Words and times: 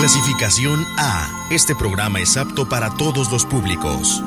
Clasificación 0.00 0.86
A. 0.96 1.28
Este 1.50 1.76
programa 1.76 2.20
es 2.20 2.38
apto 2.38 2.66
para 2.66 2.88
todos 2.96 3.30
los 3.30 3.44
públicos. 3.44 4.24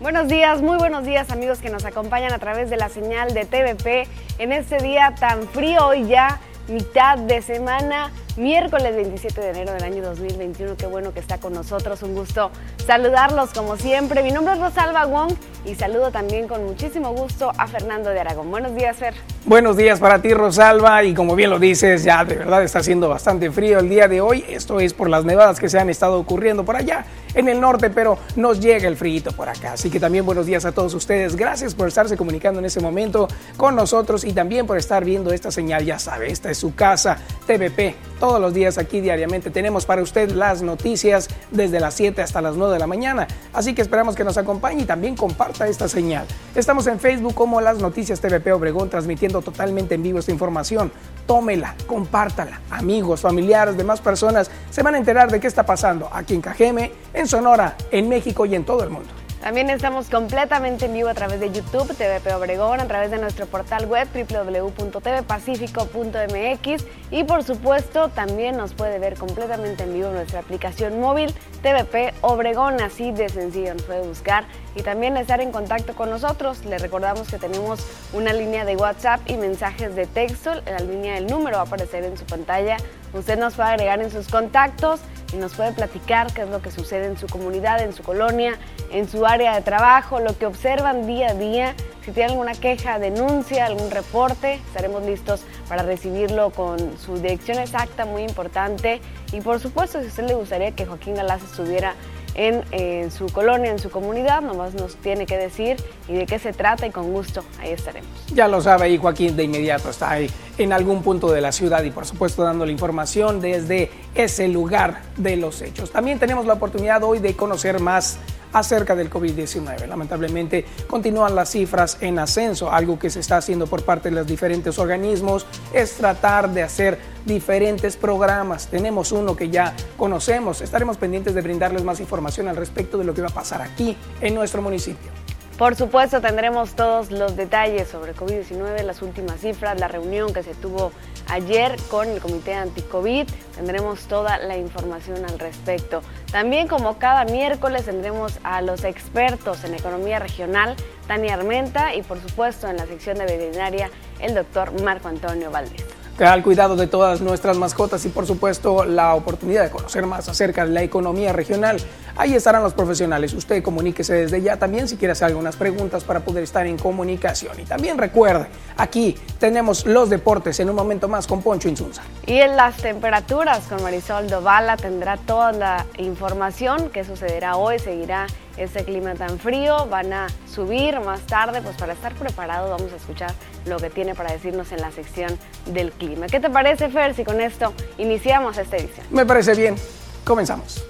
Buenos 0.00 0.28
días, 0.28 0.60
muy 0.60 0.76
buenos 0.76 1.06
días 1.06 1.30
amigos 1.30 1.60
que 1.60 1.70
nos 1.70 1.86
acompañan 1.86 2.34
a 2.34 2.38
través 2.38 2.68
de 2.68 2.76
la 2.76 2.90
señal 2.90 3.32
de 3.32 3.46
TVP 3.46 4.06
en 4.36 4.52
este 4.52 4.82
día 4.82 5.14
tan 5.18 5.48
frío 5.48 5.86
hoy 5.86 6.06
ya 6.06 6.42
mitad 6.68 7.18
de 7.18 7.42
semana, 7.42 8.10
miércoles 8.36 8.94
27 8.94 9.40
de 9.40 9.50
enero 9.50 9.72
del 9.72 9.84
año 9.84 10.02
2021. 10.02 10.76
Qué 10.76 10.86
bueno 10.86 11.12
que 11.12 11.20
está 11.20 11.38
con 11.38 11.52
nosotros, 11.52 12.02
un 12.02 12.14
gusto 12.14 12.50
saludarlos 12.86 13.50
como 13.50 13.76
siempre. 13.76 14.22
Mi 14.22 14.30
nombre 14.30 14.54
es 14.54 14.60
Rosalba 14.60 15.06
Wong 15.06 15.32
y 15.64 15.74
saludo 15.74 16.12
también 16.12 16.46
con 16.46 16.64
muchísimo 16.64 17.10
gusto 17.10 17.50
a 17.58 17.66
Fernando 17.66 18.10
de 18.10 18.20
Aragón. 18.20 18.50
Buenos 18.50 18.74
días, 18.76 18.96
Fer. 18.96 19.14
Buenos 19.44 19.76
días 19.76 19.98
para 19.98 20.22
ti, 20.22 20.32
Rosalba, 20.32 21.02
y 21.02 21.12
como 21.14 21.34
bien 21.34 21.50
lo 21.50 21.58
dices, 21.58 22.04
ya 22.04 22.24
de 22.24 22.36
verdad 22.36 22.62
está 22.62 22.80
haciendo 22.80 23.08
bastante 23.08 23.50
frío 23.50 23.80
el 23.80 23.88
día 23.88 24.06
de 24.06 24.20
hoy. 24.20 24.44
Esto 24.48 24.78
es 24.78 24.94
por 24.94 25.08
las 25.08 25.24
nevadas 25.24 25.58
que 25.58 25.68
se 25.68 25.78
han 25.78 25.90
estado 25.90 26.18
ocurriendo 26.18 26.64
por 26.64 26.76
allá 26.76 27.04
en 27.34 27.48
el 27.48 27.60
norte, 27.60 27.90
pero 27.90 28.18
nos 28.36 28.60
llega 28.60 28.88
el 28.88 28.96
frío 28.96 29.06
por 29.36 29.48
acá. 29.48 29.72
Así 29.72 29.90
que 29.90 30.00
también 30.00 30.26
buenos 30.26 30.46
días 30.46 30.64
a 30.64 30.72
todos 30.72 30.94
ustedes. 30.94 31.36
Gracias 31.36 31.74
por 31.74 31.88
estarse 31.88 32.16
comunicando 32.16 32.58
en 32.60 32.66
ese 32.66 32.80
momento 32.80 33.28
con 33.56 33.76
nosotros 33.76 34.24
y 34.24 34.32
también 34.32 34.66
por 34.66 34.78
estar 34.78 35.04
viendo 35.04 35.32
esta 35.32 35.50
señal. 35.50 35.84
Ya 35.84 35.98
sabe, 35.98 36.30
esta 36.30 36.50
es 36.50 36.58
su 36.58 36.74
casa, 36.74 37.18
TVP. 37.46 37.94
Todos 38.18 38.40
los 38.40 38.54
días 38.54 38.78
aquí 38.78 39.00
diariamente 39.00 39.50
tenemos 39.50 39.84
para 39.86 40.02
usted 40.02 40.30
las 40.30 40.62
noticias 40.62 41.28
desde 41.50 41.78
las 41.78 41.94
7 41.94 42.22
hasta 42.22 42.40
las 42.40 42.56
9 42.56 42.75
de 42.76 42.80
la 42.80 42.86
mañana. 42.86 43.26
Así 43.52 43.74
que 43.74 43.82
esperamos 43.82 44.14
que 44.14 44.24
nos 44.24 44.36
acompañe 44.38 44.82
y 44.82 44.84
también 44.84 45.16
comparta 45.16 45.66
esta 45.66 45.88
señal. 45.88 46.26
Estamos 46.54 46.86
en 46.86 47.00
Facebook 47.00 47.34
como 47.34 47.60
Las 47.60 47.78
Noticias 47.78 48.20
TVP 48.20 48.52
Obregón, 48.52 48.90
transmitiendo 48.90 49.42
totalmente 49.42 49.94
en 49.94 50.02
vivo 50.02 50.18
esta 50.18 50.32
información. 50.32 50.92
Tómela, 51.26 51.74
compártala. 51.86 52.60
Amigos, 52.70 53.20
familiares, 53.20 53.76
demás 53.76 54.00
personas 54.00 54.50
se 54.70 54.82
van 54.82 54.94
a 54.94 54.98
enterar 54.98 55.30
de 55.30 55.40
qué 55.40 55.46
está 55.46 55.64
pasando 55.64 56.08
aquí 56.12 56.34
en 56.34 56.40
Cajeme, 56.40 56.92
en 57.12 57.26
Sonora, 57.26 57.76
en 57.90 58.08
México 58.08 58.46
y 58.46 58.54
en 58.54 58.64
todo 58.64 58.84
el 58.84 58.90
mundo. 58.90 59.25
También 59.46 59.70
estamos 59.70 60.10
completamente 60.10 60.84
en 60.86 60.92
vivo 60.92 61.08
a 61.08 61.14
través 61.14 61.38
de 61.38 61.52
YouTube, 61.52 61.96
TVP 61.96 62.34
Obregón, 62.34 62.80
a 62.80 62.88
través 62.88 63.12
de 63.12 63.18
nuestro 63.18 63.46
portal 63.46 63.86
web 63.86 64.08
www.tvpacifico.mx 64.12 66.84
y 67.12 67.22
por 67.22 67.44
supuesto 67.44 68.08
también 68.08 68.56
nos 68.56 68.74
puede 68.74 68.98
ver 68.98 69.14
completamente 69.14 69.84
en 69.84 69.94
vivo 69.94 70.10
nuestra 70.10 70.40
aplicación 70.40 71.00
móvil 71.00 71.32
TVP 71.62 72.14
Obregón, 72.22 72.80
así 72.80 73.12
de 73.12 73.28
sencillo 73.28 73.74
nos 73.74 73.84
puede 73.84 74.04
buscar 74.04 74.46
y 74.74 74.82
también 74.82 75.16
estar 75.16 75.40
en 75.40 75.52
contacto 75.52 75.94
con 75.94 76.10
nosotros. 76.10 76.64
Le 76.64 76.78
recordamos 76.78 77.28
que 77.28 77.38
tenemos 77.38 77.86
una 78.14 78.32
línea 78.32 78.64
de 78.64 78.74
WhatsApp 78.74 79.20
y 79.26 79.36
mensajes 79.36 79.94
de 79.94 80.06
texto, 80.06 80.54
la 80.54 80.80
línea 80.80 81.14
del 81.14 81.28
número 81.28 81.58
va 81.58 81.62
a 81.62 81.66
aparecer 81.66 82.02
en 82.02 82.18
su 82.18 82.24
pantalla. 82.24 82.78
Usted 83.12 83.38
nos 83.38 83.54
puede 83.54 83.68
agregar 83.68 84.00
en 84.00 84.10
sus 84.10 84.26
contactos 84.26 85.02
y 85.32 85.36
nos 85.36 85.54
puede 85.54 85.72
platicar 85.72 86.32
qué 86.32 86.42
es 86.42 86.48
lo 86.48 86.62
que 86.62 86.70
sucede 86.70 87.06
en 87.06 87.16
su 87.16 87.26
comunidad, 87.26 87.80
en 87.80 87.92
su 87.92 88.02
colonia, 88.02 88.58
en 88.92 89.08
su 89.08 89.26
área 89.26 89.54
de 89.54 89.62
trabajo, 89.62 90.20
lo 90.20 90.36
que 90.38 90.46
observan 90.46 91.06
día 91.06 91.30
a 91.30 91.34
día. 91.34 91.74
Si 92.04 92.12
tiene 92.12 92.30
alguna 92.30 92.52
queja, 92.52 92.98
denuncia, 92.98 93.66
algún 93.66 93.90
reporte, 93.90 94.54
estaremos 94.54 95.02
listos 95.02 95.44
para 95.68 95.82
recibirlo 95.82 96.50
con 96.50 96.96
su 96.98 97.16
dirección 97.16 97.58
exacta, 97.58 98.04
muy 98.04 98.22
importante. 98.22 99.00
Y 99.32 99.40
por 99.40 99.58
supuesto, 99.58 99.98
si 99.98 100.06
a 100.06 100.08
usted 100.08 100.26
le 100.28 100.34
gustaría 100.34 100.70
que 100.70 100.86
Joaquín 100.86 101.16
Galás 101.16 101.42
estuviera 101.42 101.94
en, 102.36 103.10
su 103.10 103.26
colonia, 103.26 103.70
en 103.70 103.78
su 103.78 103.90
comunidad, 103.90 104.42
nomás 104.42 104.74
nos 104.74 104.96
tiene 104.96 105.26
que 105.26 105.36
decir 105.36 105.76
y 106.08 106.14
de 106.14 106.26
qué 106.26 106.38
se 106.38 106.52
trata 106.52 106.86
y 106.86 106.90
con 106.90 107.12
gusto 107.12 107.42
ahí 107.58 107.70
estaremos. 107.70 108.08
Ya 108.32 108.46
lo 108.46 108.60
sabe 108.60 108.84
ahí 108.84 108.98
Joaquín, 108.98 109.36
de 109.36 109.44
inmediato 109.44 109.90
está 109.90 110.10
ahí 110.10 110.30
en 110.58 110.72
algún 110.72 111.02
punto 111.02 111.30
de 111.30 111.40
la 111.40 111.52
ciudad 111.52 111.82
y 111.82 111.90
por 111.90 112.06
supuesto 112.06 112.42
dando 112.42 112.66
la 112.66 112.72
información 112.72 113.40
desde 113.40 113.90
ese 114.14 114.48
lugar 114.48 115.02
de 115.16 115.36
los 115.36 115.62
hechos. 115.62 115.90
También 115.90 116.18
tenemos 116.18 116.46
la 116.46 116.54
oportunidad 116.54 117.02
hoy 117.02 117.18
de 117.18 117.34
conocer 117.34 117.80
más 117.80 118.18
acerca 118.58 118.96
del 118.96 119.10
COVID-19. 119.10 119.86
Lamentablemente 119.86 120.64
continúan 120.86 121.34
las 121.34 121.50
cifras 121.50 121.98
en 122.00 122.18
ascenso. 122.18 122.70
Algo 122.72 122.98
que 122.98 123.10
se 123.10 123.20
está 123.20 123.36
haciendo 123.36 123.66
por 123.66 123.84
parte 123.84 124.08
de 124.08 124.16
los 124.16 124.26
diferentes 124.26 124.78
organismos 124.78 125.46
es 125.74 125.92
tratar 125.92 126.50
de 126.50 126.62
hacer 126.62 126.98
diferentes 127.26 127.96
programas. 127.96 128.68
Tenemos 128.68 129.12
uno 129.12 129.36
que 129.36 129.50
ya 129.50 129.74
conocemos. 129.98 130.62
Estaremos 130.62 130.96
pendientes 130.96 131.34
de 131.34 131.42
brindarles 131.42 131.84
más 131.84 132.00
información 132.00 132.48
al 132.48 132.56
respecto 132.56 132.96
de 132.96 133.04
lo 133.04 133.12
que 133.12 133.20
va 133.20 133.28
a 133.28 133.34
pasar 133.34 133.60
aquí 133.60 133.96
en 134.22 134.34
nuestro 134.34 134.62
municipio. 134.62 135.10
Por 135.58 135.74
supuesto, 135.74 136.20
tendremos 136.20 136.74
todos 136.74 137.10
los 137.10 137.34
detalles 137.34 137.88
sobre 137.88 138.14
COVID-19, 138.14 138.82
las 138.82 139.00
últimas 139.00 139.40
cifras, 139.40 139.80
la 139.80 139.88
reunión 139.88 140.34
que 140.34 140.42
se 140.42 140.54
tuvo 140.54 140.92
ayer 141.28 141.76
con 141.90 142.08
el 142.08 142.20
Comité 142.20 142.54
Anti-COVID. 142.54 143.26
Tendremos 143.54 144.06
toda 144.06 144.38
la 144.38 144.56
información 144.56 145.24
al 145.24 145.38
respecto. 145.38 146.02
También, 146.30 146.68
como 146.68 146.98
cada 146.98 147.24
miércoles, 147.24 147.84
tendremos 147.84 148.38
a 148.42 148.62
los 148.62 148.84
expertos 148.84 149.64
en 149.64 149.74
economía 149.74 150.18
regional, 150.18 150.76
Tania 151.06 151.34
Armenta, 151.34 151.94
y 151.94 152.02
por 152.02 152.20
supuesto, 152.20 152.68
en 152.68 152.76
la 152.76 152.86
sección 152.86 153.18
de 153.18 153.24
veterinaria, 153.24 153.90
el 154.20 154.34
doctor 154.34 154.80
Marco 154.82 155.08
Antonio 155.08 155.50
Valdés 155.50 155.95
al 156.18 156.42
cuidado 156.42 156.76
de 156.76 156.86
todas 156.86 157.20
nuestras 157.20 157.58
mascotas 157.58 158.04
y 158.06 158.08
por 158.08 158.26
supuesto 158.26 158.84
la 158.84 159.14
oportunidad 159.14 159.64
de 159.64 159.70
conocer 159.70 160.06
más 160.06 160.28
acerca 160.28 160.64
de 160.64 160.72
la 160.72 160.82
economía 160.82 161.32
regional. 161.32 161.76
Ahí 162.16 162.34
estarán 162.34 162.62
los 162.62 162.72
profesionales. 162.72 163.34
Usted 163.34 163.62
comuníquese 163.62 164.14
desde 164.14 164.40
ya 164.40 164.56
también 164.56 164.88
si 164.88 164.96
quiere 164.96 165.12
hacer 165.12 165.26
algunas 165.26 165.56
preguntas 165.56 166.04
para 166.04 166.20
poder 166.20 166.44
estar 166.44 166.66
en 166.66 166.78
comunicación. 166.78 167.60
Y 167.60 167.64
también 167.64 167.98
recuerde, 167.98 168.46
aquí 168.78 169.16
tenemos 169.38 169.84
los 169.84 170.08
deportes 170.08 170.58
en 170.60 170.70
un 170.70 170.76
momento 170.76 171.08
más 171.08 171.26
con 171.26 171.42
Poncho 171.42 171.68
Insunza. 171.68 172.02
Y 172.24 172.38
en 172.38 172.56
las 172.56 172.76
temperaturas 172.78 173.64
con 173.68 173.82
Marisol 173.82 174.28
Dovala 174.28 174.78
tendrá 174.78 175.18
toda 175.18 175.52
la 175.52 175.86
información 175.98 176.88
que 176.88 177.04
sucederá 177.04 177.56
hoy, 177.56 177.78
seguirá 177.78 178.26
este 178.56 178.84
clima 178.84 179.14
tan 179.14 179.38
frío, 179.38 179.86
van 179.86 180.12
a 180.12 180.26
subir 180.52 181.00
más 181.00 181.20
tarde, 181.22 181.60
pues 181.62 181.76
para 181.76 181.92
estar 181.92 182.14
preparado 182.14 182.70
vamos 182.70 182.92
a 182.92 182.96
escuchar 182.96 183.32
lo 183.66 183.78
que 183.78 183.90
tiene 183.90 184.14
para 184.14 184.32
decirnos 184.32 184.72
en 184.72 184.80
la 184.80 184.90
sección 184.92 185.38
del 185.66 185.92
clima. 185.92 186.26
¿Qué 186.26 186.40
te 186.40 186.50
parece, 186.50 186.88
Fer, 186.88 187.14
si 187.14 187.24
con 187.24 187.40
esto 187.40 187.72
iniciamos 187.98 188.56
esta 188.58 188.76
edición? 188.76 189.06
Me 189.10 189.26
parece 189.26 189.54
bien. 189.54 189.76
Comenzamos. 190.24 190.84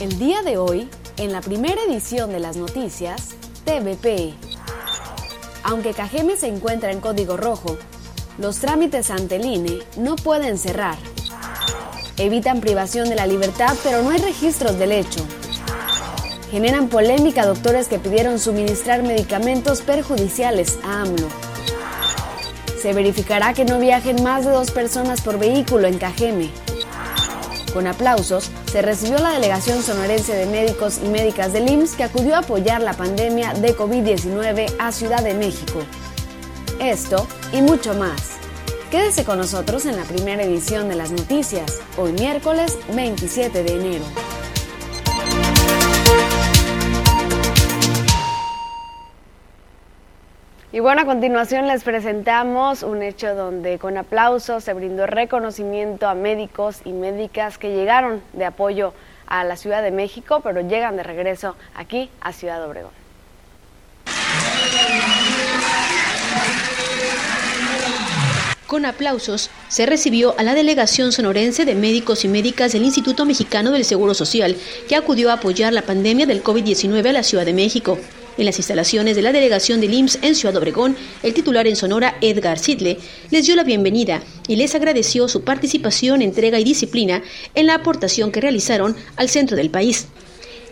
El 0.00 0.18
día 0.18 0.42
de 0.42 0.56
hoy, 0.56 0.88
en 1.18 1.32
la 1.32 1.40
primera 1.42 1.82
edición 1.82 2.32
de 2.32 2.40
las 2.40 2.56
noticias, 2.56 3.34
TVP. 3.64 4.34
Aunque 5.62 5.92
Cajeme 5.92 6.36
se 6.36 6.48
encuentra 6.48 6.90
en 6.90 7.00
código 7.00 7.36
rojo, 7.36 7.76
los 8.38 8.58
trámites 8.58 9.10
ante 9.10 9.36
el 9.36 9.44
INE 9.44 9.80
no 9.98 10.16
pueden 10.16 10.56
cerrar. 10.56 10.96
Evitan 12.20 12.60
privación 12.60 13.08
de 13.08 13.14
la 13.14 13.26
libertad, 13.26 13.74
pero 13.82 14.02
no 14.02 14.10
hay 14.10 14.18
registros 14.18 14.78
del 14.78 14.92
hecho. 14.92 15.24
Generan 16.50 16.88
polémica 16.88 17.46
doctores 17.46 17.88
que 17.88 17.98
pidieron 17.98 18.38
suministrar 18.38 19.02
medicamentos 19.02 19.80
perjudiciales 19.80 20.78
a 20.84 21.00
AMLO. 21.00 21.28
Se 22.78 22.92
verificará 22.92 23.54
que 23.54 23.64
no 23.64 23.78
viajen 23.78 24.22
más 24.22 24.44
de 24.44 24.50
dos 24.50 24.70
personas 24.70 25.22
por 25.22 25.38
vehículo 25.38 25.88
en 25.88 25.96
Cajeme. 25.96 26.50
Con 27.72 27.86
aplausos, 27.86 28.50
se 28.70 28.82
recibió 28.82 29.16
la 29.18 29.30
delegación 29.30 29.82
sonorense 29.82 30.34
de 30.34 30.44
médicos 30.44 31.00
y 31.02 31.08
médicas 31.08 31.54
del 31.54 31.70
IMSS 31.70 31.94
que 31.94 32.04
acudió 32.04 32.34
a 32.34 32.40
apoyar 32.40 32.82
la 32.82 32.92
pandemia 32.92 33.54
de 33.54 33.74
COVID-19 33.74 34.74
a 34.78 34.92
Ciudad 34.92 35.24
de 35.24 35.32
México. 35.32 35.80
Esto 36.80 37.26
y 37.54 37.62
mucho 37.62 37.94
más. 37.94 38.39
Quédese 38.90 39.24
con 39.24 39.38
nosotros 39.38 39.86
en 39.86 39.96
la 39.96 40.02
primera 40.02 40.42
edición 40.42 40.88
de 40.88 40.96
las 40.96 41.12
noticias, 41.12 41.80
hoy 41.96 42.10
miércoles 42.10 42.76
27 42.92 43.62
de 43.62 43.72
enero. 43.76 44.04
Y 50.72 50.80
bueno, 50.80 51.02
a 51.02 51.04
continuación 51.04 51.68
les 51.68 51.84
presentamos 51.84 52.82
un 52.82 53.04
hecho 53.04 53.36
donde 53.36 53.78
con 53.78 53.96
aplausos 53.96 54.64
se 54.64 54.72
brindó 54.74 55.06
reconocimiento 55.06 56.08
a 56.08 56.16
médicos 56.16 56.80
y 56.84 56.90
médicas 56.92 57.58
que 57.58 57.72
llegaron 57.72 58.20
de 58.32 58.44
apoyo 58.44 58.92
a 59.28 59.44
la 59.44 59.54
Ciudad 59.54 59.84
de 59.84 59.92
México, 59.92 60.40
pero 60.42 60.62
llegan 60.62 60.96
de 60.96 61.04
regreso 61.04 61.54
aquí 61.76 62.10
a 62.20 62.32
Ciudad 62.32 62.64
Obregón. 62.66 62.90
Con 68.70 68.86
aplausos 68.86 69.50
se 69.68 69.84
recibió 69.84 70.38
a 70.38 70.44
la 70.44 70.54
delegación 70.54 71.10
sonorense 71.10 71.64
de 71.64 71.74
médicos 71.74 72.24
y 72.24 72.28
médicas 72.28 72.70
del 72.70 72.84
Instituto 72.84 73.24
Mexicano 73.24 73.72
del 73.72 73.84
Seguro 73.84 74.14
Social, 74.14 74.56
que 74.88 74.94
acudió 74.94 75.30
a 75.30 75.32
apoyar 75.32 75.72
la 75.72 75.82
pandemia 75.82 76.24
del 76.24 76.44
COVID-19 76.44 77.08
a 77.08 77.12
la 77.12 77.24
Ciudad 77.24 77.44
de 77.44 77.52
México. 77.52 77.98
En 78.38 78.46
las 78.46 78.58
instalaciones 78.58 79.16
de 79.16 79.22
la 79.22 79.32
delegación 79.32 79.80
del 79.80 79.94
IMSS 79.94 80.20
en 80.22 80.36
Ciudad 80.36 80.56
Obregón, 80.56 80.96
el 81.24 81.34
titular 81.34 81.66
en 81.66 81.74
Sonora, 81.74 82.16
Edgar 82.20 82.60
Sidle, 82.60 82.98
les 83.32 83.44
dio 83.44 83.56
la 83.56 83.64
bienvenida 83.64 84.22
y 84.46 84.54
les 84.54 84.72
agradeció 84.76 85.26
su 85.26 85.42
participación, 85.42 86.22
entrega 86.22 86.60
y 86.60 86.62
disciplina 86.62 87.24
en 87.56 87.66
la 87.66 87.74
aportación 87.74 88.30
que 88.30 88.40
realizaron 88.40 88.94
al 89.16 89.28
centro 89.28 89.56
del 89.56 89.70
país. 89.70 90.06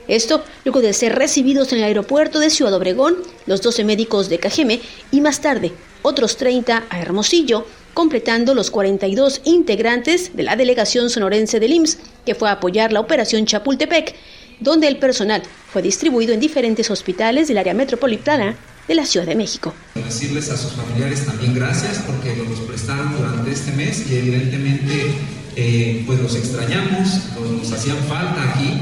Esto 0.07 0.45
luego 0.65 0.83
de 0.83 0.93
ser 0.93 1.17
recibidos 1.17 1.73
en 1.73 1.79
el 1.79 1.85
aeropuerto 1.85 2.39
de 2.39 2.51
Ciudad 2.51 2.75
Obregón, 2.75 3.17
los 3.47 3.61
12 3.61 3.83
médicos 3.83 4.29
de 4.29 4.39
Cajeme 4.39 4.81
y 5.11 5.21
más 5.21 5.41
tarde 5.41 5.73
otros 6.03 6.37
30 6.37 6.85
a 6.89 7.01
Hermosillo, 7.01 7.67
completando 7.99 8.55
los 8.55 8.71
42 8.71 9.41
integrantes 9.43 10.37
de 10.37 10.45
la 10.45 10.55
delegación 10.55 11.11
sonorense 11.11 11.59
del 11.59 11.73
IMSS 11.73 11.99
que 12.25 12.37
fue 12.37 12.49
a 12.49 12.53
apoyar 12.53 12.93
la 12.93 13.01
operación 13.01 13.45
Chapultepec, 13.45 14.15
donde 14.61 14.87
el 14.87 14.99
personal 14.99 15.43
fue 15.73 15.83
distribuido 15.83 16.33
en 16.33 16.39
diferentes 16.39 16.93
hospitales 16.93 17.49
del 17.49 17.59
área 17.59 17.75
metropolitana 17.75 18.57
de 18.87 18.95
la 18.95 19.05
Ciudad 19.05 19.27
de 19.27 19.35
México. 19.35 19.75
Decirles 19.97 20.49
a 20.49 20.57
sus 20.57 20.75
familiares 20.75 21.27
también 21.27 21.57
gracias 21.57 21.99
porque 22.07 22.37
nos 22.37 22.61
prestaron 22.61 23.17
durante 23.17 23.51
este 23.51 23.73
mes 23.73 24.09
y 24.09 24.15
evidentemente 24.15 25.11
eh, 25.57 26.05
pues 26.07 26.21
los 26.21 26.37
extrañamos, 26.37 27.09
nos 27.37 27.73
hacían 27.73 27.97
falta 28.05 28.55
aquí 28.55 28.81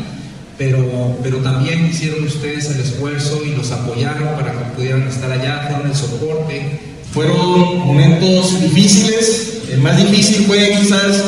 pero, 0.58 1.16
pero 1.22 1.38
también 1.38 1.86
hicieron 1.86 2.22
ustedes 2.24 2.70
el 2.70 2.80
esfuerzo 2.80 3.42
y 3.46 3.54
los 3.54 3.70
apoyaron 3.72 4.34
para 4.36 4.52
que 4.52 4.74
pudieran 4.74 5.08
estar 5.08 5.32
allá, 5.32 5.68
fueron 5.70 5.86
el 5.86 5.94
soporte. 5.94 6.95
Fueron 7.16 7.78
momentos 7.78 8.60
difíciles, 8.60 9.62
el 9.72 9.80
más 9.80 9.96
difícil 9.96 10.44
fue 10.44 10.76
quizás 10.78 11.24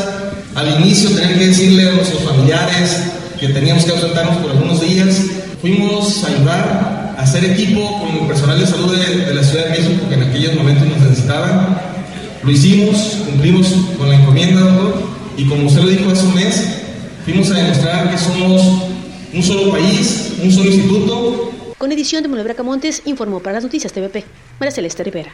al 0.54 0.82
inicio 0.82 1.08
tener 1.12 1.38
que 1.38 1.46
decirle 1.46 1.88
a 1.88 1.92
nuestros 1.92 2.24
familiares 2.24 3.04
que 3.40 3.48
teníamos 3.48 3.86
que 3.86 3.92
ausentarnos 3.92 4.36
por 4.36 4.50
algunos 4.50 4.82
días. 4.82 5.16
Fuimos 5.62 6.24
a 6.24 6.26
ayudar 6.26 7.14
a 7.16 7.22
hacer 7.22 7.42
equipo 7.46 8.00
con 8.00 8.18
el 8.18 8.26
personal 8.26 8.60
de 8.60 8.66
salud 8.66 8.94
de, 8.98 9.34
la 9.34 9.42
Ciudad 9.42 9.64
de 9.64 9.70
México 9.70 10.06
que 10.10 10.14
en 10.16 10.24
aquellos 10.24 10.56
momentos 10.56 10.86
nos 10.88 11.08
necesitaban. 11.08 11.80
Lo 12.42 12.50
hicimos, 12.50 13.22
cumplimos 13.24 13.68
con 13.96 14.10
la 14.10 14.16
encomienda, 14.16 14.60
doctor, 14.60 15.02
y 15.38 15.46
como 15.46 15.68
usted 15.68 15.80
lo 15.80 15.88
dijo 15.88 16.10
hace 16.10 16.26
un 16.26 16.34
mes, 16.34 16.64
fuimos 17.24 17.50
a 17.50 17.54
demostrar 17.54 18.10
que 18.10 18.18
somos 18.18 18.60
un 19.32 19.42
solo 19.42 19.70
país, 19.70 20.34
un 20.42 20.52
solo 20.52 20.70
instituto. 20.70 21.50
Con 21.78 21.92
edición 21.92 22.22
de 22.22 22.28
Manuel 22.28 22.44
Bracamontes, 22.44 23.00
informó 23.06 23.40
para 23.40 23.54
las 23.54 23.64
noticias 23.64 23.90
TVP, 23.90 24.22
María 24.60 24.70
Celeste 24.70 25.02
Rivera. 25.02 25.32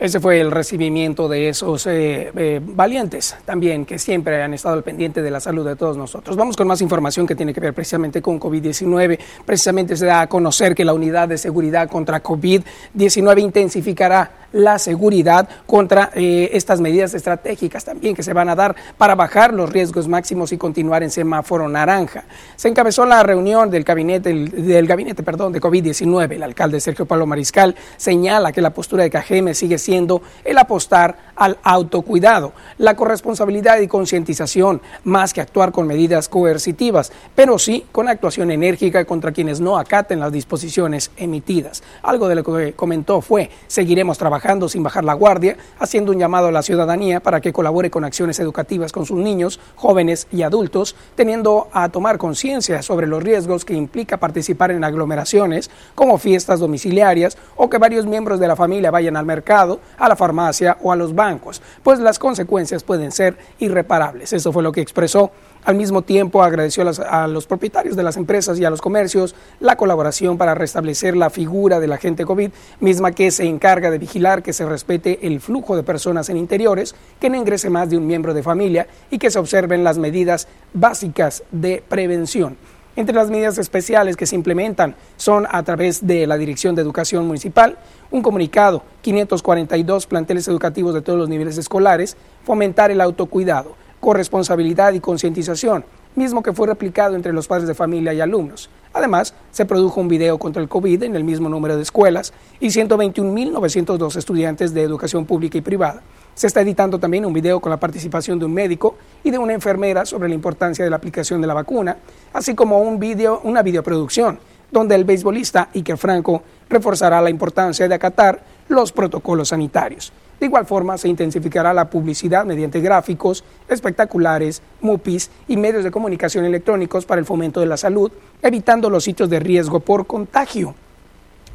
Ese 0.00 0.20
fue 0.20 0.40
el 0.40 0.52
recibimiento 0.52 1.28
de 1.28 1.48
esos 1.48 1.84
eh, 1.88 2.30
eh, 2.36 2.60
valientes 2.62 3.34
también 3.44 3.84
que 3.84 3.98
siempre 3.98 4.40
han 4.40 4.54
estado 4.54 4.76
al 4.76 4.84
pendiente 4.84 5.22
de 5.22 5.30
la 5.30 5.40
salud 5.40 5.66
de 5.66 5.74
todos 5.74 5.96
nosotros. 5.96 6.36
Vamos 6.36 6.56
con 6.56 6.68
más 6.68 6.80
información 6.80 7.26
que 7.26 7.34
tiene 7.34 7.52
que 7.52 7.58
ver 7.58 7.74
precisamente 7.74 8.22
con 8.22 8.38
COVID-19. 8.38 9.18
Precisamente 9.44 9.96
se 9.96 10.06
da 10.06 10.20
a 10.20 10.26
conocer 10.28 10.76
que 10.76 10.84
la 10.84 10.94
unidad 10.94 11.28
de 11.28 11.36
seguridad 11.36 11.88
contra 11.88 12.22
COVID-19 12.22 13.42
intensificará 13.42 14.37
la 14.52 14.78
seguridad 14.78 15.48
contra 15.66 16.10
eh, 16.14 16.50
estas 16.52 16.80
medidas 16.80 17.14
estratégicas 17.14 17.84
también 17.84 18.14
que 18.14 18.22
se 18.22 18.32
van 18.32 18.48
a 18.48 18.54
dar 18.54 18.74
para 18.96 19.14
bajar 19.14 19.52
los 19.52 19.70
riesgos 19.70 20.08
máximos 20.08 20.52
y 20.52 20.58
continuar 20.58 21.02
en 21.02 21.10
semáforo 21.10 21.68
naranja. 21.68 22.24
Se 22.56 22.68
encabezó 22.68 23.04
la 23.04 23.22
reunión 23.22 23.70
del 23.70 23.84
gabinete, 23.84 24.32
del 24.32 24.86
gabinete 24.86 25.22
perdón, 25.22 25.52
de 25.52 25.60
COVID-19. 25.60 26.32
El 26.32 26.42
alcalde 26.42 26.80
Sergio 26.80 27.06
Pablo 27.06 27.26
Mariscal 27.26 27.74
señala 27.96 28.52
que 28.52 28.62
la 28.62 28.70
postura 28.70 29.02
de 29.02 29.10
Cajeme 29.10 29.54
sigue 29.54 29.78
siendo 29.78 30.22
el 30.44 30.56
apostar 30.58 31.28
al 31.36 31.58
autocuidado, 31.62 32.52
la 32.78 32.96
corresponsabilidad 32.96 33.78
y 33.78 33.86
concientización, 33.86 34.80
más 35.04 35.32
que 35.32 35.40
actuar 35.40 35.70
con 35.70 35.86
medidas 35.86 36.28
coercitivas, 36.28 37.12
pero 37.34 37.58
sí 37.58 37.84
con 37.92 38.08
actuación 38.08 38.50
enérgica 38.50 39.04
contra 39.04 39.30
quienes 39.30 39.60
no 39.60 39.78
acaten 39.78 40.18
las 40.18 40.32
disposiciones 40.32 41.12
emitidas. 41.16 41.82
Algo 42.02 42.28
de 42.28 42.34
lo 42.34 42.42
que 42.42 42.72
comentó 42.72 43.20
fue, 43.20 43.50
seguiremos 43.68 44.18
trabajando 44.18 44.37
sin 44.68 44.82
bajar 44.82 45.04
la 45.04 45.14
guardia, 45.14 45.56
haciendo 45.78 46.12
un 46.12 46.18
llamado 46.18 46.48
a 46.48 46.52
la 46.52 46.62
ciudadanía 46.62 47.20
para 47.20 47.40
que 47.40 47.52
colabore 47.52 47.90
con 47.90 48.04
acciones 48.04 48.38
educativas 48.40 48.92
con 48.92 49.04
sus 49.04 49.18
niños, 49.18 49.60
jóvenes 49.76 50.26
y 50.30 50.42
adultos, 50.42 50.96
teniendo 51.14 51.68
a 51.72 51.88
tomar 51.88 52.18
conciencia 52.18 52.82
sobre 52.82 53.06
los 53.06 53.22
riesgos 53.22 53.64
que 53.64 53.74
implica 53.74 54.16
participar 54.16 54.70
en 54.70 54.84
aglomeraciones 54.84 55.70
como 55.94 56.18
fiestas 56.18 56.60
domiciliarias 56.60 57.36
o 57.56 57.68
que 57.68 57.78
varios 57.78 58.06
miembros 58.06 58.40
de 58.40 58.48
la 58.48 58.56
familia 58.56 58.90
vayan 58.90 59.16
al 59.16 59.26
mercado, 59.26 59.80
a 59.98 60.08
la 60.08 60.16
farmacia 60.16 60.78
o 60.82 60.92
a 60.92 60.96
los 60.96 61.14
bancos, 61.14 61.60
pues 61.82 61.98
las 61.98 62.18
consecuencias 62.18 62.84
pueden 62.84 63.12
ser 63.12 63.36
irreparables. 63.58 64.32
Eso 64.32 64.52
fue 64.52 64.62
lo 64.62 64.72
que 64.72 64.80
expresó 64.80 65.30
al 65.68 65.74
mismo 65.74 66.00
tiempo 66.00 66.42
agradeció 66.42 66.82
a, 67.10 67.26
los 67.26 67.46
propietarios 67.46 67.94
de 67.94 68.02
las 68.02 68.16
empresas 68.16 68.58
y 68.58 68.64
a 68.64 68.70
los 68.70 68.80
comercios 68.80 69.34
la 69.60 69.76
colaboración 69.76 70.38
para 70.38 70.54
restablecer 70.54 71.14
la 71.14 71.28
figura 71.28 71.78
del 71.78 71.92
agente 71.92 72.24
COVID, 72.24 72.50
misma 72.80 73.12
que 73.12 73.30
se 73.30 73.44
encarga 73.44 73.90
de 73.90 73.98
vigilar 73.98 74.42
que 74.42 74.54
se 74.54 74.64
respete 74.64 75.26
el 75.26 75.42
flujo 75.42 75.76
de 75.76 75.82
personas 75.82 76.30
en 76.30 76.38
interiores, 76.38 76.94
que 77.20 77.28
no 77.28 77.36
ingrese 77.36 77.68
más 77.68 77.90
de 77.90 77.98
un 77.98 78.06
miembro 78.06 78.32
de 78.32 78.42
familia 78.42 78.86
y 79.10 79.18
que 79.18 79.30
se 79.30 79.38
observen 79.38 79.84
las 79.84 79.98
medidas 79.98 80.48
básicas 80.72 81.42
de 81.52 81.82
prevención. 81.86 82.56
Entre 82.96 83.14
las 83.14 83.28
medidas 83.28 83.58
especiales 83.58 84.16
que 84.16 84.24
se 84.24 84.36
implementan 84.36 84.96
son 85.18 85.46
a 85.50 85.62
través 85.64 86.06
de 86.06 86.26
la 86.26 86.38
Dirección 86.38 86.76
de 86.76 86.80
Educación 86.80 87.26
Municipal, 87.26 87.76
un 88.10 88.22
comunicado, 88.22 88.84
542 89.02 90.06
planteles 90.06 90.48
educativos 90.48 90.94
de 90.94 91.02
todos 91.02 91.18
los 91.18 91.28
niveles 91.28 91.58
escolares, 91.58 92.16
fomentar 92.44 92.90
el 92.90 93.02
autocuidado, 93.02 93.76
corresponsabilidad 94.00 94.92
y 94.92 95.00
concientización, 95.00 95.84
mismo 96.14 96.42
que 96.42 96.52
fue 96.52 96.66
replicado 96.66 97.16
entre 97.16 97.32
los 97.32 97.46
padres 97.46 97.68
de 97.68 97.74
familia 97.74 98.12
y 98.12 98.20
alumnos. 98.20 98.70
Además, 98.92 99.34
se 99.50 99.64
produjo 99.64 100.00
un 100.00 100.08
video 100.08 100.38
contra 100.38 100.62
el 100.62 100.68
COVID 100.68 101.02
en 101.02 101.14
el 101.14 101.24
mismo 101.24 101.48
número 101.48 101.76
de 101.76 101.82
escuelas 101.82 102.32
y 102.58 102.68
121.902 102.68 104.16
estudiantes 104.16 104.74
de 104.74 104.82
educación 104.82 105.24
pública 105.24 105.58
y 105.58 105.62
privada. 105.62 106.02
Se 106.34 106.46
está 106.46 106.60
editando 106.60 106.98
también 106.98 107.26
un 107.26 107.32
video 107.32 107.60
con 107.60 107.70
la 107.70 107.80
participación 107.80 108.38
de 108.38 108.44
un 108.44 108.54
médico 108.54 108.96
y 109.24 109.30
de 109.30 109.38
una 109.38 109.54
enfermera 109.54 110.06
sobre 110.06 110.28
la 110.28 110.34
importancia 110.34 110.84
de 110.84 110.90
la 110.90 110.96
aplicación 110.96 111.40
de 111.40 111.46
la 111.46 111.54
vacuna, 111.54 111.96
así 112.32 112.54
como 112.54 112.80
un 112.80 112.98
video, 112.98 113.40
una 113.44 113.62
videoproducción 113.62 114.38
donde 114.70 114.94
el 114.94 115.04
beisbolista 115.04 115.70
Iker 115.74 115.96
Franco 115.96 116.42
reforzará 116.68 117.20
la 117.22 117.30
importancia 117.30 117.88
de 117.88 117.94
acatar 117.94 118.42
los 118.68 118.92
protocolos 118.92 119.48
sanitarios. 119.48 120.12
De 120.40 120.46
igual 120.46 120.66
forma, 120.66 120.96
se 120.96 121.08
intensificará 121.08 121.74
la 121.74 121.90
publicidad 121.90 122.44
mediante 122.44 122.80
gráficos, 122.80 123.42
espectaculares, 123.68 124.62
MUPIs 124.80 125.30
y 125.48 125.56
medios 125.56 125.82
de 125.82 125.90
comunicación 125.90 126.44
electrónicos 126.44 127.04
para 127.04 127.18
el 127.18 127.26
fomento 127.26 127.58
de 127.58 127.66
la 127.66 127.76
salud, 127.76 128.12
evitando 128.40 128.88
los 128.88 129.02
sitios 129.02 129.28
de 129.28 129.40
riesgo 129.40 129.80
por 129.80 130.06
contagio. 130.06 130.74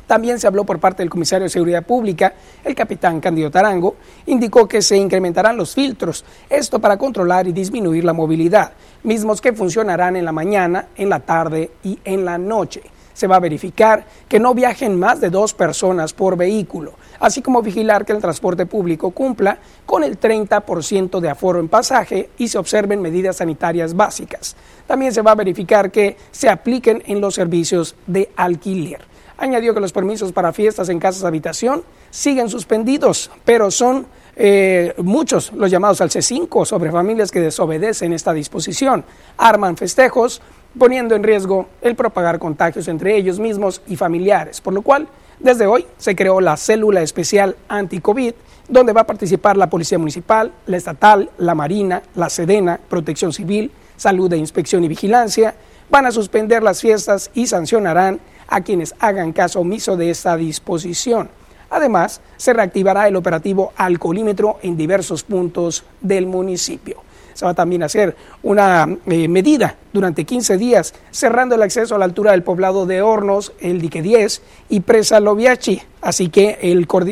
También 0.05 0.37
se 0.37 0.47
habló 0.47 0.65
por 0.65 0.79
parte 0.79 1.01
del 1.01 1.09
comisario 1.09 1.45
de 1.45 1.49
Seguridad 1.49 1.85
Pública, 1.85 2.33
el 2.65 2.75
capitán 2.75 3.21
Candido 3.21 3.49
Tarango, 3.49 3.95
indicó 4.25 4.67
que 4.67 4.81
se 4.81 4.97
incrementarán 4.97 5.55
los 5.55 5.73
filtros, 5.73 6.25
esto 6.49 6.79
para 6.79 6.97
controlar 6.97 7.47
y 7.47 7.53
disminuir 7.53 8.03
la 8.03 8.11
movilidad, 8.11 8.73
mismos 9.03 9.39
que 9.39 9.53
funcionarán 9.53 10.17
en 10.17 10.25
la 10.25 10.33
mañana, 10.33 10.87
en 10.97 11.07
la 11.07 11.21
tarde 11.21 11.71
y 11.83 11.97
en 12.03 12.25
la 12.25 12.37
noche 12.37 12.81
se 13.13 13.27
va 13.27 13.37
a 13.37 13.39
verificar 13.39 14.05
que 14.27 14.39
no 14.39 14.53
viajen 14.53 14.99
más 14.99 15.21
de 15.21 15.29
dos 15.29 15.53
personas 15.53 16.13
por 16.13 16.37
vehículo, 16.37 16.93
así 17.19 17.41
como 17.41 17.61
vigilar 17.61 18.05
que 18.05 18.13
el 18.13 18.21
transporte 18.21 18.65
público 18.65 19.11
cumpla 19.11 19.57
con 19.85 20.03
el 20.03 20.19
30% 20.19 21.19
de 21.19 21.29
aforo 21.29 21.59
en 21.59 21.69
pasaje 21.69 22.29
y 22.37 22.47
se 22.47 22.57
observen 22.57 23.01
medidas 23.01 23.37
sanitarias 23.37 23.95
básicas. 23.95 24.55
También 24.87 25.13
se 25.13 25.21
va 25.21 25.31
a 25.31 25.35
verificar 25.35 25.91
que 25.91 26.17
se 26.31 26.49
apliquen 26.49 27.03
en 27.05 27.21
los 27.21 27.35
servicios 27.35 27.95
de 28.07 28.29
alquiler. 28.35 29.05
Añadió 29.37 29.73
que 29.73 29.79
los 29.79 29.91
permisos 29.91 30.31
para 30.31 30.53
fiestas 30.53 30.89
en 30.89 30.99
casas 30.99 31.21
de 31.21 31.27
habitación 31.27 31.83
siguen 32.11 32.49
suspendidos, 32.49 33.31
pero 33.43 33.71
son 33.71 34.05
eh, 34.35 34.93
muchos 34.97 35.51
los 35.53 35.69
llamados 35.69 36.01
al 36.01 36.09
C5 36.09 36.65
sobre 36.65 36.91
familias 36.91 37.31
que 37.31 37.39
desobedecen 37.39 38.13
esta 38.13 38.33
disposición, 38.33 39.05
arman 39.37 39.77
festejos, 39.77 40.41
poniendo 40.77 41.15
en 41.15 41.23
riesgo 41.23 41.67
el 41.81 41.95
propagar 41.95 42.39
contagios 42.39 42.87
entre 42.87 43.15
ellos 43.15 43.39
mismos 43.39 43.81
y 43.87 43.95
familiares, 43.95 44.61
por 44.61 44.73
lo 44.73 44.81
cual 44.81 45.07
desde 45.39 45.67
hoy 45.67 45.85
se 45.97 46.15
creó 46.15 46.41
la 46.41 46.57
célula 46.57 47.01
especial 47.01 47.55
anti-COVID, 47.67 48.33
donde 48.69 48.93
va 48.93 49.01
a 49.01 49.07
participar 49.07 49.57
la 49.57 49.69
Policía 49.69 49.99
Municipal, 49.99 50.51
la 50.65 50.77
Estatal, 50.77 51.29
la 51.37 51.53
Marina, 51.53 52.01
la 52.15 52.29
Sedena, 52.29 52.79
Protección 52.89 53.33
Civil, 53.33 53.71
Salud 53.97 54.29
de 54.29 54.37
Inspección 54.37 54.83
y 54.83 54.87
Vigilancia, 54.87 55.55
van 55.89 56.05
a 56.05 56.11
suspender 56.11 56.63
las 56.63 56.81
fiestas 56.81 57.29
y 57.33 57.47
sancionarán 57.47 58.19
a 58.47 58.61
quienes 58.61 58.95
hagan 58.99 59.33
caso 59.33 59.59
omiso 59.59 59.97
de 59.97 60.09
esta 60.09 60.37
disposición. 60.37 61.29
Además, 61.69 62.21
se 62.37 62.53
reactivará 62.53 63.07
el 63.07 63.15
operativo 63.15 63.73
alcoholímetro 63.75 64.59
en 64.61 64.77
diversos 64.77 65.23
puntos 65.23 65.83
del 66.01 66.25
municipio 66.25 67.03
se 67.33 67.45
va 67.45 67.53
también 67.53 67.83
a 67.83 67.87
hacer 67.87 68.15
una 68.41 68.87
eh, 69.07 69.27
medida 69.27 69.75
durante 69.91 70.25
15 70.25 70.57
días, 70.57 70.93
cerrando 71.11 71.55
el 71.55 71.61
acceso 71.61 71.95
a 71.95 71.97
la 71.97 72.05
altura 72.05 72.31
del 72.31 72.43
poblado 72.43 72.85
de 72.85 73.01
Hornos, 73.01 73.53
el 73.59 73.81
dique 73.81 74.01
10 74.01 74.41
y 74.69 74.79
Presa 74.81 75.19
Loviachi. 75.19 75.81
Así 76.01 76.29
que 76.29 76.57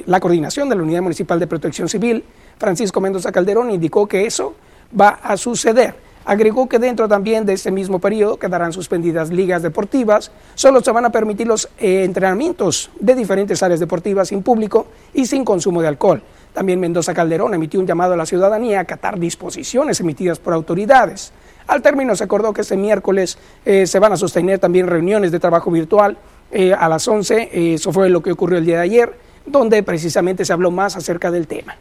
la 0.06 0.20
coordinación 0.20 0.70
de 0.70 0.76
la 0.76 0.84
Unidad 0.84 1.02
Municipal 1.02 1.40
de 1.40 1.48
Protección 1.48 1.88
Civil, 1.88 2.24
Francisco 2.58 3.00
Mendoza 3.02 3.32
Calderón, 3.32 3.72
indicó 3.72 4.08
que 4.08 4.26
eso 4.26 4.56
va 5.00 5.20
a 5.24 5.38
suceder. 5.38 5.96
Agregó 6.24 6.70
que 6.70 6.78
dentro 6.78 7.08
también 7.08 7.46
de 7.46 7.54
este 7.54 7.72
mismo 7.72 8.00
periodo 8.00 8.38
quedarán 8.38 8.74
suspendidas 8.74 9.32
ligas 9.32 9.64
deportivas, 9.64 10.32
solo 10.54 10.82
se 10.82 10.92
van 10.92 11.06
a 11.06 11.12
permitir 11.12 11.48
los 11.48 11.68
eh, 11.80 12.04
entrenamientos 12.04 12.92
de 13.00 13.16
diferentes 13.16 13.64
áreas 13.64 13.80
deportivas 13.80 14.28
sin 14.28 14.44
público 14.44 14.86
y 15.16 15.26
sin 15.26 15.44
consumo 15.44 15.82
de 15.82 15.88
alcohol. 15.88 16.22
También 16.54 16.80
Mendoza 16.80 17.14
Calderón 17.14 17.54
emitió 17.54 17.80
un 17.80 17.88
llamado 17.88 18.14
a 18.14 18.18
la 18.18 18.26
ciudadanía 18.26 18.80
a 18.80 18.82
acatar 18.82 19.20
disposiciones 19.20 20.00
emitidas 20.00 20.40
por 20.40 20.54
autoridades. 20.54 21.32
Al 21.68 21.82
término 21.82 22.16
se 22.16 22.24
acordó 22.24 22.54
que 22.54 22.62
este 22.62 22.76
miércoles 22.76 23.38
eh, 23.66 23.88
se 23.88 24.00
van 24.00 24.14
a 24.14 24.18
sostener 24.18 24.60
también 24.60 24.88
reuniones 24.88 25.32
de 25.32 25.40
trabajo 25.40 25.72
virtual 25.72 26.18
eh, 26.52 26.74
a 26.74 26.90
las 26.90 27.08
11, 27.08 27.74
eso 27.74 27.94
fue 27.94 28.10
lo 28.10 28.22
que 28.22 28.34
ocurrió 28.34 28.58
el 28.58 28.66
día 28.66 28.78
de 28.78 28.84
ayer, 28.84 29.14
donde 29.46 29.82
precisamente 29.84 30.44
se 30.44 30.52
habló 30.52 30.72
más 30.72 30.98
acerca 30.98 31.32
del 31.32 31.48
tema. 31.48 31.78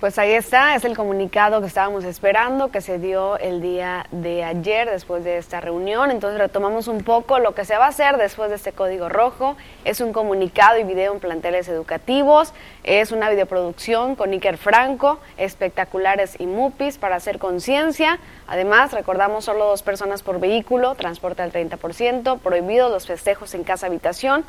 Pues 0.00 0.16
ahí 0.20 0.30
está, 0.30 0.76
es 0.76 0.84
el 0.84 0.96
comunicado 0.96 1.60
que 1.60 1.66
estábamos 1.66 2.04
esperando, 2.04 2.70
que 2.70 2.80
se 2.80 3.00
dio 3.00 3.36
el 3.38 3.60
día 3.60 4.06
de 4.12 4.44
ayer 4.44 4.88
después 4.88 5.24
de 5.24 5.38
esta 5.38 5.60
reunión. 5.60 6.12
Entonces 6.12 6.38
retomamos 6.38 6.86
un 6.86 7.02
poco 7.02 7.40
lo 7.40 7.52
que 7.52 7.64
se 7.64 7.76
va 7.76 7.86
a 7.86 7.88
hacer 7.88 8.16
después 8.16 8.48
de 8.48 8.54
este 8.54 8.70
código 8.70 9.08
rojo. 9.08 9.56
Es 9.84 10.00
un 10.00 10.12
comunicado 10.12 10.78
y 10.78 10.84
video 10.84 11.14
en 11.14 11.18
planteles 11.18 11.66
educativos, 11.66 12.52
es 12.84 13.10
una 13.10 13.28
videoproducción 13.28 14.14
con 14.14 14.30
Iker 14.30 14.56
Franco, 14.56 15.18
espectaculares 15.36 16.36
y 16.38 16.46
MUPIs 16.46 16.96
para 16.96 17.16
hacer 17.16 17.40
conciencia. 17.40 18.20
Además, 18.46 18.92
recordamos 18.92 19.46
solo 19.46 19.64
dos 19.64 19.82
personas 19.82 20.22
por 20.22 20.38
vehículo, 20.38 20.94
transporte 20.94 21.42
al 21.42 21.50
30%, 21.50 22.38
prohibido 22.38 22.88
los 22.88 23.08
festejos 23.08 23.52
en 23.54 23.64
casa 23.64 23.88
habitación 23.88 24.44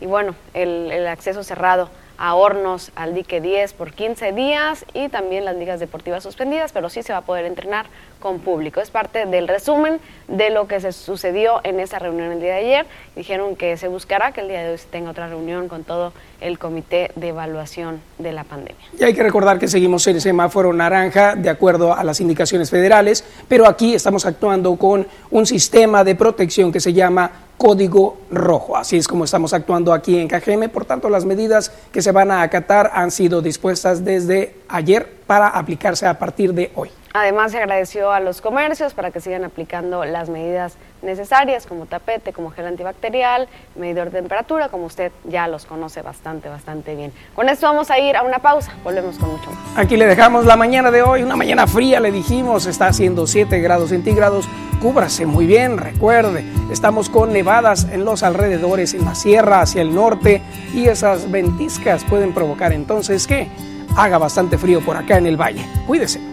y 0.00 0.06
bueno, 0.06 0.36
el 0.54 1.08
acceso 1.08 1.42
cerrado 1.42 1.90
a 2.22 2.36
Hornos 2.36 2.92
al 2.94 3.14
dique 3.14 3.40
10 3.40 3.72
por 3.72 3.92
15 3.92 4.30
días 4.30 4.86
y 4.94 5.08
también 5.08 5.44
las 5.44 5.56
ligas 5.56 5.80
deportivas 5.80 6.22
suspendidas, 6.22 6.70
pero 6.70 6.88
sí 6.88 7.02
se 7.02 7.12
va 7.12 7.18
a 7.18 7.22
poder 7.22 7.44
entrenar 7.44 7.86
con 8.22 8.38
público. 8.38 8.80
Es 8.80 8.90
parte 8.90 9.26
del 9.26 9.48
resumen 9.48 10.00
de 10.28 10.50
lo 10.50 10.68
que 10.68 10.80
se 10.80 10.92
sucedió 10.92 11.60
en 11.64 11.80
esa 11.80 11.98
reunión 11.98 12.30
el 12.30 12.40
día 12.40 12.54
de 12.54 12.60
ayer. 12.60 12.86
Dijeron 13.16 13.56
que 13.56 13.76
se 13.76 13.88
buscará 13.88 14.32
que 14.32 14.40
el 14.40 14.48
día 14.48 14.62
de 14.62 14.70
hoy 14.70 14.78
se 14.78 14.86
tenga 14.86 15.10
otra 15.10 15.26
reunión 15.28 15.68
con 15.68 15.82
todo 15.82 16.12
el 16.40 16.58
comité 16.58 17.10
de 17.16 17.28
evaluación 17.28 18.00
de 18.18 18.32
la 18.32 18.44
pandemia. 18.44 18.82
Y 18.98 19.02
hay 19.02 19.12
que 19.12 19.22
recordar 19.22 19.58
que 19.58 19.66
seguimos 19.66 20.06
en 20.06 20.20
semáforo 20.20 20.72
naranja 20.72 21.34
de 21.34 21.50
acuerdo 21.50 21.92
a 21.92 22.04
las 22.04 22.20
indicaciones 22.20 22.70
federales, 22.70 23.24
pero 23.48 23.66
aquí 23.66 23.94
estamos 23.94 24.24
actuando 24.24 24.76
con 24.76 25.06
un 25.30 25.44
sistema 25.44 26.04
de 26.04 26.14
protección 26.14 26.70
que 26.70 26.80
se 26.80 26.92
llama 26.92 27.30
código 27.56 28.18
rojo. 28.30 28.76
Así 28.76 28.96
es 28.96 29.06
como 29.06 29.24
estamos 29.24 29.52
actuando 29.52 29.92
aquí 29.92 30.18
en 30.18 30.28
Cajeme. 30.28 30.68
Por 30.68 30.84
tanto, 30.84 31.08
las 31.08 31.24
medidas 31.24 31.72
que 31.92 32.02
se 32.02 32.12
van 32.12 32.30
a 32.30 32.42
acatar 32.42 32.90
han 32.94 33.10
sido 33.10 33.42
dispuestas 33.42 34.04
desde 34.04 34.56
ayer 34.68 35.08
para 35.26 35.48
aplicarse 35.48 36.06
a 36.06 36.18
partir 36.18 36.54
de 36.54 36.70
hoy. 36.74 36.90
Además, 37.14 37.52
se 37.52 37.58
agradeció 37.58 38.10
a 38.10 38.20
los 38.20 38.40
comercios 38.40 38.94
para 38.94 39.10
que 39.10 39.20
sigan 39.20 39.44
aplicando 39.44 40.04
las 40.04 40.30
medidas 40.30 40.76
necesarias 41.02 41.66
como 41.66 41.84
tapete, 41.84 42.32
como 42.32 42.50
gel 42.50 42.66
antibacterial, 42.66 43.48
medidor 43.76 44.10
de 44.10 44.20
temperatura, 44.20 44.70
como 44.70 44.86
usted 44.86 45.12
ya 45.24 45.46
los 45.46 45.66
conoce 45.66 46.00
bastante, 46.00 46.48
bastante 46.48 46.94
bien. 46.94 47.12
Con 47.34 47.50
esto 47.50 47.66
vamos 47.66 47.90
a 47.90 47.98
ir 47.98 48.16
a 48.16 48.22
una 48.22 48.38
pausa, 48.38 48.72
volvemos 48.82 49.18
con 49.18 49.32
mucho 49.32 49.50
más. 49.50 49.58
Aquí 49.76 49.96
le 49.98 50.06
dejamos 50.06 50.46
la 50.46 50.56
mañana 50.56 50.90
de 50.90 51.02
hoy, 51.02 51.22
una 51.22 51.36
mañana 51.36 51.66
fría, 51.66 52.00
le 52.00 52.12
dijimos, 52.12 52.64
está 52.64 52.86
haciendo 52.86 53.26
7 53.26 53.60
grados 53.60 53.90
centígrados, 53.90 54.48
cúbrase 54.80 55.26
muy 55.26 55.44
bien, 55.44 55.76
recuerde, 55.76 56.44
estamos 56.70 57.10
con 57.10 57.32
nevadas 57.32 57.88
en 57.92 58.06
los 58.06 58.22
alrededores, 58.22 58.94
en 58.94 59.04
la 59.04 59.14
sierra, 59.14 59.60
hacia 59.60 59.82
el 59.82 59.94
norte, 59.94 60.40
y 60.72 60.86
esas 60.86 61.30
ventiscas 61.30 62.04
pueden 62.04 62.32
provocar 62.32 62.72
entonces 62.72 63.26
que 63.26 63.48
haga 63.96 64.16
bastante 64.16 64.56
frío 64.56 64.80
por 64.80 64.96
acá 64.96 65.18
en 65.18 65.26
el 65.26 65.36
valle. 65.36 65.66
Cuídese. 65.86 66.31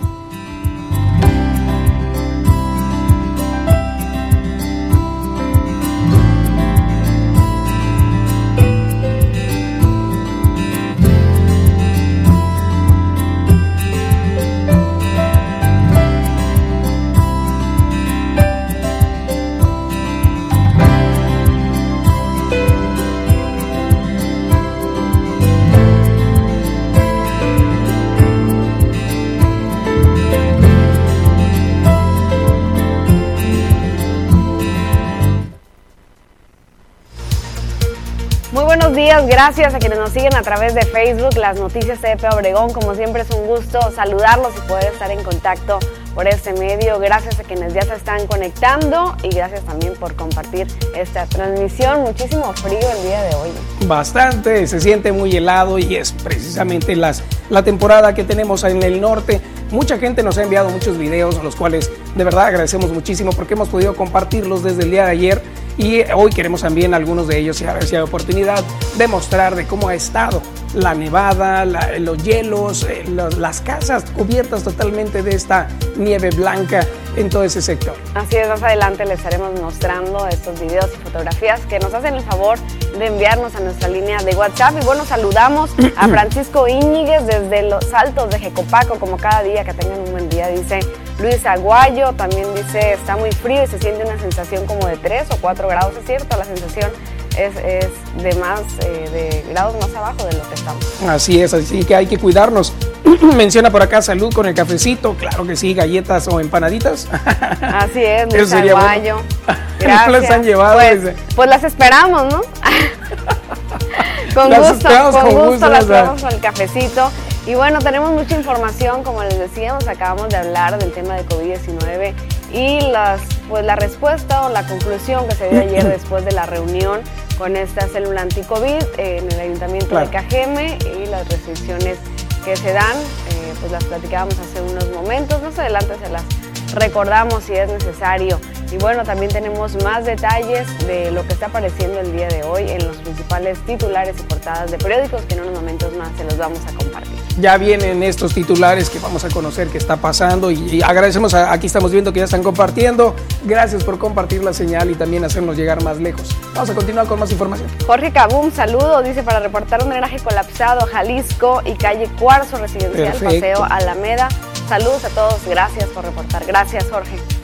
Gracias 39.30 39.76
a 39.76 39.80
quienes 39.80 40.00
nos 40.00 40.10
siguen 40.10 40.36
a 40.36 40.42
través 40.42 40.74
de 40.74 40.82
Facebook, 40.82 41.38
las 41.38 41.60
noticias 41.60 42.00
TDP 42.00 42.34
Obregón. 42.34 42.74
Como 42.74 42.96
siempre 42.96 43.22
es 43.22 43.30
un 43.30 43.46
gusto 43.46 43.80
saludarlos 43.96 44.52
y 44.58 44.68
poder 44.68 44.86
estar 44.92 45.12
en 45.12 45.24
contacto 45.24 45.78
por 46.16 46.28
este 46.28 46.54
medio. 46.54 47.00
Gracias 47.00 47.40
a 47.40 47.44
quienes 47.44 47.74
ya 47.74 47.84
se 47.84 47.94
están 47.94 48.26
conectando 48.26 49.16
y 49.22 49.30
gracias 49.30 49.62
también 49.62 49.94
por 49.94 50.16
compartir 50.16 50.68
esta 50.96 51.28
transmisión. 51.28 52.02
Muchísimo 52.02 52.52
frío 52.54 52.80
el 52.80 53.04
día 53.04 53.22
de 53.22 53.36
hoy. 53.36 53.50
Bastante, 53.86 54.66
se 54.66 54.82
siente 54.82 55.12
muy 55.12 55.36
helado 55.36 55.78
y 55.78 55.96
es 55.96 56.12
precisamente 56.12 56.96
las, 56.96 57.24
la 57.50 57.62
temporada 57.62 58.16
que 58.16 58.24
tenemos 58.24 58.64
en 58.64 58.82
el 58.82 59.00
norte. 59.00 59.42
Mucha 59.70 60.00
gente 60.00 60.24
nos 60.24 60.40
ha 60.40 60.44
enviado 60.44 60.70
muchos 60.72 60.98
videos, 60.98 61.42
los 61.44 61.56
cuales 61.56 61.92
de 62.16 62.24
verdad 62.24 62.46
agradecemos 62.46 62.92
muchísimo 62.92 63.32
porque 63.32 63.54
hemos 63.54 63.70
podido 63.70 63.96
compartirlos 63.96 64.64
desde 64.64 64.84
el 64.84 64.92
día 64.92 65.06
de 65.06 65.12
ayer 65.12 65.42
y 65.80 66.04
hoy 66.14 66.30
queremos 66.32 66.62
también 66.62 66.94
algunos 66.94 67.28
de 67.28 67.40
ellos 67.40 67.62
y 67.62 67.66
a 67.66 67.74
ver 67.74 67.88
si 67.88 67.96
hay 67.96 68.02
oportunidad 68.02 68.64
de 68.98 69.08
mostrar 69.08 69.56
de 69.56 69.66
cómo 69.66 69.88
ha 69.88 69.96
estado 69.96 70.42
la 70.74 70.94
nevada, 70.94 71.64
la, 71.64 71.98
los 72.00 72.22
hielos, 72.22 72.84
eh, 72.84 73.06
los, 73.08 73.38
las 73.38 73.62
casas 73.62 74.04
cubiertas 74.12 74.64
totalmente 74.64 75.24
de 75.24 75.34
esta 75.34 75.70
nieve 75.96 76.32
blanca 76.32 76.86
en 77.16 77.30
todo 77.30 77.44
ese 77.44 77.62
sector. 77.62 77.96
Así 78.14 78.36
es, 78.36 78.50
más 78.50 78.62
adelante 78.62 79.06
les 79.06 79.20
estaremos 79.20 79.60
mostrando 79.62 80.28
estos 80.28 80.60
videos 80.60 80.90
y 80.94 80.98
fotografías 81.02 81.62
que 81.62 81.80
nos 81.80 81.94
hacen 81.94 82.16
el 82.16 82.24
favor 82.24 82.60
de 82.98 83.08
enviarnos 83.08 83.56
a 83.56 83.62
nuestra 83.62 83.88
línea 83.88 84.22
de 84.22 84.36
WhatsApp. 84.36 84.76
Y 84.82 84.86
bueno, 84.86 85.06
saludamos 85.06 85.72
a 85.96 86.08
Francisco 86.10 86.68
Íñiguez 86.68 87.26
desde 87.26 87.64
los 87.64 87.94
Altos 87.94 88.30
de 88.30 88.40
Jecopaco, 88.40 89.00
como 89.00 89.16
cada 89.16 89.44
día, 89.44 89.64
que 89.64 89.74
tengan 89.74 90.00
un 90.02 90.12
buen 90.12 90.30
día, 90.30 90.50
dice 90.50 90.82
Luis 91.20 91.46
Aguayo, 91.46 92.14
también 92.14 92.48
dice, 92.56 92.94
está 92.94 93.18
muy 93.18 93.32
frío 93.32 93.64
y 93.64 93.68
se 93.68 93.78
siente 93.78 94.06
una 94.06 94.18
sensación 94.18 94.66
como 94.66 94.88
de 94.88 94.96
3 94.98 95.28
o 95.32 95.38
4 95.42 95.68
grados, 95.68 95.94
es 95.98 96.06
cierto, 96.06 96.38
la 96.38 96.46
sensación 96.46 96.92
es, 97.38 97.56
es 97.58 98.24
de 98.24 98.36
más, 98.36 98.62
eh, 98.86 99.10
de 99.12 99.52
grados 99.52 99.76
más 99.76 99.94
abajo 99.96 100.26
de 100.26 100.38
lo 100.38 100.48
que 100.48 100.56
estamos. 100.56 100.86
Así 101.08 101.42
es, 101.42 101.54
así 101.54 101.84
que 101.84 101.96
hay 101.96 102.08
que 102.08 102.18
cuidarnos. 102.18 102.74
Menciona 103.36 103.70
por 103.70 103.82
acá 103.82 104.02
salud 104.02 104.34
con 104.34 104.48
el 104.48 104.54
cafecito, 104.54 105.14
claro 105.16 105.46
que 105.46 105.58
sí, 105.58 105.74
galletas 105.74 106.28
o 106.30 106.40
empanaditas. 106.40 107.08
Así 107.62 108.04
es, 108.04 108.24
Luis 108.26 108.44
Eso 108.44 108.48
sería 108.56 108.72
Aguayo. 108.72 109.22
bueno. 109.46 110.06
No 110.06 110.12
las 110.12 110.30
han 110.32 110.44
llevado. 110.44 110.80
Pues, 110.80 111.16
pues 111.36 111.50
las 111.50 111.64
esperamos, 111.64 112.34
¿no? 112.34 112.42
con 114.34 114.54
gusto, 114.54 114.90
con 114.90 115.12
con 115.12 115.24
gusto, 115.24 115.50
gusto, 115.50 115.70
las 115.70 115.82
esperamos 115.82 116.22
con 116.22 116.34
el 116.34 116.40
cafecito. 116.40 117.12
Y 117.46 117.56
bueno, 117.56 117.80
tenemos 117.80 118.12
mucha 118.12 118.36
información, 118.36 119.04
como 119.04 119.24
les 119.24 119.40
decíamos, 119.40 119.88
acabamos 119.88 120.30
de 120.30 120.38
hablar 120.38 120.78
del 120.78 120.92
tema 120.92 121.16
de 121.16 121.26
COVID-19 121.26 122.14
y 122.54 122.82
las, 122.82 123.22
pues, 123.48 123.66
la 123.66 123.76
respuesta 123.76 124.46
o 124.46 124.50
la 124.50 124.68
conclusión 124.68 125.28
que 125.28 125.36
se 125.36 125.50
dio 125.50 125.62
ayer 125.62 125.88
después 125.88 126.26
de 126.26 126.32
la 126.32 126.46
reunión 126.46 127.02
con 127.38 127.56
esta 127.56 127.88
célula 127.88 128.22
anti-COVID 128.22 128.84
en 128.98 129.32
el 129.32 129.40
Ayuntamiento 129.40 129.90
Claro. 129.90 130.06
de 130.08 130.12
Cajeme 130.12 130.78
y 131.02 131.06
las 131.08 131.28
restricciones 131.30 131.98
que 132.44 132.56
se 132.56 132.74
dan, 132.74 132.98
eh, 132.98 133.54
pues 133.60 133.72
las 133.72 133.84
platicábamos 133.86 134.36
hace 134.40 134.62
unos 134.62 134.90
momentos, 134.92 135.42
más 135.42 135.58
adelante 135.58 135.96
se 136.04 136.10
las 136.10 136.24
recordamos 136.74 137.44
si 137.44 137.54
es 137.54 137.70
necesario. 137.70 138.40
Y 138.72 138.78
bueno, 138.78 139.04
también 139.04 139.32
tenemos 139.32 139.82
más 139.84 140.06
detalles 140.06 140.68
de 140.86 141.10
lo 141.10 141.26
que 141.26 141.34
está 141.34 141.48
apareciendo 141.48 142.00
el 142.00 142.12
día 142.16 142.28
de 142.28 142.44
hoy 142.44 142.70
en 142.70 142.88
los 142.88 142.98
principales 142.98 143.58
titulares 143.66 144.16
y 144.20 144.24
portadas 144.24 144.70
de 144.70 144.78
periódicos 144.78 145.24
que 145.24 145.34
en 145.34 145.42
unos 145.42 145.56
momentos 145.56 145.92
más 145.98 146.10
se 146.16 146.24
los 146.24 146.38
vamos 146.38 146.60
a 146.68 146.72
compartir. 146.78 147.10
Ya 147.40 147.58
vienen 147.58 148.04
estos 148.04 148.34
titulares 148.36 148.90
que 148.92 149.00
vamos 149.00 149.24
a 149.26 149.30
conocer 149.30 149.70
qué 149.70 149.80
está 149.80 149.98
pasando 149.98 150.52
y, 150.52 150.56
y 150.76 150.82
agradecemos, 150.84 151.34
a- 151.34 151.52
aquí 151.52 151.66
estamos 151.66 151.92
viendo 151.92 152.14
que 152.14 152.20
ya 152.20 152.26
están 152.26 152.44
compartiendo. 152.44 153.16
Gracias 153.44 153.84
por 153.84 153.98
compartir 153.98 154.44
la 154.44 154.54
señal 154.54 154.92
y 154.92 154.96
también 154.96 155.24
hacernos 155.26 155.58
llegar 155.58 155.82
más 155.84 155.98
lejos. 155.98 156.30
Vamos 156.54 156.70
a 156.70 156.76
continuar 156.76 157.08
con 157.08 157.20
más 157.20 157.32
información. 157.32 157.70
Jorge 157.88 158.12
Cabum, 158.12 158.52
saludo, 158.52 159.02
dice 159.02 159.24
para 159.24 159.40
reportar 159.40 159.82
un 159.84 159.90
drenaje 159.90 160.20
colapsado, 160.20 160.86
Jalisco 160.86 161.62
y 161.66 161.74
calle 161.74 162.08
Cuarzo 162.20 162.58
Residencial, 162.58 163.14
Perfecto. 163.14 163.26
Paseo 163.34 163.64
Alameda. 163.64 164.28
Saludos 164.70 165.04
a 165.04 165.10
todos, 165.10 165.44
gracias 165.48 165.90
por 165.90 166.06
reportar. 166.06 166.46
Gracias, 166.46 166.88
Jorge. 166.92 167.39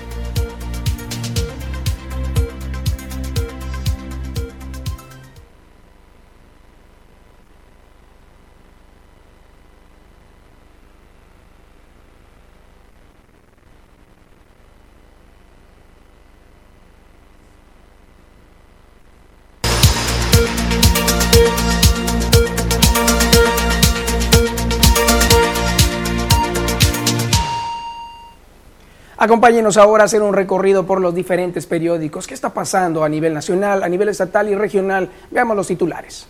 Acompáñenos 29.18 29.78
ahora 29.78 30.04
a 30.04 30.06
hacer 30.06 30.22
un 30.22 30.34
recorrido 30.34 30.86
por 30.86 31.00
los 31.00 31.16
diferentes 31.16 31.66
periódicos. 31.66 32.28
¿Qué 32.28 32.34
está 32.34 32.50
pasando 32.50 33.04
a 33.04 33.10
nivel 33.10 33.34
nacional, 33.34 33.82
a 33.84 33.88
nivel 33.88 34.10
estatal 34.10 34.50
y 34.50 34.56
regional? 34.56 35.10
Veamos 35.32 35.56
los 35.56 35.68
titulares. 35.68 36.28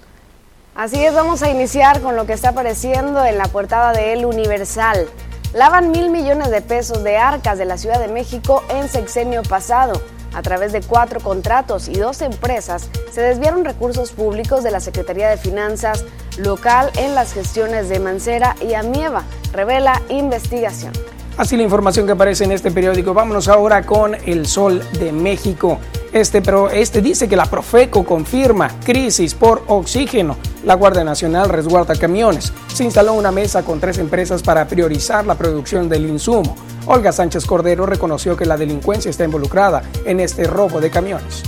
Así 0.76 1.04
es, 1.04 1.14
vamos 1.16 1.42
a 1.42 1.50
iniciar 1.50 2.02
con 2.02 2.16
lo 2.16 2.28
que 2.28 2.34
está 2.34 2.50
apareciendo 2.50 3.26
en 3.26 3.40
la 3.40 3.46
portada 3.46 3.92
de 3.92 4.14
El 4.14 4.26
Universal. 4.26 5.08
Lavan 5.54 5.90
mil 5.90 6.12
millones 6.12 6.52
de 6.52 6.62
pesos 6.62 7.04
de 7.04 7.18
arcas 7.18 7.58
de 7.58 7.66
la 7.66 7.78
Ciudad 7.78 8.00
de 8.00 8.10
México 8.10 8.62
en 8.70 8.88
sexenio 8.88 9.42
pasado. 9.42 10.00
A 10.36 10.42
través 10.42 10.74
de 10.74 10.82
cuatro 10.82 11.22
contratos 11.22 11.88
y 11.88 11.94
dos 11.94 12.22
empresas 12.22 12.90
se 13.10 13.22
desviaron 13.22 13.66
recursos 13.66 14.12
públicos 14.12 14.64
de 14.64 14.72
la 14.72 14.82
Secretaría 14.82 15.30
de 15.30 15.38
Finanzas 15.38 16.06
local 16.38 16.92
en 16.98 17.16
las 17.16 17.34
gestiones 17.34 17.90
de 17.90 18.00
Mancera 18.00 18.56
y 18.62 18.74
Amieva, 18.74 19.24
revela 19.54 20.02
investigación. 20.10 20.92
Así 21.38 21.58
la 21.58 21.64
información 21.64 22.06
que 22.06 22.14
aparece 22.14 22.46
en 22.46 22.54
este 22.54 22.72
periódico. 22.72 23.14
Vámonos 23.14 23.50
ahora 23.50 23.86
con 23.86 24.16
El 24.16 24.48
Sol 24.48 24.82
de 25.00 25.12
México. 25.12 25.80
Este, 26.14 26.42
este 26.72 27.02
dice 27.02 27.28
que 27.28 27.36
la 27.36 27.46
Profeco 27.46 28.06
confirma 28.06 28.70
crisis 28.86 29.34
por 29.34 29.64
oxígeno. 29.68 30.38
La 30.64 30.76
Guardia 30.76 31.04
Nacional 31.04 31.50
resguarda 31.50 31.94
camiones. 31.96 32.54
Se 32.74 32.86
instaló 32.86 33.14
una 33.14 33.34
mesa 33.34 33.64
con 33.64 33.82
tres 33.82 33.98
empresas 33.98 34.42
para 34.44 34.66
priorizar 34.66 35.26
la 35.26 35.36
producción 35.36 35.90
del 35.90 36.06
insumo. 36.06 36.56
Olga 36.86 37.12
Sánchez 37.12 37.46
Cordero 37.46 37.86
reconoció 37.86 38.38
que 38.38 38.46
la 38.46 38.56
delincuencia 38.56 39.12
está 39.12 39.26
involucrada 39.26 39.84
en 40.06 40.22
este 40.22 40.46
robo 40.46 40.80
de 40.80 40.90
camiones. 40.90 41.44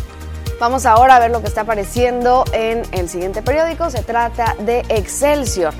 Vamos 0.59 0.85
ahora 0.85 1.15
a 1.15 1.19
ver 1.19 1.31
lo 1.31 1.39
que 1.39 1.47
está 1.47 1.61
apareciendo 1.61 2.43
en 2.51 2.81
el 2.91 3.07
siguiente 3.07 3.41
periódico. 3.41 3.89
Se 3.89 4.03
trata 4.03 4.53
de 4.59 4.79
Excelsior. 4.89 5.73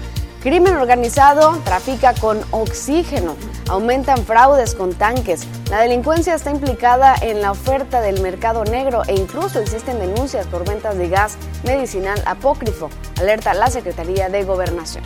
Crimen 0.48 0.78
organizado 0.78 1.58
trafica 1.66 2.14
con 2.14 2.40
oxígeno, 2.52 3.36
aumentan 3.68 4.24
fraudes 4.24 4.76
con 4.76 4.94
tanques, 4.94 5.46
la 5.70 5.82
delincuencia 5.82 6.36
está 6.36 6.52
implicada 6.52 7.16
en 7.22 7.42
la 7.42 7.52
oferta 7.52 8.00
del 8.00 8.22
mercado 8.22 8.64
negro 8.64 9.02
e 9.08 9.16
incluso 9.16 9.60
existen 9.60 10.00
denuncias 10.00 10.48
por 10.48 10.66
ventas 10.66 10.98
de 10.98 11.10
gas 11.10 11.38
medicinal 11.66 12.24
apócrifo, 12.26 12.90
alerta 13.20 13.54
la 13.54 13.70
Secretaría 13.70 14.30
de 14.30 14.46
Gobernación. 14.46 15.04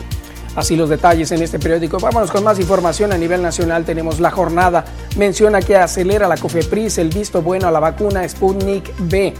Así 0.54 0.76
los 0.76 0.90
detalles 0.90 1.32
en 1.32 1.42
este 1.42 1.58
periódico. 1.58 1.98
Vámonos 1.98 2.30
con 2.30 2.44
más 2.44 2.58
información 2.60 3.10
a 3.12 3.16
nivel 3.16 3.40
nacional. 3.40 3.86
Tenemos 3.86 4.20
la 4.20 4.30
jornada. 4.30 4.84
Menciona 5.16 5.62
que 5.62 5.78
acelera 5.78 6.28
la 6.28 6.36
COFEPRIS 6.36 6.98
el 6.98 7.08
visto 7.08 7.40
bueno 7.40 7.68
a 7.68 7.70
la 7.70 7.80
vacuna 7.80 8.28
Sputnik 8.28 8.92
B. 8.98 9.32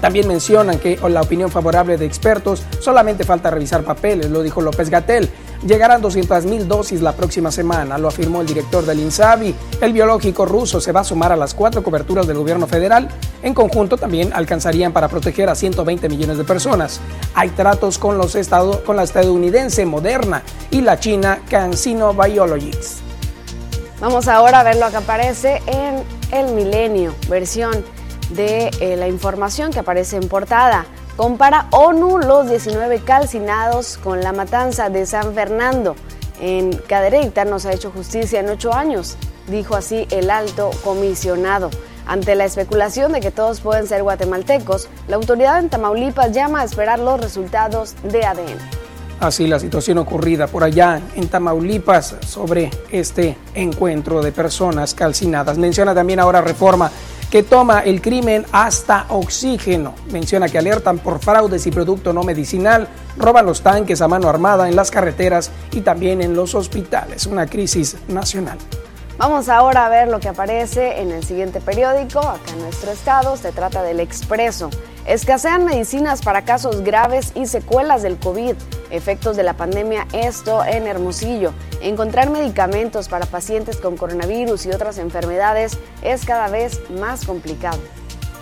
También 0.00 0.26
mencionan 0.26 0.78
que 0.78 0.98
la 1.10 1.20
opinión 1.20 1.50
favorable 1.50 1.98
de 1.98 2.06
expertos 2.06 2.62
solamente 2.80 3.24
falta 3.24 3.50
revisar 3.50 3.84
papeles, 3.84 4.30
lo 4.30 4.42
dijo 4.42 4.62
López 4.62 4.88
Gatel. 4.88 5.28
Llegarán 5.66 6.02
200.000 6.02 6.64
dosis 6.64 7.00
la 7.00 7.12
próxima 7.12 7.50
semana, 7.50 7.98
lo 7.98 8.08
afirmó 8.08 8.40
el 8.40 8.46
director 8.46 8.84
del 8.84 9.00
INSABI. 9.00 9.54
El 9.80 9.92
biológico 9.92 10.44
ruso 10.44 10.80
se 10.80 10.92
va 10.92 11.00
a 11.00 11.04
sumar 11.04 11.32
a 11.32 11.36
las 11.36 11.54
cuatro 11.54 11.82
coberturas 11.82 12.26
del 12.26 12.36
gobierno 12.36 12.66
federal. 12.66 13.08
En 13.42 13.54
conjunto 13.54 13.96
también 13.96 14.32
alcanzarían 14.32 14.92
para 14.92 15.08
proteger 15.08 15.48
a 15.48 15.54
120 15.54 16.08
millones 16.08 16.38
de 16.38 16.44
personas. 16.44 17.00
Hay 17.34 17.50
tratos 17.50 17.98
con, 17.98 18.18
los 18.18 18.36
con 18.84 18.96
la 18.96 19.02
estadounidense 19.02 19.86
Moderna 19.86 20.42
y 20.70 20.80
la 20.80 20.98
china 20.98 21.40
CanSino 21.48 22.12
Biologics. 22.14 22.98
Vamos 24.00 24.28
ahora 24.28 24.60
a 24.60 24.62
ver 24.64 24.76
lo 24.76 24.90
que 24.90 24.96
aparece 24.96 25.62
en 25.66 26.02
El 26.30 26.54
Milenio, 26.54 27.14
versión 27.28 27.84
de 28.30 28.70
eh, 28.80 28.96
la 28.96 29.08
información 29.08 29.72
que 29.72 29.78
aparece 29.78 30.16
en 30.16 30.28
portada. 30.28 30.86
Compara 31.16 31.68
ONU 31.70 32.18
los 32.18 32.48
19 32.48 32.98
calcinados 33.00 33.98
con 33.98 34.20
la 34.20 34.32
matanza 34.32 34.90
de 34.90 35.06
San 35.06 35.32
Fernando. 35.32 35.94
En 36.40 36.76
Cadereyta 36.76 37.44
no 37.44 37.60
se 37.60 37.68
ha 37.68 37.72
hecho 37.72 37.92
justicia 37.92 38.40
en 38.40 38.48
ocho 38.48 38.74
años, 38.74 39.16
dijo 39.46 39.76
así 39.76 40.08
el 40.10 40.28
alto 40.28 40.70
comisionado. 40.82 41.70
Ante 42.04 42.34
la 42.34 42.44
especulación 42.44 43.12
de 43.12 43.20
que 43.20 43.30
todos 43.30 43.60
pueden 43.60 43.86
ser 43.86 44.02
guatemaltecos, 44.02 44.88
la 45.06 45.14
autoridad 45.14 45.60
en 45.60 45.68
Tamaulipas 45.68 46.32
llama 46.32 46.62
a 46.62 46.64
esperar 46.64 46.98
los 46.98 47.20
resultados 47.20 47.94
de 48.02 48.26
ADN. 48.26 48.58
Así 49.20 49.46
la 49.46 49.60
situación 49.60 49.98
ocurrida 49.98 50.48
por 50.48 50.64
allá 50.64 51.00
en 51.14 51.28
Tamaulipas 51.28 52.16
sobre 52.26 52.72
este 52.90 53.38
encuentro 53.54 54.20
de 54.20 54.32
personas 54.32 54.94
calcinadas. 54.94 55.58
Menciona 55.58 55.94
también 55.94 56.18
ahora 56.18 56.40
reforma 56.40 56.90
que 57.34 57.42
toma 57.42 57.80
el 57.80 58.00
crimen 58.00 58.46
hasta 58.52 59.06
oxígeno. 59.08 59.96
Menciona 60.12 60.48
que 60.48 60.56
alertan 60.56 61.00
por 61.00 61.18
fraudes 61.18 61.66
y 61.66 61.72
producto 61.72 62.12
no 62.12 62.22
medicinal, 62.22 62.86
roban 63.16 63.44
los 63.44 63.60
tanques 63.60 64.00
a 64.02 64.06
mano 64.06 64.28
armada 64.28 64.68
en 64.68 64.76
las 64.76 64.92
carreteras 64.92 65.50
y 65.72 65.80
también 65.80 66.22
en 66.22 66.36
los 66.36 66.54
hospitales. 66.54 67.26
Una 67.26 67.48
crisis 67.48 67.96
nacional. 68.06 68.58
Vamos 69.16 69.48
ahora 69.48 69.86
a 69.86 69.88
ver 69.88 70.08
lo 70.08 70.18
que 70.18 70.28
aparece 70.28 71.00
en 71.00 71.12
el 71.12 71.22
siguiente 71.22 71.60
periódico, 71.60 72.18
acá 72.18 72.50
en 72.52 72.62
nuestro 72.62 72.90
estado, 72.90 73.36
se 73.36 73.52
trata 73.52 73.80
del 73.84 74.00
Expreso. 74.00 74.70
Escasean 75.06 75.64
medicinas 75.64 76.20
para 76.20 76.44
casos 76.44 76.82
graves 76.82 77.30
y 77.36 77.46
secuelas 77.46 78.02
del 78.02 78.18
COVID, 78.18 78.54
efectos 78.90 79.36
de 79.36 79.44
la 79.44 79.54
pandemia, 79.54 80.08
esto 80.12 80.64
en 80.64 80.88
Hermosillo. 80.88 81.52
Encontrar 81.80 82.30
medicamentos 82.30 83.08
para 83.08 83.26
pacientes 83.26 83.76
con 83.76 83.96
coronavirus 83.96 84.66
y 84.66 84.70
otras 84.70 84.98
enfermedades 84.98 85.78
es 86.02 86.24
cada 86.24 86.48
vez 86.48 86.80
más 86.90 87.24
complicado. 87.24 87.78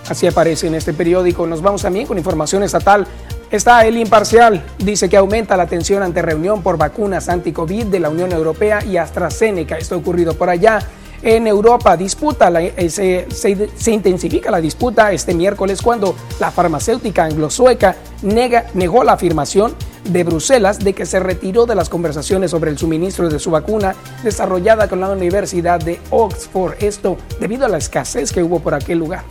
Así 0.09 0.27
aparece 0.27 0.69
en 0.69 0.75
este 0.75 0.95
periódico. 0.95 1.47
Nos 1.47 1.61
vamos 1.61 1.83
también 1.83 2.07
con 2.07 2.17
información 2.17 2.63
estatal. 2.63 3.07
Está 3.53 3.85
el 3.85 3.99
imparcial. 3.99 4.65
Dice 4.79 5.11
que 5.11 5.19
aumenta 5.19 5.59
la 5.59 5.67
tensión 5.67 6.03
ante 6.03 6.23
reunión 6.23 6.62
por 6.62 6.79
vacunas 6.79 7.29
anti-COVID 7.29 7.85
de 7.85 8.01
la 8.01 8.09
Unión 8.09 8.33
Europea 8.33 8.83
y 8.83 8.97
AstraZeneca. 8.97 9.77
Esto 9.77 9.95
ha 9.95 9.99
ocurrido 9.99 10.33
por 10.33 10.49
allá. 10.49 10.79
En 11.21 11.47
Europa 11.47 11.95
disputa 11.99 12.51
eh, 12.59 13.27
se, 13.31 13.91
intensifica 13.93 14.51
la 14.51 14.59
disputa 14.59 15.12
este 15.12 15.35
miércoles 15.35 15.83
cuando 15.83 16.17
la 16.41 16.51
farmacéutica 16.51 17.25
anglo-sueca 17.27 17.95
negó 18.23 19.05
la 19.05 19.12
afirmación 19.12 19.75
de 20.03 20.25
Bruselas 20.25 20.79
de 20.79 20.95
que 20.95 21.05
se 21.05 21.21
retiró 21.21 21.67
de 21.67 21.75
las 21.75 21.91
conversaciones 21.91 22.51
sobre 22.51 22.71
el 22.71 22.79
suministro 22.79 23.29
de 23.29 23.38
su 23.38 23.51
vacuna 23.51 23.95
desarrollada 24.25 24.88
con 24.88 24.99
la 24.99 25.11
Universidad 25.11 25.79
de 25.79 26.01
Oxford. 26.11 26.83
Esto 26.83 27.19
debido 27.38 27.67
a 27.67 27.69
la 27.69 27.77
escasez 27.77 28.33
que 28.33 28.43
hubo 28.43 28.61
por 28.61 28.73
aquel 28.73 28.99
lugar. 28.99 29.25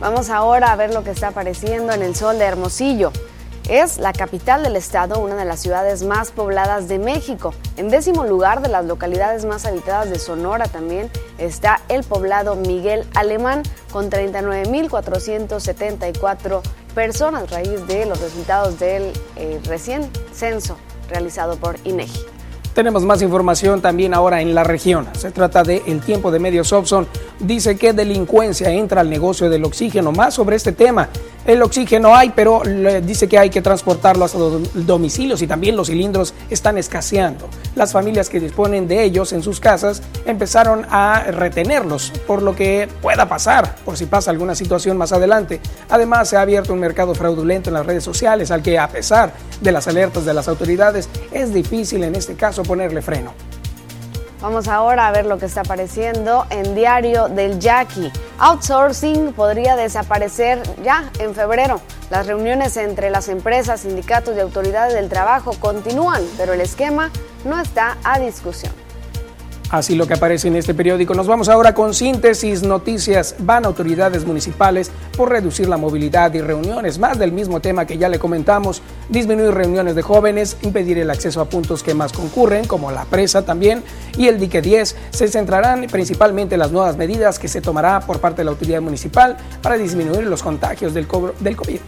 Vamos 0.00 0.30
ahora 0.30 0.70
a 0.70 0.76
ver 0.76 0.94
lo 0.94 1.02
que 1.02 1.10
está 1.10 1.26
apareciendo 1.28 1.92
en 1.92 2.02
el 2.02 2.14
sol 2.14 2.38
de 2.38 2.44
Hermosillo. 2.44 3.10
Es 3.68 3.98
la 3.98 4.12
capital 4.12 4.62
del 4.62 4.76
estado, 4.76 5.18
una 5.18 5.34
de 5.34 5.44
las 5.44 5.58
ciudades 5.60 6.04
más 6.04 6.30
pobladas 6.30 6.86
de 6.86 7.00
México. 7.00 7.52
En 7.76 7.88
décimo 7.88 8.22
lugar 8.24 8.62
de 8.62 8.68
las 8.68 8.84
localidades 8.84 9.44
más 9.44 9.66
habitadas 9.66 10.08
de 10.08 10.20
Sonora 10.20 10.68
también 10.68 11.10
está 11.36 11.80
el 11.88 12.04
poblado 12.04 12.54
Miguel 12.54 13.08
Alemán 13.14 13.64
con 13.90 14.08
39.474 14.08 16.60
personas, 16.94 17.50
raíz 17.50 17.84
de 17.88 18.06
los 18.06 18.20
resultados 18.20 18.78
del 18.78 19.12
eh, 19.34 19.60
recién 19.64 20.08
censo 20.32 20.76
realizado 21.10 21.56
por 21.56 21.76
INEGI. 21.84 22.37
Tenemos 22.78 23.02
más 23.02 23.22
información 23.22 23.80
también 23.80 24.14
ahora 24.14 24.40
en 24.40 24.54
la 24.54 24.62
región. 24.62 25.08
Se 25.18 25.32
trata 25.32 25.64
de 25.64 25.82
El 25.88 26.00
Tiempo 26.00 26.30
de 26.30 26.38
Medios 26.38 26.72
Opson. 26.72 27.08
Dice 27.40 27.76
que 27.76 27.92
delincuencia 27.92 28.70
entra 28.70 29.00
al 29.00 29.10
negocio 29.10 29.50
del 29.50 29.64
oxígeno. 29.64 30.12
Más 30.12 30.34
sobre 30.34 30.54
este 30.54 30.70
tema. 30.70 31.08
El 31.48 31.62
oxígeno 31.62 32.14
hay, 32.14 32.28
pero 32.36 32.60
dice 33.02 33.26
que 33.26 33.38
hay 33.38 33.48
que 33.48 33.62
transportarlo 33.62 34.26
hasta 34.26 34.36
los 34.36 34.86
domicilios 34.86 35.40
y 35.40 35.46
también 35.46 35.76
los 35.76 35.86
cilindros 35.86 36.34
están 36.50 36.76
escaseando. 36.76 37.48
Las 37.74 37.90
familias 37.90 38.28
que 38.28 38.38
disponen 38.38 38.86
de 38.86 39.02
ellos 39.02 39.32
en 39.32 39.42
sus 39.42 39.58
casas 39.58 40.02
empezaron 40.26 40.84
a 40.90 41.24
retenerlos, 41.30 42.12
por 42.26 42.42
lo 42.42 42.54
que 42.54 42.86
pueda 43.00 43.30
pasar, 43.30 43.76
por 43.86 43.96
si 43.96 44.04
pasa 44.04 44.30
alguna 44.30 44.54
situación 44.54 44.98
más 44.98 45.12
adelante. 45.12 45.62
Además, 45.88 46.28
se 46.28 46.36
ha 46.36 46.42
abierto 46.42 46.74
un 46.74 46.80
mercado 46.80 47.14
fraudulento 47.14 47.70
en 47.70 47.74
las 47.74 47.86
redes 47.86 48.04
sociales 48.04 48.50
al 48.50 48.62
que, 48.62 48.78
a 48.78 48.88
pesar 48.88 49.32
de 49.62 49.72
las 49.72 49.88
alertas 49.88 50.26
de 50.26 50.34
las 50.34 50.48
autoridades, 50.48 51.08
es 51.32 51.54
difícil 51.54 52.04
en 52.04 52.14
este 52.14 52.34
caso 52.34 52.62
ponerle 52.62 53.00
freno. 53.00 53.32
Vamos 54.40 54.68
ahora 54.68 55.08
a 55.08 55.10
ver 55.10 55.26
lo 55.26 55.36
que 55.38 55.46
está 55.46 55.62
apareciendo 55.62 56.46
en 56.50 56.76
Diario 56.76 57.28
del 57.28 57.58
Jackie. 57.58 58.12
Outsourcing 58.38 59.32
podría 59.32 59.74
desaparecer 59.74 60.62
ya 60.84 61.10
en 61.18 61.34
febrero. 61.34 61.80
Las 62.08 62.28
reuniones 62.28 62.76
entre 62.76 63.10
las 63.10 63.28
empresas, 63.28 63.80
sindicatos 63.80 64.36
y 64.36 64.40
autoridades 64.40 64.94
del 64.94 65.08
trabajo 65.08 65.54
continúan, 65.58 66.22
pero 66.36 66.52
el 66.52 66.60
esquema 66.60 67.10
no 67.44 67.60
está 67.60 67.98
a 68.04 68.20
discusión. 68.20 68.72
Así 69.70 69.96
lo 69.96 70.06
que 70.06 70.14
aparece 70.14 70.48
en 70.48 70.56
este 70.56 70.72
periódico. 70.72 71.12
Nos 71.12 71.26
vamos 71.26 71.50
ahora 71.50 71.74
con 71.74 71.92
síntesis 71.92 72.62
noticias. 72.62 73.34
Van 73.40 73.66
autoridades 73.66 74.24
municipales 74.24 74.90
por 75.14 75.28
reducir 75.28 75.68
la 75.68 75.76
movilidad 75.76 76.32
y 76.32 76.40
reuniones. 76.40 76.98
Más 76.98 77.18
del 77.18 77.32
mismo 77.32 77.60
tema 77.60 77.84
que 77.84 77.98
ya 77.98 78.08
le 78.08 78.18
comentamos. 78.18 78.80
Disminuir 79.10 79.52
reuniones 79.52 79.94
de 79.94 80.00
jóvenes, 80.00 80.56
impedir 80.62 80.96
el 80.98 81.10
acceso 81.10 81.42
a 81.42 81.50
puntos 81.50 81.82
que 81.82 81.92
más 81.92 82.14
concurren, 82.14 82.66
como 82.66 82.90
la 82.90 83.04
presa 83.04 83.42
también, 83.42 83.82
y 84.16 84.28
el 84.28 84.40
dique 84.40 84.62
10. 84.62 84.96
Se 85.10 85.28
centrarán 85.28 85.86
principalmente 85.90 86.54
en 86.54 86.60
las 86.60 86.72
nuevas 86.72 86.96
medidas 86.96 87.38
que 87.38 87.48
se 87.48 87.60
tomará 87.60 88.00
por 88.00 88.20
parte 88.20 88.38
de 88.38 88.44
la 88.44 88.52
autoridad 88.52 88.80
municipal 88.80 89.36
para 89.60 89.76
disminuir 89.76 90.24
los 90.24 90.42
contagios 90.42 90.94
del, 90.94 91.06
del 91.40 91.56
COVID. 91.56 91.80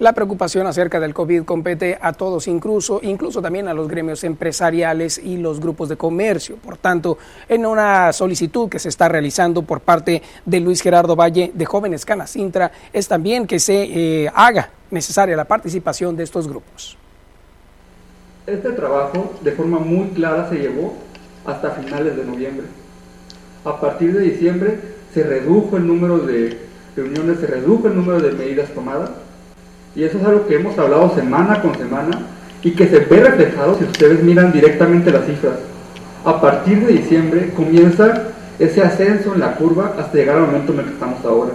La 0.01 0.13
preocupación 0.13 0.65
acerca 0.65 0.99
del 0.99 1.13
COVID 1.13 1.43
compete 1.43 1.95
a 2.01 2.11
todos, 2.13 2.47
incluso, 2.47 3.01
incluso 3.03 3.39
también 3.39 3.67
a 3.67 3.73
los 3.75 3.87
gremios 3.87 4.23
empresariales 4.23 5.19
y 5.19 5.37
los 5.37 5.59
grupos 5.59 5.89
de 5.89 5.95
comercio. 5.95 6.55
Por 6.55 6.77
tanto, 6.77 7.19
en 7.47 7.67
una 7.67 8.11
solicitud 8.11 8.67
que 8.67 8.79
se 8.79 8.89
está 8.89 9.07
realizando 9.09 9.61
por 9.61 9.81
parte 9.81 10.23
de 10.43 10.59
Luis 10.59 10.81
Gerardo 10.81 11.15
Valle 11.15 11.51
de 11.53 11.65
Jóvenes 11.65 12.03
Canacintra, 12.03 12.71
es 12.91 13.07
también 13.07 13.45
que 13.45 13.59
se 13.59 14.23
eh, 14.23 14.31
haga 14.33 14.71
necesaria 14.89 15.35
la 15.35 15.45
participación 15.45 16.17
de 16.17 16.23
estos 16.23 16.47
grupos. 16.47 16.97
Este 18.47 18.71
trabajo 18.71 19.35
de 19.41 19.51
forma 19.51 19.77
muy 19.77 20.07
clara 20.15 20.49
se 20.49 20.55
llevó 20.55 20.95
hasta 21.45 21.69
finales 21.69 22.17
de 22.17 22.25
noviembre. 22.25 22.65
A 23.63 23.79
partir 23.79 24.13
de 24.17 24.21
diciembre 24.21 24.79
se 25.13 25.21
redujo 25.21 25.77
el 25.77 25.85
número 25.85 26.17
de 26.17 26.57
reuniones, 26.95 27.39
se 27.39 27.45
redujo 27.45 27.87
el 27.87 27.95
número 27.95 28.19
de 28.19 28.31
medidas 28.31 28.71
tomadas 28.71 29.11
y 29.95 30.03
eso 30.03 30.17
es 30.17 30.23
algo 30.23 30.47
que 30.47 30.55
hemos 30.55 30.77
hablado 30.77 31.13
semana 31.15 31.61
con 31.61 31.75
semana 31.77 32.19
y 32.63 32.71
que 32.71 32.87
se 32.87 32.99
ve 32.99 33.19
reflejado 33.21 33.77
si 33.77 33.83
ustedes 33.85 34.23
miran 34.23 34.51
directamente 34.51 35.11
las 35.11 35.25
cifras. 35.25 35.55
A 36.23 36.39
partir 36.39 36.85
de 36.85 36.93
diciembre 36.93 37.51
comienza 37.55 38.29
ese 38.59 38.81
ascenso 38.81 39.33
en 39.33 39.39
la 39.39 39.55
curva 39.55 39.95
hasta 39.97 40.17
llegar 40.17 40.37
al 40.37 40.47
momento 40.47 40.73
en 40.73 40.79
el 40.79 40.85
que 40.85 40.93
estamos 40.93 41.25
ahora. 41.25 41.51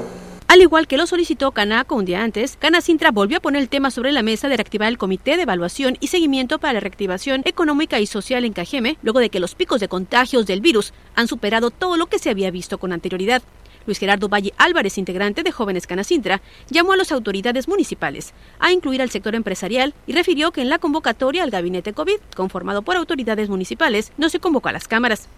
Al 0.49 0.63
igual 0.63 0.87
que 0.87 0.97
lo 0.97 1.07
solicitó 1.07 1.51
Canaco 1.51 1.97
un 1.97 2.05
día 2.05 2.23
antes, 2.23 2.57
Canacintra 2.57 3.11
volvió 3.11 3.39
a 3.39 3.41
poner 3.41 3.63
el 3.63 3.69
tema 3.69 3.91
sobre 3.91 4.13
la 4.13 4.23
mesa 4.23 4.49
de 4.49 4.57
reactivar 4.57 4.89
el 4.89 4.97
Comité 4.97 5.37
de 5.37 5.43
Evaluación 5.43 5.97
y 6.01 6.07
Seguimiento 6.07 6.59
para 6.59 6.75
la 6.75 6.81
Reactivación 6.81 7.43
Económica 7.45 7.99
y 7.99 8.07
Social 8.07 8.45
en 8.45 8.53
Cajeme, 8.53 8.97
luego 9.03 9.19
de 9.19 9.29
que 9.29 9.41
los 9.41 9.57
picos 9.57 9.81
de 9.81 9.89
contagios 9.89 10.47
del 10.47 10.61
virus 10.61 10.93
han 11.17 11.27
superado 11.27 11.71
todo 11.71 11.97
lo 11.97 12.07
que 12.07 12.21
se 12.21 12.31
había 12.31 12.51
visto 12.53 12.79
con 12.79 12.93
anterioridad. 12.93 13.43
Luis 13.87 13.99
Gerardo 13.99 14.29
Valle 14.29 14.53
Álvarez, 14.59 14.99
integrante 14.99 15.43
de 15.43 15.53
Jóvenes 15.53 15.87
Canacintra, 15.87 16.43
llamó 16.69 16.93
a 16.93 16.97
las 16.97 17.13
autoridades 17.13 17.69
municipales 17.69 18.35
a 18.59 18.73
incluir 18.73 19.01
al 19.01 19.11
sector 19.11 19.35
empresarial 19.35 19.95
y 20.07 20.13
refirió 20.13 20.53
que 20.53 20.61
en 20.61 20.69
la 20.69 20.79
convocatoria 20.79 21.43
al 21.43 21.51
gabinete 21.51 21.93
COVID, 21.93 22.19
conformado 22.35 22.83
por 22.83 22.97
autoridades 22.97 23.49
municipales, 23.49 24.13
no 24.17 24.29
se 24.29 24.41
convocó 24.41 24.69
a 24.69 24.73
las 24.73 24.89
cámaras. 24.89 25.29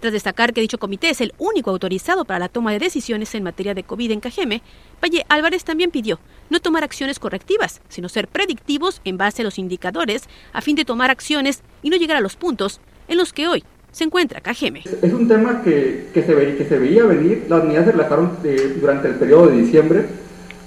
Tras 0.00 0.12
destacar 0.12 0.52
que 0.52 0.60
dicho 0.60 0.78
comité 0.78 1.10
es 1.10 1.20
el 1.20 1.34
único 1.38 1.70
autorizado 1.70 2.24
para 2.24 2.40
la 2.40 2.48
toma 2.48 2.72
de 2.72 2.78
decisiones 2.78 3.34
en 3.34 3.42
materia 3.42 3.74
de 3.74 3.84
COVID 3.84 4.10
en 4.10 4.20
Cajeme, 4.20 4.62
Valle 5.02 5.24
Álvarez 5.28 5.64
también 5.64 5.90
pidió 5.90 6.18
no 6.50 6.60
tomar 6.60 6.84
acciones 6.84 7.18
correctivas, 7.18 7.80
sino 7.88 8.08
ser 8.08 8.28
predictivos 8.28 9.00
en 9.04 9.18
base 9.18 9.42
a 9.42 9.44
los 9.44 9.58
indicadores 9.58 10.28
a 10.52 10.60
fin 10.62 10.76
de 10.76 10.84
tomar 10.84 11.10
acciones 11.10 11.62
y 11.82 11.90
no 11.90 11.96
llegar 11.96 12.16
a 12.16 12.20
los 12.20 12.36
puntos 12.36 12.80
en 13.06 13.18
los 13.18 13.32
que 13.32 13.48
hoy 13.48 13.64
se 13.98 14.04
encuentra 14.04 14.40
Cajeme. 14.40 14.84
Es 15.02 15.12
un 15.12 15.26
tema 15.26 15.60
que, 15.62 16.10
que, 16.14 16.22
se, 16.22 16.32
ve, 16.32 16.56
que 16.56 16.64
se 16.64 16.78
veía 16.78 17.04
venir, 17.04 17.46
las 17.48 17.64
medidas 17.64 17.86
se 17.86 17.92
relajaron 17.92 18.38
eh, 18.44 18.76
durante 18.80 19.08
el 19.08 19.14
periodo 19.16 19.48
de 19.48 19.56
diciembre, 19.60 20.04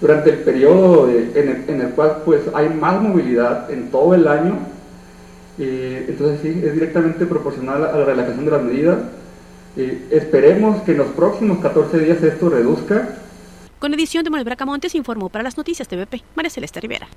durante 0.01 0.31
el 0.31 0.39
periodo 0.39 1.09
en, 1.09 1.47
el, 1.47 1.69
en, 1.69 1.81
el, 1.81 1.89
cual 1.91 2.23
pues 2.25 2.41
hay 2.53 2.67
más 2.67 3.01
movilidad 3.01 3.71
en 3.71 3.89
todo 3.89 4.15
el 4.15 4.27
año, 4.27 4.59
eh, 5.57 6.07
entonces 6.09 6.39
sí, 6.41 6.61
es 6.61 6.73
directamente 6.73 7.25
proporcional 7.25 7.85
a 7.85 7.97
la 7.97 8.03
relajación 8.03 8.43
de 8.43 8.51
las 8.51 8.63
medidas. 8.63 8.97
Eh, 9.77 10.07
esperemos 10.11 10.81
que 10.81 10.91
en 10.91 10.97
los 10.97 11.07
próximos 11.07 11.59
14 11.59 11.99
días 11.99 12.21
esto 12.21 12.49
reduzca. 12.49 13.15
Con 13.79 13.93
edición 13.93 14.25
de 14.25 14.29
Manuel 14.29 14.45
Bracamontes 14.45 14.93
informó 14.93 15.29
para 15.29 15.43
las 15.45 15.55
noticias 15.55 15.87
TVP, 15.87 16.21
María 16.35 16.49
Celeste 16.49 16.81
Rivera. 16.81 17.07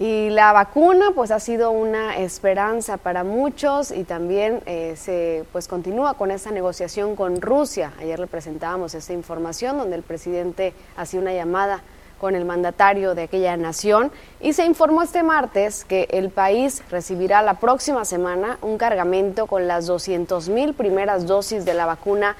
Y 0.00 0.30
la 0.30 0.54
vacuna 0.54 1.10
pues 1.14 1.30
ha 1.30 1.38
sido 1.40 1.72
una 1.72 2.16
esperanza 2.16 2.96
para 2.96 3.22
muchos 3.22 3.90
y 3.90 4.04
también 4.04 4.62
eh, 4.64 4.94
se 4.96 5.44
pues 5.52 5.68
continúa 5.68 6.14
con 6.14 6.30
esta 6.30 6.50
negociación 6.50 7.14
con 7.14 7.42
Rusia. 7.42 7.92
Ayer 8.00 8.18
le 8.18 8.26
presentábamos 8.26 8.94
esta 8.94 9.12
información 9.12 9.76
donde 9.76 9.96
el 9.96 10.02
presidente 10.02 10.72
hacía 10.96 11.20
una 11.20 11.34
llamada 11.34 11.82
con 12.20 12.34
el 12.34 12.44
mandatario 12.44 13.14
de 13.14 13.22
aquella 13.22 13.56
nación 13.56 14.12
y 14.40 14.52
se 14.52 14.64
informó 14.64 15.02
este 15.02 15.22
martes 15.22 15.84
que 15.84 16.06
el 16.10 16.30
país 16.30 16.82
recibirá 16.90 17.42
la 17.42 17.54
próxima 17.54 18.04
semana 18.04 18.58
un 18.62 18.78
cargamento 18.78 19.46
con 19.46 19.66
las 19.66 19.86
200 19.86 20.48
mil 20.50 20.74
primeras 20.74 21.26
dosis 21.26 21.64
de 21.64 21.74
la 21.74 21.86
vacuna 21.86 22.36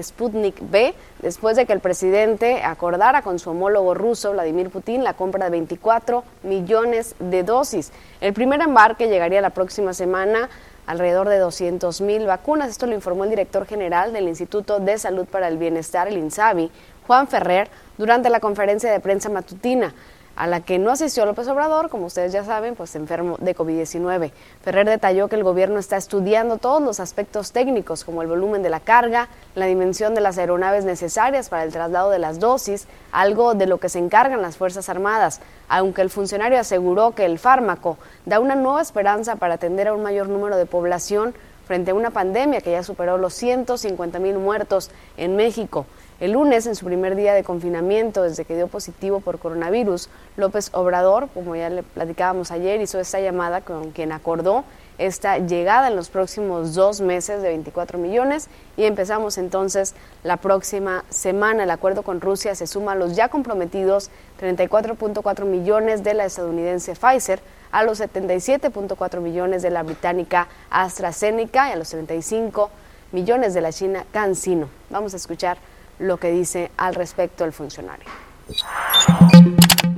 Sputnik 0.00 0.70
B 0.70 0.94
después 1.20 1.56
de 1.56 1.66
que 1.66 1.72
el 1.72 1.80
presidente 1.80 2.62
acordara 2.62 3.22
con 3.22 3.38
su 3.38 3.50
homólogo 3.50 3.94
ruso, 3.94 4.32
Vladimir 4.32 4.70
Putin, 4.70 5.04
la 5.04 5.14
compra 5.14 5.46
de 5.46 5.50
24 5.50 6.24
millones 6.42 7.14
de 7.18 7.42
dosis. 7.42 7.92
El 8.20 8.32
primer 8.32 8.60
embarque 8.62 9.08
llegaría 9.08 9.40
la 9.40 9.50
próxima 9.50 9.92
semana 9.92 10.48
alrededor 10.86 11.28
de 11.28 11.38
200 11.38 12.00
mil 12.00 12.26
vacunas. 12.26 12.70
Esto 12.70 12.86
lo 12.86 12.94
informó 12.94 13.24
el 13.24 13.30
director 13.30 13.66
general 13.66 14.12
del 14.12 14.26
Instituto 14.28 14.80
de 14.80 14.98
Salud 14.98 15.26
para 15.26 15.48
el 15.48 15.58
Bienestar, 15.58 16.08
el 16.08 16.16
INSABI, 16.16 16.70
Juan 17.06 17.28
Ferrer, 17.28 17.68
durante 17.98 18.30
la 18.30 18.40
conferencia 18.40 18.90
de 18.90 19.00
prensa 19.00 19.28
matutina 19.28 19.92
a 20.38 20.46
la 20.46 20.60
que 20.60 20.78
no 20.78 20.92
asistió 20.92 21.26
López 21.26 21.48
Obrador, 21.48 21.90
como 21.90 22.06
ustedes 22.06 22.32
ya 22.32 22.44
saben, 22.44 22.76
pues 22.76 22.94
enfermo 22.94 23.36
de 23.40 23.56
COVID-19. 23.56 24.30
Ferrer 24.62 24.88
detalló 24.88 25.26
que 25.26 25.34
el 25.34 25.42
gobierno 25.42 25.80
está 25.80 25.96
estudiando 25.96 26.58
todos 26.58 26.80
los 26.80 27.00
aspectos 27.00 27.50
técnicos, 27.50 28.04
como 28.04 28.22
el 28.22 28.28
volumen 28.28 28.62
de 28.62 28.70
la 28.70 28.78
carga, 28.78 29.28
la 29.56 29.66
dimensión 29.66 30.14
de 30.14 30.20
las 30.20 30.38
aeronaves 30.38 30.84
necesarias 30.84 31.48
para 31.48 31.64
el 31.64 31.72
traslado 31.72 32.10
de 32.10 32.20
las 32.20 32.38
dosis, 32.38 32.86
algo 33.10 33.54
de 33.54 33.66
lo 33.66 33.78
que 33.78 33.88
se 33.88 33.98
encargan 33.98 34.40
las 34.40 34.56
Fuerzas 34.56 34.88
Armadas, 34.88 35.40
aunque 35.68 36.02
el 36.02 36.10
funcionario 36.10 36.60
aseguró 36.60 37.16
que 37.16 37.24
el 37.24 37.40
fármaco 37.40 37.98
da 38.24 38.38
una 38.38 38.54
nueva 38.54 38.80
esperanza 38.80 39.34
para 39.34 39.54
atender 39.54 39.88
a 39.88 39.92
un 39.92 40.04
mayor 40.04 40.28
número 40.28 40.56
de 40.56 40.66
población 40.66 41.34
frente 41.66 41.90
a 41.90 41.94
una 41.94 42.10
pandemia 42.10 42.60
que 42.60 42.70
ya 42.70 42.84
superó 42.84 43.18
los 43.18 43.34
150 43.34 44.20
mil 44.20 44.38
muertos 44.38 44.90
en 45.16 45.34
México. 45.34 45.84
El 46.20 46.32
lunes, 46.32 46.66
en 46.66 46.74
su 46.74 46.84
primer 46.84 47.14
día 47.14 47.32
de 47.32 47.44
confinamiento 47.44 48.24
desde 48.24 48.44
que 48.44 48.56
dio 48.56 48.66
positivo 48.66 49.20
por 49.20 49.38
coronavirus, 49.38 50.08
López 50.36 50.70
Obrador, 50.72 51.28
como 51.32 51.54
ya 51.54 51.70
le 51.70 51.84
platicábamos 51.84 52.50
ayer, 52.50 52.80
hizo 52.80 52.98
esta 52.98 53.20
llamada 53.20 53.60
con 53.60 53.92
quien 53.92 54.10
acordó 54.10 54.64
esta 54.98 55.38
llegada 55.38 55.86
en 55.86 55.94
los 55.94 56.08
próximos 56.08 56.74
dos 56.74 57.00
meses 57.00 57.40
de 57.40 57.50
24 57.50 57.98
millones 57.98 58.48
y 58.76 58.82
empezamos 58.82 59.38
entonces 59.38 59.94
la 60.24 60.38
próxima 60.38 61.04
semana. 61.08 61.62
El 61.62 61.70
acuerdo 61.70 62.02
con 62.02 62.20
Rusia 62.20 62.56
se 62.56 62.66
suma 62.66 62.92
a 62.92 62.96
los 62.96 63.14
ya 63.14 63.28
comprometidos 63.28 64.10
34.4 64.40 65.44
millones 65.44 66.02
de 66.02 66.14
la 66.14 66.24
estadounidense 66.24 66.96
Pfizer, 66.96 67.38
a 67.70 67.84
los 67.84 68.00
77.4 68.00 69.20
millones 69.20 69.62
de 69.62 69.70
la 69.70 69.84
británica 69.84 70.48
AstraZeneca 70.68 71.68
y 71.68 71.72
a 71.74 71.76
los 71.76 71.90
35 71.90 72.70
millones 73.12 73.54
de 73.54 73.60
la 73.60 73.72
china 73.72 74.04
CanSino. 74.10 74.68
Vamos 74.90 75.14
a 75.14 75.16
escuchar 75.18 75.58
lo 75.98 76.18
que 76.18 76.30
dice 76.30 76.70
al 76.76 76.94
respecto 76.94 77.44
el 77.44 77.52
funcionario. 77.52 78.06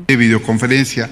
De 0.06 0.16
videoconferencia 0.16 1.08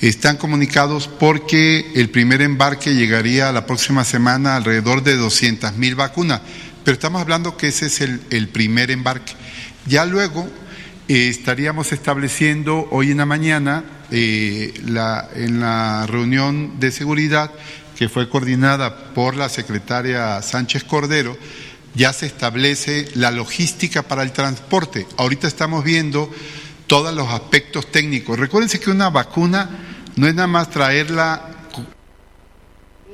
están 0.00 0.36
comunicados 0.36 1.08
porque 1.08 1.92
el 1.94 2.10
primer 2.10 2.42
embarque 2.42 2.94
llegaría 2.94 3.50
la 3.52 3.66
próxima 3.66 4.04
semana 4.04 4.56
alrededor 4.56 5.02
de 5.02 5.16
200 5.16 5.76
mil 5.76 5.94
vacunas, 5.94 6.42
pero 6.84 6.94
estamos 6.94 7.22
hablando 7.22 7.56
que 7.56 7.68
ese 7.68 7.86
es 7.86 8.00
el, 8.00 8.48
primer 8.48 8.90
embarque. 8.90 9.32
Ya 9.86 10.04
luego 10.04 10.46
eh, 11.08 11.28
estaríamos 11.28 11.92
estableciendo 11.92 12.88
hoy 12.90 13.10
en 13.10 13.18
la 13.18 13.26
mañana 13.26 13.84
eh, 14.10 14.74
la, 14.84 15.28
en 15.34 15.60
la 15.60 16.06
reunión 16.06 16.78
de 16.78 16.90
seguridad 16.90 17.50
que 17.96 18.08
fue 18.10 18.28
coordinada 18.28 19.14
por 19.14 19.36
la 19.36 19.48
secretaria 19.48 20.42
Sánchez 20.42 20.84
Cordero, 20.84 21.36
ya 21.96 22.12
se 22.12 22.26
establece 22.26 23.06
la 23.14 23.30
logística 23.30 24.02
para 24.02 24.22
el 24.22 24.32
transporte. 24.32 25.06
Ahorita 25.16 25.48
estamos 25.48 25.82
viendo 25.82 26.30
todos 26.86 27.12
los 27.14 27.28
aspectos 27.28 27.90
técnicos. 27.90 28.38
Recuérdense 28.38 28.78
que 28.78 28.90
una 28.90 29.10
vacuna 29.10 29.70
no 30.14 30.28
es 30.28 30.34
nada 30.34 30.46
más 30.46 30.70
traerla 30.70 31.56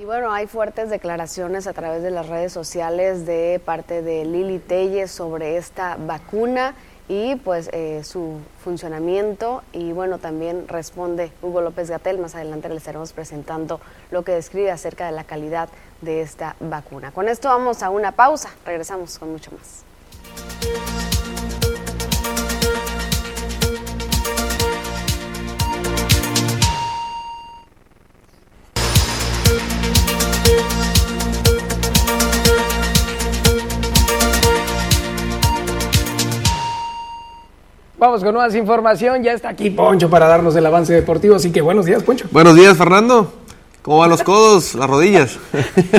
y 0.02 0.04
bueno, 0.04 0.32
hay 0.32 0.48
fuertes 0.48 0.90
declaraciones 0.90 1.68
a 1.68 1.72
través 1.74 2.02
de 2.02 2.10
las 2.10 2.26
redes 2.26 2.52
sociales 2.52 3.24
de 3.24 3.60
parte 3.64 4.02
de 4.02 4.24
Lili 4.24 4.58
Telles 4.58 5.12
sobre 5.12 5.56
esta 5.58 5.96
vacuna 5.96 6.74
y 7.08 7.36
pues 7.36 7.70
eh, 7.72 8.02
su 8.02 8.40
funcionamiento 8.64 9.62
y 9.72 9.92
bueno 9.92 10.18
también 10.18 10.66
responde 10.66 11.30
Hugo 11.40 11.60
López 11.60 11.88
Gatel 11.88 12.18
más 12.18 12.34
adelante 12.34 12.68
le 12.68 12.78
estaremos 12.78 13.12
presentando 13.12 13.80
lo 14.10 14.24
que 14.24 14.32
describe 14.32 14.72
acerca 14.72 15.06
de 15.06 15.12
la 15.12 15.22
calidad 15.22 15.68
de 16.02 16.20
esta 16.20 16.56
vacuna 16.60 17.10
con 17.10 17.28
esto 17.28 17.48
vamos 17.48 17.82
a 17.82 17.90
una 17.90 18.12
pausa 18.12 18.50
regresamos 18.64 19.18
con 19.18 19.32
mucho 19.32 19.50
más 19.52 19.84
Vamos 38.02 38.24
con 38.24 38.34
más 38.34 38.52
información. 38.56 39.22
Ya 39.22 39.32
está 39.32 39.50
aquí 39.50 39.70
Poncho 39.70 40.10
para 40.10 40.26
darnos 40.26 40.56
el 40.56 40.66
avance 40.66 40.92
deportivo. 40.92 41.36
Así 41.36 41.52
que 41.52 41.60
buenos 41.60 41.86
días, 41.86 42.02
Poncho. 42.02 42.26
Buenos 42.32 42.56
días, 42.56 42.76
Fernando. 42.76 43.32
¿Cómo 43.82 43.98
van 43.98 44.10
los 44.10 44.22
codos, 44.22 44.76
las 44.76 44.88
rodillas? 44.88 45.40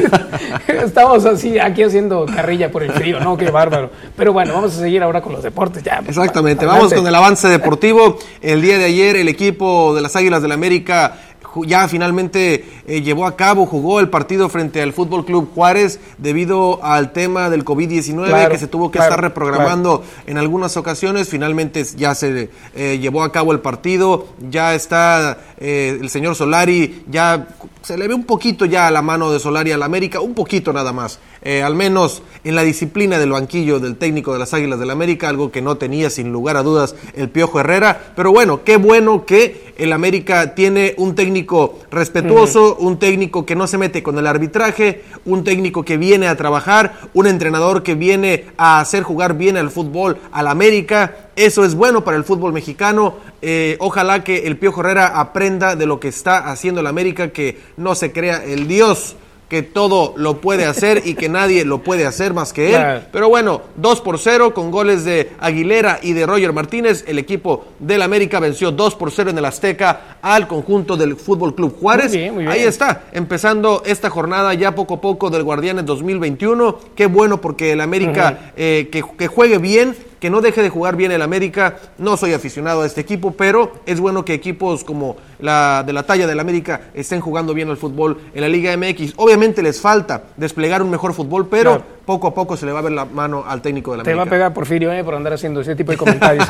Estamos 0.68 1.26
así 1.26 1.60
aquí 1.60 1.84
haciendo 1.84 2.26
carrilla 2.26 2.72
por 2.72 2.82
el 2.82 2.94
frío, 2.94 3.20
¿no? 3.20 3.36
Qué 3.36 3.52
bárbaro. 3.52 3.92
Pero 4.16 4.32
bueno, 4.32 4.54
vamos 4.54 4.78
a 4.78 4.80
seguir 4.80 5.04
ahora 5.04 5.22
con 5.22 5.34
los 5.34 5.44
deportes 5.44 5.84
ya. 5.84 6.02
Exactamente, 6.08 6.66
vamos 6.66 6.94
con 6.94 7.06
el 7.06 7.14
avance 7.14 7.50
deportivo. 7.50 8.18
El 8.42 8.62
día 8.62 8.78
de 8.78 8.86
ayer 8.86 9.18
el 9.18 9.28
equipo 9.28 9.94
de 9.94 10.02
las 10.02 10.16
Águilas 10.16 10.42
del 10.42 10.50
la 10.50 10.56
América 10.56 11.18
ya 11.66 11.88
finalmente 11.88 12.66
eh, 12.88 13.02
llevó 13.02 13.26
a 13.26 13.36
cabo, 13.36 13.66
jugó 13.66 14.00
el 14.00 14.10
partido 14.10 14.50
frente 14.50 14.82
al 14.82 14.94
Fútbol 14.94 15.26
Club 15.26 15.52
Juárez 15.54 16.00
debido 16.18 16.84
al 16.84 17.12
tema 17.12 17.50
del 17.50 17.64
COVID-19 17.64 18.50
que 18.50 18.58
se 18.58 18.68
tuvo 18.68 18.90
que 18.90 19.00
estar 19.00 19.22
reprogramando 19.22 20.04
en 20.26 20.38
algunas 20.38 20.76
ocasiones. 20.78 21.30
Finalmente 21.30 21.84
ya 21.96 22.16
se 22.16 22.50
eh, 22.76 23.00
llevó 23.00 23.24
a 23.24 23.32
cabo 23.32 23.52
el 23.52 23.60
partido, 23.60 24.28
ya 24.50 24.74
está 24.74 25.38
eh, 25.58 25.98
el 26.02 26.10
señor 26.10 26.36
Solari, 26.36 27.04
ya 27.08 27.48
se 27.82 27.98
le 27.98 28.08
ve 28.08 28.14
un 28.14 28.24
poquito 28.24 28.66
ya 28.66 28.88
a 28.88 28.92
la 28.92 29.02
mano 29.02 29.32
de 29.32 29.40
Solari 29.40 29.72
al 29.72 29.84
América, 29.84 30.20
un 30.22 30.34
poquito 30.34 30.74
nada 30.74 30.94
más. 30.94 31.20
al 31.44 31.76
menos 31.76 32.24
en 32.44 32.56
la 32.56 32.64
disciplina 32.64 33.20
del 33.20 33.32
banquillo 33.32 33.80
del 33.80 33.98
técnico 33.98 34.34
de 34.34 34.40
las 34.40 34.54
Águilas 34.54 34.80
del 34.80 34.90
América, 34.90 35.30
algo 35.30 35.52
que 35.52 35.62
no 35.62 35.76
tenía 35.76 36.10
sin 36.10 36.32
lugar 36.32 36.58
a 36.58 36.64
dudas 36.64 36.96
el 37.16 37.30
Piojo 37.30 37.60
Herrera. 37.60 38.14
Pero 38.16 38.32
bueno, 38.32 38.64
qué 38.64 38.78
bueno 38.78 39.26
que 39.26 39.63
el 39.78 39.94
América 39.94 40.56
tiene 40.56 40.94
un 40.98 41.16
técnico 41.16 41.80
respetuoso, 41.92 42.76
un 42.76 43.00
técnico 43.00 43.46
que 43.46 43.56
no 43.56 43.68
se 43.68 43.78
mete 43.78 44.04
con 44.04 44.18
el 44.18 44.28
arbitraje, 44.28 45.04
un 45.26 45.44
técnico 45.44 45.84
que 45.84 45.98
viene 45.98 46.28
a 46.28 46.36
trabajar, 46.36 46.94
un 47.14 47.28
entrenador 47.28 47.84
que 47.84 47.96
viene 47.96 48.46
a 48.58 48.80
hacer 48.80 49.04
jugar 49.04 49.38
bien 49.38 49.58
al 49.58 49.72
fútbol 49.72 50.18
al 50.32 50.48
América. 50.48 51.30
Eso 51.36 51.66
es 51.66 51.76
bueno 51.76 52.04
para 52.04 52.18
el 52.18 52.24
fútbol 52.24 52.54
mexicano. 52.54 53.16
Eh, 53.42 53.78
ojalá 53.80 54.24
que 54.24 54.48
el 54.48 54.58
Piojo 54.58 54.82
Herrera 54.82 55.20
aprenda 55.20 55.76
de 55.76 55.86
lo 55.86 56.00
que 56.00 56.08
está 56.08 56.50
haciendo 56.52 56.82
el 56.82 56.88
América, 56.88 57.30
que 57.30 57.60
no 57.78 57.96
se 57.96 58.12
crea 58.12 58.44
el 58.44 58.68
Dios 58.68 59.16
que 59.54 59.62
todo 59.62 60.16
lo 60.18 60.42
puede 60.42 60.66
hacer 60.66 61.04
y 61.06 61.14
que 61.14 61.30
nadie 61.30 61.64
lo 61.64 61.84
puede 61.84 62.08
hacer 62.08 62.34
más 62.34 62.54
que 62.54 62.74
él. 62.74 63.04
Pero 63.12 63.30
bueno, 63.30 63.62
2 63.76 64.02
por 64.02 64.18
0 64.18 64.52
con 64.52 64.72
goles 64.72 65.06
de 65.06 65.30
Aguilera 65.40 66.00
y 66.02 66.14
de 66.14 66.26
Roger 66.26 66.54
Martínez. 66.54 67.06
El 67.08 67.20
equipo 67.20 67.66
del 67.78 68.02
América 68.02 68.40
venció 68.40 68.72
2 68.72 68.96
por 68.96 69.12
0 69.12 69.30
en 69.30 69.38
el 69.38 69.46
Azteca 69.46 70.18
al 70.24 70.48
conjunto 70.48 70.98
del 70.98 71.16
Fútbol 71.18 71.54
Club 71.54 71.78
Juárez. 71.80 72.16
Ahí 72.48 72.62
está, 72.62 73.04
empezando 73.12 73.84
esta 73.86 74.10
jornada 74.10 74.56
ya 74.56 74.74
poco 74.74 74.96
a 74.96 75.02
poco 75.02 75.30
del 75.30 75.44
Guardianes 75.44 75.86
2021. 75.86 76.80
Qué 76.96 77.06
bueno 77.06 77.40
porque 77.40 77.74
el 77.74 77.82
América 77.82 78.54
eh, 78.58 78.90
que, 78.92 79.04
que 79.16 79.28
juegue 79.28 79.60
bien 79.60 79.96
que 80.24 80.30
no 80.30 80.40
deje 80.40 80.62
de 80.62 80.70
jugar 80.70 80.96
bien 80.96 81.12
el 81.12 81.22
América. 81.22 81.76
No 81.98 82.16
soy 82.16 82.32
aficionado 82.32 82.84
a 82.84 82.86
este 82.86 83.02
equipo, 83.02 83.32
pero 83.32 83.74
es 83.86 84.00
bueno 84.00 84.24
que 84.24 84.34
equipos 84.34 84.86
como 84.86 85.18
la 85.40 85.84
de 85.86 85.92
la 85.92 86.04
talla 86.04 86.26
del 86.26 86.40
América 86.40 86.80
estén 86.94 87.20
jugando 87.20 87.54
bien 87.54 87.70
al 87.70 87.76
fútbol 87.76 88.22
en 88.34 88.40
la 88.40 88.48
Liga 88.48 88.72
MX. 88.78 89.16
Obviamente 89.18 89.62
les 89.62 89.82
falta 89.82 90.24
desplegar 90.38 90.82
un 90.82 90.90
mejor 90.90 91.14
fútbol, 91.14 91.50
pero 91.50 91.84
poco 92.06 92.28
a 92.28 92.34
poco 92.34 92.58
se 92.58 92.66
le 92.66 92.72
va 92.72 92.80
a 92.80 92.82
ver 92.82 92.92
la 92.92 93.06
mano 93.06 93.44
al 93.48 93.62
técnico 93.62 93.92
de 93.92 93.98
la 93.98 94.02
América. 94.02 94.14
Te 94.14 94.18
va 94.18 94.24
a 94.24 94.30
pegar 94.30 94.54
Porfirio 94.54 94.92
eh, 94.92 95.04
por 95.04 95.16
andar 95.16 95.34
haciendo 95.34 95.62
ese 95.62 95.76
tipo 95.76 95.92
de 95.92 95.98
comentarios. 95.98 96.48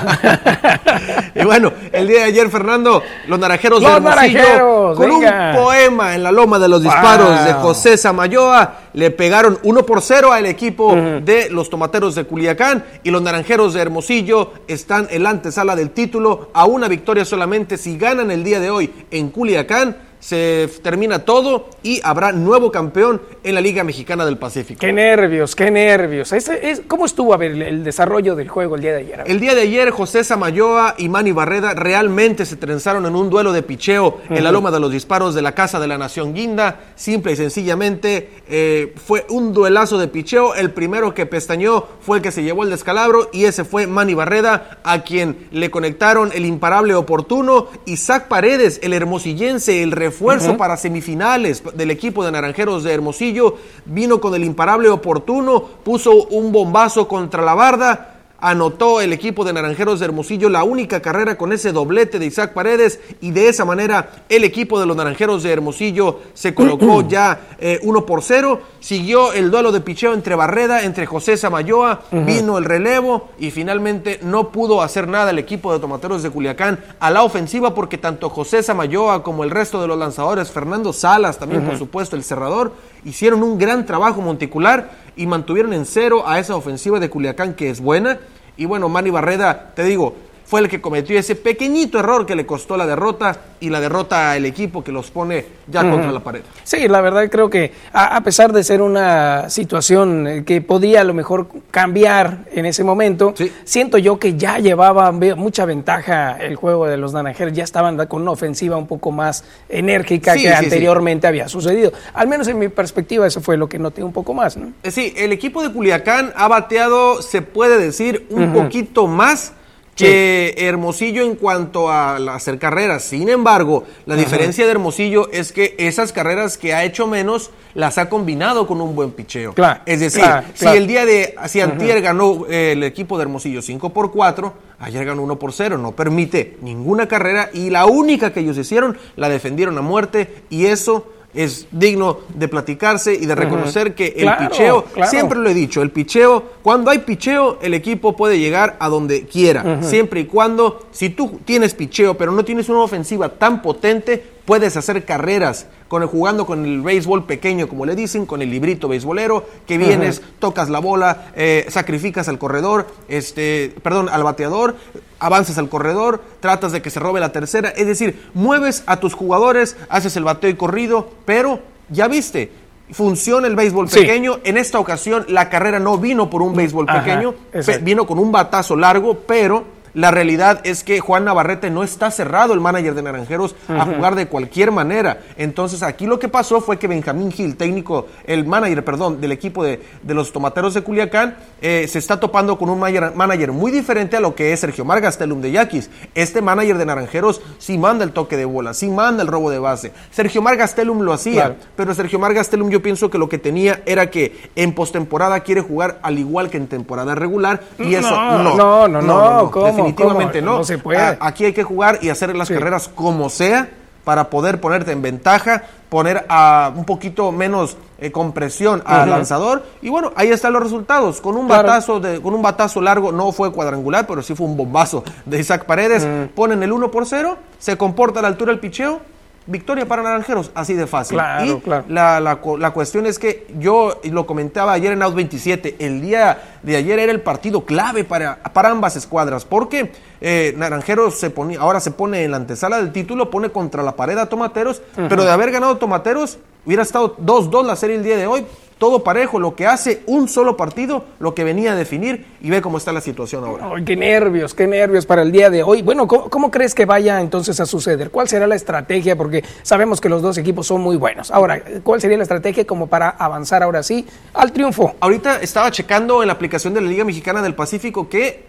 y 1.36 1.44
bueno, 1.44 1.72
el 1.92 2.08
día 2.08 2.20
de 2.20 2.26
ayer, 2.26 2.50
Fernando, 2.50 3.04
los 3.28 3.40
naranjeros 3.40 3.82
de 3.82 3.88
Hermosillo, 3.88 4.96
con 4.96 5.12
un 5.12 5.26
poema 5.56 6.16
en 6.16 6.24
la 6.24 6.32
loma 6.32 6.58
de 6.60 6.68
los 6.68 6.82
disparos 6.82 7.46
de 7.46 7.54
José 7.54 7.98
Samayoa, 7.98 8.76
le 8.94 9.12
pegaron 9.12 9.60
1 9.64 9.86
por 9.86 10.02
0 10.02 10.32
al 10.32 10.46
equipo 10.46 10.96
de 10.96 11.50
los 11.50 11.70
tomateros 11.70 12.16
de 12.16 12.26
Culiacán 12.26 12.84
y 13.04 13.12
los 13.12 13.22
naranjeros 13.22 13.74
de 13.74 13.82
Hermosillo 13.82 14.54
están 14.68 15.08
en 15.10 15.24
la 15.24 15.30
antesala 15.30 15.76
del 15.76 15.92
título 15.92 16.50
a 16.54 16.66
una 16.66 16.88
victoria 16.88 17.26
solamente 17.26 17.78
si 17.78 17.98
ganan 17.98 18.32
el 18.32 18.44
día 18.44 18.60
de 18.60 18.70
hoy 18.70 18.92
en 19.12 19.30
Culiacán 19.30 19.96
se 20.24 20.70
termina 20.82 21.20
todo 21.20 21.68
y 21.84 22.00
habrá 22.02 22.32
nuevo 22.32 22.72
campeón 22.72 23.22
en 23.44 23.56
la 23.56 23.60
Liga 23.60 23.84
Mexicana 23.84 24.24
del 24.24 24.38
Pacífico. 24.38 24.80
Qué 24.80 24.94
nervios, 24.94 25.54
qué 25.54 25.70
nervios. 25.70 26.32
Es, 26.32 26.50
¿Cómo 26.88 27.06
estuvo 27.06 27.34
a 27.34 27.38
ver 27.38 27.52
el, 27.52 27.84
desarrollo 27.84 28.34
del 28.34 28.48
juego 28.48 28.76
el 28.76 28.82
día 28.82 28.94
de 28.94 29.00
ayer? 29.00 29.24
El 29.28 29.42
día 29.42 29.54
de 29.54 29.64
ayer 29.64 29.90
José 29.90 30.24
Samayoa 30.24 30.96
y 30.98 31.10
Manny 31.10 31.34
Barreda 31.34 31.74
realmente 31.74 32.46
se 32.46 32.56
trenzaron 32.56 33.06
en 33.06 33.18
un 33.18 33.30
duelo 33.30 33.52
de 33.52 33.64
picheo 33.64 34.22
en 34.30 34.46
la 34.46 34.54
loma 34.54 34.72
de 34.72 34.80
los 34.80 34.94
disparos 34.94 35.36
de 35.36 35.42
la 35.42 35.54
Casa 35.56 35.78
de 35.82 35.88
la 35.88 35.98
Nación 35.98 36.34
Guinda. 36.34 36.80
Simple 36.96 37.34
y 37.34 37.36
sencillamente 37.36 38.30
eh, 38.48 38.96
fue 39.06 39.26
un 39.28 39.52
duelazo 39.52 39.98
de 39.98 40.08
picheo. 40.08 40.56
El 40.56 40.72
primero 40.72 41.14
que 41.14 41.26
pestañó 41.26 41.84
fue 42.00 42.20
el 42.20 42.24
que 42.24 42.32
se 42.32 42.44
llevó 42.44 42.64
el 42.64 42.70
descalabro 42.70 43.30
y 43.34 43.44
ese 43.44 43.66
fue 43.66 43.88
Manny 43.88 44.14
Barreda 44.14 44.80
a 44.86 45.04
quien 45.04 45.50
le 45.52 45.70
conectaron 45.70 46.32
el 46.34 46.46
imparable 46.46 46.96
oportuno. 46.96 47.68
Isaac 47.86 48.30
Paredes, 48.30 48.80
el 48.84 48.94
hermosillense, 48.94 49.84
el 49.84 49.92
refuerzo 50.14 50.58
para 50.58 50.78
semifinales 50.78 51.64
del 51.74 51.90
equipo 51.90 52.24
de 52.24 52.32
Naranjeros 52.32 52.84
de 52.84 52.94
Hermosillo, 52.94 53.58
vino 53.86 54.22
con 54.22 54.36
el 54.36 54.44
imparable 54.44 54.90
oportuno, 54.90 55.64
puso 55.84 56.26
un 56.28 56.52
bombazo 56.52 57.08
contra 57.08 57.42
la 57.42 57.56
barda, 57.56 58.13
anotó 58.44 59.00
el 59.00 59.14
equipo 59.14 59.46
de 59.46 59.54
Naranjeros 59.54 60.02
de 60.02 60.06
Hermosillo 60.06 60.50
la 60.50 60.66
única 60.66 61.02
carrera 61.02 61.38
con 61.38 61.54
ese 61.54 61.72
doblete 61.72 62.20
de 62.20 62.26
Isaac 62.26 62.52
Paredes 62.52 63.00
y 63.22 63.32
de 63.32 63.48
esa 63.48 63.64
manera 63.64 64.10
el 64.28 64.44
equipo 64.44 64.82
de 64.82 64.86
los 64.86 64.98
Naranjeros 64.98 65.44
de 65.44 65.54
Hermosillo 65.54 66.20
se 66.34 66.54
colocó 66.54 67.02
ya 67.08 67.40
eh, 67.58 67.80
uno 67.84 68.06
por 68.06 68.22
cero. 68.22 68.60
Siguió 68.82 69.32
el 69.32 69.50
duelo 69.50 69.72
de 69.72 69.80
picheo 69.80 70.14
entre 70.14 70.36
Barreda, 70.36 70.84
entre 70.84 71.06
José 71.06 71.38
Samayoa, 71.38 72.02
vino 72.12 72.58
el 72.58 72.66
relevo 72.66 73.30
y 73.40 73.50
finalmente 73.50 74.20
no 74.24 74.50
pudo 74.50 74.82
hacer 74.82 75.08
nada 75.08 75.32
el 75.32 75.40
equipo 75.40 75.72
de 75.72 75.80
Tomateros 75.80 76.22
de 76.22 76.30
Culiacán 76.30 76.84
a 77.00 77.10
la 77.12 77.24
ofensiva 77.24 77.74
porque 77.74 77.98
tanto 77.98 78.30
José 78.30 78.62
Samayoa 78.62 79.24
como 79.24 79.46
el 79.46 79.52
resto 79.52 79.82
de 79.82 79.88
los 79.88 79.98
lanzadores, 79.98 80.52
Fernando 80.52 80.92
Salas 80.92 81.40
también 81.40 81.64
por 81.64 81.78
supuesto 81.78 82.18
el 82.18 82.26
cerrador, 82.26 82.74
hicieron 83.06 83.42
un 83.42 83.58
gran 83.58 83.86
trabajo 83.86 84.20
monticular 84.20 85.03
y 85.16 85.28
mantuvieron 85.28 85.74
en 85.74 85.86
cero 85.86 86.24
a 86.26 86.40
esa 86.40 86.56
ofensiva 86.56 87.00
de 87.00 87.10
Culiacán 87.10 87.54
que 87.54 87.70
es 87.70 87.80
buena. 87.80 88.20
Y 88.58 88.66
bueno, 88.66 88.90
Manny 88.90 89.10
Barreda, 89.10 89.74
te 89.76 89.84
digo, 89.84 90.16
fue 90.46 90.62
el 90.62 90.70
que 90.70 90.82
cometió 90.82 91.18
ese 91.18 91.36
pequeñito 91.36 92.00
error 92.00 92.26
que 92.26 92.36
le 92.36 92.46
costó 92.46 92.78
la 92.78 92.86
derrota 92.86 93.38
y 93.60 93.70
la 93.70 93.80
derrota 93.80 94.32
al 94.32 94.46
equipo 94.46 94.84
que 94.84 94.92
los 94.92 95.10
pone 95.10 95.46
ya 95.68 95.90
contra 95.90 96.12
la 96.12 96.20
pared. 96.20 96.42
Sí, 96.64 96.88
la 96.88 97.02
verdad 97.02 97.30
creo 97.30 97.50
que 97.50 97.72
a, 97.94 98.22
pesar 98.22 98.52
de 98.52 98.64
ser 98.64 98.82
una 98.82 99.50
situación 99.50 100.28
eh, 100.28 100.44
que 100.44 100.62
podía 100.62 101.02
a 101.02 101.04
lo 101.04 101.14
mejor 101.14 101.48
cambiar 101.72 102.46
en 102.52 102.66
ese 102.66 102.84
momento, 102.84 103.34
siento 103.64 103.98
yo 103.98 104.20
que 104.20 104.36
ya 104.36 104.60
llevaba 104.60 105.12
mucha 105.12 105.66
ventaja 105.66 106.38
el 106.40 106.56
juego 106.56 106.88
de 106.88 106.98
los 106.98 107.14
naranjeros, 107.14 107.54
ya 107.54 107.64
estaban 107.64 107.98
con 108.08 108.22
una 108.22 108.32
ofensiva 108.32 108.76
un 108.76 108.88
poco 108.88 109.12
más 109.12 109.44
enérgica 109.70 110.36
que 110.36 110.54
anteriormente 110.54 111.28
había 111.28 111.48
sucedido. 111.48 111.94
Al 112.14 112.28
menos 112.28 112.48
en 112.48 112.60
mi 112.60 112.68
perspectiva 112.68 113.26
eso 113.26 113.42
fue 113.42 113.58
lo 113.58 113.70
que 113.70 113.80
noté 113.80 114.04
un 114.04 114.14
poco 114.14 114.34
más. 114.34 114.58
¿no? 114.58 114.74
Eh, 114.84 114.92
sí, 114.92 115.14
el 115.16 115.32
equipo 115.32 115.64
de 115.64 115.72
Culiacán 115.72 116.34
ha 116.36 116.48
bateado, 116.48 117.22
se 117.22 117.42
puede 117.42 117.78
decir, 117.78 118.28
un 118.30 118.52
poquito 118.54 119.08
más 119.08 119.54
que 119.96 120.56
Hermosillo 120.58 121.24
en 121.24 121.36
cuanto 121.36 121.90
a 121.90 122.16
hacer 122.34 122.58
carreras. 122.58 123.04
Sin 123.04 123.30
embargo, 123.30 123.84
la 124.06 124.16
diferencia 124.16 124.66
de 124.66 124.72
Hermosillo 124.72 125.30
es 125.32 125.52
que 125.52 125.76
esas 125.78 126.12
carreras 126.12 126.58
que 126.58 126.74
ha 126.74 126.84
hecho 126.84 127.08
menos 127.08 127.52
las 127.74 127.98
ha 127.98 128.10
combinado 128.10 128.68
con 128.68 128.82
un 128.82 128.96
buen 128.96 129.12
picheo. 129.12 129.54
Claro, 129.54 129.82
es 129.86 130.00
decir, 130.00 130.24
si 130.54 130.68
el 130.68 130.88
día 130.88 131.06
de 131.06 131.36
si 131.48 131.62
antier 131.62 132.02
ganó 132.02 132.46
eh, 132.50 132.74
el 132.74 132.84
equipo 132.84 133.18
de 133.18 133.24
Hermosillo 133.24 133.62
5 133.62 133.92
por 133.92 134.12
4, 134.12 134.54
ayer 134.80 135.06
ganó 135.06 135.24
1 135.24 135.40
por 135.40 135.54
0, 135.54 135.78
no 135.78 135.92
permite 135.94 136.58
ninguna 136.62 137.08
carrera 137.08 137.50
y 137.54 137.70
la 137.70 137.86
única 137.86 138.34
que 138.34 138.42
ellos 138.42 138.58
hicieron 138.58 138.98
la 139.16 139.30
defendieron 139.30 139.78
a 139.78 139.82
muerte 139.82 140.44
y 140.50 140.66
eso 140.66 141.13
es 141.34 141.68
digno 141.72 142.20
de 142.36 142.48
platicarse 142.48 143.14
y 143.14 143.26
de 143.26 143.36
reconocer 143.36 143.96
que 143.96 144.14
el 144.18 144.32
picheo, 144.38 144.86
siempre 145.06 145.40
lo 145.40 145.50
he 145.50 145.54
dicho, 145.54 145.82
el 145.82 145.92
picheo, 145.92 146.44
cuando 146.62 146.92
hay 146.92 147.00
picheo, 147.00 147.60
el 147.62 147.74
equipo 147.74 148.16
puede 148.16 148.40
llegar 148.40 148.78
a 148.80 148.90
donde 148.90 149.26
quiera, 149.26 149.82
siempre 149.82 150.22
y 150.22 150.26
cuando, 150.26 150.88
si 150.92 151.10
tú 151.10 151.40
tienes 151.46 151.74
picheo, 151.74 152.16
pero 152.16 152.32
no 152.32 152.44
tienes 152.46 152.70
una 152.70 152.82
ofensiva 152.82 153.30
tan 153.30 153.62
potente, 153.62 154.33
puedes 154.46 154.76
hacer 154.78 155.06
carreras 155.06 155.68
con 155.88 156.02
el, 156.02 156.08
jugando 156.08 156.46
con 156.46 156.66
el 156.66 156.82
béisbol 156.82 157.26
pequeño, 157.26 157.68
como 157.68 157.86
le 157.86 157.96
dicen, 157.96 158.26
con 158.26 158.42
el 158.42 158.50
librito 158.50 158.88
beisbolero, 158.88 159.46
que 159.68 159.78
vienes, 159.78 160.22
tocas 160.40 160.70
la 160.70 160.80
bola, 160.80 161.32
eh, 161.36 161.66
sacrificas 161.70 162.28
al 162.28 162.40
corredor, 162.40 162.88
este, 163.08 163.76
perdón, 163.84 164.10
al 164.10 164.24
bateador, 164.24 164.76
avanzas 165.20 165.58
al 165.58 165.70
corredor, 165.70 166.22
tratas 166.40 166.72
de 166.72 166.82
que 166.82 166.90
se 166.90 167.00
robe 167.00 167.20
la 167.20 167.32
tercera, 167.32 167.70
es 167.70 167.88
decir, 167.88 168.30
mueves 168.34 168.84
a 168.86 169.00
tus 169.00 169.14
jugadores, 169.14 169.78
haces 169.90 170.16
el 170.18 170.24
bateo 170.24 170.50
y 170.50 170.56
corrido, 170.56 171.10
pero 171.26 171.60
ya 171.90 172.08
viste, 172.08 172.52
funciona 172.92 173.48
el 173.48 173.56
béisbol 173.56 173.88
pequeño. 173.88 174.40
En 174.44 174.58
esta 174.58 174.80
ocasión 174.80 175.26
la 175.30 175.50
carrera 175.50 175.80
no 175.80 175.98
vino 175.98 176.30
por 176.30 176.42
un 176.42 176.56
béisbol 176.56 176.86
pequeño, 176.86 177.36
vino 177.82 178.06
con 178.06 178.20
un 178.20 178.32
batazo 178.32 178.76
largo, 178.76 179.20
pero 179.28 179.64
la 179.94 180.10
realidad 180.10 180.62
es 180.64 180.84
que 180.84 181.00
Juan 181.00 181.26
Navarrete 181.26 181.70
no 181.70 181.84
está 181.84 182.10
cerrado, 182.10 182.54
el 182.54 182.60
manager 182.60 182.96
de 182.96 183.04
Naranjeros, 183.04 183.56
a 183.68 183.86
jugar 183.86 184.16
de 184.16 184.28
cualquier 184.28 184.72
manera. 184.72 185.22
Entonces 185.38 185.84
aquí 185.84 186.08
lo 186.08 186.20
que 186.20 186.30
pasó 186.30 186.62
fue 186.62 186.78
que 186.78 186.88
Benjamín 186.88 187.32
Gil, 187.32 187.56
técnico, 187.56 188.08
el 188.26 188.46
manager, 188.46 188.84
perdón, 188.84 189.22
del 189.22 189.32
equipo 189.32 189.64
de, 189.64 189.80
los 190.08 190.32
tomateros 190.32 190.74
de 190.74 190.82
Culiacán, 190.82 191.36
eh, 191.62 191.88
se 191.88 192.00
está 192.00 192.20
topando 192.20 192.58
con 192.58 192.70
un 192.70 192.80
manager, 192.80 193.52
muy 193.52 193.72
diferente 193.72 194.18
a 194.18 194.20
lo 194.20 194.34
que 194.34 194.52
es 194.54 194.60
Sergio 194.60 194.84
Margastelum 194.84 195.42
de 195.42 195.52
Yaquis. 195.52 195.90
Este 196.16 196.42
manager 196.42 196.78
de 196.78 196.86
Naranjeros 196.86 197.42
sí 197.60 197.78
manda 197.78 198.04
el 198.04 198.12
toque 198.12 198.36
de 198.36 198.46
bola, 198.46 198.74
sí 198.74 198.90
manda 198.90 199.22
el 199.22 199.28
robo 199.28 199.52
de 199.52 199.60
base. 199.60 199.92
Sergio 200.12 200.42
Margastelum 200.42 201.02
lo 201.02 201.14
hacía, 201.14 201.56
pero 201.76 201.94
Sergio 201.94 202.18
Margastelum 202.18 202.70
yo 202.70 202.82
pienso 202.82 203.10
que 203.10 203.18
lo 203.18 203.30
que 203.30 203.38
tenía 203.38 203.84
era 203.86 204.10
que 204.10 204.50
en 204.56 204.74
postemporada 204.74 205.42
quiere 205.42 205.62
jugar 205.62 206.00
al 206.02 206.18
igual 206.18 206.50
que 206.50 206.58
en 206.58 206.68
temporada 206.68 207.14
regular 207.14 207.62
y 207.78 207.94
eso 207.96 208.10
no, 208.10 208.44
no, 208.44 208.56
no, 208.56 208.88
no, 208.88 209.02
no, 209.02 209.52
no 209.78 209.83
definitivamente 209.86 210.42
no. 210.42 210.64
se 210.64 210.78
puede. 210.78 211.18
aquí 211.20 211.46
hay 211.46 211.54
que 211.54 211.64
jugar 211.64 212.00
y 212.02 212.10
hacer 212.10 212.36
las 212.36 212.50
carreras 212.50 212.90
como 212.90 213.30
sea 213.30 213.70
para 214.04 214.30
poder 214.30 214.60
ponerte 214.60 214.92
en 214.92 215.02
ventaja, 215.02 215.64
poner 215.90 216.26
a 216.28 216.72
un 216.76 216.84
poquito 216.84 217.32
menos 217.32 217.78
eh, 218.00 218.12
compresión 218.12 218.84
al 218.86 219.10
lanzador 219.10 219.64
y 219.82 219.90
bueno, 219.90 220.12
ahí 220.16 220.30
están 220.30 220.54
los 220.54 220.62
resultados. 220.62 221.22
Con 221.22 221.38
un 221.38 221.48
batazo 221.48 222.00
de 222.00 222.22
con 222.22 222.34
un 222.34 222.42
batazo 222.42 222.82
largo 222.82 223.12
no 223.12 223.32
fue 223.32 223.52
cuadrangular, 223.52 224.06
pero 224.06 224.22
sí 224.22 224.36
fue 224.36 224.46
un 224.46 224.58
bombazo 224.58 225.04
de 225.26 225.40
Isaac 225.40 225.66
Paredes. 225.66 226.06
Ponen 226.36 226.64
el 226.64 226.72
1 226.72 226.92
por 226.92 227.06
0, 227.06 227.38
se 227.60 227.78
comporta 227.78 228.20
a 228.20 228.24
la 228.24 228.28
altura 228.28 228.52
el 228.52 228.60
picheo 228.60 229.00
Victoria 229.46 229.86
para 229.86 230.04
Naranjeros, 230.04 230.52
así 230.56 230.74
de 230.74 230.88
fácil. 230.88 231.18
y 231.18 231.62
La, 231.90 232.20
la, 232.20 232.72
cuestión 232.72 233.06
es 233.06 233.20
que 233.20 233.48
yo 233.60 234.00
lo 234.04 234.26
comentaba 234.26 234.72
ayer 234.72 234.94
en 234.94 235.02
Out 235.02 235.16
27, 235.16 235.76
el 235.80 236.02
día 236.02 236.60
de 236.64 236.78
ayer 236.78 237.00
era 237.00 237.12
el 237.12 237.22
partido 237.22 237.66
clave 237.66 238.04
para, 238.06 238.38
para 238.38 238.70
ambas 238.70 238.96
escuadras, 238.96 239.44
porque 239.44 239.92
eh, 240.22 240.54
Naranjeros 240.56 241.20
se 241.20 241.30
pone, 241.30 241.58
ahora 241.58 241.82
se 241.82 241.92
pone 241.92 242.24
en 242.24 242.32
la 242.32 242.38
antesala 242.38 242.78
del 242.78 242.94
título, 242.94 243.30
pone 243.30 243.50
contra 243.50 243.84
la 243.84 243.96
pared 243.96 244.18
a 244.18 244.30
Tomateros, 244.30 244.82
pero 244.96 245.24
de 245.24 245.32
haber 245.32 245.52
ganado 245.52 245.78
Tomateros, 245.78 246.38
hubiera 246.66 246.84
estado 246.84 247.18
2-2 247.18 247.66
la 247.66 247.76
serie 247.76 247.98
el 247.98 248.04
día 248.04 248.16
de 248.16 248.28
hoy, 248.28 248.46
todo 248.84 249.02
parejo, 249.02 249.40
lo 249.40 249.56
que 249.56 249.66
hace 249.66 250.04
un 250.08 250.28
solo 250.28 250.58
partido, 250.58 251.06
lo 251.20 251.34
que 251.34 251.46
venía 251.46 251.72
a 251.72 251.76
definir 251.78 252.26
y 252.42 252.50
ve 252.50 252.62
cómo 252.62 252.78
está 252.78 252.92
la 252.92 253.00
situación 253.00 253.46
ahora. 253.46 253.70
Ay, 253.74 253.86
qué 253.86 253.96
nervios, 253.96 254.54
qué 254.54 254.68
nervios 254.68 255.06
para 255.06 255.22
el 255.22 255.32
día 255.32 255.50
de 255.50 255.64
hoy. 255.64 255.82
Bueno, 255.82 256.06
¿cómo, 256.06 256.52
crees 256.52 256.76
que 256.76 256.84
vaya 256.84 257.22
entonces 257.22 257.62
a 257.62 257.66
suceder? 257.66 258.12
¿Cuál 258.12 258.28
será 258.28 258.46
la 258.46 258.56
estrategia? 258.56 259.16
Porque 259.16 259.42
sabemos 259.62 260.02
que 260.02 260.10
los 260.10 260.22
dos 260.22 260.38
equipos 260.38 260.68
son 260.68 260.82
muy 260.82 260.98
buenos. 260.98 261.32
Ahora, 261.32 261.64
¿cuál 261.82 262.02
sería 262.02 262.18
la 262.18 262.24
estrategia 262.24 262.68
como 262.68 262.88
para 262.88 263.12
avanzar 263.12 263.64
ahora 263.64 263.84
sí 263.84 264.06
al 264.34 264.52
triunfo? 264.52 264.96
Ahorita 265.00 265.40
estaba 265.40 265.72
checando 265.72 266.22
en 266.22 266.28
la 266.28 266.34
aplicación 266.34 266.74
de 266.74 266.82
la 266.82 266.90
Liga 266.90 267.06
Mexicana 267.06 267.42
del 267.42 267.56
Pacífico 267.56 268.10
que, 268.10 268.44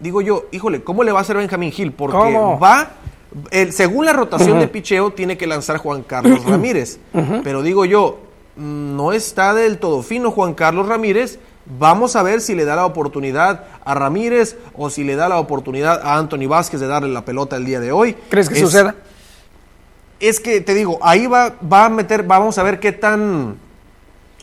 digo 0.00 0.20
yo, 0.20 0.44
híjole, 0.52 0.82
¿cómo 0.82 1.04
le 1.04 1.12
va 1.12 1.20
a 1.20 1.22
hacer 1.22 1.38
Benjamín 1.38 1.72
Gil? 1.72 1.92
Porque 1.92 2.18
va 2.62 2.90
según 3.70 4.04
la 4.04 4.12
rotación 4.12 4.60
de 4.60 4.68
picheo, 4.68 5.12
tiene 5.12 5.38
que 5.38 5.46
lanzar 5.46 5.78
Juan 5.78 6.02
Carlos 6.02 6.44
Ramírez. 6.44 6.98
Pero 7.42 7.62
digo 7.62 7.86
yo, 7.86 8.27
no 8.58 9.12
está 9.12 9.54
del 9.54 9.78
todo 9.78 10.02
fino 10.02 10.30
Juan 10.30 10.54
Carlos 10.54 10.88
Ramírez. 10.88 11.38
Vamos 11.78 12.16
a 12.16 12.22
ver 12.22 12.40
si 12.40 12.54
le 12.54 12.64
da 12.64 12.76
la 12.76 12.86
oportunidad 12.86 13.64
a 13.84 13.94
Ramírez 13.94 14.56
o 14.74 14.90
si 14.90 15.04
le 15.04 15.16
da 15.16 15.28
la 15.28 15.38
oportunidad 15.38 16.00
a 16.02 16.16
Anthony 16.16 16.48
Vázquez 16.48 16.80
de 16.80 16.86
darle 16.86 17.10
la 17.10 17.24
pelota 17.24 17.56
el 17.56 17.64
día 17.64 17.78
de 17.78 17.92
hoy. 17.92 18.16
¿Crees 18.30 18.48
que 18.48 18.58
suceda? 18.58 18.94
Es 20.18 20.40
que 20.40 20.60
te 20.60 20.74
digo, 20.74 20.98
ahí 21.02 21.26
va, 21.26 21.54
va 21.70 21.84
a 21.84 21.88
meter, 21.88 22.24
vamos 22.24 22.58
a 22.58 22.62
ver 22.62 22.80
qué 22.80 22.92
tan 22.92 23.56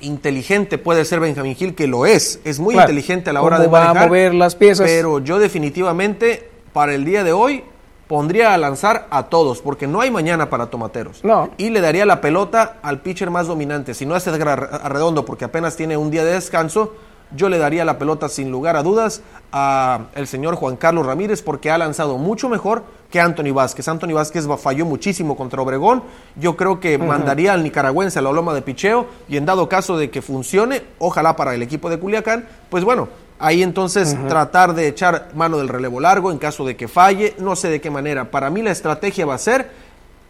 inteligente 0.02 0.78
puede 0.78 1.04
ser 1.04 1.20
Benjamín 1.20 1.56
Gil, 1.56 1.76
que 1.76 1.88
lo 1.88 2.06
es, 2.06 2.40
es 2.44 2.60
muy 2.60 2.76
inteligente 2.76 3.32
a 3.32 3.34
la 3.34 3.42
hora 3.42 3.60
de 3.60 3.68
manejar, 3.68 3.96
va 3.96 4.02
a 4.02 4.06
mover 4.06 4.34
las 4.34 4.56
piezas. 4.56 4.88
Pero 4.88 5.20
yo 5.20 5.40
definitivamente 5.40 6.50
para 6.74 6.94
el 6.94 7.06
día 7.06 7.24
de 7.24 7.34
hoy 7.34 7.64
pondría 8.08 8.54
a 8.54 8.58
lanzar 8.58 9.08
a 9.10 9.24
todos, 9.24 9.62
porque 9.62 9.88
no 9.88 10.02
hay 10.02 10.12
mañana 10.12 10.50
para 10.50 10.68
tomateros. 10.68 11.24
No. 11.24 11.50
Y 11.58 11.70
le 11.70 11.82
daría 11.82 12.06
la 12.06 12.22
pelota 12.22 12.78
al 12.82 13.00
pitcher 13.00 13.30
más 13.32 13.48
dominante. 13.48 13.94
Si 13.94 14.06
no 14.06 14.16
es 14.16 14.28
Edgar 14.28 14.70
Arredondo, 14.84 15.26
porque 15.26 15.46
apenas 15.46 15.76
tiene 15.76 15.98
un 15.98 16.12
día 16.12 16.24
de 16.24 16.34
descanso, 16.34 16.94
yo 17.36 17.50
le 17.50 17.58
daría 17.58 17.84
la 17.86 17.98
pelota 17.98 18.30
sin 18.30 18.52
lugar 18.52 18.76
a 18.76 18.84
dudas 18.84 19.22
a 19.52 20.02
el 20.14 20.28
señor 20.28 20.56
Juan 20.56 20.76
Carlos 20.76 21.06
Ramírez, 21.06 21.42
porque 21.42 21.72
ha 21.72 21.78
lanzado 21.78 22.18
mucho 22.18 22.50
mejor 22.50 22.84
que 23.10 23.20
Anthony 23.20 23.54
Vázquez. 23.54 23.88
Anthony 23.88 24.14
Vázquez 24.14 24.48
falló 24.60 24.86
muchísimo 24.86 25.36
contra 25.36 25.62
Obregón. 25.62 26.04
Yo 26.36 26.56
creo 26.56 26.80
que 26.80 26.98
mandaría 26.98 27.54
al 27.54 27.64
nicaragüense 27.64 28.20
a 28.20 28.22
la 28.22 28.32
loma 28.32 28.54
de 28.54 28.62
picheo 28.62 29.08
y 29.28 29.38
en 29.38 29.46
dado 29.46 29.68
caso 29.68 29.98
de 29.98 30.12
que 30.12 30.22
funcione, 30.22 30.84
ojalá 31.00 31.36
para 31.36 31.56
el 31.56 31.62
equipo 31.62 31.90
de 31.90 32.00
Culiacán, 32.00 32.48
pues 32.70 32.84
bueno, 32.84 33.08
Ahí 33.38 33.64
entonces 33.64 34.16
tratar 34.30 34.74
de 34.76 34.88
echar 34.88 35.30
mano 35.36 35.58
del 35.58 35.68
relevo 35.68 36.00
largo 36.00 36.32
en 36.32 36.38
caso 36.38 36.66
de 36.66 36.78
que 36.78 36.88
falle, 36.88 37.36
no 37.38 37.56
sé 37.56 37.70
de 37.70 37.82
qué 37.82 37.90
manera. 37.90 38.32
Para 38.32 38.50
mí 38.50 38.62
la 38.62 38.72
estrategia 38.72 39.26
va 39.26 39.36
a 39.36 39.40
ser 39.40 39.70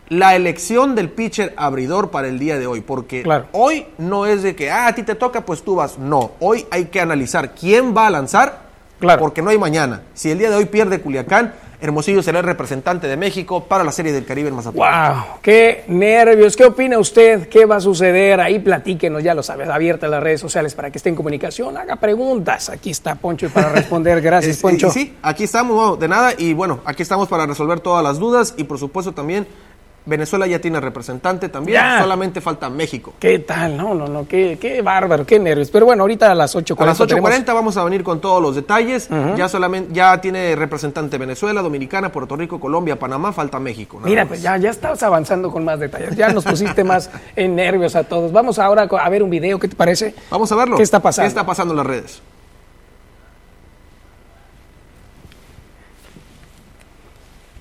la 0.09 0.35
elección 0.35 0.95
del 0.95 1.09
pitcher 1.09 1.53
abridor 1.57 2.11
para 2.11 2.27
el 2.27 2.39
día 2.39 2.57
de 2.57 2.67
hoy, 2.67 2.81
porque 2.81 3.23
hoy 3.51 3.87
no 3.97 4.25
es 4.25 4.43
de 4.43 4.55
que, 4.55 4.71
ah, 4.71 4.87
a 4.87 4.95
ti 4.95 5.03
te 5.03 5.15
toca, 5.15 5.41
pues 5.41 5.63
tú 5.63 5.75
vas. 5.75 5.97
No, 5.97 6.31
hoy 6.39 6.65
hay 6.71 6.85
que 6.85 6.99
analizar 6.99 7.53
quién 7.53 7.95
va 7.95 8.07
a 8.07 8.09
lanzar, 8.09 8.64
claro. 9.05 9.21
porque 9.21 9.41
no 9.41 9.49
hay 9.49 9.57
mañana. 9.57 10.01
Si 10.13 10.31
el 10.31 10.37
día 10.37 10.49
de 10.49 10.55
hoy 10.55 10.65
pierde 10.65 11.01
Culiacán, 11.01 11.53
Hermosillo 11.81 12.23
será 12.23 12.39
el 12.39 12.45
representante 12.45 13.07
de 13.07 13.17
México 13.17 13.65
para 13.65 13.83
la 13.83 13.91
Serie 13.91 14.11
del 14.11 14.25
Caribe 14.25 14.49
en 14.49 14.55
Mazatlán. 14.55 15.13
¡Wow! 15.13 15.23
¡Qué 15.41 15.83
nervios! 15.87 16.55
¿Qué 16.55 16.65
opina 16.65 16.97
usted? 16.97 17.47
¿Qué 17.49 17.65
va 17.65 17.77
a 17.77 17.79
suceder? 17.79 18.39
Ahí 18.39 18.59
platíquenos, 18.59 19.23
ya 19.23 19.33
lo 19.33 19.43
sabes, 19.43 19.69
abierta 19.69 20.07
las 20.07 20.23
redes 20.23 20.41
sociales 20.41 20.73
para 20.73 20.89
que 20.89 20.97
esté 20.97 21.09
en 21.09 21.15
comunicación, 21.15 21.77
haga 21.77 21.97
preguntas. 21.97 22.69
Aquí 22.69 22.91
está 22.91 23.15
Poncho 23.15 23.49
para 23.49 23.69
responder. 23.69 24.21
Gracias, 24.21 24.57
Poncho. 24.61 24.89
Sí, 24.89 25.15
aquí 25.21 25.43
estamos, 25.43 25.99
de 25.99 26.07
nada, 26.07 26.33
y 26.37 26.53
bueno, 26.53 26.79
aquí 26.85 27.03
estamos 27.03 27.27
para 27.27 27.45
resolver 27.45 27.79
todas 27.79 28.03
las 28.03 28.19
dudas 28.19 28.53
y 28.57 28.63
por 28.63 28.79
supuesto 28.79 29.11
también 29.11 29.47
Venezuela 30.05 30.45
ya 30.47 30.59
tiene 30.59 30.79
representante 30.79 31.49
también, 31.49 31.81
solamente 31.99 32.41
falta 32.41 32.69
México. 32.69 33.13
¿Qué 33.19 33.39
tal? 33.39 33.75
No, 33.75 33.93
no, 33.93 34.07
no, 34.07 34.27
qué, 34.27 34.57
qué 34.59 34.81
bárbaro, 34.81 35.25
qué 35.25 35.39
nervios. 35.39 35.71
Pero 35.71 35.85
bueno, 35.85 36.03
ahorita 36.03 36.31
a 36.31 36.35
las 36.35 36.55
8.40. 36.55 36.81
A 36.81 36.85
las 36.85 36.99
8.40 36.99 37.45
vamos 37.53 37.77
a 37.77 37.83
venir 37.83 38.03
con 38.03 38.21
todos 38.21 38.41
los 38.41 38.55
detalles. 38.55 39.09
Ya 39.35 39.49
solamente 39.49 39.93
ya 39.93 40.19
tiene 40.21 40.55
representante 40.55 41.17
Venezuela, 41.17 41.61
Dominicana, 41.61 42.11
Puerto 42.11 42.35
Rico, 42.35 42.59
Colombia, 42.59 42.97
Panamá, 42.99 43.33
falta 43.33 43.59
México. 43.59 43.99
Mira, 44.03 44.25
pues 44.25 44.41
ya, 44.41 44.57
ya 44.57 44.69
estás 44.69 45.01
avanzando 45.03 45.51
con 45.51 45.63
más 45.63 45.79
detalles. 45.79 46.15
Ya 46.15 46.29
nos 46.29 46.43
pusiste 46.43 46.83
más 46.83 47.09
en 47.35 47.55
nervios 47.55 47.95
a 47.95 48.03
todos. 48.03 48.31
Vamos 48.31 48.59
ahora 48.59 48.83
a 48.83 49.09
ver 49.09 49.23
un 49.23 49.29
video, 49.29 49.59
¿qué 49.59 49.67
te 49.67 49.75
parece? 49.75 50.13
Vamos 50.29 50.51
a 50.51 50.55
verlo. 50.55 50.77
¿Qué 50.77 50.83
está 50.83 51.01
pasando? 51.01 51.25
¿Qué 51.25 51.29
está 51.29 51.45
pasando 51.45 51.73
en 51.73 51.77
las 51.77 51.87
redes? 51.87 52.21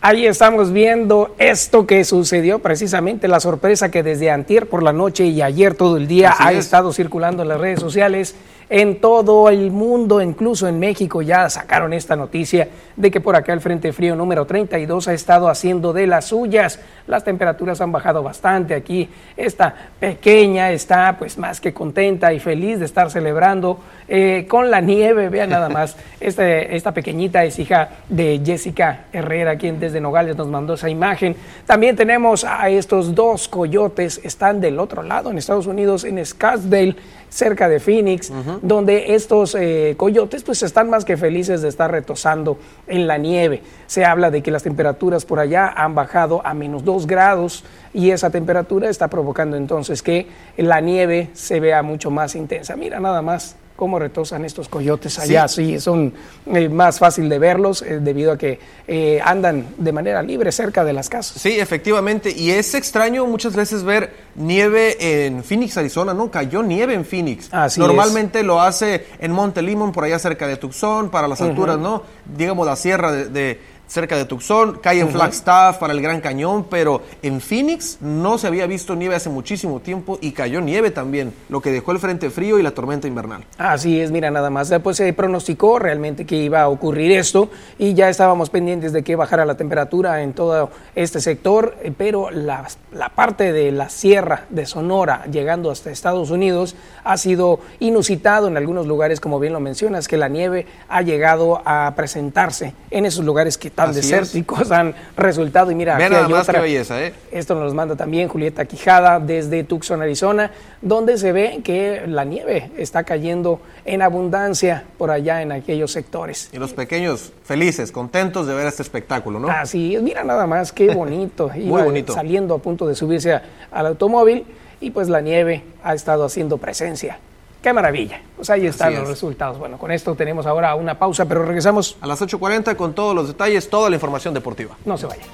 Ahí 0.06 0.26
estamos 0.26 0.70
viendo 0.70 1.34
esto 1.38 1.86
que 1.86 2.04
sucedió, 2.04 2.58
precisamente 2.58 3.26
la 3.26 3.40
sorpresa 3.40 3.90
que 3.90 4.02
desde 4.02 4.30
antier 4.30 4.68
por 4.68 4.82
la 4.82 4.92
noche 4.92 5.24
y 5.24 5.40
ayer 5.40 5.76
todo 5.76 5.96
el 5.96 6.06
día 6.06 6.34
ha 6.38 6.52
estado 6.52 6.92
circulando 6.92 7.40
en 7.40 7.48
las 7.48 7.58
redes 7.58 7.80
sociales 7.80 8.34
en 8.70 9.00
todo 9.00 9.48
el 9.48 9.70
mundo, 9.70 10.20
incluso 10.20 10.66
en 10.68 10.78
México, 10.78 11.22
ya 11.22 11.48
sacaron 11.50 11.92
esta 11.92 12.16
noticia 12.16 12.68
de 12.96 13.10
que 13.10 13.20
por 13.20 13.36
acá 13.36 13.52
el 13.52 13.60
Frente 13.60 13.92
Frío 13.92 14.16
número 14.16 14.46
32 14.46 15.08
ha 15.08 15.14
estado 15.14 15.48
haciendo 15.48 15.92
de 15.92 16.06
las 16.06 16.26
suyas. 16.26 16.80
Las 17.06 17.24
temperaturas 17.24 17.80
han 17.80 17.92
bajado 17.92 18.22
bastante 18.22 18.74
aquí. 18.74 19.08
Esta 19.36 19.74
pequeña 20.00 20.72
está 20.72 21.16
pues 21.18 21.38
más 21.38 21.60
que 21.60 21.74
contenta 21.74 22.32
y 22.32 22.40
feliz 22.40 22.78
de 22.78 22.86
estar 22.86 23.10
celebrando 23.10 23.80
eh, 24.08 24.46
con 24.48 24.70
la 24.70 24.80
nieve. 24.80 25.28
Vean 25.28 25.50
nada 25.50 25.68
más, 25.68 25.96
este, 26.20 26.76
esta 26.76 26.92
pequeñita 26.92 27.44
es 27.44 27.58
hija 27.58 27.90
de 28.08 28.40
Jessica 28.44 29.06
Herrera, 29.12 29.56
quien 29.56 29.80
desde 29.80 30.00
Nogales 30.00 30.36
nos 30.36 30.48
mandó 30.48 30.74
esa 30.74 30.88
imagen. 30.90 31.36
También 31.66 31.96
tenemos 31.96 32.44
a 32.44 32.68
estos 32.68 33.14
dos 33.14 33.48
coyotes, 33.48 34.20
están 34.24 34.60
del 34.60 34.78
otro 34.78 35.02
lado 35.02 35.30
en 35.30 35.38
Estados 35.38 35.66
Unidos, 35.66 36.04
en 36.04 36.24
Scottsdale 36.24 36.96
cerca 37.34 37.68
de 37.68 37.80
Phoenix, 37.80 38.30
donde 38.62 39.16
estos 39.16 39.56
eh, 39.56 39.94
coyotes 39.96 40.44
pues 40.44 40.62
están 40.62 40.88
más 40.88 41.04
que 41.04 41.16
felices 41.16 41.62
de 41.62 41.68
estar 41.68 41.90
retosando 41.90 42.58
en 42.86 43.08
la 43.08 43.18
nieve. 43.18 43.60
Se 43.86 44.04
habla 44.04 44.30
de 44.30 44.40
que 44.40 44.52
las 44.52 44.62
temperaturas 44.62 45.24
por 45.24 45.40
allá 45.40 45.66
han 45.76 45.96
bajado 45.96 46.46
a 46.46 46.54
menos 46.54 46.84
2 46.84 47.08
grados 47.08 47.64
y 47.92 48.10
esa 48.10 48.30
temperatura 48.30 48.88
está 48.88 49.08
provocando 49.08 49.56
entonces 49.56 50.00
que 50.00 50.28
la 50.56 50.80
nieve 50.80 51.30
se 51.32 51.58
vea 51.58 51.82
mucho 51.82 52.12
más 52.12 52.36
intensa. 52.36 52.76
Mira 52.76 53.00
nada 53.00 53.20
más 53.20 53.56
cómo 53.76 53.98
retosan 53.98 54.44
estos 54.44 54.68
coyotes 54.68 55.18
allá. 55.18 55.48
Sí, 55.48 55.80
son 55.80 56.12
eh, 56.46 56.68
más 56.68 56.98
fácil 56.98 57.28
de 57.28 57.38
verlos 57.38 57.82
eh, 57.82 57.98
debido 58.00 58.32
a 58.32 58.38
que 58.38 58.58
eh, 58.86 59.20
andan 59.24 59.66
de 59.78 59.92
manera 59.92 60.22
libre 60.22 60.52
cerca 60.52 60.84
de 60.84 60.92
las 60.92 61.08
casas. 61.08 61.40
Sí, 61.40 61.58
efectivamente. 61.58 62.30
Y 62.30 62.50
es 62.50 62.74
extraño 62.74 63.26
muchas 63.26 63.56
veces 63.56 63.82
ver 63.82 64.12
nieve 64.36 65.26
en 65.26 65.42
Phoenix, 65.42 65.76
Arizona. 65.76 66.14
No, 66.14 66.30
cayó 66.30 66.62
nieve 66.62 66.94
en 66.94 67.04
Phoenix. 67.04 67.48
Así 67.52 67.80
Normalmente 67.80 68.42
lo 68.42 68.60
hace 68.60 69.06
en 69.18 69.32
Monte 69.32 69.62
Limón, 69.62 69.92
por 69.92 70.04
allá 70.04 70.18
cerca 70.18 70.46
de 70.46 70.56
Tucson, 70.56 71.10
para 71.10 71.26
las 71.26 71.40
alturas, 71.40 71.78
¿no? 71.78 72.02
Digamos 72.36 72.66
la 72.66 72.76
sierra 72.76 73.10
de, 73.10 73.26
de 73.26 73.60
cerca 73.86 74.16
de 74.16 74.24
Tucson, 74.24 74.78
cae 74.82 75.00
en 75.00 75.10
Flagstaff 75.10 75.78
para 75.78 75.92
el 75.92 76.00
Gran 76.00 76.20
Cañón, 76.20 76.66
pero 76.68 77.02
en 77.22 77.40
Phoenix 77.40 77.98
no 78.00 78.38
se 78.38 78.46
había 78.46 78.66
visto 78.66 78.94
nieve 78.94 79.14
hace 79.14 79.30
muchísimo 79.30 79.80
tiempo 79.80 80.18
y 80.20 80.32
cayó 80.32 80.60
nieve 80.60 80.90
también, 80.90 81.32
lo 81.48 81.60
que 81.60 81.70
dejó 81.70 81.92
el 81.92 81.98
frente 81.98 82.30
frío 82.30 82.58
y 82.58 82.62
la 82.62 82.72
tormenta 82.72 83.06
invernal. 83.06 83.44
Así 83.58 84.00
es, 84.00 84.10
mira, 84.10 84.30
nada 84.30 84.50
más. 84.50 84.72
Pues 84.82 84.96
se 84.96 85.12
pronosticó 85.12 85.78
realmente 85.78 86.24
que 86.24 86.36
iba 86.36 86.62
a 86.62 86.68
ocurrir 86.68 87.12
esto 87.12 87.50
y 87.78 87.94
ya 87.94 88.08
estábamos 88.08 88.50
pendientes 88.50 88.92
de 88.92 89.02
que 89.02 89.16
bajara 89.16 89.44
la 89.44 89.56
temperatura 89.56 90.22
en 90.22 90.32
todo 90.32 90.70
este 90.94 91.20
sector, 91.20 91.76
eh, 91.82 91.92
pero 91.96 92.30
la, 92.30 92.66
la 92.92 93.10
parte 93.10 93.52
de 93.52 93.70
la 93.72 93.88
sierra 93.88 94.46
de 94.50 94.66
Sonora 94.66 95.24
llegando 95.30 95.70
hasta 95.70 95.90
Estados 95.90 96.30
Unidos 96.30 96.76
ha 97.04 97.16
sido 97.16 97.60
inusitado 97.80 98.48
en 98.48 98.56
algunos 98.56 98.86
lugares, 98.86 99.20
como 99.20 99.38
bien 99.38 99.52
lo 99.52 99.60
mencionas, 99.60 100.08
que 100.08 100.16
la 100.16 100.28
nieve 100.28 100.66
ha 100.88 101.02
llegado 101.02 101.62
a 101.64 101.92
presentarse 101.96 102.74
en 102.90 103.06
esos 103.06 103.24
lugares 103.24 103.58
que 103.58 103.70
tan 103.86 103.90
Así 103.98 104.00
desérticos 104.00 104.70
han 104.70 104.94
resultado. 105.16 105.70
Y 105.70 105.74
mira, 105.74 105.96
Ve 105.96 106.04
aquí 106.04 106.12
nada 106.14 106.26
hay 106.26 106.32
más 106.32 106.42
otra. 106.48 106.54
qué 106.60 106.66
belleza, 106.66 107.02
¿eh? 107.04 107.12
Esto 107.32 107.54
nos 107.54 107.74
manda 107.74 107.96
también 107.96 108.28
Julieta 108.28 108.64
Quijada 108.64 109.20
desde 109.20 109.64
Tucson, 109.64 110.02
Arizona, 110.02 110.50
donde 110.82 111.16
se 111.18 111.32
ve 111.32 111.60
que 111.64 112.02
la 112.06 112.24
nieve 112.24 112.70
está 112.76 113.04
cayendo 113.04 113.60
en 113.84 114.02
abundancia 114.02 114.84
por 114.98 115.10
allá 115.10 115.42
en 115.42 115.52
aquellos 115.52 115.92
sectores. 115.92 116.50
Y 116.52 116.58
los 116.58 116.72
pequeños 116.72 117.32
felices, 117.44 117.92
contentos 117.92 118.46
de 118.46 118.54
ver 118.54 118.66
este 118.66 118.82
espectáculo, 118.82 119.38
¿no? 119.40 119.48
Así 119.48 119.94
es, 119.96 120.02
mira 120.02 120.24
nada 120.24 120.46
más, 120.46 120.72
qué 120.72 120.88
bonito. 120.94 121.50
Muy 121.54 121.82
bonito. 121.82 122.12
Saliendo 122.14 122.54
a 122.54 122.58
punto 122.58 122.86
de 122.86 122.94
subirse 122.94 123.32
a- 123.32 123.42
al 123.70 123.86
automóvil 123.86 124.44
y 124.80 124.90
pues 124.90 125.08
la 125.08 125.20
nieve 125.20 125.62
ha 125.82 125.94
estado 125.94 126.24
haciendo 126.24 126.58
presencia. 126.58 127.18
Qué 127.64 127.72
maravilla. 127.72 128.20
Pues 128.36 128.50
ahí 128.50 128.66
están 128.66 128.88
Así 128.88 128.96
los 128.96 129.04
es. 129.04 129.08
resultados. 129.08 129.58
Bueno, 129.58 129.78
con 129.78 129.90
esto 129.90 130.14
tenemos 130.14 130.44
ahora 130.44 130.74
una 130.74 130.98
pausa, 130.98 131.24
pero 131.24 131.46
regresamos. 131.46 131.96
A 132.02 132.06
las 132.06 132.20
8.40 132.20 132.76
con 132.76 132.94
todos 132.94 133.14
los 133.16 133.26
detalles, 133.26 133.70
toda 133.70 133.88
la 133.88 133.96
información 133.96 134.34
deportiva. 134.34 134.76
No 134.84 134.98
se 134.98 135.06
vayan. 135.06 135.26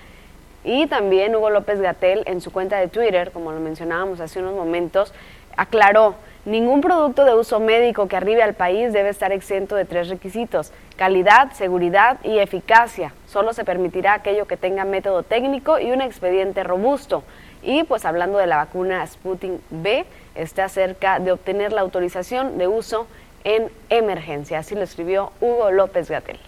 Y 0.64 0.86
también 0.86 1.34
Hugo 1.34 1.50
López 1.50 1.80
Gatel 1.80 2.22
en 2.26 2.40
su 2.40 2.52
cuenta 2.52 2.78
de 2.78 2.88
Twitter, 2.88 3.30
como 3.32 3.52
lo 3.52 3.60
mencionábamos 3.60 4.20
hace 4.20 4.40
unos 4.40 4.54
momentos, 4.54 5.14
aclaró, 5.56 6.14
ningún 6.44 6.80
producto 6.80 7.24
de 7.24 7.34
uso 7.34 7.60
médico 7.60 8.08
que 8.08 8.16
arribe 8.16 8.42
al 8.42 8.54
país 8.54 8.92
debe 8.92 9.10
estar 9.10 9.32
exento 9.32 9.76
de 9.76 9.84
tres 9.84 10.08
requisitos, 10.08 10.72
calidad, 10.96 11.52
seguridad 11.52 12.18
y 12.22 12.38
eficacia. 12.38 13.12
Solo 13.26 13.52
se 13.52 13.64
permitirá 13.64 14.14
aquello 14.14 14.46
que 14.46 14.56
tenga 14.56 14.84
método 14.84 15.22
técnico 15.22 15.78
y 15.78 15.90
un 15.92 16.00
expediente 16.00 16.64
robusto. 16.64 17.22
Y 17.62 17.84
pues 17.84 18.04
hablando 18.04 18.38
de 18.38 18.46
la 18.46 18.56
vacuna 18.56 19.06
Sputnik 19.06 19.60
B, 19.70 20.06
está 20.34 20.68
cerca 20.68 21.18
de 21.18 21.32
obtener 21.32 21.72
la 21.72 21.82
autorización 21.82 22.56
de 22.56 22.68
uso 22.68 23.06
en 23.44 23.70
emergencia. 23.90 24.58
Así 24.58 24.74
lo 24.74 24.82
escribió 24.82 25.32
Hugo 25.40 25.70
López 25.70 26.10
Gatel. 26.10 26.38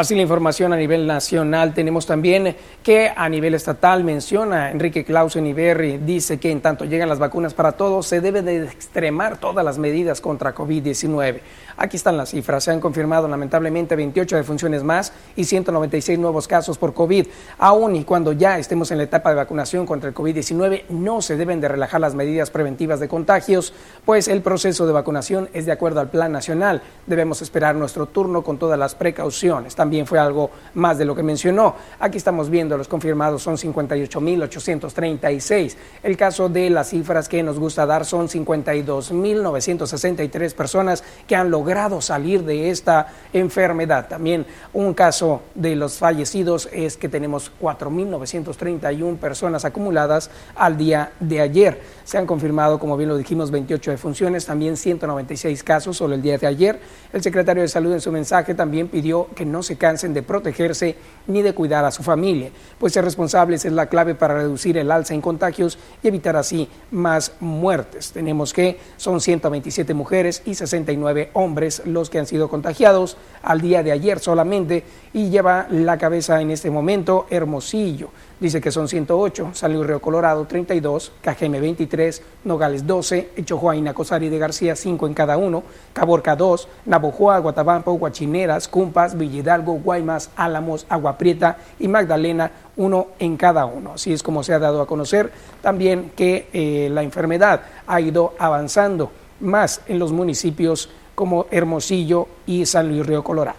Así 0.00 0.14
la 0.14 0.22
información 0.22 0.72
a 0.72 0.78
nivel 0.78 1.06
nacional. 1.06 1.74
Tenemos 1.74 2.06
también 2.06 2.56
que 2.82 3.12
a 3.14 3.28
nivel 3.28 3.52
estatal 3.52 4.02
menciona 4.02 4.70
Enrique 4.70 5.04
Clausen 5.04 5.46
Iberri, 5.46 5.98
dice 5.98 6.40
que 6.40 6.50
en 6.50 6.62
tanto 6.62 6.86
llegan 6.86 7.06
las 7.06 7.18
vacunas 7.18 7.52
para 7.52 7.72
todos, 7.72 8.06
se 8.06 8.22
debe 8.22 8.40
de 8.40 8.64
extremar 8.64 9.36
todas 9.36 9.62
las 9.62 9.76
medidas 9.76 10.22
contra 10.22 10.54
COVID-19. 10.54 11.40
Aquí 11.82 11.96
están 11.96 12.18
las 12.18 12.28
cifras. 12.28 12.64
Se 12.64 12.70
han 12.70 12.78
confirmado 12.78 13.26
lamentablemente 13.26 13.96
28 13.96 14.36
defunciones 14.36 14.84
más 14.84 15.14
y 15.34 15.44
196 15.44 16.18
nuevos 16.18 16.46
casos 16.46 16.76
por 16.76 16.92
COVID. 16.92 17.26
Aún 17.56 17.96
y 17.96 18.04
cuando 18.04 18.32
ya 18.32 18.58
estemos 18.58 18.90
en 18.90 18.98
la 18.98 19.04
etapa 19.04 19.30
de 19.30 19.36
vacunación 19.36 19.86
contra 19.86 20.10
el 20.10 20.14
COVID-19, 20.14 20.82
no 20.90 21.22
se 21.22 21.38
deben 21.38 21.58
de 21.58 21.68
relajar 21.68 22.02
las 22.02 22.14
medidas 22.14 22.50
preventivas 22.50 23.00
de 23.00 23.08
contagios, 23.08 23.72
pues 24.04 24.28
el 24.28 24.42
proceso 24.42 24.86
de 24.86 24.92
vacunación 24.92 25.48
es 25.54 25.64
de 25.64 25.72
acuerdo 25.72 26.00
al 26.00 26.10
plan 26.10 26.32
nacional. 26.32 26.82
Debemos 27.06 27.40
esperar 27.40 27.74
nuestro 27.76 28.04
turno 28.04 28.44
con 28.44 28.58
todas 28.58 28.78
las 28.78 28.94
precauciones. 28.94 29.74
También 29.74 30.06
fue 30.06 30.18
algo 30.18 30.50
más 30.74 30.98
de 30.98 31.06
lo 31.06 31.14
que 31.14 31.22
mencionó. 31.22 31.76
Aquí 31.98 32.18
estamos 32.18 32.50
viendo 32.50 32.76
los 32.76 32.88
confirmados 32.88 33.42
son 33.42 33.56
58.836. 33.56 35.76
El 36.02 36.18
caso 36.18 36.50
de 36.50 36.68
las 36.68 36.90
cifras 36.90 37.26
que 37.26 37.42
nos 37.42 37.58
gusta 37.58 37.86
dar 37.86 38.04
son 38.04 38.28
52.963 38.28 40.54
personas 40.54 41.02
que 41.26 41.36
han 41.36 41.50
logrado 41.50 41.69
salir 42.00 42.44
de 42.44 42.70
esta 42.70 43.08
enfermedad. 43.32 44.08
También 44.08 44.44
un 44.72 44.92
caso 44.92 45.42
de 45.54 45.76
los 45.76 45.98
fallecidos 45.98 46.68
es 46.72 46.96
que 46.96 47.08
tenemos 47.08 47.52
4.931 47.60 49.16
personas 49.18 49.64
acumuladas 49.64 50.30
al 50.56 50.76
día 50.76 51.12
de 51.20 51.40
ayer. 51.40 51.80
Se 52.04 52.18
han 52.18 52.26
confirmado, 52.26 52.78
como 52.78 52.96
bien 52.96 53.08
lo 53.08 53.16
dijimos, 53.16 53.50
28 53.50 53.92
defunciones, 53.92 54.46
también 54.46 54.76
196 54.76 55.62
casos 55.62 55.96
solo 55.96 56.14
el 56.14 56.22
día 56.22 56.38
de 56.38 56.46
ayer. 56.46 56.80
El 57.12 57.22
secretario 57.22 57.62
de 57.62 57.68
Salud 57.68 57.92
en 57.92 58.00
su 58.00 58.10
mensaje 58.10 58.54
también 58.54 58.88
pidió 58.88 59.28
que 59.34 59.44
no 59.44 59.62
se 59.62 59.76
cansen 59.76 60.12
de 60.12 60.22
protegerse 60.22 60.96
ni 61.26 61.42
de 61.42 61.54
cuidar 61.54 61.84
a 61.84 61.90
su 61.90 62.02
familia, 62.02 62.50
pues 62.78 62.92
ser 62.92 63.04
responsables 63.04 63.64
es 63.64 63.72
la 63.72 63.86
clave 63.86 64.14
para 64.14 64.34
reducir 64.34 64.76
el 64.76 64.90
alza 64.90 65.14
en 65.14 65.20
contagios 65.20 65.78
y 66.02 66.08
evitar 66.08 66.36
así 66.36 66.68
más 66.90 67.32
muertes. 67.40 68.12
Tenemos 68.12 68.52
que 68.52 68.78
son 68.96 69.20
127 69.20 69.94
mujeres 69.94 70.42
y 70.44 70.54
69 70.54 71.30
hombres 71.34 71.59
los 71.84 72.08
que 72.08 72.18
han 72.18 72.26
sido 72.26 72.48
contagiados 72.48 73.16
al 73.42 73.60
día 73.60 73.82
de 73.82 73.92
ayer 73.92 74.18
solamente 74.18 74.84
y 75.12 75.28
lleva 75.28 75.66
la 75.70 75.98
cabeza 75.98 76.40
en 76.40 76.50
este 76.50 76.70
momento 76.70 77.26
Hermosillo. 77.30 78.10
Dice 78.38 78.60
que 78.60 78.70
son 78.70 78.88
108, 78.88 79.50
San 79.52 79.74
Luis 79.74 79.86
Río 79.86 80.00
Colorado 80.00 80.46
32, 80.46 81.12
Cajeme 81.20 81.60
23, 81.60 82.22
Nogales 82.44 82.86
12, 82.86 83.32
Echojoaina, 83.36 83.92
Cosari 83.92 84.30
de 84.30 84.38
García 84.38 84.74
5 84.74 85.06
en 85.06 85.12
cada 85.12 85.36
uno, 85.36 85.62
Caborca 85.92 86.36
2, 86.36 86.68
Navojoa, 86.86 87.38
Guatabampo, 87.38 87.92
Guachineras, 87.92 88.66
Cumpas, 88.68 89.18
Villedal, 89.18 89.40
Hidalgo, 89.40 89.74
Guaymas, 89.74 90.30
Álamos, 90.36 90.86
Agua 90.88 91.18
Prieta 91.18 91.58
y 91.78 91.88
Magdalena, 91.88 92.50
uno 92.76 93.08
en 93.18 93.36
cada 93.36 93.66
uno. 93.66 93.92
Así 93.94 94.12
es 94.12 94.22
como 94.22 94.42
se 94.42 94.54
ha 94.54 94.58
dado 94.58 94.80
a 94.80 94.86
conocer 94.86 95.30
también 95.60 96.12
que 96.16 96.48
eh, 96.52 96.88
la 96.90 97.02
enfermedad 97.02 97.62
ha 97.86 98.00
ido 98.00 98.34
avanzando 98.38 99.10
más 99.40 99.80
en 99.86 99.98
los 99.98 100.12
municipios 100.12 100.90
como 101.20 101.44
Hermosillo 101.50 102.28
y 102.46 102.64
San 102.64 102.88
Luis 102.88 103.04
Río 103.04 103.22
Colorado. 103.22 103.58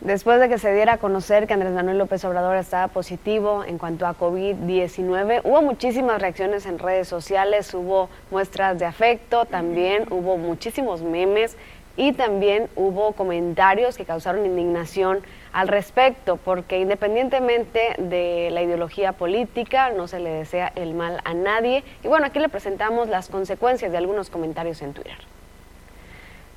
Después 0.00 0.40
de 0.40 0.48
que 0.48 0.56
se 0.56 0.72
diera 0.72 0.94
a 0.94 0.96
conocer 0.96 1.46
que 1.46 1.52
Andrés 1.52 1.74
Manuel 1.74 1.98
López 1.98 2.24
Obrador 2.24 2.56
estaba 2.56 2.88
positivo 2.88 3.64
en 3.64 3.76
cuanto 3.76 4.06
a 4.06 4.16
COVID-19, 4.16 5.42
hubo 5.44 5.60
muchísimas 5.60 6.22
reacciones 6.22 6.64
en 6.64 6.78
redes 6.78 7.06
sociales, 7.06 7.74
hubo 7.74 8.08
muestras 8.30 8.78
de 8.78 8.86
afecto, 8.86 9.44
también 9.44 10.06
hubo 10.10 10.38
muchísimos 10.38 11.02
memes 11.02 11.58
y 11.98 12.12
también 12.12 12.68
hubo 12.76 13.12
comentarios 13.12 13.96
que 13.96 14.04
causaron 14.04 14.46
indignación 14.46 15.18
al 15.52 15.66
respecto, 15.66 16.36
porque 16.36 16.78
independientemente 16.78 17.96
de 17.98 18.50
la 18.52 18.62
ideología 18.62 19.12
política, 19.12 19.90
no 19.90 20.06
se 20.06 20.20
le 20.20 20.30
desea 20.30 20.72
el 20.76 20.94
mal 20.94 21.20
a 21.24 21.34
nadie. 21.34 21.82
Y 22.04 22.08
bueno, 22.08 22.26
aquí 22.26 22.38
le 22.38 22.48
presentamos 22.48 23.08
las 23.08 23.28
consecuencias 23.28 23.90
de 23.90 23.98
algunos 23.98 24.30
comentarios 24.30 24.80
en 24.80 24.94
Twitter. 24.94 25.18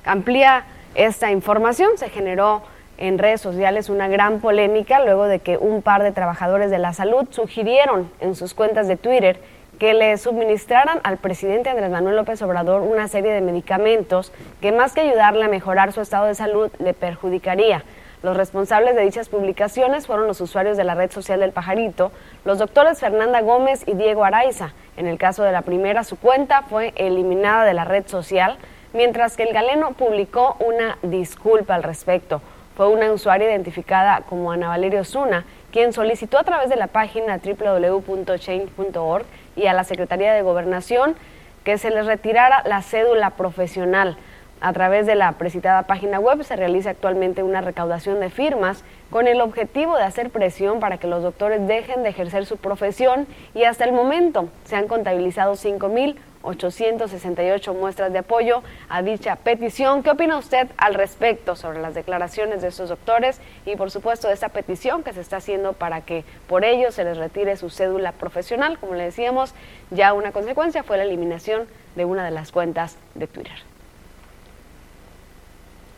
Amplía 0.04 0.64
esta 0.94 1.32
información, 1.32 1.98
se 1.98 2.08
generó 2.08 2.62
en 2.96 3.18
redes 3.18 3.40
sociales 3.40 3.88
una 3.88 4.06
gran 4.06 4.40
polémica 4.40 5.04
luego 5.04 5.24
de 5.24 5.40
que 5.40 5.56
un 5.56 5.82
par 5.82 6.04
de 6.04 6.12
trabajadores 6.12 6.70
de 6.70 6.78
la 6.78 6.92
salud 6.92 7.26
sugirieron 7.30 8.08
en 8.20 8.36
sus 8.36 8.54
cuentas 8.54 8.86
de 8.86 8.96
Twitter 8.96 9.40
que 9.78 9.94
le 9.94 10.16
suministraran 10.18 11.00
al 11.02 11.18
presidente 11.18 11.70
Andrés 11.70 11.90
Manuel 11.90 12.16
López 12.16 12.40
Obrador 12.42 12.82
una 12.82 13.08
serie 13.08 13.32
de 13.32 13.40
medicamentos 13.40 14.32
que 14.60 14.72
más 14.72 14.92
que 14.92 15.00
ayudarle 15.00 15.44
a 15.44 15.48
mejorar 15.48 15.92
su 15.92 16.00
estado 16.00 16.26
de 16.26 16.34
salud 16.34 16.70
le 16.78 16.94
perjudicaría. 16.94 17.82
Los 18.22 18.36
responsables 18.36 18.94
de 18.94 19.02
dichas 19.02 19.28
publicaciones 19.28 20.06
fueron 20.06 20.28
los 20.28 20.40
usuarios 20.40 20.76
de 20.76 20.84
la 20.84 20.94
red 20.94 21.10
social 21.10 21.40
del 21.40 21.50
pajarito, 21.50 22.12
los 22.44 22.58
doctores 22.58 23.00
Fernanda 23.00 23.40
Gómez 23.40 23.82
y 23.86 23.94
Diego 23.94 24.24
Araiza. 24.24 24.72
En 24.96 25.08
el 25.08 25.18
caso 25.18 25.42
de 25.42 25.50
la 25.50 25.62
primera, 25.62 26.04
su 26.04 26.16
cuenta 26.16 26.62
fue 26.62 26.92
eliminada 26.96 27.64
de 27.64 27.74
la 27.74 27.84
red 27.84 28.06
social, 28.06 28.58
mientras 28.92 29.36
que 29.36 29.42
el 29.42 29.52
galeno 29.52 29.92
publicó 29.92 30.56
una 30.60 30.98
disculpa 31.02 31.74
al 31.74 31.82
respecto 31.82 32.40
fue 32.76 32.88
una 32.88 33.12
usuaria 33.12 33.50
identificada 33.50 34.22
como 34.22 34.50
Ana 34.50 34.68
Valerio 34.68 35.04
Zuna, 35.04 35.44
quien 35.70 35.92
solicitó 35.92 36.38
a 36.38 36.44
través 36.44 36.70
de 36.70 36.76
la 36.76 36.86
página 36.86 37.38
www.change.org 37.38 39.24
y 39.56 39.66
a 39.66 39.72
la 39.72 39.84
Secretaría 39.84 40.32
de 40.32 40.42
Gobernación 40.42 41.16
que 41.64 41.78
se 41.78 41.90
les 41.90 42.06
retirara 42.06 42.62
la 42.66 42.82
cédula 42.82 43.30
profesional. 43.30 44.16
A 44.60 44.72
través 44.72 45.06
de 45.06 45.16
la 45.16 45.32
precitada 45.32 45.82
página 45.84 46.20
web 46.20 46.44
se 46.44 46.54
realiza 46.54 46.90
actualmente 46.90 47.42
una 47.42 47.60
recaudación 47.60 48.20
de 48.20 48.30
firmas 48.30 48.84
con 49.10 49.26
el 49.26 49.40
objetivo 49.40 49.96
de 49.96 50.04
hacer 50.04 50.30
presión 50.30 50.78
para 50.78 50.98
que 50.98 51.08
los 51.08 51.22
doctores 51.22 51.66
dejen 51.66 52.04
de 52.04 52.10
ejercer 52.10 52.46
su 52.46 52.56
profesión 52.56 53.26
y 53.54 53.64
hasta 53.64 53.84
el 53.84 53.92
momento 53.92 54.48
se 54.64 54.76
han 54.76 54.86
contabilizado 54.86 55.56
5 55.56 55.88
mil 55.88 56.16
868 56.42 57.74
muestras 57.74 58.12
de 58.12 58.18
apoyo 58.18 58.62
a 58.88 59.02
dicha 59.02 59.36
petición. 59.36 60.02
¿Qué 60.02 60.10
opina 60.10 60.36
usted 60.36 60.68
al 60.76 60.94
respecto 60.94 61.56
sobre 61.56 61.80
las 61.80 61.94
declaraciones 61.94 62.62
de 62.62 62.68
estos 62.68 62.88
doctores 62.88 63.40
y 63.66 63.76
por 63.76 63.90
supuesto 63.90 64.28
de 64.28 64.34
esta 64.34 64.48
petición 64.50 65.02
que 65.02 65.12
se 65.12 65.20
está 65.20 65.38
haciendo 65.38 65.72
para 65.72 66.02
que 66.02 66.24
por 66.48 66.64
ello 66.64 66.92
se 66.92 67.04
les 67.04 67.16
retire 67.16 67.56
su 67.56 67.70
cédula 67.70 68.12
profesional? 68.12 68.78
Como 68.78 68.94
le 68.94 69.04
decíamos, 69.04 69.54
ya 69.90 70.12
una 70.12 70.32
consecuencia 70.32 70.82
fue 70.82 70.96
la 70.96 71.04
eliminación 71.04 71.66
de 71.96 72.04
una 72.04 72.24
de 72.24 72.30
las 72.30 72.52
cuentas 72.52 72.96
de 73.14 73.26
Twitter. 73.26 73.56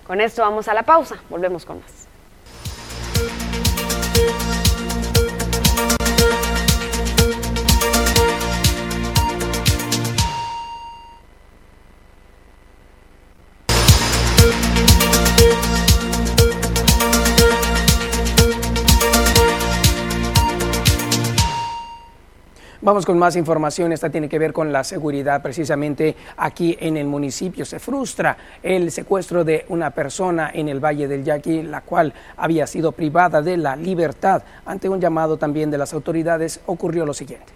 Con 0.07 0.21
esto 0.21 0.43
vamos 0.43 0.69
a 0.69 0.75
la 0.75 0.83
pausa, 0.83 1.17
volvemos 1.31 1.65
con 1.65 1.81
más. 1.81 2.14
Vamos 22.85 23.07
con 23.07 23.19
más 23.19 23.35
información. 23.35 23.93
Esta 23.93 24.11
tiene 24.11 24.29
que 24.29 24.39
ver 24.39 24.53
con 24.53 24.71
la 24.71 24.85
seguridad. 24.85 25.41
Precisamente 25.41 26.15
aquí 26.37 26.77
en 26.79 26.99
el 26.99 27.07
municipio 27.07 27.65
se 27.65 27.79
frustra 27.79 28.37
el 28.63 28.91
secuestro 28.91 29.43
de 29.43 29.65
una 29.71 29.91
persona 29.93 30.51
en 30.53 30.69
el 30.69 30.85
Valle 30.85 31.09
del 31.09 31.25
Yaqui, 31.25 31.63
la 31.63 31.81
cual 31.81 32.13
había 32.37 32.67
sido 32.67 32.93
privada 32.93 33.41
de 33.41 33.57
la 33.57 33.75
libertad. 33.75 34.43
Ante 34.67 34.91
un 34.91 35.01
llamado 35.01 35.39
también 35.39 35.71
de 35.71 35.79
las 35.79 35.95
autoridades, 35.95 36.61
ocurrió 36.67 37.07
lo 37.07 37.15
siguiente 37.15 37.55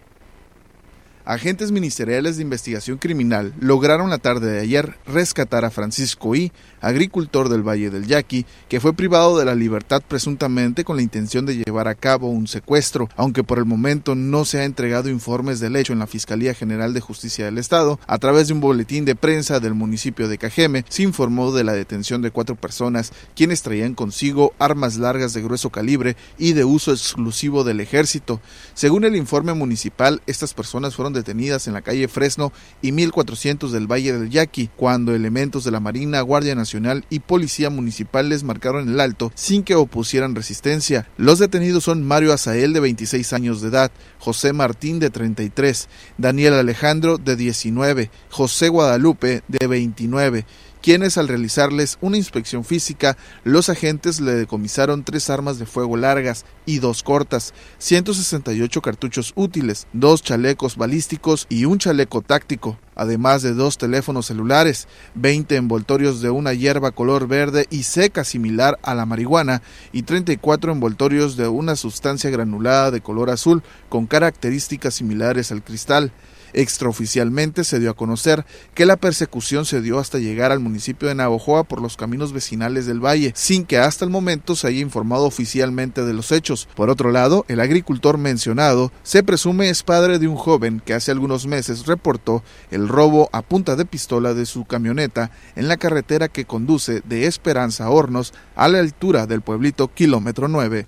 agentes 1.29 1.73
ministeriales 1.73 2.39
de 2.39 2.43
investigación 2.43 2.97
criminal 2.97 3.53
lograron 3.61 4.09
la 4.09 4.17
tarde 4.17 4.51
de 4.51 4.61
ayer 4.61 4.95
rescatar 5.05 5.63
a 5.67 5.71
Francisco 5.71 6.35
I, 6.35 6.53
agricultor 6.81 7.49
del 7.49 7.67
Valle 7.67 7.91
del 7.91 8.07
Yaqui, 8.07 8.47
que 8.69 8.81
fue 8.81 8.93
privado 8.93 9.39
de 9.39 9.45
la 9.45 9.55
libertad 9.55 10.03
presuntamente 10.07 10.85
con 10.85 10.97
la 10.97 11.03
intención 11.03 11.45
de 11.45 11.57
llevar 11.57 11.89
a 11.89 11.95
cabo 11.95 12.29
un 12.29 12.47
secuestro, 12.47 13.09
aunque 13.17 13.45
por 13.45 13.59
el 13.59 13.65
momento 13.65 14.15
no 14.15 14.45
se 14.45 14.61
ha 14.61 14.65
entregado 14.65 15.09
informes 15.09 15.61
del 15.61 15.77
hecho 15.77 15.93
en 15.93 15.99
la 15.99 16.07
Fiscalía 16.07 16.55
General 16.55 16.95
de 16.95 17.01
Justicia 17.01 17.45
del 17.45 17.59
Estado. 17.59 17.99
A 18.07 18.19
través 18.19 18.49
de 18.49 18.55
un 18.55 18.61
boletín 18.61 19.05
de 19.05 19.17
prensa 19.17 19.61
del 19.61 19.75
municipio 19.75 20.29
de 20.29 20.39
Cajeme 20.39 20.85
se 20.89 21.03
informó 21.03 21.53
de 21.53 21.65
la 21.65 21.73
detención 21.73 22.23
de 22.23 22.31
cuatro 22.31 22.55
personas 22.57 23.13
quienes 23.35 23.63
traían 23.63 23.95
consigo 23.95 24.55
armas 24.59 24.97
largas 24.97 25.33
de 25.33 25.43
grueso 25.43 25.71
calibre 25.71 26.17
y 26.39 26.53
de 26.53 26.65
uso 26.65 26.93
exclusivo 26.93 27.65
del 27.65 27.81
ejército. 27.81 28.41
Según 28.75 29.05
el 29.05 29.17
informe 29.17 29.53
municipal, 29.55 30.23
estas 30.27 30.55
personas 30.55 30.95
fueron 30.95 31.13
detenidas 31.13 31.67
en 31.67 31.75
la 31.75 31.83
calle 31.83 32.09
Fresno 32.09 32.53
y 32.83 32.93
1400 32.93 33.73
del 33.73 33.91
Valle 33.91 34.13
del 34.13 34.31
Yaqui, 34.31 34.71
cuando 34.77 35.15
elementos 35.15 35.65
de 35.65 35.71
la 35.71 35.81
Marina, 35.81 36.21
Guardia 36.21 36.55
Nacional 36.55 36.68
y 37.11 37.21
Policía 37.21 37.71
Municipal 37.71 38.29
les 38.29 38.45
marcaron 38.45 38.89
el 38.89 39.01
alto 39.01 39.33
sin 39.35 39.63
que 39.63 39.75
opusieran 39.75 40.35
resistencia. 40.35 41.09
Los 41.17 41.39
detenidos 41.39 41.85
son 41.85 42.03
Mario 42.03 42.33
Azael 42.33 42.73
de 42.73 42.81
26 42.81 43.33
años 43.33 43.61
de 43.61 43.69
edad, 43.69 43.91
José 44.19 44.53
Martín 44.53 44.99
de 44.99 45.11
33, 45.11 45.89
Daniel 46.19 46.55
Alejandro 46.55 47.19
de 47.19 47.37
19, 47.37 48.11
José 48.31 48.69
Guadalupe 48.69 49.43
de 49.49 49.67
29 49.67 50.45
quienes 50.83 51.19
al 51.19 51.29
realizarles 51.29 51.99
una 52.01 52.17
inspección 52.17 52.65
física, 52.65 53.17
los 53.45 53.69
agentes 53.69 54.21
le 54.21 54.33
decomisaron 54.33 55.05
tres 55.05 55.31
armas 55.31 55.59
de 55.59 55.67
fuego 55.67 55.97
largas 55.97 56.45
y 56.67 56.79
dos 56.79 57.03
cortas, 57.03 57.55
168 57.79 58.83
cartuchos 58.83 59.33
útiles, 59.35 59.87
dos 59.93 60.23
chalecos 60.23 60.77
balísticos 60.77 61.47
y 61.49 61.65
un 61.65 61.79
chaleco 61.79 62.23
táctico, 62.23 62.79
además 62.95 63.43
de 63.43 63.55
dos 63.55 63.79
teléfonos 63.79 64.27
celulares, 64.27 64.89
20 65.15 65.57
envoltorios 65.57 66.21
de 66.21 66.31
una 66.31 66.53
hierba 66.53 66.91
color 66.91 67.29
verde 67.29 67.67
y 67.71 67.85
seca 67.85 68.25
similar 68.25 68.79
a 68.83 68.95
la 68.95 69.07
marihuana 69.07 69.63
y 69.93 70.03
34 70.03 70.73
envoltorios 70.73 71.37
de 71.37 71.49
una 71.49 71.77
sustancia 71.77 72.31
granulada 72.31 72.91
de 72.91 73.01
color 73.01 73.31
azul 73.31 73.63
con 73.89 74.07
características 74.07 74.95
similares 74.95 75.53
al 75.53 75.63
cristal. 75.63 76.13
Extraoficialmente 76.53 77.65
se 77.65 77.79
dio 77.79 77.91
a 77.91 77.97
conocer 77.97 78.45
que 78.75 78.87
la 78.87 78.97
persecución 78.97 79.65
se 79.65 79.81
dio 79.81 79.99
hasta 79.99 80.19
llegar 80.19 80.53
al 80.53 80.61
municipio 80.61 81.09
de 81.09 81.15
Navojoa 81.15 81.65
por 81.65 81.81
los 81.81 81.97
caminos 81.97 82.33
vecinales 82.33 82.87
del 82.87 83.05
valle, 83.05 83.33
sin 83.35 83.65
que 83.65 83.79
hasta 83.79 84.05
el 84.05 84.11
momento 84.11 84.57
se 84.57 84.69
haya 84.69 84.81
informado 84.81 85.25
oficialmente 85.25 86.05
de 86.05 86.13
los 86.13 86.33
hechos. 86.33 86.69
Por 86.75 86.91
otro 86.91 87.11
lado, 87.11 87.45
el 87.49 87.61
agricultor 87.61 88.19
mencionado 88.19 88.93
se 89.03 89.23
presume 89.23 89.71
es 89.71 89.83
padre 89.83 90.19
de 90.19 90.29
un 90.29 90.37
joven 90.37 90.81
que 90.85 90.95
hace 90.95 91.11
algunos 91.11 91.47
meses 91.47 91.87
reportó 91.87 92.43
el 92.71 92.89
robo 92.89 93.29
a 93.33 93.43
punta 93.43 93.77
de 93.77 93.85
pistola 93.85 94.35
de 94.35 94.47
su 94.47 94.65
camioneta 94.65 95.31
en 95.57 95.69
la 95.69 95.77
carretera 95.77 96.29
que 96.29 96.45
conduce 96.45 97.03
de 97.05 97.27
Esperanza 97.27 97.85
a 97.85 97.91
Hornos 97.91 98.33
a 98.57 98.69
la 98.69 98.79
altura 98.79 99.27
del 99.27 99.43
pueblito 99.43 99.89
kilómetro 99.89 100.49
9. 100.49 100.87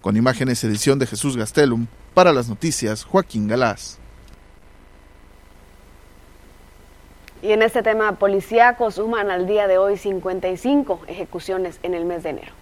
Con 0.00 0.16
imágenes 0.16 0.62
edición 0.64 0.98
de 0.98 1.06
Jesús 1.06 1.36
Gastelum, 1.36 1.86
para 2.14 2.32
las 2.32 2.48
noticias 2.48 3.04
Joaquín 3.04 3.48
Galás. 3.48 3.98
Y 7.42 7.52
en 7.52 7.62
este 7.62 7.82
tema 7.82 8.12
policíaco 8.12 8.90
suman 8.90 9.30
al 9.30 9.46
día 9.46 9.66
de 9.66 9.78
hoy 9.78 9.96
55 9.96 11.02
ejecuciones 11.06 11.78
en 11.82 11.94
el 11.94 12.04
mes 12.04 12.22
de 12.22 12.30
enero. 12.30 12.52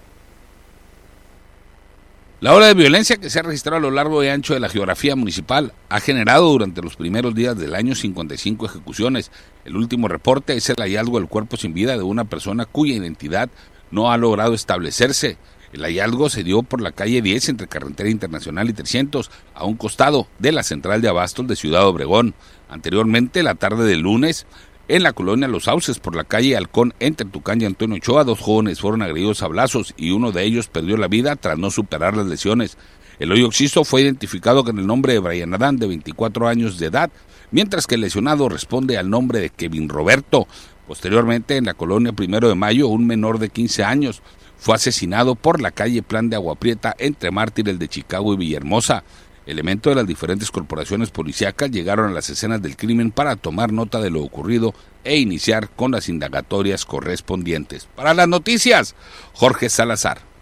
La 2.41 2.53
ola 2.53 2.67
de 2.67 2.75
violencia 2.75 3.17
que 3.17 3.31
se 3.31 3.39
ha 3.39 3.43
registrado 3.43 3.79
a 3.79 3.81
lo 3.81 3.91
largo 3.91 4.23
y 4.23 4.29
ancho 4.29 4.53
de 4.53 4.61
la 4.61 4.69
geografía 4.69 5.17
municipal 5.17 5.73
ha 5.89 6.01
generado 6.01 6.51
durante 6.51 6.83
los 6.83 6.97
primeros 6.97 7.35
días 7.35 7.57
del 7.57 7.75
año 7.75 7.95
55 7.95 8.67
ejecuciones. 8.67 9.31
El 9.65 9.77
último 9.77 10.09
reporte 10.09 10.55
es 10.55 10.69
el 10.69 10.77
hallazgo 10.77 11.19
del 11.19 11.29
cuerpo 11.29 11.57
sin 11.57 11.73
vida 11.73 11.97
de 11.97 12.03
una 12.03 12.25
persona 12.25 12.67
cuya 12.67 12.97
identidad 12.97 13.49
no 13.91 14.13
ha 14.13 14.19
logrado 14.19 14.53
establecerse. 14.53 15.39
El 15.73 15.83
hallazgo 15.85 16.29
se 16.29 16.45
dio 16.45 16.63
por 16.63 16.83
la 16.83 16.93
calle 16.93 17.23
10 17.23 17.49
entre 17.49 17.67
Carretera 17.67 18.11
Internacional 18.11 18.69
y 18.69 18.75
300, 18.75 19.31
a 19.55 19.65
un 19.65 19.77
costado 19.77 20.29
de 20.39 20.53
la 20.53 20.63
central 20.63 21.01
de 21.01 21.09
abastos 21.09 21.47
de 21.47 21.57
Ciudad 21.57 21.87
Obregón. 21.87 22.35
Anteriormente, 22.69 23.43
la 23.43 23.55
tarde 23.55 23.85
del 23.85 24.01
lunes, 24.01 24.47
En 24.87 25.03
la 25.03 25.15
colonia 25.15 25.49
Los 25.49 25.65
Sauces, 25.65 25.99
por 25.99 26.15
la 26.15 26.25
calle 26.25 26.59
Halcón, 26.59 26.93
entre 27.01 27.27
Tucán 27.27 27.59
y 27.63 27.65
Antonio 27.65 27.97
Ochoa, 27.97 28.23
dos 28.25 28.41
jóvenes 28.41 28.81
fueron 28.81 29.01
agredidos 29.01 29.43
a 29.43 29.49
blazos 29.49 29.95
y 29.97 30.11
uno 30.11 30.31
de 30.31 30.45
ellos 30.45 30.69
perdió 30.69 30.99
la 30.99 31.09
vida 31.09 31.37
tras 31.37 31.59
no 31.59 31.71
superar 31.71 32.15
las 32.15 32.27
lesiones. 32.27 32.77
El 33.19 33.33
hoyo 33.33 33.47
oxiso 33.47 33.85
fue 33.85 34.03
identificado 34.03 34.63
con 34.63 34.79
el 34.79 34.87
nombre 34.87 35.15
de 35.15 35.21
Brian 35.21 35.55
Adán, 35.55 35.79
de 35.79 35.87
24 35.87 36.49
años 36.49 36.79
de 36.79 36.87
edad, 36.87 37.11
mientras 37.51 37.87
que 37.87 37.95
el 37.95 38.03
lesionado 38.03 38.51
responde 38.51 38.99
al 38.99 39.09
nombre 39.09 39.41
de 39.41 39.49
Kevin 39.49 39.89
Roberto. 39.89 40.47
Posteriormente, 40.87 41.57
en 41.57 41.65
la 41.65 41.75
colonia 41.75 42.13
Primero 42.13 42.49
de 42.49 42.55
Mayo, 42.55 42.89
un 42.89 43.07
menor 43.07 43.39
de 43.39 43.49
15 43.49 43.85
años 43.85 44.21
fue 44.59 44.75
asesinado 44.75 45.35
por 45.35 45.61
la 45.61 45.71
calle 45.71 46.03
Plan 46.03 46.29
de 46.29 46.37
Agua 46.37 46.57
Prieta 46.57 46.95
entre 46.99 47.31
Mártires 47.31 47.79
de 47.79 47.89
Chicago 47.89 48.35
y 48.35 48.37
Villahermosa. 48.37 49.05
Elementos 49.47 49.91
de 49.91 49.97
las 49.97 50.07
diferentes 50.07 50.51
corporaciones 50.51 51.11
policíacas 51.11 51.71
llegaron 51.71 52.11
a 52.11 52.15
las 52.15 52.31
escenas 52.31 52.63
del 52.63 52.77
crimen 52.77 53.11
para 53.11 53.37
tomar 53.37 53.73
nota 53.73 54.01
de 54.01 54.11
lo 54.11 54.23
ocurrido 54.23 54.75
e 55.05 55.19
iniciar 55.19 55.69
con 55.69 55.93
las 55.93 56.09
indagatorias 56.09 56.85
correspondientes. 56.85 57.87
Para 57.95 58.15
las 58.15 58.29
noticias, 58.29 58.95
Jorge 59.35 59.69
Salazar. 59.69 60.34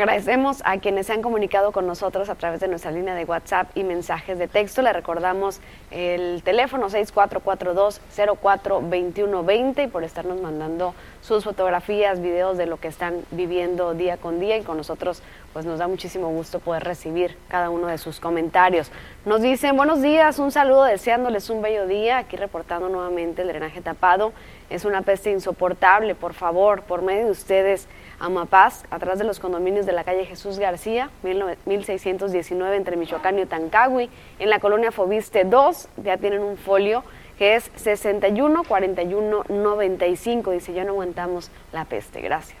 Agradecemos 0.00 0.62
a 0.64 0.78
quienes 0.78 1.08
se 1.08 1.12
han 1.12 1.20
comunicado 1.20 1.72
con 1.72 1.86
nosotros 1.86 2.30
a 2.30 2.34
través 2.34 2.60
de 2.60 2.68
nuestra 2.68 2.90
línea 2.90 3.14
de 3.14 3.26
WhatsApp 3.26 3.68
y 3.74 3.84
mensajes 3.84 4.38
de 4.38 4.48
texto. 4.48 4.80
Le 4.80 4.94
recordamos 4.94 5.60
el 5.90 6.42
teléfono 6.42 6.88
6442-042120 6.88 9.84
y 9.84 9.88
por 9.88 10.02
estarnos 10.02 10.40
mandando 10.40 10.94
sus 11.20 11.44
fotografías, 11.44 12.22
videos 12.22 12.56
de 12.56 12.64
lo 12.64 12.78
que 12.78 12.88
están 12.88 13.16
viviendo 13.30 13.92
día 13.92 14.16
con 14.16 14.40
día 14.40 14.56
y 14.56 14.62
con 14.62 14.78
nosotros 14.78 15.22
pues 15.52 15.66
nos 15.66 15.80
da 15.80 15.86
muchísimo 15.86 16.30
gusto 16.30 16.60
poder 16.60 16.84
recibir 16.84 17.36
cada 17.48 17.68
uno 17.68 17.88
de 17.88 17.98
sus 17.98 18.20
comentarios. 18.20 18.90
Nos 19.26 19.42
dicen 19.42 19.76
buenos 19.76 20.00
días, 20.00 20.38
un 20.38 20.50
saludo 20.50 20.84
deseándoles 20.84 21.50
un 21.50 21.60
bello 21.60 21.86
día, 21.86 22.16
aquí 22.16 22.36
reportando 22.36 22.88
nuevamente 22.88 23.42
el 23.42 23.48
drenaje 23.48 23.82
tapado. 23.82 24.32
Es 24.70 24.86
una 24.86 25.02
peste 25.02 25.30
insoportable, 25.30 26.14
por 26.14 26.32
favor, 26.32 26.84
por 26.84 27.02
medio 27.02 27.26
de 27.26 27.32
ustedes 27.32 27.86
Amapaz, 28.20 28.84
atrás 28.90 29.18
de 29.18 29.24
los 29.24 29.40
condominios 29.40 29.86
de 29.86 29.92
la 29.92 30.04
calle 30.04 30.26
Jesús 30.26 30.58
García, 30.58 31.10
1619 31.22 32.76
entre 32.76 32.96
Michoacán 32.96 33.38
y 33.38 33.46
Tancagui. 33.46 34.10
En 34.38 34.50
la 34.50 34.60
colonia 34.60 34.92
Fobiste 34.92 35.44
2 35.44 35.88
ya 36.04 36.18
tienen 36.18 36.42
un 36.42 36.56
folio 36.56 37.02
que 37.38 37.56
es 37.56 37.70
61 37.76 38.64
41 38.68 39.44
95. 39.48 40.50
Dice, 40.50 40.74
ya 40.74 40.84
no 40.84 40.90
aguantamos 40.90 41.50
la 41.72 41.86
peste. 41.86 42.20
Gracias. 42.20 42.58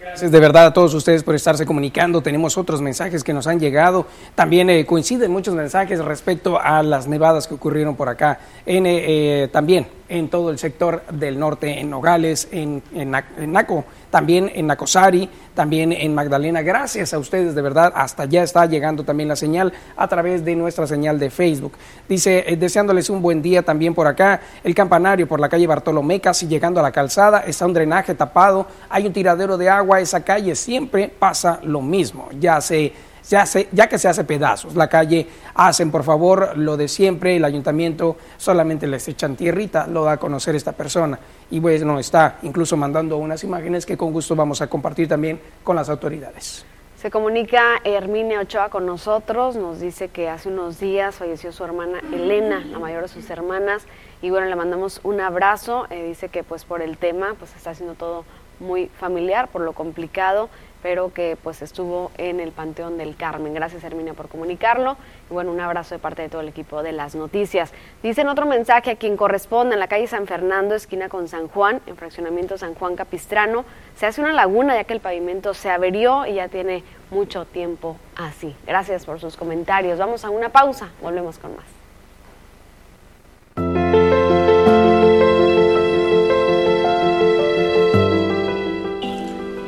Gracias 0.00 0.32
de 0.32 0.40
verdad 0.40 0.66
a 0.66 0.72
todos 0.72 0.94
ustedes 0.94 1.22
por 1.22 1.36
estarse 1.36 1.64
comunicando. 1.64 2.22
Tenemos 2.22 2.58
otros 2.58 2.80
mensajes 2.82 3.22
que 3.22 3.32
nos 3.32 3.46
han 3.46 3.60
llegado. 3.60 4.06
También 4.34 4.68
eh, 4.68 4.84
coinciden 4.84 5.30
muchos 5.30 5.54
mensajes 5.54 6.04
respecto 6.04 6.58
a 6.60 6.82
las 6.82 7.06
nevadas 7.06 7.46
que 7.46 7.54
ocurrieron 7.54 7.94
por 7.94 8.08
acá. 8.08 8.40
En, 8.66 8.84
eh, 8.86 9.48
también 9.52 9.86
en 10.12 10.28
todo 10.28 10.50
el 10.50 10.58
sector 10.58 11.02
del 11.10 11.38
norte, 11.38 11.80
en 11.80 11.88
Nogales, 11.88 12.46
en, 12.52 12.82
en, 12.94 13.10
Naco, 13.50 13.86
también 14.10 14.52
en 14.54 14.66
Nacosari, 14.66 15.26
también 15.54 15.90
en 15.90 16.14
Magdalena. 16.14 16.60
Gracias 16.60 17.14
a 17.14 17.18
ustedes, 17.18 17.54
de 17.54 17.62
verdad, 17.62 17.90
hasta 17.96 18.26
ya 18.26 18.42
está 18.42 18.66
llegando 18.66 19.04
también 19.04 19.30
la 19.30 19.36
señal 19.36 19.72
a 19.96 20.08
través 20.08 20.44
de 20.44 20.54
nuestra 20.54 20.86
señal 20.86 21.18
de 21.18 21.30
Facebook. 21.30 21.72
Dice, 22.06 22.44
eh, 22.46 22.56
deseándoles 22.56 23.08
un 23.08 23.22
buen 23.22 23.40
día 23.40 23.62
también 23.62 23.94
por 23.94 24.06
acá, 24.06 24.42
el 24.62 24.74
campanario 24.74 25.26
por 25.26 25.40
la 25.40 25.48
calle 25.48 25.66
Bartolomé, 25.66 26.20
casi 26.20 26.46
llegando 26.46 26.78
a 26.78 26.82
la 26.82 26.92
calzada, 26.92 27.40
está 27.46 27.64
un 27.64 27.72
drenaje 27.72 28.14
tapado, 28.14 28.66
hay 28.90 29.06
un 29.06 29.14
tiradero 29.14 29.56
de 29.56 29.70
agua, 29.70 30.00
esa 30.00 30.22
calle 30.22 30.54
siempre 30.54 31.08
pasa 31.08 31.58
lo 31.62 31.80
mismo, 31.80 32.28
ya 32.38 32.60
se 32.60 32.92
se 33.22 33.36
hace, 33.36 33.68
ya 33.72 33.88
que 33.88 33.98
se 33.98 34.08
hace 34.08 34.24
pedazos. 34.24 34.74
La 34.74 34.88
calle 34.88 35.26
hacen, 35.54 35.90
por 35.90 36.02
favor, 36.02 36.58
lo 36.58 36.76
de 36.76 36.88
siempre, 36.88 37.36
el 37.36 37.44
ayuntamiento 37.44 38.16
solamente 38.36 38.86
les 38.86 39.08
echan 39.08 39.36
tierrita, 39.36 39.86
lo 39.86 40.04
da 40.04 40.12
a 40.12 40.16
conocer 40.18 40.54
esta 40.54 40.72
persona. 40.72 41.18
Y 41.50 41.60
bueno, 41.60 41.98
está 41.98 42.38
incluso 42.42 42.76
mandando 42.76 43.16
unas 43.16 43.42
imágenes 43.44 43.86
que 43.86 43.96
con 43.96 44.12
gusto 44.12 44.36
vamos 44.36 44.60
a 44.60 44.66
compartir 44.66 45.08
también 45.08 45.40
con 45.64 45.76
las 45.76 45.88
autoridades. 45.88 46.66
Se 47.02 47.10
comunica 47.10 47.80
Hermine 47.82 48.38
Ochoa 48.38 48.68
con 48.68 48.86
nosotros, 48.86 49.56
nos 49.56 49.80
dice 49.80 50.06
que 50.06 50.28
hace 50.28 50.48
unos 50.48 50.78
días 50.78 51.16
falleció 51.16 51.50
su 51.50 51.64
hermana 51.64 51.98
Elena, 52.12 52.60
la 52.60 52.78
mayor 52.78 53.02
de 53.02 53.08
sus 53.08 53.28
hermanas, 53.28 53.82
y 54.20 54.30
bueno, 54.30 54.46
le 54.46 54.54
mandamos 54.54 55.00
un 55.02 55.20
abrazo, 55.20 55.88
eh, 55.90 56.04
dice 56.04 56.28
que 56.28 56.44
pues 56.44 56.64
por 56.64 56.80
el 56.80 56.98
tema, 56.98 57.34
pues 57.40 57.56
está 57.56 57.70
haciendo 57.70 57.94
todo 57.94 58.24
muy 58.60 58.86
familiar, 59.00 59.48
por 59.48 59.62
lo 59.62 59.72
complicado, 59.72 60.48
pero 60.82 61.12
que 61.12 61.36
pues 61.42 61.62
estuvo 61.62 62.10
en 62.18 62.40
el 62.40 62.52
Panteón 62.52 62.98
del 62.98 63.16
Carmen. 63.16 63.54
Gracias 63.54 63.84
Herminia 63.84 64.14
por 64.14 64.28
comunicarlo 64.28 64.96
y 65.30 65.32
bueno, 65.32 65.52
un 65.52 65.60
abrazo 65.60 65.94
de 65.94 65.98
parte 65.98 66.22
de 66.22 66.28
todo 66.28 66.40
el 66.40 66.48
equipo 66.48 66.82
de 66.82 66.92
las 66.92 67.14
noticias. 67.14 67.72
Dicen 68.02 68.28
otro 68.28 68.46
mensaje 68.46 68.90
a 68.90 68.96
quien 68.96 69.16
corresponde 69.16 69.74
en 69.74 69.80
la 69.80 69.88
calle 69.88 70.06
San 70.06 70.26
Fernando, 70.26 70.74
esquina 70.74 71.08
con 71.08 71.28
San 71.28 71.48
Juan, 71.48 71.80
en 71.86 71.96
fraccionamiento 71.96 72.58
San 72.58 72.74
Juan 72.74 72.96
Capistrano, 72.96 73.64
se 73.96 74.06
hace 74.06 74.20
una 74.20 74.32
laguna 74.32 74.74
ya 74.74 74.84
que 74.84 74.94
el 74.94 75.00
pavimento 75.00 75.54
se 75.54 75.70
averió 75.70 76.26
y 76.26 76.34
ya 76.34 76.48
tiene 76.48 76.82
mucho 77.10 77.44
tiempo 77.44 77.96
así. 78.16 78.56
Gracias 78.66 79.04
por 79.04 79.20
sus 79.20 79.36
comentarios. 79.36 79.98
Vamos 79.98 80.24
a 80.24 80.30
una 80.30 80.48
pausa, 80.48 80.90
volvemos 81.00 81.38
con 81.38 81.54
más. 81.56 81.81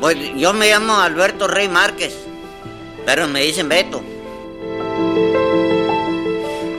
Pues 0.05 0.19
yo 0.37 0.53
me 0.53 0.69
llamo 0.69 1.01
Alberto 1.01 1.49
Rey 1.49 1.67
Márquez, 1.67 2.15
pero 3.07 3.27
me 3.27 3.41
dicen 3.41 3.71
Beto. 3.71 4.03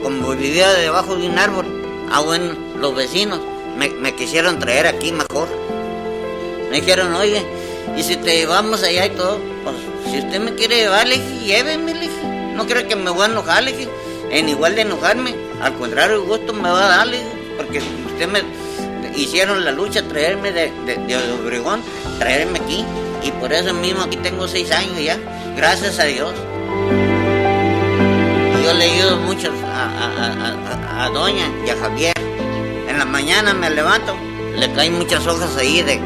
Como 0.00 0.30
vivía 0.36 0.72
debajo 0.74 1.16
de 1.16 1.26
un 1.26 1.36
árbol, 1.36 1.66
ah 2.12 2.20
bueno, 2.20 2.54
los 2.78 2.94
vecinos 2.94 3.40
me, 3.76 4.14
quisieron 4.14 4.60
traer 4.60 4.86
aquí 4.86 5.10
mejor. 5.10 5.48
Me 6.70 6.80
dijeron, 6.80 7.14
oye, 7.14 7.44
y 7.96 8.04
si 8.04 8.14
te 8.14 8.36
llevamos 8.36 8.84
allá 8.84 9.06
y 9.06 9.10
todo, 9.10 9.40
pues 9.64 9.74
si 10.08 10.20
usted 10.20 10.38
me 10.38 10.54
quiere 10.54 10.76
llevar, 10.76 11.08
le 11.08 11.18
dije, 11.18 11.46
lléveme, 11.46 11.94
le 11.94 12.00
dije. 12.02 12.52
No 12.54 12.64
creo 12.64 12.86
que 12.86 12.94
me 12.94 13.10
voy 13.10 13.22
a 13.22 13.26
enojar, 13.26 13.64
le 13.64 13.72
dije. 13.72 13.90
En 14.30 14.48
igual 14.48 14.76
de 14.76 14.82
enojarme, 14.82 15.34
al 15.60 15.74
contrario, 15.74 16.22
el 16.22 16.28
gusto 16.28 16.52
me 16.52 16.70
va 16.70 16.84
a 16.84 16.98
dar, 16.98 17.08
porque 17.56 17.82
usted 18.06 18.28
me 18.28 18.44
hicieron 19.16 19.64
la 19.64 19.72
lucha 19.72 20.06
traerme 20.06 20.52
de, 20.52 20.70
de, 20.84 21.16
Obregón, 21.42 21.82
traerme 22.18 22.58
aquí. 22.58 22.84
Y 23.22 23.30
por 23.32 23.52
eso 23.52 23.72
mismo 23.74 24.02
aquí 24.02 24.16
tengo 24.18 24.46
seis 24.46 24.70
años 24.70 25.00
ya, 25.02 25.18
gracias 25.56 25.98
a 25.98 26.04
Dios. 26.04 26.32
yo 28.62 28.74
le 28.74 28.84
ayudo 28.84 29.16
mucho 29.18 29.50
a, 29.64 31.10
Doña 31.12 31.50
y 31.66 31.70
a 31.70 31.76
Javier. 31.76 32.14
En 32.88 32.98
la 32.98 33.04
mañana 33.04 33.52
me 33.52 33.70
levanto, 33.70 34.16
le 34.54 34.70
caen 34.72 34.98
muchas 34.98 35.26
hojas 35.26 35.56
ahí 35.56 35.82
de, 35.82 36.00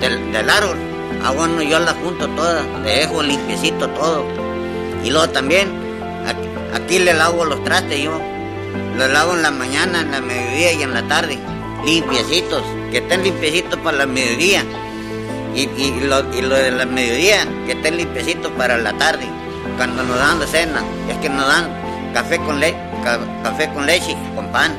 del, 0.00 0.50
árbol. 0.50 0.76
Ah, 1.24 1.30
bueno, 1.30 1.62
yo 1.62 1.78
las 1.78 1.94
junto 1.94 2.28
todas, 2.28 2.64
le 2.82 2.98
dejo 2.98 3.22
limpiecito 3.22 3.88
todo. 3.90 4.24
Y 5.04 5.10
luego 5.10 5.28
también, 5.30 5.70
aquí, 6.74 6.98
le 6.98 7.14
lavo 7.14 7.44
los 7.44 7.62
trastes 7.64 8.00
yo. 8.00 8.20
Los 8.96 9.10
lavo 9.10 9.34
en 9.34 9.42
la 9.42 9.50
mañana, 9.50 10.00
en 10.00 10.10
la 10.10 10.20
mediodía 10.20 10.72
y 10.72 10.82
en 10.82 10.94
la 10.94 11.02
tarde. 11.02 11.38
Limpiecitos, 11.84 12.62
que 12.92 12.98
estén 12.98 13.24
limpiecitos 13.24 13.76
para 13.80 13.98
la 13.98 14.06
mediodía. 14.06 14.64
Y, 15.52 15.62
y, 15.62 16.00
lo, 16.00 16.22
de 16.22 16.70
la 16.70 16.86
mediodía, 16.86 17.44
que 17.66 17.72
esté 17.72 17.90
limpiecito 17.90 18.50
para 18.50 18.78
la 18.78 18.92
tarde, 18.92 19.26
cuando 19.76 20.04
nos 20.04 20.16
dan 20.16 20.38
la 20.38 20.46
cena, 20.46 20.82
es 21.08 21.18
que 21.18 21.28
nos 21.28 21.44
dan 21.46 21.68
café 22.14 22.38
con, 22.38 22.60
le 22.60 22.76
café 23.42 23.68
con 23.74 23.84
leche, 23.84 24.16
con 24.36 24.46
pan. 24.52 24.72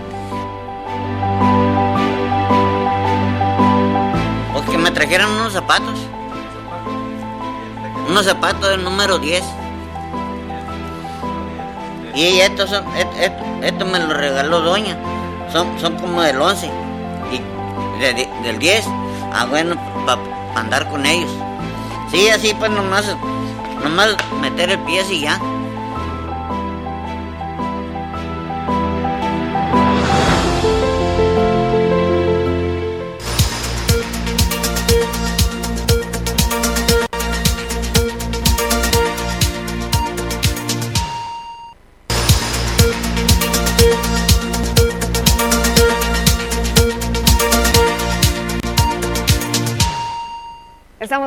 O 4.56 4.72
que 4.72 4.78
me 4.78 4.90
trajeron 4.92 5.30
unos 5.32 5.52
zapatos, 5.52 6.00
unos 8.08 8.26
zapatos 8.26 8.70
del 8.70 8.84
número 8.84 9.20
10. 9.20 9.44
Y 12.16 12.40
estos 12.40 12.70
son, 12.70 12.86
esto, 13.62 13.86
me 13.86 14.00
lo 14.00 14.14
regaló 14.14 14.62
doña, 14.62 14.96
son, 15.52 15.68
son 15.80 15.98
como 15.98 16.22
del 16.22 16.40
11 16.40 16.93
del 18.00 18.60
10. 18.60 18.86
Ah, 19.34 19.46
bueno, 19.50 19.76
papá 20.06 20.22
andar 20.56 20.88
con 20.90 21.06
ellos. 21.06 21.32
Sí, 22.12 22.30
así 22.30 22.54
pues 22.54 22.72
nomás, 22.72 23.16
nomás 23.84 24.16
meter 24.42 24.72
el 24.72 24.80
pie 24.80 25.04
y 25.10 25.22
ya. 25.22 25.40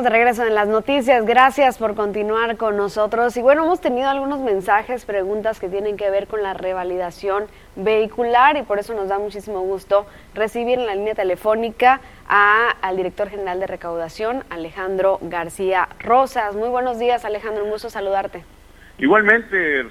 De 0.03 0.09
regreso 0.11 0.45
en 0.45 0.53
las 0.53 0.67
noticias. 0.67 1.25
Gracias 1.25 1.79
por 1.79 1.95
continuar 1.95 2.55
con 2.55 2.77
nosotros. 2.77 3.35
Y 3.35 3.41
bueno, 3.41 3.63
hemos 3.63 3.81
tenido 3.81 4.07
algunos 4.07 4.41
mensajes, 4.41 5.05
preguntas 5.05 5.59
que 5.59 5.69
tienen 5.69 5.97
que 5.97 6.11
ver 6.11 6.27
con 6.27 6.43
la 6.43 6.53
revalidación 6.53 7.45
vehicular 7.75 8.57
y 8.57 8.61
por 8.61 8.77
eso 8.77 8.93
nos 8.93 9.07
da 9.07 9.17
muchísimo 9.17 9.61
gusto 9.61 10.05
recibir 10.35 10.77
en 10.77 10.85
la 10.85 10.93
línea 10.93 11.15
telefónica 11.15 11.99
a, 12.27 12.75
al 12.81 12.95
director 12.95 13.29
general 13.29 13.59
de 13.59 13.65
recaudación, 13.65 14.43
Alejandro 14.51 15.17
García 15.21 15.89
Rosas. 15.99 16.55
Muy 16.55 16.69
buenos 16.69 16.99
días, 16.99 17.25
Alejandro. 17.25 17.63
Un 17.63 17.71
gusto 17.71 17.89
saludarte. 17.89 18.56
Igualmente, 18.99 19.83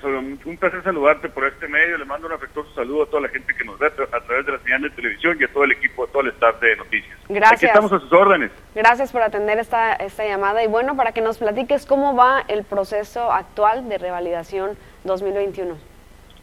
un 0.44 0.56
placer 0.58 0.82
saludarte 0.82 1.28
por 1.28 1.46
este 1.46 1.68
medio. 1.68 1.96
Le 1.96 2.04
mando 2.04 2.26
un 2.26 2.32
afectuoso 2.32 2.74
saludo 2.74 3.04
a 3.04 3.06
toda 3.06 3.22
la 3.22 3.28
gente 3.28 3.54
que 3.54 3.64
nos 3.64 3.78
ve 3.78 3.86
a 3.86 4.20
través 4.20 4.46
de 4.46 4.52
la 4.52 4.58
señal 4.58 4.82
de 4.82 4.90
televisión 4.90 5.36
y 5.40 5.44
a 5.44 5.48
todo 5.48 5.62
el 5.62 5.72
equipo, 5.72 6.04
a 6.04 6.06
todo 6.08 6.22
el 6.22 6.28
staff 6.28 6.60
de 6.60 6.76
noticias. 6.76 7.16
Gracias. 7.28 7.52
Aquí 7.52 7.66
estamos 7.66 7.92
a 7.92 8.00
sus 8.00 8.12
órdenes. 8.12 8.50
Gracias 8.74 9.12
por 9.12 9.22
atender 9.22 9.60
esta, 9.60 9.92
esta 9.94 10.26
llamada 10.26 10.64
y 10.64 10.66
bueno, 10.66 10.96
para 10.96 11.12
que 11.12 11.20
nos 11.20 11.38
platiques 11.38 11.86
cómo 11.86 12.16
va 12.16 12.42
el 12.48 12.64
proceso 12.64 13.30
actual 13.30 13.88
de 13.88 13.98
revalidación 13.98 14.76
2021. 15.04 15.78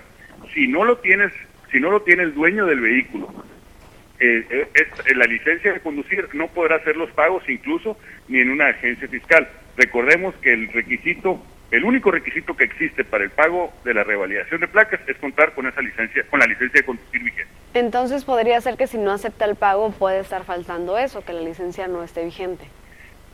Si 0.53 0.69
no 0.69 0.85
lo 0.85 0.99
tienes, 0.99 1.33
si 1.73 1.81
no 1.81 1.91
lo 1.91 2.03
tiene 2.03 2.25
el 2.25 2.35
dueño 2.35 2.67
del 2.67 2.81
vehículo, 2.81 3.33
eh, 4.21 4.45
eh, 4.51 4.69
eh, 4.75 5.15
la 5.15 5.25
licencia 5.25 5.73
de 5.73 5.81
conducir 5.81 6.29
no 6.35 6.49
podrá 6.49 6.77
hacer 6.77 6.95
los 6.95 7.11
pagos 7.13 7.43
incluso 7.49 7.97
ni 8.29 8.41
en 8.41 8.51
una 8.51 8.69
agencia 8.69 9.09
fiscal. 9.09 9.49
Recordemos 9.79 10.35
que 10.43 10.53
el 10.53 10.71
requisito 10.75 11.43
el 11.75 11.85
único 11.85 12.13
requisito 12.13 12.57
que 12.57 12.65
existe 12.65 13.03
para 13.03 13.25
el 13.25 13.31
pago 13.31 13.73
de 13.83 13.95
la 13.95 14.05
revalidación 14.05 14.61
de 14.61 14.69
placas 14.69 15.01
es 15.09 15.17
contar 15.17 15.55
con 15.55 15.67
esa 15.67 15.83
licencia, 15.83 16.23
con 16.31 16.39
la 16.39 16.47
licencia 16.47 16.81
de 16.81 16.87
conducir 16.87 17.21
vigente. 17.21 17.51
Entonces 17.75 18.25
podría 18.25 18.61
ser 18.61 18.77
que 18.77 18.87
si 18.87 18.97
no 18.97 19.11
acepta 19.11 19.45
el 19.45 19.57
pago 19.57 19.91
puede 19.91 20.21
estar 20.21 20.45
faltando 20.45 20.97
eso, 20.97 21.25
que 21.25 21.33
la 21.33 21.41
licencia 21.41 21.89
no 21.89 22.05
esté 22.05 22.25
vigente. 22.25 22.65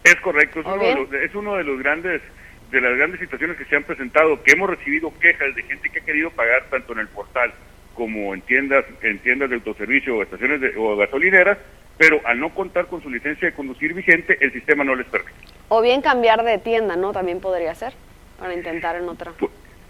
Es 0.05 0.17
correcto, 0.17 0.61
es, 0.61 0.67
uno 0.67 0.83
de, 0.83 0.95
los, 0.95 1.13
es 1.13 1.35
uno 1.35 1.57
de 1.57 1.65
los 1.65 1.79
grandes 1.81 2.23
de 2.71 2.81
las 2.81 2.97
grandes 2.97 3.21
situaciones 3.21 3.59
que 3.59 3.67
se 3.67 3.77
han 3.77 3.83
presentado, 3.83 4.43
que 4.43 4.53
hemos 4.53 4.71
recibido 4.71 5.13
quejas 5.19 5.55
de 5.55 5.63
gente 5.65 5.91
que 5.91 5.99
ha 5.99 6.05
querido 6.05 6.31
pagar 6.31 6.65
tanto 6.71 6.95
en 6.95 7.01
el 7.01 7.09
portal 7.09 7.53
como 7.95 8.33
en 8.33 8.41
tiendas, 8.41 8.87
en 9.03 9.19
tiendas 9.19 9.51
de 9.51 9.57
autoservicio 9.57 10.17
o 10.17 10.23
estaciones 10.23 10.63
de, 10.63 10.73
o 10.79 10.97
gasolineras, 10.97 11.59
pero 11.99 12.21
al 12.25 12.41
no 12.41 12.55
contar 12.55 12.87
con 12.87 13.03
su 13.03 13.11
licencia 13.11 13.49
de 13.49 13.55
conducir 13.55 13.93
vigente, 13.93 14.39
el 14.41 14.53
sistema 14.53 14.83
no 14.85 14.95
les 14.95 15.07
permite. 15.09 15.35
O 15.69 15.83
bien 15.83 16.01
cambiar 16.01 16.43
de 16.43 16.57
tienda, 16.59 16.97
¿no? 16.97 17.13
También 17.13 17.41
podría 17.41 17.75
ser 17.75 17.93
para 18.41 18.55
intentar 18.55 18.97
en 18.97 19.09
otra. 19.09 19.33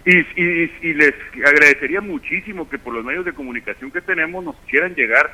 Y, 0.05 0.19
y, 0.19 0.95
les 0.95 1.15
agradecería 1.47 2.01
muchísimo 2.01 2.69
que 2.69 2.79
por 2.79 2.93
los 2.93 3.05
medios 3.05 3.25
de 3.25 3.33
comunicación 3.33 3.91
que 3.91 4.01
tenemos 4.01 4.45
nos 4.45 4.57
quieran 4.69 4.95
llegar 4.95 5.31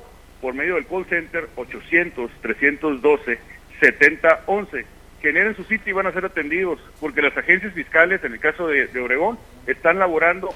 por 0.41 0.55
medio 0.55 0.75
del 0.75 0.87
call 0.87 1.07
center 1.07 1.49
800 1.55 2.33
312 2.43 3.39
7011. 3.83 4.85
Generen 5.21 5.57
su 5.57 5.65
sitio 5.65 5.91
y 5.91 5.93
van 5.93 6.07
a 6.07 6.13
ser 6.13 6.25
atendidos, 6.25 6.81
porque 7.01 7.23
las 7.23 7.37
agencias 7.37 7.73
fiscales, 7.75 8.23
en 8.25 8.33
el 8.33 8.41
caso 8.41 8.69
de, 8.69 8.89
Obregón, 9.01 9.39
están 9.67 9.99
laborando 9.99 10.53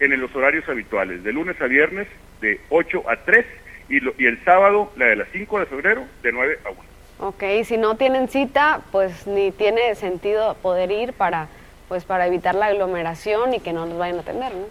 en 0.00 0.20
los 0.20 0.34
horarios 0.34 0.68
habituales, 0.68 1.22
de 1.22 1.32
lunes 1.32 1.60
a 1.60 1.66
viernes, 1.66 2.08
de 2.40 2.60
8 2.68 3.04
a 3.08 3.16
3, 3.24 3.46
y, 3.88 4.22
y 4.22 4.26
el 4.26 4.42
sábado, 4.44 4.92
la 4.96 5.06
de 5.06 5.16
las 5.16 5.28
5 5.32 5.60
de 5.60 5.66
febrero, 5.66 6.04
de 6.22 6.32
9 6.32 6.58
a 6.64 6.70
1. 6.70 6.80
Ok, 7.20 7.44
si 7.64 7.76
no 7.76 7.96
tienen 7.96 8.28
cita, 8.28 8.80
pues 8.90 9.26
ni 9.26 9.52
tiene 9.52 9.94
sentido 9.94 10.54
poder 10.56 10.90
ir 10.90 11.12
para, 11.12 11.48
pues 11.88 12.04
para 12.04 12.26
evitar 12.26 12.54
la 12.56 12.66
aglomeración 12.66 13.54
y 13.54 13.60
que 13.60 13.72
no 13.72 13.86
nos 13.86 13.98
vayan 13.98 14.18
a 14.18 14.20
atender, 14.22 14.52
¿no? 14.52 14.66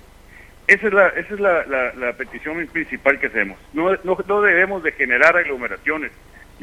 Esa 0.67 0.87
es 0.87 0.93
la, 0.93 1.07
esa 1.09 1.33
es 1.33 1.39
la, 1.41 1.65
la, 1.93 2.13
petición 2.13 2.65
principal 2.67 3.19
que 3.19 3.27
hacemos. 3.27 3.57
No, 3.73 3.91
no, 4.03 4.17
no 4.25 4.41
debemos 4.41 4.81
de 4.81 4.93
generar 4.93 5.35
aglomeraciones 5.35 6.11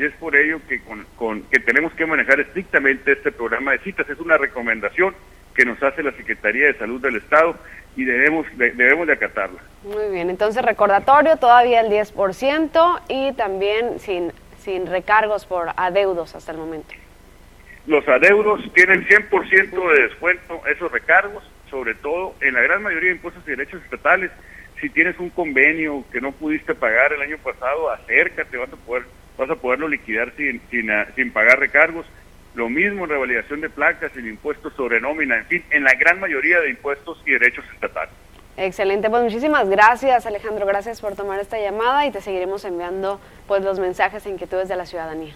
y 0.00 0.04
es 0.04 0.14
por 0.14 0.34
ello 0.34 0.60
que, 0.66 0.80
con, 1.18 1.42
que 1.42 1.60
tenemos 1.60 1.92
que 1.92 2.06
manejar 2.06 2.40
estrictamente 2.40 3.12
este 3.12 3.30
programa 3.30 3.72
de 3.72 3.80
citas. 3.80 4.08
Es 4.08 4.18
una 4.18 4.38
recomendación 4.38 5.14
que 5.54 5.66
nos 5.66 5.82
hace 5.82 6.02
la 6.02 6.12
Secretaría 6.12 6.68
de 6.68 6.74
Salud 6.78 7.02
del 7.02 7.16
Estado 7.16 7.54
y 7.96 8.04
debemos 8.04 8.46
de, 8.56 8.70
debemos 8.70 9.06
de 9.06 9.12
acatarla. 9.12 9.60
Muy 9.82 10.10
bien, 10.10 10.30
entonces 10.30 10.64
recordatorio 10.64 11.36
todavía 11.36 11.82
el 11.82 11.90
10% 11.90 13.02
y 13.08 13.32
también 13.34 14.00
sin, 14.00 14.32
sin 14.58 14.86
recargos 14.86 15.44
por 15.44 15.68
adeudos 15.76 16.34
hasta 16.34 16.52
el 16.52 16.58
momento. 16.58 16.94
Los 17.86 18.08
adeudos 18.08 18.62
tienen 18.72 19.06
100% 19.06 19.92
de 19.94 20.02
descuento 20.04 20.62
esos 20.66 20.90
recargos, 20.90 21.44
sobre 21.68 21.94
todo 21.94 22.34
en 22.40 22.54
la 22.54 22.62
gran 22.62 22.82
mayoría 22.82 23.10
de 23.10 23.16
impuestos 23.16 23.42
y 23.46 23.50
derechos 23.50 23.82
estatales. 23.84 24.30
Si 24.80 24.88
tienes 24.88 25.18
un 25.18 25.28
convenio 25.28 26.04
que 26.10 26.22
no 26.22 26.32
pudiste 26.32 26.74
pagar 26.74 27.12
el 27.12 27.20
año 27.20 27.36
pasado, 27.36 27.90
acércate, 27.90 28.56
vas 28.56 28.72
a 28.72 28.76
poder 28.76 29.04
vas 29.40 29.50
a 29.50 29.56
poderlo 29.56 29.88
liquidar 29.88 30.32
sin, 30.36 30.60
sin, 30.70 30.90
ah, 30.90 31.06
sin 31.16 31.32
pagar 31.32 31.58
recargos. 31.58 32.06
Lo 32.54 32.68
mismo 32.68 33.04
en 33.04 33.10
revalidación 33.10 33.60
de 33.62 33.70
placas, 33.70 34.14
el 34.16 34.28
impuesto 34.28 34.70
sobre 34.70 35.00
nómina, 35.00 35.38
en 35.38 35.46
fin, 35.46 35.64
en 35.70 35.84
la 35.84 35.94
gran 35.94 36.20
mayoría 36.20 36.60
de 36.60 36.68
impuestos 36.68 37.22
y 37.24 37.32
derechos 37.32 37.64
estatales. 37.72 38.12
Excelente, 38.56 39.08
pues 39.08 39.22
muchísimas 39.22 39.68
gracias 39.70 40.26
Alejandro, 40.26 40.66
gracias 40.66 41.00
por 41.00 41.14
tomar 41.14 41.40
esta 41.40 41.58
llamada 41.58 42.04
y 42.04 42.10
te 42.10 42.20
seguiremos 42.20 42.64
enviando 42.66 43.18
pues 43.46 43.62
los 43.62 43.78
mensajes 43.78 44.26
e 44.26 44.30
inquietudes 44.30 44.68
de 44.68 44.76
la 44.76 44.84
ciudadanía. 44.84 45.34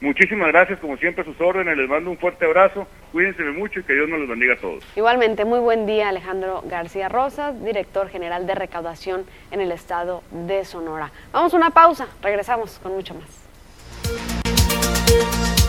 Muchísimas 0.00 0.48
gracias, 0.48 0.78
como 0.78 0.98
siempre, 0.98 1.22
a 1.22 1.24
sus 1.24 1.40
órdenes. 1.40 1.74
Les 1.76 1.88
mando 1.88 2.10
un 2.10 2.18
fuerte 2.18 2.44
abrazo. 2.44 2.86
Cuídense 3.12 3.42
mucho 3.44 3.80
y 3.80 3.82
que 3.82 3.94
Dios 3.94 4.08
nos 4.08 4.20
los 4.20 4.28
bendiga 4.28 4.52
a 4.52 4.58
todos. 4.58 4.84
Igualmente, 4.94 5.46
muy 5.46 5.58
buen 5.58 5.86
día, 5.86 6.10
Alejandro 6.10 6.62
García 6.66 7.08
Rosas, 7.08 7.64
director 7.64 8.10
general 8.10 8.46
de 8.46 8.54
recaudación 8.54 9.24
en 9.50 9.62
el 9.62 9.72
estado 9.72 10.22
de 10.30 10.66
Sonora. 10.66 11.10
Vamos 11.32 11.54
a 11.54 11.56
una 11.56 11.70
pausa, 11.70 12.08
regresamos 12.20 12.78
con 12.82 12.92
mucho 12.92 13.14
más. 13.14 13.45
Música 15.08 15.65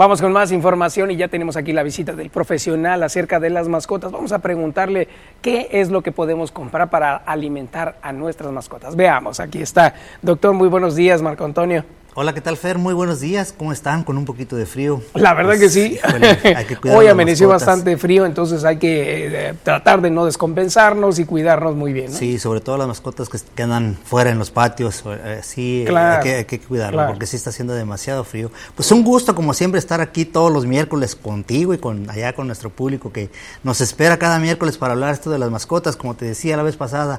Vamos 0.00 0.22
con 0.22 0.32
más 0.32 0.50
información 0.50 1.10
y 1.10 1.16
ya 1.16 1.28
tenemos 1.28 1.58
aquí 1.58 1.74
la 1.74 1.82
visita 1.82 2.14
del 2.14 2.30
profesional 2.30 3.02
acerca 3.02 3.38
de 3.38 3.50
las 3.50 3.68
mascotas. 3.68 4.10
Vamos 4.10 4.32
a 4.32 4.38
preguntarle 4.38 5.08
qué 5.42 5.68
es 5.72 5.90
lo 5.90 6.00
que 6.00 6.10
podemos 6.10 6.50
comprar 6.52 6.88
para 6.88 7.16
alimentar 7.16 7.98
a 8.00 8.10
nuestras 8.10 8.50
mascotas. 8.50 8.96
Veamos, 8.96 9.40
aquí 9.40 9.60
está. 9.60 9.92
Doctor, 10.22 10.54
muy 10.54 10.68
buenos 10.68 10.96
días, 10.96 11.20
Marco 11.20 11.44
Antonio. 11.44 11.84
Hola, 12.22 12.34
¿qué 12.34 12.42
tal 12.42 12.58
Fer? 12.58 12.76
Muy 12.76 12.92
buenos 12.92 13.20
días. 13.20 13.54
¿Cómo 13.56 13.72
están? 13.72 14.04
Con 14.04 14.18
un 14.18 14.26
poquito 14.26 14.54
de 14.54 14.66
frío. 14.66 15.00
La 15.14 15.32
verdad 15.32 15.58
que 15.58 15.70
sí. 15.70 15.98
Hoy 16.94 17.06
amaneció 17.06 17.48
bastante 17.48 17.96
frío, 17.96 18.26
entonces 18.26 18.62
hay 18.62 18.76
que 18.76 19.48
eh, 19.48 19.54
tratar 19.62 20.02
de 20.02 20.10
no 20.10 20.26
descompensarnos 20.26 21.18
y 21.18 21.24
cuidarnos 21.24 21.76
muy 21.76 21.94
bien. 21.94 22.12
Sí, 22.12 22.38
sobre 22.38 22.60
todo 22.60 22.76
las 22.76 22.88
mascotas 22.88 23.30
que, 23.30 23.38
quedan 23.54 23.96
fuera 24.04 24.28
en 24.28 24.38
los 24.38 24.50
patios. 24.50 25.02
Eh, 25.06 25.40
sí, 25.42 25.86
hay, 25.88 26.22
que, 26.22 26.34
hay, 26.34 26.44
que, 26.44 26.60
cuidarlo 26.60 27.06
porque 27.06 27.26
sí 27.26 27.36
está 27.36 27.48
haciendo 27.48 27.72
demasiado 27.72 28.22
frío. 28.22 28.50
Pues 28.74 28.92
un 28.92 29.02
gusto, 29.02 29.34
como 29.34 29.54
siempre, 29.54 29.78
estar 29.78 30.02
aquí 30.02 30.26
todos 30.26 30.52
los 30.52 30.66
miércoles 30.66 31.16
contigo 31.16 31.72
y 31.72 31.78
con 31.78 32.10
allá 32.10 32.34
con 32.34 32.46
nuestro 32.46 32.68
público 32.68 33.12
que 33.12 33.30
nos 33.62 33.80
espera 33.80 34.18
cada 34.18 34.38
miércoles 34.38 34.76
para 34.76 34.92
hablar 34.92 35.14
esto 35.14 35.30
de 35.30 35.38
las 35.38 35.50
mascotas. 35.50 35.96
Como 35.96 36.12
te 36.12 36.26
decía 36.26 36.58
la 36.58 36.64
vez 36.64 36.76
pasada, 36.76 37.18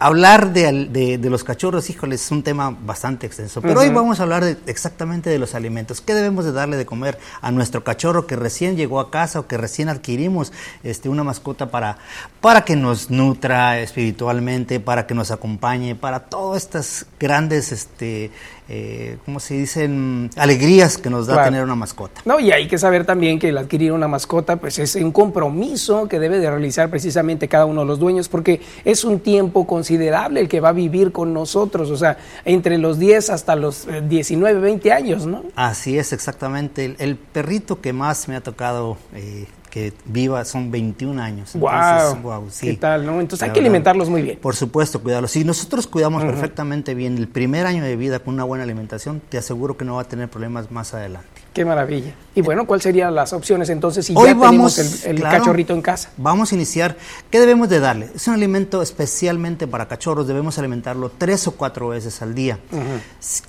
hablar 0.00 0.54
de, 0.54 1.18
de, 1.18 1.30
los 1.30 1.44
cachorros, 1.44 1.90
híjole, 1.90 2.14
es 2.14 2.30
un 2.30 2.42
tema 2.42 2.70
bastante 2.70 3.26
extenso. 3.26 3.60
Pero 3.60 3.80
hoy 3.80 3.90
vamos 3.90 4.18
a 4.18 4.22
hablar 4.22 4.42
de, 4.42 4.56
exactamente 4.66 5.28
de 5.28 5.38
los 5.38 5.54
alimentos. 5.54 6.00
¿Qué 6.00 6.14
debemos 6.14 6.46
de 6.46 6.52
darle 6.52 6.78
de 6.78 6.86
comer 6.86 7.18
a 7.42 7.50
nuestro 7.50 7.84
cachorro 7.84 8.26
que 8.26 8.34
recién 8.34 8.76
llegó 8.76 8.98
a 8.98 9.10
casa 9.10 9.40
o 9.40 9.46
que 9.46 9.58
recién 9.58 9.90
adquirimos 9.90 10.52
este, 10.82 11.10
una 11.10 11.22
mascota 11.22 11.70
para, 11.70 11.98
para 12.40 12.64
que 12.64 12.76
nos 12.76 13.10
nutra 13.10 13.78
espiritualmente, 13.78 14.80
para 14.80 15.06
que 15.06 15.14
nos 15.14 15.30
acompañe, 15.30 15.94
para 15.94 16.20
todas 16.20 16.62
estas 16.62 17.06
grandes 17.18 17.70
este, 17.70 18.30
eh, 18.72 19.18
¿cómo 19.24 19.40
se 19.40 19.54
dicen? 19.54 20.30
Alegrías 20.36 20.96
que 20.96 21.10
nos 21.10 21.26
da 21.26 21.42
tener 21.42 21.64
una 21.64 21.74
mascota. 21.74 22.20
No, 22.24 22.38
y 22.38 22.52
hay 22.52 22.68
que 22.68 22.78
saber 22.78 23.04
también 23.04 23.40
que 23.40 23.48
el 23.48 23.58
adquirir 23.58 23.90
una 23.90 24.06
mascota, 24.06 24.56
pues 24.56 24.78
es 24.78 24.94
un 24.94 25.10
compromiso 25.10 26.06
que 26.06 26.20
debe 26.20 26.38
de 26.38 26.48
realizar 26.48 26.88
precisamente 26.88 27.48
cada 27.48 27.64
uno 27.64 27.80
de 27.80 27.88
los 27.88 27.98
dueños, 27.98 28.28
porque 28.28 28.60
es 28.84 29.02
un 29.02 29.18
tiempo 29.18 29.66
considerable 29.66 30.38
el 30.38 30.48
que 30.48 30.60
va 30.60 30.68
a 30.68 30.72
vivir 30.72 31.10
con 31.10 31.34
nosotros, 31.34 31.90
o 31.90 31.96
sea, 31.96 32.18
entre 32.44 32.78
los 32.78 33.00
10 33.00 33.30
hasta 33.30 33.56
los 33.56 33.88
19, 34.08 34.58
eh, 34.58 34.62
20 34.62 34.92
años, 34.92 35.26
¿no? 35.26 35.42
Así 35.56 35.98
es, 35.98 36.12
exactamente. 36.12 36.94
El, 36.96 37.16
perrito 37.16 37.80
que 37.80 37.92
más 37.92 38.28
me 38.28 38.36
ha 38.36 38.40
tocado 38.40 38.96
eh, 39.14 39.46
que 39.70 39.92
viva 40.04 40.44
son 40.44 40.70
21 40.70 41.22
años. 41.22 41.54
Entonces, 41.54 42.22
wow, 42.22 42.46
sí. 42.50 42.66
¿Qué 42.66 42.76
tal? 42.76 43.06
No? 43.06 43.20
Entonces 43.20 43.46
hay 43.46 43.52
que 43.52 43.60
alimentarlos 43.60 44.10
muy 44.10 44.22
bien. 44.22 44.38
Por 44.38 44.56
supuesto, 44.56 45.00
cuidarlos. 45.00 45.30
Si 45.30 45.44
nosotros 45.44 45.86
cuidamos 45.86 46.22
perfectamente 46.24 46.94
bien 46.94 47.16
el 47.16 47.28
primer 47.28 47.66
año 47.66 47.82
de 47.82 47.96
vida 47.96 48.18
con 48.18 48.34
una 48.34 48.44
buena 48.44 48.64
alimentación, 48.64 49.22
te 49.28 49.38
aseguro 49.38 49.76
que 49.76 49.84
no 49.84 49.94
va 49.94 50.02
a 50.02 50.08
tener 50.08 50.28
problemas 50.28 50.70
más 50.70 50.92
adelante. 50.92 51.39
Qué 51.52 51.64
maravilla. 51.64 52.14
Y 52.32 52.42
bueno, 52.42 52.64
¿cuáles 52.64 52.84
serían 52.84 53.12
las 53.12 53.32
opciones 53.32 53.68
entonces 53.70 54.06
si 54.06 54.14
ya 54.14 54.20
tenemos 54.20 55.04
el, 55.04 55.20
cachorrito 55.20 55.74
en 55.74 55.82
casa? 55.82 56.10
Vamos 56.16 56.52
a 56.52 56.54
iniciar. 56.54 56.96
¿Qué 57.28 57.40
debemos 57.40 57.68
de 57.68 57.80
darle? 57.80 58.08
Es 58.14 58.28
un 58.28 58.34
alimento 58.34 58.82
especialmente 58.82 59.66
para 59.66 59.88
cachorros. 59.88 60.28
Debemos 60.28 60.56
alimentarlo 60.58 61.10
tres 61.10 61.48
o 61.48 61.52
cuatro 61.52 61.88
veces 61.88 62.22
al 62.22 62.34
día. 62.36 62.60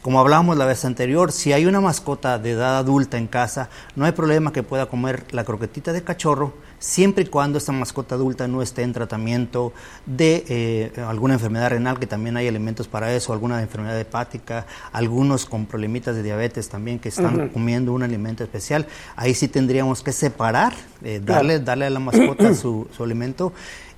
Como 0.01 0.19
hablábamos 0.19 0.57
la 0.57 0.65
vez 0.65 0.83
anterior, 0.83 1.31
si 1.31 1.53
hay 1.53 1.67
una 1.67 1.79
mascota 1.79 2.39
de 2.39 2.51
edad 2.51 2.77
adulta 2.77 3.19
en 3.19 3.27
casa, 3.27 3.69
no 3.95 4.05
hay 4.05 4.13
problema 4.13 4.51
que 4.51 4.63
pueda 4.63 4.87
comer 4.87 5.25
la 5.31 5.43
croquetita 5.43 5.93
de 5.93 6.03
cachorro 6.03 6.53
siempre 6.81 7.23
y 7.23 7.27
cuando 7.27 7.59
esta 7.59 7.71
mascota 7.71 8.15
adulta 8.15 8.47
no 8.47 8.61
esté 8.61 8.81
en 8.81 8.91
tratamiento 8.91 9.71
de 10.05 10.43
eh, 10.49 10.91
alguna 11.07 11.35
enfermedad 11.35 11.69
renal, 11.69 11.99
que 11.99 12.07
también 12.07 12.35
hay 12.35 12.47
elementos 12.47 12.87
para 12.87 13.13
eso, 13.15 13.31
alguna 13.31 13.61
enfermedad 13.61 13.97
hepática, 13.97 14.65
algunos 14.91 15.45
con 15.45 15.67
problemitas 15.67 16.15
de 16.15 16.23
diabetes 16.23 16.67
también 16.67 16.99
que 16.99 17.09
están 17.09 17.49
comiendo 17.49 17.93
un 17.93 18.03
alimento 18.03 18.43
especial. 18.43 18.87
Ahí 19.15 19.33
sí 19.35 19.47
tendríamos 19.47 20.01
que 20.01 20.11
separar, 20.11 20.73
eh, 21.03 21.21
darle, 21.23 21.59
darle 21.59 21.85
a 21.85 21.89
la 21.91 21.99
mascota 21.99 22.53
su, 22.55 22.87
su 22.95 23.03
alimento 23.03 23.53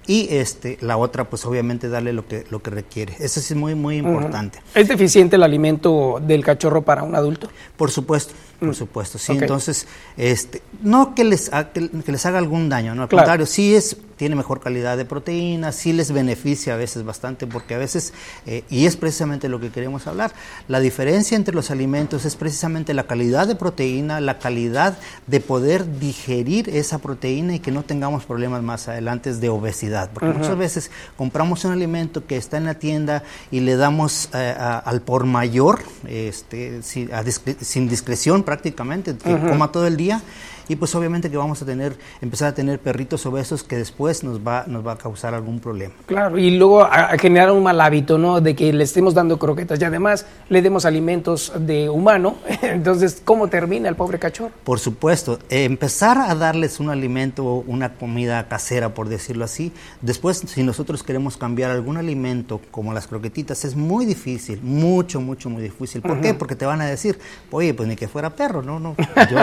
y 0.06 0.28
este 0.32 0.78
la 0.82 0.98
otra 0.98 1.30
pues 1.30 1.46
obviamente 1.46 1.88
darle 1.88 2.14
lo 2.14 2.28
que 2.28 2.46
lo 2.50 2.62
que 2.62 2.72
requiere. 2.72 3.16
Eso 3.20 3.40
es 3.40 3.56
muy 3.56 3.76
muy 3.76 3.98
importante. 3.98 4.60
Es 4.76 4.88
deficiente 4.88 5.38
el 5.38 5.44
alimento 5.44 6.22
del 6.22 6.44
cachorro 6.44 6.82
para 6.82 7.04
un 7.04 7.16
adulto 7.16 7.50
por 7.78 7.92
supuesto 7.92 8.34
por 8.60 8.70
mm. 8.70 8.74
supuesto 8.74 9.18
sí. 9.18 9.34
Entonces 9.34 9.88
este 10.18 10.62
no 10.82 11.16
que 11.16 11.24
les 11.24 11.50
que, 11.74 12.12
les 12.12 12.26
haga 12.26 12.38
algún 12.38 12.70
daño 12.70 12.96
no 12.96 13.04
al 13.04 13.10
contrario 13.10 13.46
sí 13.46 13.76
es 13.76 13.98
tiene 14.16 14.36
mejor 14.36 14.60
calidad 14.60 14.98
de 14.98 15.06
proteína, 15.06 15.72
sí 15.72 15.94
les 15.94 16.12
beneficia 16.12 16.74
a 16.74 16.78
veces 16.78 17.04
bastante, 17.04 17.48
porque 17.48 17.76
a 17.76 17.78
veces, 17.78 18.14
eh, 18.46 18.64
y 18.70 18.86
es 18.86 18.96
precisamente 18.96 19.50
lo 19.50 19.60
que 19.60 19.70
queremos 19.70 20.08
hablar, 20.08 20.34
la 20.68 20.80
diferencia 20.80 21.36
entre 21.36 21.54
los 21.56 21.72
alimentos 21.72 22.26
es 22.26 22.36
precisamente 22.36 22.94
la 22.94 23.04
calidad 23.04 23.48
de 23.48 23.56
proteína, 23.56 24.22
la 24.22 24.40
calidad 24.40 24.98
de 25.28 25.40
poder 25.40 26.00
digerir 26.00 26.70
esa 26.70 27.00
proteína 27.00 27.56
y 27.56 27.60
que 27.60 27.72
no 27.72 27.84
tengamos 27.84 28.26
problemas 28.26 28.64
más 28.64 28.88
adelante 28.88 29.34
de 29.34 29.50
obesidad, 29.50 30.10
porque 30.14 30.30
muchas 30.30 30.58
veces 30.58 30.92
compramos 31.18 31.66
un 31.66 31.72
alimento 31.72 32.26
que 32.26 32.38
está 32.38 32.58
en 32.58 32.66
la 32.66 32.76
tienda 32.76 33.24
y 33.52 33.62
le 33.62 33.76
damos 33.76 34.30
eh, 34.34 34.56
al 34.58 35.02
por 35.02 35.26
mayor, 35.26 35.82
este, 36.08 36.82
sin 36.84 37.90
discreción 37.90 38.44
prácticamente, 38.44 39.16
que 39.16 39.40
coma 39.40 39.72
todo 39.72 39.88
el 39.88 39.98
día 39.98 40.22
y 40.68 40.76
pues 40.76 40.94
obviamente 40.96 41.30
que 41.30 41.38
vamos 41.38 41.62
a 41.62 41.66
tener, 41.66 41.98
empezar 42.22 42.50
a 42.50 42.54
tener 42.54 42.80
perritos 42.80 43.26
obesos 43.26 43.64
que 43.64 43.76
después 43.76 44.24
nos 44.24 44.40
va, 44.40 44.66
nos 44.68 44.86
va 44.86 44.94
a 44.94 44.98
causar 44.98 45.34
algún 45.34 45.60
problema. 45.60 45.94
Claro, 46.06 46.38
y 46.38 46.52
luego 46.52 46.84
a, 46.84 47.18
generar 47.18 47.52
un 47.52 47.64
mal 47.64 47.80
hábito, 47.82 48.18
¿no? 48.18 48.42
De 48.42 48.56
que 48.56 48.72
le 48.74 48.84
estemos 48.84 49.14
dando 49.14 49.38
croquetas 49.40 49.80
y 49.80 49.84
además 49.84 50.26
le 50.50 50.62
demos 50.62 50.86
alimentos 50.86 51.52
de 51.58 51.90
humano. 51.90 52.36
Entonces, 52.62 53.22
¿cómo 53.24 53.48
termina 53.48 53.90
el 53.90 53.96
pobre 53.96 54.20
cachorro? 54.20 54.52
Por 54.64 54.80
supuesto, 54.80 55.40
eh, 55.50 55.64
empezar 55.66 56.18
a 56.18 56.34
darles 56.36 56.80
un 56.80 56.90
alimento, 56.90 57.64
una 57.68 57.96
comida 57.96 58.48
casera, 58.48 58.94
por 58.94 59.10
decirlo 59.10 59.46
así. 59.46 59.72
Después, 60.02 60.44
si 60.46 60.64
nosotros 60.64 61.04
queremos 61.04 61.38
cambiar 61.38 61.72
algún 61.72 61.98
alimento, 61.98 62.62
como 62.72 62.94
las 62.94 63.08
croquetitas, 63.08 63.66
es 63.66 63.76
muy 63.76 64.06
difícil, 64.06 64.62
mucho, 64.62 65.22
mucho, 65.22 65.50
muy 65.50 65.64
difícil. 65.64 66.02
¿Por 66.02 66.22
qué? 66.22 66.34
Porque 66.34 66.56
te 66.56 66.66
van 66.66 66.82
a 66.82 66.86
decir, 66.86 67.20
oye, 67.52 67.74
pues 67.74 67.88
ni 67.88 67.96
que 67.96 68.08
fuera 68.08 68.30
perro, 68.30 68.62
no, 68.62 68.80
no. 68.80 68.96
Yo 69.30 69.38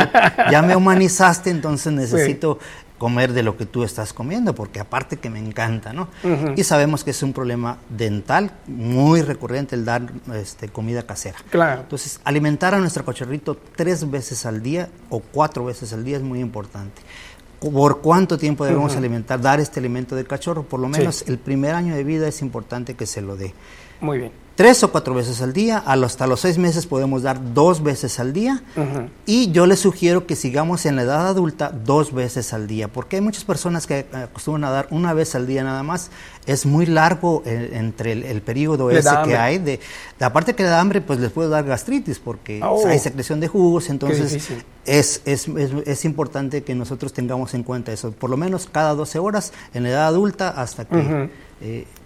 ya 0.50 0.62
me 0.62 0.74
entonces 1.50 1.92
necesito 1.92 2.58
comer 3.00 3.32
de 3.32 3.42
lo 3.42 3.56
que 3.56 3.64
tú 3.64 3.82
estás 3.82 4.12
comiendo, 4.12 4.54
porque 4.54 4.78
aparte 4.78 5.16
que 5.16 5.30
me 5.30 5.38
encanta, 5.38 5.94
¿no? 5.94 6.08
Y 6.54 6.64
sabemos 6.64 7.02
que 7.02 7.12
es 7.12 7.22
un 7.22 7.32
problema 7.32 7.78
dental 7.88 8.52
muy 8.66 9.22
recurrente 9.22 9.74
el 9.74 9.86
dar 9.86 10.02
este, 10.34 10.68
comida 10.68 11.04
casera. 11.04 11.38
Claro. 11.48 11.80
Entonces, 11.80 12.20
alimentar 12.24 12.74
a 12.74 12.78
nuestro 12.78 13.02
cachorrito 13.02 13.56
tres 13.74 14.08
veces 14.10 14.44
al 14.44 14.62
día 14.62 14.90
o 15.08 15.20
cuatro 15.20 15.64
veces 15.64 15.94
al 15.94 16.04
día 16.04 16.18
es 16.18 16.22
muy 16.22 16.40
importante. 16.40 17.00
¿Por 17.58 18.02
cuánto 18.02 18.36
tiempo 18.36 18.66
debemos 18.66 18.94
alimentar, 18.96 19.40
dar 19.40 19.60
este 19.60 19.80
alimento 19.80 20.14
de 20.14 20.24
cachorro? 20.24 20.62
Por 20.62 20.80
lo 20.80 20.88
menos 20.88 21.24
el 21.26 21.38
primer 21.38 21.74
año 21.74 21.94
de 21.94 22.04
vida 22.04 22.28
es 22.28 22.42
importante 22.42 22.96
que 22.96 23.06
se 23.06 23.22
lo 23.22 23.34
dé. 23.36 23.54
Muy 24.00 24.18
bien. 24.18 24.32
Tres 24.60 24.84
o 24.84 24.92
cuatro 24.92 25.14
veces 25.14 25.40
al 25.40 25.54
día, 25.54 25.78
hasta 25.86 26.26
los 26.26 26.40
seis 26.40 26.58
meses 26.58 26.84
podemos 26.84 27.22
dar 27.22 27.54
dos 27.54 27.82
veces 27.82 28.20
al 28.20 28.34
día. 28.34 28.62
Y 29.24 29.50
yo 29.52 29.64
les 29.64 29.80
sugiero 29.80 30.26
que 30.26 30.36
sigamos 30.36 30.84
en 30.84 30.96
la 30.96 31.02
edad 31.02 31.28
adulta 31.28 31.70
dos 31.70 32.12
veces 32.12 32.52
al 32.52 32.66
día, 32.66 32.88
porque 32.88 33.16
hay 33.16 33.22
muchas 33.22 33.44
personas 33.44 33.86
que 33.86 34.04
acostumbran 34.12 34.64
a 34.64 34.70
dar 34.70 34.86
una 34.90 35.14
vez 35.14 35.34
al 35.34 35.46
día 35.46 35.64
nada 35.64 35.82
más, 35.82 36.10
es 36.44 36.66
muy 36.66 36.84
largo 36.84 37.42
eh, 37.46 37.70
entre 37.72 38.12
el, 38.12 38.42
periodo 38.42 38.90
ese 38.90 39.08
que 39.24 39.34
hay, 39.34 39.56
de, 39.56 39.80
aparte 40.20 40.54
que 40.54 40.62
le 40.62 40.68
da 40.68 40.78
hambre, 40.78 41.00
pues 41.00 41.18
les 41.20 41.32
puede 41.32 41.48
dar 41.48 41.64
gastritis, 41.64 42.18
porque 42.18 42.60
oh. 42.62 42.86
hay 42.86 42.98
secreción 42.98 43.40
de 43.40 43.48
jugos, 43.48 43.88
entonces 43.88 44.46
es, 44.84 45.22
es, 45.24 45.48
es, 45.48 46.04
importante 46.04 46.64
que 46.64 46.74
nosotros 46.74 47.14
tengamos 47.14 47.54
en 47.54 47.62
cuenta 47.62 47.92
eso, 47.92 48.12
por 48.12 48.28
lo 48.28 48.36
menos 48.36 48.68
cada 48.70 48.94
12 48.94 49.20
horas 49.20 49.54
en 49.72 49.84
la 49.84 49.88
edad 49.88 50.06
adulta 50.06 50.50
hasta 50.50 50.84
que 50.84 51.30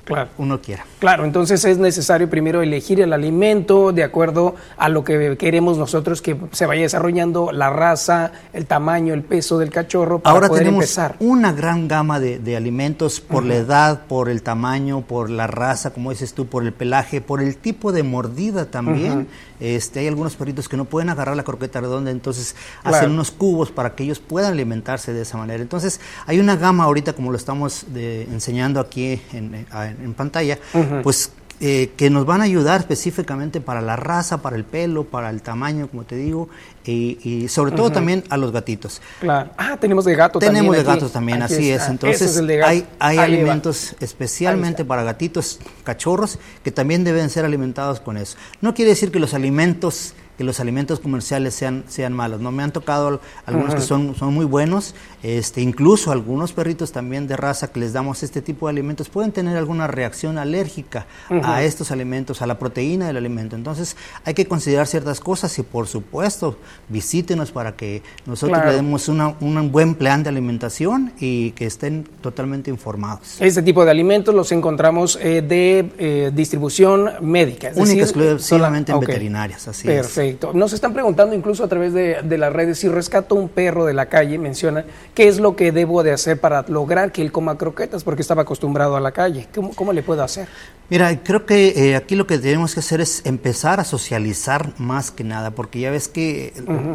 claro. 0.04 0.30
uno 0.38 0.60
quiera. 0.60 0.84
Claro, 0.98 1.24
entonces 1.24 1.64
es 1.64 1.78
necesario 1.78 2.30
primero 2.30 2.62
elegir 2.62 3.00
el 3.00 3.12
alimento 3.12 3.92
de 3.92 4.04
acuerdo 4.04 4.54
a 4.76 4.88
lo 4.88 5.04
que 5.04 5.36
queremos 5.36 5.78
nosotros 5.78 6.22
que 6.22 6.36
se 6.52 6.66
vaya 6.66 6.82
desarrollando 6.82 7.52
la 7.52 7.70
raza, 7.70 8.32
el 8.52 8.66
tamaño, 8.66 9.14
el 9.14 9.22
peso 9.22 9.58
del 9.58 9.70
cachorro 9.70 10.18
para 10.18 10.34
Ahora 10.34 10.48
tenemos 10.48 10.98
una 11.18 11.52
gran 11.52 11.88
gama 11.88 12.20
de, 12.20 12.56
alimentos 12.56 13.20
por 13.20 13.44
la 13.44 13.56
edad, 13.56 14.06
por 14.06 14.28
el 14.28 14.42
tamaño, 14.42 15.02
por 15.02 15.28
la 15.30 15.46
raza, 15.46 15.92
como 15.92 16.10
dices 16.10 16.34
tú, 16.34 16.46
por 16.46 16.62
el 16.64 16.72
pelaje, 16.72 17.20
por 17.20 17.42
el 17.42 17.56
tipo 17.56 17.92
de 17.92 18.02
mordida 18.02 18.66
también. 18.70 19.28
Este, 19.60 20.00
hay 20.00 20.08
algunos 20.08 20.36
perritos 20.36 20.68
que 20.68 20.76
no 20.76 20.84
pueden 20.84 21.10
agarrar 21.10 21.36
la 21.36 21.44
croqueta 21.44 21.80
redonda, 21.80 22.10
entonces 22.10 22.54
hacen 22.82 23.10
unos 23.10 23.30
cubos 23.30 23.70
para 23.70 23.94
que 23.94 24.04
ellos 24.04 24.18
puedan 24.18 24.52
alimentarse 24.52 25.12
de 25.12 25.22
esa 25.22 25.38
manera. 25.38 25.62
Entonces 25.62 26.00
hay 26.26 26.40
una 26.40 26.56
gama 26.56 26.84
ahorita 26.84 27.12
como 27.12 27.30
lo 27.30 27.36
estamos 27.36 27.86
enseñando 27.94 28.80
aquí 28.80 29.22
en, 29.32 29.54
en 29.54 29.93
pantalla, 30.14 30.58
pues 31.02 31.30
eh, 31.60 31.92
que 31.96 32.10
nos 32.10 32.26
van 32.26 32.40
a 32.40 32.44
ayudar 32.44 32.80
específicamente 32.80 33.60
para 33.60 33.80
la 33.80 33.94
raza, 33.94 34.42
para 34.42 34.56
el 34.56 34.64
pelo, 34.64 35.04
para 35.04 35.30
el 35.30 35.40
tamaño, 35.40 35.88
como 35.88 36.02
te 36.02 36.16
digo, 36.16 36.48
y, 36.84 37.46
sobre 37.48 37.70
todo 37.70 37.92
también 37.92 38.24
a 38.28 38.36
los 38.36 38.50
gatitos. 38.50 39.00
Claro. 39.20 39.50
Ah, 39.56 39.76
tenemos 39.80 40.04
de 40.04 40.16
gato 40.16 40.40
también. 40.40 40.64
Tenemos 40.64 40.76
de 40.76 40.82
gatos 40.82 41.12
también, 41.12 41.42
así 41.42 41.70
es. 41.70 41.88
Entonces, 41.88 42.42
hay, 42.64 42.84
hay 42.98 43.18
alimentos 43.18 43.94
especialmente 44.00 44.84
para 44.84 45.04
gatitos, 45.04 45.60
cachorros, 45.84 46.40
que 46.64 46.72
también 46.72 47.04
deben 47.04 47.30
ser 47.30 47.44
alimentados 47.44 48.00
con 48.00 48.16
eso. 48.16 48.36
No 48.60 48.74
quiere 48.74 48.90
decir 48.90 49.12
que 49.12 49.20
los 49.20 49.32
alimentos 49.32 50.14
que 50.36 50.44
los 50.44 50.60
alimentos 50.60 51.00
comerciales 51.00 51.54
sean, 51.54 51.84
sean 51.88 52.12
malos. 52.12 52.40
No 52.40 52.50
me 52.50 52.62
han 52.62 52.72
tocado 52.72 53.20
algunos 53.46 53.74
que 53.74 53.80
son, 53.80 54.14
son 54.14 54.34
muy 54.34 54.44
buenos, 54.44 54.94
este, 55.22 55.60
incluso 55.60 56.12
algunos 56.12 56.52
perritos 56.52 56.92
también 56.92 57.26
de 57.26 57.36
raza 57.36 57.68
que 57.68 57.80
les 57.80 57.92
damos 57.92 58.22
este 58.22 58.42
tipo 58.42 58.66
de 58.66 58.70
alimentos 58.70 59.08
pueden 59.08 59.32
tener 59.32 59.56
alguna 59.56 59.86
reacción 59.86 60.38
alérgica 60.38 61.06
a 61.42 61.62
estos 61.62 61.90
alimentos, 61.90 62.42
a 62.42 62.46
la 62.46 62.58
proteína 62.58 63.06
del 63.06 63.16
alimento. 63.16 63.56
Entonces 63.56 63.96
hay 64.24 64.34
que 64.34 64.46
considerar 64.46 64.86
ciertas 64.86 65.20
cosas 65.20 65.56
y 65.58 65.62
por 65.62 65.86
supuesto 65.86 66.58
visítenos 66.88 67.52
para 67.52 67.76
que 67.76 68.02
nosotros 68.26 68.58
le 68.64 68.72
demos 68.72 69.08
una, 69.08 69.34
un 69.40 69.70
buen 69.70 69.94
plan 69.94 70.22
de 70.22 70.30
alimentación 70.30 71.12
y 71.20 71.52
que 71.52 71.66
estén 71.66 72.04
totalmente 72.20 72.70
informados. 72.70 73.40
Este 73.40 73.62
tipo 73.62 73.84
de 73.84 73.90
alimentos 73.90 74.34
los 74.34 74.50
encontramos 74.52 75.18
eh, 75.20 75.42
de 75.42 75.90
eh, 75.98 76.30
distribución 76.34 77.10
médica. 77.20 77.68
Es 77.68 77.76
Única, 77.76 78.06
solamente 78.38 78.92
en 78.92 79.00
veterinarias, 79.00 79.68
así 79.68 79.86
Perfecto. 79.86 80.23
Nos 80.54 80.72
están 80.72 80.92
preguntando 80.92 81.34
incluso 81.34 81.64
a 81.64 81.68
través 81.68 81.92
de, 81.92 82.38
las 82.38 82.52
redes 82.52 82.78
si 82.78 82.88
rescato 82.88 83.34
un 83.34 83.48
perro 83.48 83.84
de 83.84 83.94
la 83.94 84.06
calle, 84.06 84.38
menciona, 84.38 84.84
¿qué 85.14 85.28
es 85.28 85.38
lo 85.40 85.56
que 85.56 85.72
debo 85.72 86.02
de 86.02 86.12
hacer 86.12 86.40
para 86.40 86.64
lograr 86.68 87.12
que 87.12 87.22
él 87.22 87.32
coma 87.32 87.56
croquetas? 87.58 88.04
Porque 88.04 88.22
estaba 88.22 88.42
acostumbrado 88.42 88.96
a 88.96 89.00
la 89.00 89.12
calle. 89.12 89.48
¿Cómo, 89.74 89.92
le 89.92 90.02
puedo 90.02 90.22
hacer? 90.22 90.48
Mira, 90.90 91.22
creo 91.22 91.46
que 91.46 91.68
eh, 91.68 91.96
aquí 91.96 92.14
lo 92.14 92.26
que 92.26 92.38
tenemos 92.38 92.74
que 92.74 92.80
hacer 92.80 93.00
es 93.00 93.24
empezar 93.24 93.80
a 93.80 93.84
socializar 93.84 94.74
más 94.78 95.10
que 95.10 95.24
nada, 95.24 95.52
porque 95.52 95.80
ya 95.80 95.90
ves 95.90 96.08
que 96.08 96.52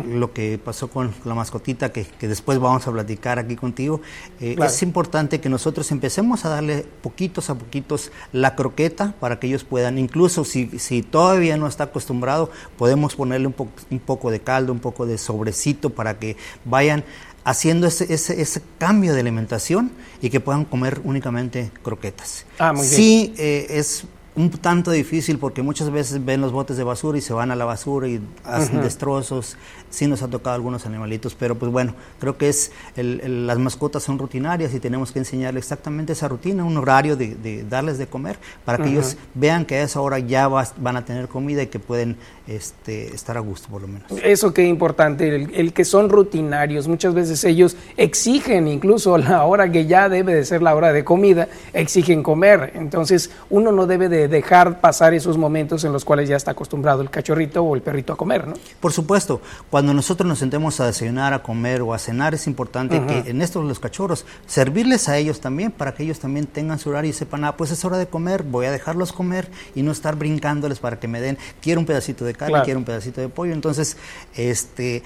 lo 0.07 0.31
que 0.31 0.59
pasó 0.63 0.89
con 0.89 1.11
la 1.25 1.33
mascotita, 1.33 1.91
que, 1.91 2.05
después 2.21 2.59
vamos 2.59 2.85
a 2.87 2.91
platicar 2.91 3.39
aquí 3.39 3.55
contigo, 3.55 3.99
eh, 4.41 4.55
es 4.63 4.83
importante 4.83 5.41
que 5.41 5.49
nosotros 5.49 5.91
empecemos 5.91 6.45
a 6.45 6.49
darle 6.49 6.85
poquitos 7.01 7.49
a 7.49 7.55
poquitos 7.55 8.11
la 8.31 8.55
croqueta 8.55 9.15
para 9.19 9.39
que 9.39 9.47
ellos 9.47 9.63
puedan, 9.63 9.97
incluso 9.97 10.45
si, 10.45 10.67
si 10.77 11.01
todavía 11.01 11.57
no 11.57 11.65
está 11.65 11.85
acostumbrado, 11.85 12.51
podemos 12.77 13.15
ponerle 13.15 13.47
un, 13.47 13.55
un 13.89 13.99
poco 13.99 14.29
de 14.29 14.39
caldo, 14.39 14.71
un 14.71 14.79
poco 14.79 15.07
de 15.07 15.17
sobrecito 15.17 15.89
para 15.89 16.19
que 16.19 16.37
vayan 16.63 17.03
haciendo 17.43 17.87
ese, 17.87 18.11
ese, 18.13 18.41
ese, 18.41 18.61
cambio 18.77 19.13
de 19.13 19.21
alimentación 19.21 19.91
y 20.21 20.29
que 20.29 20.39
puedan 20.39 20.65
comer 20.65 21.01
únicamente 21.03 21.71
croquetas. 21.83 22.45
Ah, 22.57 22.73
muy 22.73 22.81
bien. 22.81 22.95
Sí, 22.95 23.33
eh, 23.37 23.67
es 23.69 24.05
un 24.39 24.49
tanto 24.49 24.91
difícil 24.91 25.37
porque 25.37 25.61
muchas 25.61 25.91
veces 25.91 26.23
ven 26.23 26.39
los 26.39 26.53
botes 26.53 26.77
de 26.77 26.83
basura 26.85 27.17
y 27.17 27.21
se 27.21 27.33
van 27.33 27.51
a 27.51 27.55
la 27.57 27.65
basura 27.65 28.07
y 28.07 28.21
hacen 28.45 28.81
destrozos. 28.81 29.57
Sí 29.89 30.07
nos 30.07 30.21
ha 30.21 30.29
tocado 30.29 30.55
algunos 30.55 30.85
animalitos, 30.85 31.35
pero 31.35 31.55
pues 31.55 31.71
bueno, 31.71 31.93
creo 32.19 32.37
que 32.37 32.47
es 32.47 32.71
las 32.95 33.59
mascotas 33.59 34.03
son 34.03 34.17
rutinarias 34.17 34.73
y 34.73 34.79
tenemos 34.79 35.11
que 35.11 35.19
enseñarles 35.19 35.65
exactamente 35.65 36.13
esa 36.13 36.29
rutina, 36.29 36.63
un 36.63 36.77
horario 36.77 37.17
de, 37.17 37.65
darles 37.69 37.97
de 37.97 38.07
comer 38.07 38.39
para 38.63 38.77
que 38.77 38.89
ellos 38.89 39.17
vean 39.33 39.65
que 39.65 39.75
a 39.75 39.83
esa 39.83 39.99
hora 39.99 40.19
ya 40.19 40.47
van 40.47 40.95
a 40.95 41.03
tener 41.03 41.27
comida 41.27 41.63
y 41.63 41.67
que 41.67 41.79
pueden 41.79 42.15
este, 42.49 43.13
estar 43.13 43.37
a 43.37 43.39
gusto 43.41 43.69
por 43.69 43.81
lo 43.81 43.87
menos. 43.87 44.11
Eso 44.23 44.53
que 44.53 44.65
importante, 44.65 45.35
el, 45.35 45.71
que 45.71 45.85
son 45.85 46.09
rutinarios, 46.09 46.87
muchas 46.87 47.13
veces 47.13 47.43
ellos 47.43 47.77
exigen 47.95 48.67
incluso 48.67 49.17
la 49.17 49.43
hora 49.45 49.71
que 49.71 49.85
ya 49.85 50.09
debe 50.09 50.33
de 50.33 50.43
ser 50.45 50.63
la 50.63 50.75
hora 50.75 50.91
de 50.91 51.03
comida, 51.03 51.47
exigen 51.73 52.23
comer, 52.23 52.71
entonces 52.73 53.29
uno 53.49 53.71
no 53.71 53.85
debe 53.85 54.09
de 54.09 54.27
dejar 54.27 54.81
pasar 54.81 55.13
esos 55.13 55.37
momentos 55.37 55.83
en 55.83 55.93
los 55.93 56.03
cuales 56.03 56.27
ya 56.27 56.35
está 56.35 56.51
acostumbrado 56.51 57.01
el 57.01 57.09
cachorrito 57.09 57.61
o 57.63 57.75
el 57.75 57.81
perrito 57.81 58.13
a 58.13 58.17
comer, 58.17 58.47
¿no? 58.47 58.55
Por 58.79 58.91
supuesto, 58.91 59.41
cuando 59.69 59.93
nosotros 59.93 60.27
nos 60.27 60.39
sentemos 60.39 60.79
a 60.79 60.87
desayunar, 60.87 61.33
a 61.33 61.43
comer 61.43 61.81
o 61.81 61.93
a 61.93 61.99
cenar, 61.99 62.33
es 62.33 62.47
importante 62.47 62.99
que 63.05 63.29
en 63.29 63.41
estos 63.41 63.63
los 63.63 63.79
cachorros, 63.79 64.25
servirles 64.47 65.07
a 65.07 65.17
ellos 65.17 65.39
también 65.39 65.71
para 65.71 65.93
que 65.93 66.03
ellos 66.03 66.19
también 66.19 66.47
tengan 66.47 66.79
su 66.79 66.89
horario 66.89 67.11
y 67.11 67.13
sepan, 67.13 67.43
ah, 67.43 67.55
pues 67.55 67.69
es 67.71 67.85
hora 67.85 67.97
de 67.97 68.07
comer, 68.07 68.41
voy 68.41 68.65
a 68.65 68.71
dejarlos 68.71 69.13
comer 69.13 69.49
y 69.75 69.83
no 69.83 69.91
estar 69.91 70.15
brincándoles 70.15 70.79
para 70.79 70.99
que 70.99 71.07
me 71.07 71.21
den, 71.21 71.37
quiero 71.61 71.79
un 71.79 71.85
pedacito 71.85 72.25
de 72.25 72.33
carne, 72.39 72.61
quiero 72.63 72.79
un 72.79 72.85
pedacito 72.85 73.21
de 73.21 73.29
pollo. 73.29 73.53
Entonces, 73.53 73.97
este, 74.35 75.03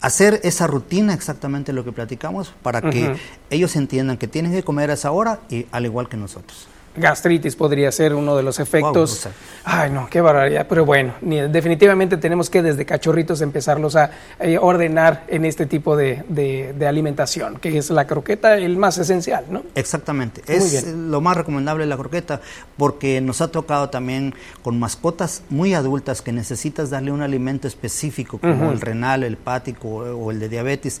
hacer 0.00 0.40
esa 0.42 0.66
rutina 0.66 1.14
exactamente 1.14 1.72
lo 1.72 1.84
que 1.84 1.92
platicamos 1.92 2.52
para 2.62 2.90
que 2.90 3.16
ellos 3.50 3.76
entiendan 3.76 4.16
que 4.16 4.26
tienen 4.26 4.50
que 4.50 4.64
comer 4.64 4.90
a 4.90 4.94
esa 4.94 5.12
hora 5.12 5.40
y 5.48 5.66
al 5.70 5.84
igual 5.84 6.08
que 6.08 6.16
nosotros 6.16 6.66
gastritis 6.96 7.56
podría 7.56 7.92
ser 7.92 8.14
uno 8.14 8.36
de 8.36 8.42
los 8.42 8.58
efectos. 8.58 9.28
Ay, 9.64 9.90
no, 9.90 10.08
qué 10.10 10.20
barbaridad. 10.20 10.66
Pero 10.68 10.84
bueno, 10.84 11.14
definitivamente 11.20 12.16
tenemos 12.16 12.50
que 12.50 12.62
desde 12.62 12.84
cachorritos 12.84 13.40
empezarlos 13.40 13.96
a 13.96 14.10
eh, 14.38 14.58
ordenar 14.58 15.24
en 15.28 15.44
este 15.44 15.66
tipo 15.66 15.96
de, 15.96 16.74
alimentación, 16.86 17.56
que 17.56 17.78
es 17.78 17.90
la 17.90 18.06
croqueta 18.06 18.56
el 18.56 18.76
más 18.76 18.98
esencial, 18.98 19.44
¿no? 19.50 19.62
Exactamente. 19.74 20.42
es 20.46 20.86
lo 20.86 21.20
más 21.20 21.36
recomendable 21.36 21.86
la 21.86 21.96
croqueta 21.96 22.40
porque 22.76 23.20
nos 23.20 23.40
ha 23.40 23.48
tocado 23.48 23.90
también 23.90 24.34
con 24.62 24.78
mascotas 24.78 25.42
muy 25.50 25.74
adultas 25.74 26.22
que 26.22 26.32
necesitas 26.32 26.90
darle 26.90 27.12
un 27.12 27.22
alimento 27.22 27.68
específico 27.68 28.38
como 28.38 28.72
el 28.72 28.80
renal, 28.80 29.22
el 29.22 29.34
hepático 29.34 29.88
o 29.88 30.30
el 30.30 30.40
de 30.40 30.48
diabetes 30.48 31.00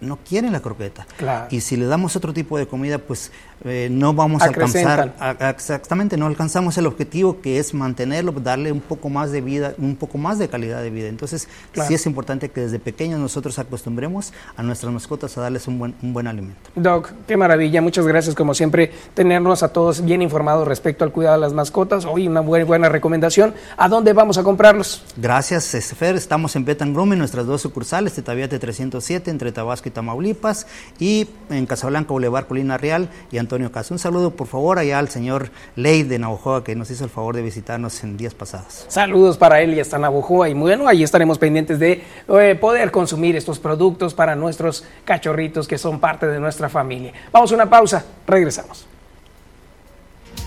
no 0.00 0.18
quieren 0.18 0.52
la 0.52 0.60
croqueta. 0.60 1.06
Y 1.50 1.60
si 1.60 1.76
le 1.76 1.86
damos 1.86 2.16
otro 2.16 2.32
tipo 2.32 2.58
de 2.58 2.66
comida, 2.66 2.98
pues 2.98 3.30
eh, 3.64 3.88
no 3.90 4.14
vamos 4.14 4.42
a 4.42 4.46
alcanzar, 4.46 5.14
exactamente, 5.40 6.16
no 6.16 6.26
alcanzamos 6.26 6.78
el 6.78 6.86
objetivo 6.86 7.40
que 7.40 7.58
es 7.58 7.74
mantenerlo, 7.74 8.32
darle 8.32 8.72
un 8.72 8.80
poco 8.80 9.10
más 9.10 9.32
de 9.32 9.40
vida, 9.40 9.74
un 9.78 9.96
poco 9.96 10.16
más 10.16 10.38
de 10.38 10.48
calidad 10.48 10.82
de 10.82 10.90
vida. 10.90 11.08
Entonces, 11.08 11.48
sí 11.86 11.94
es 11.94 12.06
importante 12.06 12.50
que 12.50 12.62
desde 12.62 12.78
pequeños 12.78 13.20
nosotros 13.20 13.58
acostumbremos 13.58 14.32
a 14.56 14.62
nuestras 14.62 14.92
mascotas 14.92 15.36
a 15.36 15.42
darles 15.42 15.68
un 15.68 15.78
buen, 15.78 15.94
un 16.02 16.12
buen 16.12 16.26
alimento. 16.26 16.70
Doc, 16.74 17.12
qué 17.26 17.36
maravilla, 17.36 17.82
muchas 17.82 18.06
gracias 18.06 18.34
como 18.34 18.54
siempre, 18.54 18.92
tenernos 19.14 19.62
a 19.62 19.68
todos 19.68 20.04
bien 20.04 20.22
informados 20.22 20.66
respecto 20.66 21.04
al 21.04 21.12
cuidado 21.12 21.36
de 21.36 21.40
las 21.42 21.52
mascotas. 21.52 22.06
Hoy 22.06 22.28
una 22.28 22.40
buena, 22.40 22.64
buena 22.64 22.88
recomendación. 22.88 23.54
¿A 23.76 23.88
dónde 23.88 24.12
vamos 24.12 24.38
a 24.38 24.42
comprarlos? 24.42 25.04
Gracias, 25.16 25.70
Fer. 25.96 26.16
Estamos 26.16 26.56
en 26.56 26.64
Betan 26.64 26.94
en 27.00 27.18
nuestras 27.18 27.46
dos 27.46 27.62
sucursales, 27.62 28.14
Tetaviate 28.14 28.58
307, 28.58 29.30
entre 29.30 29.52
Tabasco 29.52 29.88
y 29.88 29.89
Tamaulipas, 29.90 30.66
y 30.98 31.28
en 31.50 31.66
Casablanca, 31.66 32.12
Boulevard 32.12 32.46
Colina 32.46 32.78
Real 32.78 33.08
y 33.30 33.38
Antonio 33.38 33.72
Caso. 33.72 33.94
Un 33.94 33.98
saludo, 33.98 34.30
por 34.30 34.46
favor, 34.46 34.78
allá 34.78 34.98
al 34.98 35.08
señor 35.08 35.50
Ley 35.76 36.02
de 36.02 36.18
Navojoa, 36.18 36.64
que 36.64 36.74
nos 36.74 36.90
hizo 36.90 37.04
el 37.04 37.10
favor 37.10 37.36
de 37.36 37.42
visitarnos 37.42 38.02
en 38.04 38.16
días 38.16 38.34
pasados. 38.34 38.84
Saludos 38.88 39.36
para 39.38 39.60
él 39.60 39.74
y 39.74 39.80
hasta 39.80 39.98
Navojoa. 39.98 40.48
Y 40.48 40.54
bueno, 40.54 40.88
ahí 40.88 41.02
estaremos 41.02 41.38
pendientes 41.38 41.78
de 41.78 42.02
eh, 42.28 42.58
poder 42.60 42.90
consumir 42.90 43.36
estos 43.36 43.58
productos 43.58 44.14
para 44.14 44.34
nuestros 44.36 44.84
cachorritos 45.04 45.66
que 45.68 45.78
son 45.78 46.00
parte 46.00 46.26
de 46.26 46.40
nuestra 46.40 46.68
familia. 46.68 47.12
Vamos 47.32 47.52
a 47.52 47.54
una 47.54 47.68
pausa, 47.68 48.04
regresamos. 48.26 48.86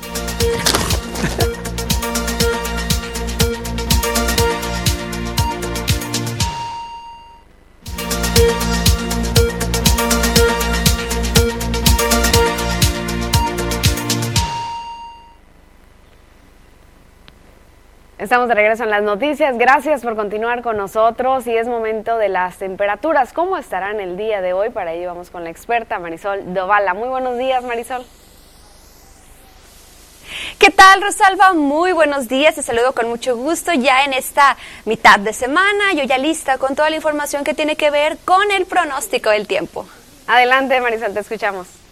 Estamos 18.23 18.47
de 18.47 18.55
regreso 18.55 18.85
en 18.85 18.89
las 18.89 19.03
noticias. 19.03 19.57
Gracias 19.57 20.01
por 20.01 20.15
continuar 20.15 20.61
con 20.61 20.77
nosotros 20.77 21.45
y 21.45 21.57
es 21.57 21.67
momento 21.67 22.17
de 22.17 22.29
las 22.29 22.55
temperaturas. 22.55 23.33
¿Cómo 23.33 23.57
estarán 23.57 23.99
el 23.99 24.15
día 24.15 24.39
de 24.39 24.53
hoy? 24.53 24.69
Para 24.69 24.93
ello 24.93 25.09
vamos 25.09 25.29
con 25.29 25.43
la 25.43 25.49
experta 25.49 25.99
Marisol 25.99 26.53
Dovala. 26.53 26.93
Muy 26.93 27.09
buenos 27.09 27.37
días, 27.37 27.65
Marisol. 27.65 28.05
¿Qué 30.57 30.69
tal, 30.69 31.01
Rosalba? 31.01 31.51
Muy 31.51 31.91
buenos 31.91 32.29
días. 32.29 32.55
Te 32.55 32.61
saludo 32.61 32.93
con 32.93 33.09
mucho 33.09 33.35
gusto 33.35 33.73
ya 33.73 34.05
en 34.05 34.13
esta 34.13 34.55
mitad 34.85 35.19
de 35.19 35.33
semana. 35.33 35.91
Yo 35.93 36.05
ya 36.05 36.17
lista 36.17 36.57
con 36.57 36.77
toda 36.77 36.89
la 36.89 36.95
información 36.95 37.43
que 37.43 37.53
tiene 37.53 37.75
que 37.75 37.91
ver 37.91 38.17
con 38.23 38.51
el 38.51 38.65
pronóstico 38.65 39.31
del 39.31 39.47
tiempo. 39.47 39.85
Adelante, 40.27 40.79
Marisol, 40.79 41.13
te 41.13 41.19
escuchamos. 41.19 41.82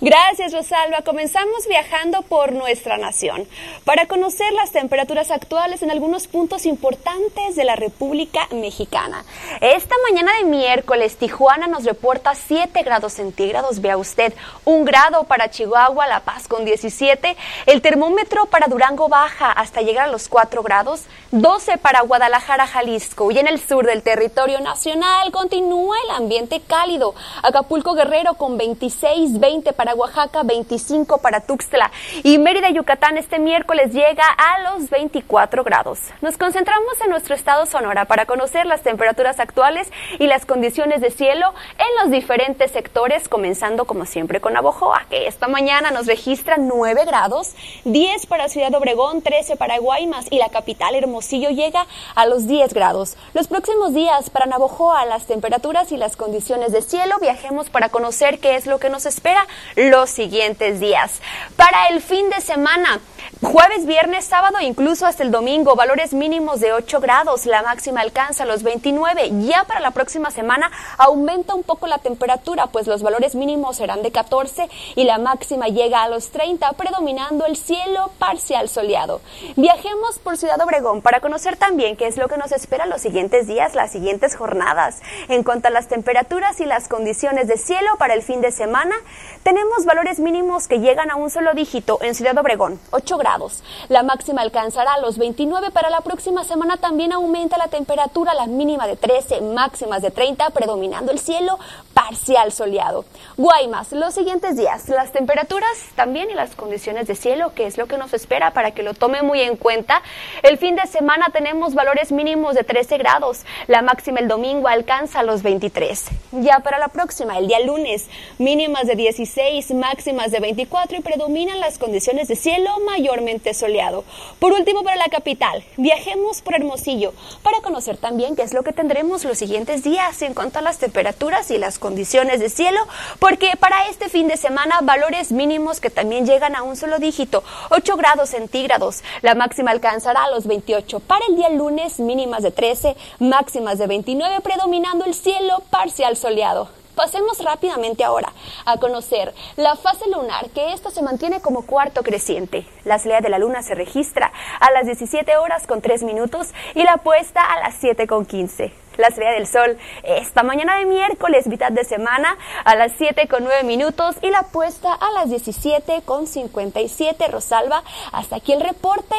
Gracias, 0.00 0.52
Rosalba. 0.52 1.02
Comenzamos 1.02 1.68
viajando 1.68 2.22
por 2.22 2.52
nuestra 2.52 2.98
nación 2.98 3.46
para 3.84 4.06
conocer 4.06 4.52
las 4.52 4.72
temperaturas 4.72 5.30
actuales 5.30 5.82
en 5.82 5.90
algunos 5.90 6.26
puntos 6.26 6.66
importantes 6.66 7.54
de 7.54 7.64
la 7.64 7.76
República 7.76 8.48
Mexicana. 8.50 9.24
Esta 9.60 9.94
mañana 10.10 10.32
de 10.38 10.44
miércoles, 10.44 11.16
Tijuana 11.16 11.68
nos 11.68 11.84
reporta 11.84 12.34
7 12.34 12.82
grados 12.82 13.12
centígrados. 13.12 13.80
Vea 13.80 13.96
usted, 13.96 14.34
un 14.64 14.84
grado 14.84 15.24
para 15.24 15.50
Chihuahua, 15.50 16.08
La 16.08 16.20
Paz 16.20 16.48
con 16.48 16.64
17. 16.64 17.36
El 17.66 17.80
termómetro 17.80 18.46
para 18.46 18.66
Durango 18.66 19.08
baja 19.08 19.52
hasta 19.52 19.82
llegar 19.82 20.08
a 20.08 20.12
los 20.12 20.28
4 20.28 20.62
grados. 20.64 21.02
12 21.30 21.78
para 21.78 22.02
Guadalajara, 22.02 22.66
Jalisco. 22.66 23.30
Y 23.30 23.38
en 23.38 23.46
el 23.46 23.60
sur 23.60 23.86
del 23.86 24.02
territorio 24.02 24.60
nacional 24.60 25.30
continúa 25.30 25.96
el 26.04 26.16
ambiente 26.16 26.60
cálido. 26.60 27.14
Acapulco 27.42 27.94
Guerrero 27.94 28.34
con 28.34 28.56
26, 28.56 29.38
20 29.38 29.72
para 29.72 29.83
Oaxaca, 29.92 30.42
25 30.44 31.18
para 31.18 31.40
Tuxtla 31.40 31.90
y 32.22 32.38
Mérida, 32.38 32.70
Yucatán 32.70 33.18
este 33.18 33.38
miércoles 33.38 33.92
llega 33.92 34.24
a 34.24 34.60
los 34.60 34.88
24 34.88 35.64
grados. 35.64 35.98
Nos 36.22 36.38
concentramos 36.38 37.00
en 37.02 37.10
nuestro 37.10 37.34
estado 37.34 37.66
Sonora 37.66 38.06
para 38.06 38.24
conocer 38.24 38.64
las 38.64 38.82
temperaturas 38.82 39.40
actuales 39.40 39.90
y 40.18 40.26
las 40.26 40.46
condiciones 40.46 41.00
de 41.00 41.10
cielo 41.10 41.52
en 41.78 42.02
los 42.02 42.10
diferentes 42.10 42.70
sectores, 42.70 43.28
comenzando 43.28 43.84
como 43.84 44.06
siempre 44.06 44.40
con 44.40 44.56
Abojoa, 44.56 45.06
que 45.10 45.26
esta 45.26 45.48
mañana 45.48 45.90
nos 45.90 46.06
registra 46.06 46.56
9 46.56 47.04
grados, 47.04 47.52
10 47.84 48.26
para 48.26 48.48
Ciudad 48.48 48.74
Obregón, 48.74 49.20
13 49.20 49.56
para 49.56 49.78
Guaymas 49.78 50.26
y 50.30 50.38
la 50.38 50.48
capital 50.48 50.94
Hermosillo 50.94 51.50
llega 51.50 51.86
a 52.14 52.26
los 52.26 52.46
10 52.46 52.72
grados. 52.72 53.16
Los 53.34 53.48
próximos 53.48 53.92
días 53.92 54.30
para 54.30 54.46
Navojoa, 54.46 55.04
las 55.06 55.26
temperaturas 55.26 55.92
y 55.92 55.96
las 55.96 56.16
condiciones 56.16 56.72
de 56.72 56.82
cielo, 56.82 57.16
viajemos 57.20 57.70
para 57.70 57.88
conocer 57.88 58.38
qué 58.38 58.56
es 58.56 58.66
lo 58.66 58.78
que 58.78 58.90
nos 58.90 59.06
espera 59.06 59.46
los 59.76 60.10
siguientes 60.10 60.80
días. 60.80 61.20
Para 61.56 61.88
el 61.88 62.00
fin 62.00 62.30
de 62.30 62.40
semana, 62.40 63.00
jueves, 63.40 63.86
viernes, 63.86 64.24
sábado, 64.24 64.58
incluso 64.60 65.06
hasta 65.06 65.22
el 65.22 65.30
domingo, 65.30 65.74
valores 65.74 66.14
mínimos 66.14 66.60
de 66.60 66.72
8 66.72 67.00
grados, 67.00 67.46
la 67.46 67.62
máxima 67.62 68.00
alcanza 68.00 68.44
los 68.44 68.62
29. 68.62 69.30
Ya 69.46 69.64
para 69.64 69.80
la 69.80 69.90
próxima 69.90 70.30
semana 70.30 70.70
aumenta 70.98 71.54
un 71.54 71.62
poco 71.62 71.86
la 71.86 71.98
temperatura, 71.98 72.68
pues 72.68 72.86
los 72.86 73.02
valores 73.02 73.34
mínimos 73.34 73.76
serán 73.76 74.02
de 74.02 74.12
14 74.12 74.68
y 74.96 75.04
la 75.04 75.18
máxima 75.18 75.66
llega 75.68 76.02
a 76.02 76.08
los 76.08 76.30
30, 76.30 76.72
predominando 76.72 77.46
el 77.46 77.56
cielo 77.56 78.10
parcial 78.18 78.68
soleado. 78.68 79.20
Viajemos 79.56 80.18
por 80.18 80.36
Ciudad 80.36 80.60
Obregón 80.60 81.02
para 81.02 81.20
conocer 81.20 81.56
también 81.56 81.96
qué 81.96 82.06
es 82.06 82.16
lo 82.16 82.28
que 82.28 82.36
nos 82.36 82.52
espera 82.52 82.86
los 82.86 83.02
siguientes 83.02 83.46
días, 83.46 83.74
las 83.74 83.92
siguientes 83.92 84.36
jornadas. 84.36 85.00
En 85.28 85.42
cuanto 85.42 85.68
a 85.68 85.70
las 85.70 85.88
temperaturas 85.88 86.60
y 86.60 86.64
las 86.64 86.88
condiciones 86.88 87.48
de 87.48 87.56
cielo 87.56 87.96
para 87.98 88.14
el 88.14 88.22
fin 88.22 88.40
de 88.40 88.50
semana, 88.50 88.94
tenemos 89.42 89.63
valores 89.84 90.18
mínimos 90.20 90.68
que 90.68 90.78
llegan 90.78 91.10
a 91.10 91.16
un 91.16 91.30
solo 91.30 91.52
dígito 91.54 91.98
en 92.00 92.14
Ciudad 92.14 92.36
Obregón, 92.38 92.80
8 92.90 93.18
grados. 93.18 93.62
La 93.88 94.02
máxima 94.02 94.42
alcanzará 94.42 94.98
los 94.98 95.18
29 95.18 95.70
para 95.70 95.90
la 95.90 96.00
próxima 96.00 96.44
semana. 96.44 96.76
También 96.76 97.12
aumenta 97.12 97.58
la 97.58 97.68
temperatura, 97.68 98.32
la 98.34 98.46
mínima 98.46 98.86
de 98.86 98.96
13, 98.96 99.40
máximas 99.40 100.02
de 100.02 100.10
30, 100.10 100.50
predominando 100.50 101.12
el 101.12 101.18
cielo 101.18 101.58
parcial 101.92 102.52
soleado. 102.52 103.04
Guaymas, 103.36 103.92
los 103.92 104.14
siguientes 104.14 104.56
días, 104.56 104.88
las 104.88 105.12
temperaturas 105.12 105.70
también 105.94 106.30
y 106.30 106.34
las 106.34 106.54
condiciones 106.54 107.06
de 107.06 107.14
cielo, 107.14 107.52
que 107.54 107.66
es 107.66 107.76
lo 107.76 107.86
que 107.86 107.98
nos 107.98 108.14
espera 108.14 108.52
para 108.52 108.70
que 108.70 108.82
lo 108.82 108.94
tome 108.94 109.22
muy 109.22 109.40
en 109.40 109.56
cuenta. 109.56 110.02
El 110.42 110.58
fin 110.58 110.76
de 110.76 110.86
semana 110.86 111.26
tenemos 111.32 111.74
valores 111.74 112.12
mínimos 112.12 112.54
de 112.54 112.64
13 112.64 112.98
grados. 112.98 113.44
La 113.66 113.82
máxima 113.82 114.20
el 114.20 114.28
domingo 114.28 114.68
alcanza 114.68 115.22
los 115.22 115.42
23. 115.42 116.04
Ya 116.32 116.60
para 116.60 116.78
la 116.78 116.88
próxima, 116.88 117.38
el 117.38 117.48
día 117.48 117.60
lunes, 117.60 118.06
mínimas 118.38 118.86
de 118.86 118.96
16 118.96 119.53
máximas 119.54 120.32
de 120.32 120.40
24 120.40 120.96
y 120.96 121.00
predominan 121.00 121.60
las 121.60 121.78
condiciones 121.78 122.26
de 122.26 122.34
cielo 122.34 122.70
mayormente 122.86 123.54
soleado. 123.54 124.04
Por 124.40 124.52
último, 124.52 124.82
para 124.82 124.96
la 124.96 125.08
capital, 125.08 125.62
viajemos 125.76 126.42
por 126.42 126.56
Hermosillo 126.56 127.12
para 127.42 127.60
conocer 127.60 127.96
también 127.96 128.34
qué 128.34 128.42
es 128.42 128.52
lo 128.52 128.64
que 128.64 128.72
tendremos 128.72 129.24
los 129.24 129.38
siguientes 129.38 129.84
días 129.84 130.20
en 130.22 130.34
cuanto 130.34 130.58
a 130.58 130.62
las 130.62 130.78
temperaturas 130.78 131.52
y 131.52 131.58
las 131.58 131.78
condiciones 131.78 132.40
de 132.40 132.48
cielo, 132.48 132.80
porque 133.20 133.52
para 133.60 133.88
este 133.88 134.08
fin 134.08 134.26
de 134.26 134.36
semana 134.36 134.80
valores 134.82 135.30
mínimos 135.30 135.80
que 135.80 135.90
también 135.90 136.26
llegan 136.26 136.56
a 136.56 136.62
un 136.62 136.74
solo 136.74 136.98
dígito, 136.98 137.44
8 137.70 137.96
grados 137.96 138.30
centígrados. 138.30 139.02
La 139.22 139.36
máxima 139.36 139.70
alcanzará 139.70 140.24
a 140.24 140.30
los 140.30 140.46
28. 140.46 140.98
Para 141.00 141.24
el 141.28 141.36
día 141.36 141.50
lunes, 141.50 142.00
mínimas 142.00 142.42
de 142.42 142.50
13, 142.50 142.96
máximas 143.20 143.78
de 143.78 143.86
29, 143.86 144.40
predominando 144.40 145.04
el 145.04 145.14
cielo 145.14 145.62
parcial 145.70 146.16
soleado. 146.16 146.83
Pasemos 146.94 147.42
rápidamente 147.42 148.04
ahora 148.04 148.32
a 148.64 148.78
conocer 148.78 149.34
la 149.56 149.74
fase 149.74 150.08
lunar, 150.08 150.50
que 150.50 150.72
esta 150.72 150.90
se 150.90 151.02
mantiene 151.02 151.40
como 151.40 151.66
cuarto 151.66 152.02
creciente. 152.02 152.66
La 152.84 152.98
salida 152.98 153.20
de 153.20 153.28
la 153.28 153.38
luna 153.38 153.62
se 153.62 153.74
registra 153.74 154.32
a 154.60 154.70
las 154.70 154.86
17 154.86 155.36
horas 155.36 155.66
con 155.66 155.80
3 155.80 156.04
minutos 156.04 156.52
y 156.74 156.84
la 156.84 156.98
puesta 156.98 157.42
a 157.42 157.58
las 157.60 157.74
7 157.80 158.06
con 158.06 158.26
15. 158.26 158.72
La 158.96 159.10
salida 159.10 159.32
del 159.32 159.48
sol 159.48 159.76
esta 160.04 160.44
mañana 160.44 160.76
de 160.76 160.84
miércoles, 160.84 161.48
mitad 161.48 161.72
de 161.72 161.82
semana, 161.82 162.38
a 162.64 162.76
las 162.76 162.92
7 162.96 163.26
con 163.26 163.42
9 163.42 163.64
minutos 163.64 164.14
y 164.22 164.30
la 164.30 164.44
puesta 164.44 164.94
a 164.94 165.10
las 165.10 165.30
17 165.30 166.02
con 166.04 166.28
57. 166.28 167.26
Rosalba, 167.26 167.82
hasta 168.12 168.36
aquí 168.36 168.52
el 168.52 168.60
reporte 168.60 169.16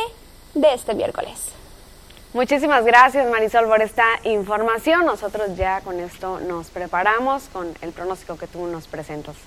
de 0.54 0.74
este 0.74 0.94
miércoles. 0.94 1.52
Muchísimas 2.36 2.84
gracias 2.84 3.32
Marisol 3.32 3.66
por 3.66 3.82
esta 3.82 4.04
información. 4.24 5.06
Nosotros 5.06 5.56
ya 5.56 5.80
con 5.80 6.02
esto 6.02 6.42
nos 6.42 6.70
preparamos 6.70 7.48
con 7.48 7.74
el 7.82 7.94
pronóstico 7.94 8.38
que 8.38 8.46
tú 8.46 8.68
nos 8.68 8.90
presentas. 8.90 9.38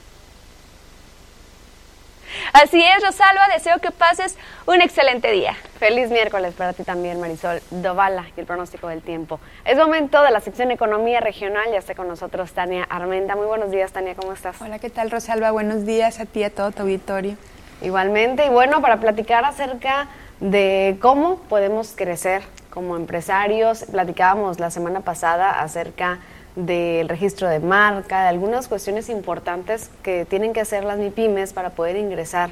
Así 2.55 2.83
es, 2.83 3.05
Rosalba, 3.05 3.47
deseo 3.53 3.79
que 3.81 3.91
pases 3.91 4.39
un 4.65 4.81
excelente 4.81 5.31
día. 5.33 5.55
Feliz 5.79 6.09
miércoles 6.09 6.55
para 6.55 6.73
ti 6.73 6.83
también, 6.83 7.21
Marisol 7.21 7.61
Dovala, 7.71 8.25
y 8.35 8.41
el 8.41 8.47
pronóstico 8.47 8.89
del 8.89 9.03
tiempo. 9.03 9.39
Es 9.67 9.77
momento 9.77 10.23
de 10.23 10.31
la 10.31 10.41
sección 10.41 10.71
Economía 10.71 11.21
Regional, 11.21 11.71
ya 11.71 11.81
está 11.81 11.95
con 11.95 12.09
nosotros 12.09 12.53
Tania 12.53 12.85
Armenda. 12.85 13.37
Muy 13.37 13.45
buenos 13.45 13.71
días, 13.71 13.93
Tania, 13.93 14.15
¿cómo 14.15 14.33
estás? 14.33 14.63
Hola, 14.63 14.79
¿qué 14.79 14.89
tal, 14.89 15.11
Rosalba? 15.11 15.51
Buenos 15.51 15.85
días 15.85 16.21
a 16.21 16.25
ti, 16.25 16.43
a 16.43 16.49
todo 16.49 16.71
tu 16.71 16.85
auditorio. 16.85 17.37
Igualmente, 17.83 18.47
y 18.47 18.49
bueno, 18.49 18.81
para 18.81 18.99
platicar 18.99 19.45
acerca 19.45 20.09
de 20.41 20.97
cómo 21.03 21.37
podemos 21.51 21.93
crecer 21.95 22.43
como 22.71 22.97
empresarios. 22.97 23.85
Platicábamos 23.91 24.61
la 24.61 24.71
semana 24.71 25.01
pasada 25.01 25.61
acerca 25.61 26.19
del 26.57 27.09
registro 27.09 27.49
de 27.49 27.61
marca, 27.61 28.23
de 28.23 28.29
algunas 28.29 28.69
cuestiones 28.69 29.09
importantes 29.09 29.91
que 30.03 30.25
tienen 30.25 30.53
que 30.53 30.61
hacer 30.61 30.85
las 30.85 30.99
MIPIMES 30.99 31.53
para 31.53 31.71
poder 31.71 31.97
ingresar 31.97 32.51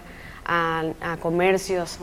a, 0.49 1.17
comercios 1.21 1.99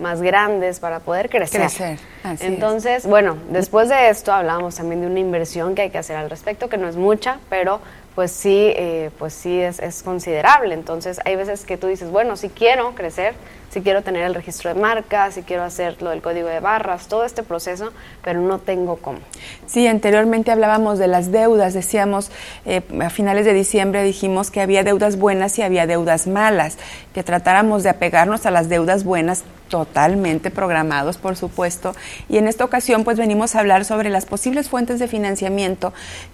más 0.00 0.22
grandes, 0.22 0.78
para 0.78 1.00
poder 1.00 1.28
crecer. 1.28 1.62
Crecer. 1.62 1.98
Entonces, 2.40 3.06
bueno, 3.06 3.36
después 3.50 3.88
de 3.88 4.08
esto 4.08 4.32
hablábamos 4.32 4.76
también 4.76 5.00
de 5.00 5.08
una 5.08 5.18
inversión 5.18 5.74
que 5.74 5.82
hay 5.82 5.90
que 5.90 5.98
hacer 5.98 6.16
al 6.16 6.30
respecto, 6.30 6.68
que 6.68 6.76
no 6.76 6.88
es 6.88 6.96
mucha, 6.96 7.38
pero 7.50 7.80
pues 8.14 8.30
sí, 8.30 8.72
eh, 8.76 9.10
pues 9.18 9.34
sí 9.34 9.60
es, 9.60 9.80
es 9.80 10.02
considerable. 10.02 10.74
Entonces 10.74 11.20
hay 11.24 11.36
veces 11.36 11.64
que 11.64 11.76
tú 11.76 11.88
dices, 11.88 12.10
bueno, 12.10 12.36
si 12.36 12.48
quiero 12.48 12.94
crecer, 12.94 13.34
si 13.70 13.80
quiero 13.80 14.02
tener 14.02 14.22
el 14.22 14.34
registro 14.34 14.72
de 14.72 14.80
marca, 14.80 15.30
si 15.30 15.42
quiero 15.42 15.62
hacer 15.62 16.00
lo 16.02 16.10
del 16.10 16.22
código 16.22 16.48
de 16.48 16.60
barras, 16.60 17.08
todo 17.08 17.24
este 17.24 17.42
proceso, 17.42 17.92
pero 18.22 18.40
no 18.40 18.58
tengo 18.58 18.96
cómo. 18.96 19.18
Sí, 19.66 19.86
anteriormente 19.86 20.50
hablábamos 20.50 20.98
de 20.98 21.08
las 21.08 21.30
deudas, 21.30 21.74
decíamos 21.74 22.30
eh, 22.64 22.82
a 23.00 23.10
finales 23.10 23.44
de 23.44 23.52
diciembre 23.52 24.02
dijimos 24.02 24.50
que 24.50 24.60
había 24.60 24.84
deudas 24.84 25.16
buenas 25.16 25.58
y 25.58 25.62
había 25.62 25.86
deudas 25.86 26.26
malas, 26.26 26.78
que 27.12 27.22
tratáramos 27.22 27.82
de 27.82 27.90
apegarnos 27.90 28.46
a 28.46 28.50
las 28.50 28.68
deudas 28.68 29.04
buenas 29.04 29.44
totalmente 29.68 30.50
programados, 30.50 31.18
por 31.18 31.36
supuesto. 31.36 31.94
Y 32.28 32.38
en 32.38 32.48
esta 32.48 32.64
ocasión, 32.64 33.04
pues 33.04 33.18
venimos 33.18 33.54
a 33.54 33.60
hablar 33.60 33.84
sobre 33.84 34.10
las 34.10 34.26
posibles 34.26 34.68
fuentes 34.68 34.98
de 34.98 35.08
financiamiento 35.08 35.92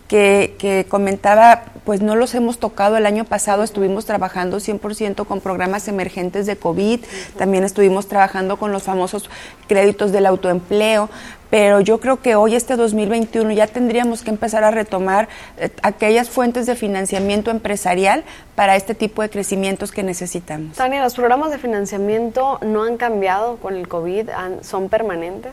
que, 0.08 0.54
que 0.58 0.86
comentaba, 0.88 1.64
pues 1.84 2.00
no 2.00 2.16
los 2.16 2.34
hemos 2.34 2.58
tocado 2.58 2.96
el 2.96 3.06
año 3.06 3.24
pasado, 3.24 3.62
estuvimos 3.62 4.06
trabajando 4.06 4.58
100% 4.58 5.26
con 5.26 5.40
programas 5.40 5.88
emergentes 5.88 6.46
de 6.46 6.56
COVID, 6.56 7.00
también 7.36 7.64
estuvimos 7.64 8.06
trabajando 8.08 8.56
con 8.56 8.72
los 8.72 8.82
famosos 8.82 9.28
créditos 9.68 10.12
del 10.12 10.26
autoempleo, 10.26 11.08
pero 11.50 11.80
yo 11.80 12.00
creo 12.00 12.20
que 12.20 12.34
hoy, 12.34 12.54
este 12.54 12.76
2021, 12.76 13.52
ya 13.52 13.66
tendríamos 13.66 14.22
que 14.22 14.30
empezar 14.30 14.64
a 14.64 14.70
retomar 14.70 15.28
eh, 15.58 15.70
aquellas 15.82 16.28
fuentes 16.28 16.66
de 16.66 16.74
financiamiento 16.74 17.50
empresarial 17.50 18.24
para 18.54 18.76
este 18.76 18.94
tipo 18.94 19.22
de 19.22 19.30
crecimientos 19.30 19.90
que 19.90 20.02
necesitamos. 20.02 20.76
Tania, 20.76 21.02
¿los 21.02 21.14
programas 21.14 21.50
de 21.50 21.58
financiamiento 21.58 22.58
no 22.62 22.84
han 22.84 22.96
cambiado 22.96 23.56
con 23.56 23.74
el 23.74 23.88
COVID? 23.88 24.30
¿Son 24.62 24.88
permanentes? 24.88 25.52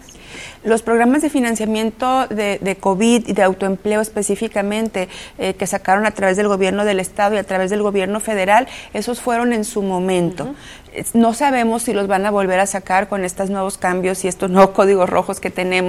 Los 0.64 0.84
programas 0.84 1.22
de 1.24 1.30
financiamiento 1.30 2.28
de, 2.28 2.78
COVID 2.80 3.28
y 3.28 3.34
de 3.34 3.44
autoempleo 3.44 4.02
específicamente 4.02 5.10
eh, 5.40 5.56
que 5.56 5.66
sacaron 5.66 6.06
a 6.06 6.12
través 6.12 6.38
del 6.38 6.48
gobierno 6.48 6.86
del 6.86 7.00
Estado 7.00 7.36
y 7.36 7.38
a 7.40 7.44
través 7.44 7.72
del 7.72 7.82
gobierno 7.82 8.20
federal, 8.20 8.68
esos 8.94 9.20
fueron 9.20 9.54
en 9.54 9.66
su 9.66 9.82
momento. 9.82 10.54
No 11.14 11.34
sabemos 11.34 11.84
si 11.84 11.94
los 11.94 12.08
van 12.08 12.26
a 12.26 12.32
volver 12.32 12.60
a 12.60 12.66
sacar 12.66 13.08
con 13.08 13.24
estos 13.24 13.50
nuevos 13.50 13.78
cambios 13.78 14.26
y 14.26 14.28
estos 14.28 14.50
nuevos 14.50 14.72
códigos 14.72 15.10
rojos 15.10 15.40
que 15.40 15.50
tenemos. 15.50 15.81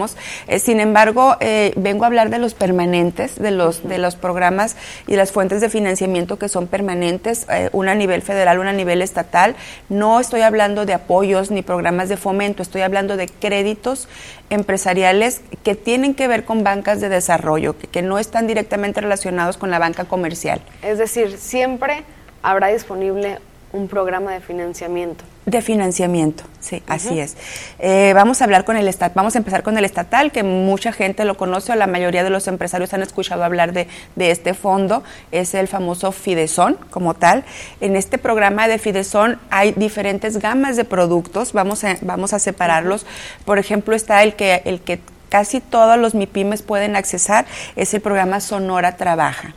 Eh, 0.47 0.59
sin 0.59 0.81
embargo, 0.81 1.37
eh, 1.41 1.73
vengo 1.77 2.05
a 2.05 2.07
hablar 2.07 2.31
de 2.31 2.39
los 2.39 2.55
permanentes, 2.55 3.37
de 3.37 3.51
los, 3.51 3.89
de 3.89 3.99
los 3.99 4.17
programas 4.17 4.77
y 5.07 5.17
las 5.17 5.33
fuentes 5.33 5.61
de 5.61 5.69
financiamiento 5.69 6.39
que 6.39 6.49
son 6.49 6.67
permanentes, 6.67 7.47
una 7.73 7.93
a 7.93 7.95
nivel 7.95 8.23
federal, 8.23 8.59
una 8.59 8.71
a 8.71 8.75
nivel 8.75 9.03
estatal. 9.03 9.55
No 9.89 10.21
estoy 10.21 10.43
hablando 10.43 10.87
de 10.87 10.95
apoyos 10.95 11.51
ni 11.51 11.63
programas 11.63 12.09
de 12.09 12.17
fomento, 12.17 12.63
estoy 12.63 12.83
hablando 12.83 13.17
de 13.17 13.29
créditos 13.29 14.09
empresariales 14.51 15.41
que 15.63 15.75
tienen 15.75 16.15
que 16.15 16.29
ver 16.29 16.45
con 16.45 16.63
bancas 16.63 17.01
de 17.01 17.09
desarrollo, 17.09 17.77
que, 17.79 18.03
no 18.03 18.19
están 18.19 18.47
directamente 18.47 19.01
relacionados 19.01 19.57
con 19.57 19.71
la 19.71 19.79
banca 19.79 20.05
comercial. 20.05 20.61
Es 20.83 20.99
decir, 20.99 21.39
siempre 21.39 22.05
habrá 22.43 22.69
disponible 22.69 23.39
un 23.73 23.89
programa 23.89 24.33
de 24.33 24.41
financiamiento. 24.41 25.25
De 25.45 25.61
financiamiento, 25.61 26.45
sí, 26.61 26.85
así 26.87 27.19
es. 27.19 27.37
Eh, 27.81 28.13
vamos 28.15 28.41
a 28.41 28.45
hablar 28.45 28.65
con 28.65 28.77
el 28.77 28.87
estatal, 28.87 29.13
vamos 29.17 29.35
a 29.35 29.39
empezar 29.39 29.65
con 29.65 29.77
el 29.77 29.85
estatal, 29.85 30.31
que 30.31 30.45
mucha 30.45 30.93
gente 30.93 31.25
lo 31.25 31.37
conoce, 31.37 31.73
o 31.73 31.75
la 31.75 31.89
mayoría 31.89 32.23
de 32.23 32.31
los 32.31 32.47
empresarios 32.47 32.95
han 32.95 33.03
escuchado 33.03 33.43
hablar 33.43 33.73
de, 33.73 33.89
este 34.17 34.55
fondo, 34.55 35.03
es 35.33 35.55
el 35.55 35.67
famoso 35.67 36.13
Fidesón 36.13 36.79
como 36.91 37.15
tal. 37.15 37.43
En 37.81 37.97
este 37.97 38.19
programa 38.19 38.69
de 38.69 38.79
Fidesón 38.79 39.41
hay 39.51 39.73
diferentes 39.73 40.39
gamas 40.39 40.77
de 40.77 40.85
productos, 40.85 41.53
vamos 41.53 41.83
a, 41.83 41.97
vamos 42.03 42.33
a 42.35 42.39
separarlos. 42.39 43.05
Por 43.45 43.59
ejemplo, 43.59 43.97
está 43.97 44.23
el 44.23 44.35
que, 44.37 44.63
el 44.65 44.81
que 44.81 45.01
casi 45.29 45.61
todos 45.61 45.99
los 45.99 46.15
MIPIMES 46.15 46.63
pueden 46.63 46.95
accesar, 46.95 47.47
es 47.75 47.93
el 47.95 48.01
programa 48.01 48.39
Sonora 48.39 48.97
Trabaja. 48.97 49.55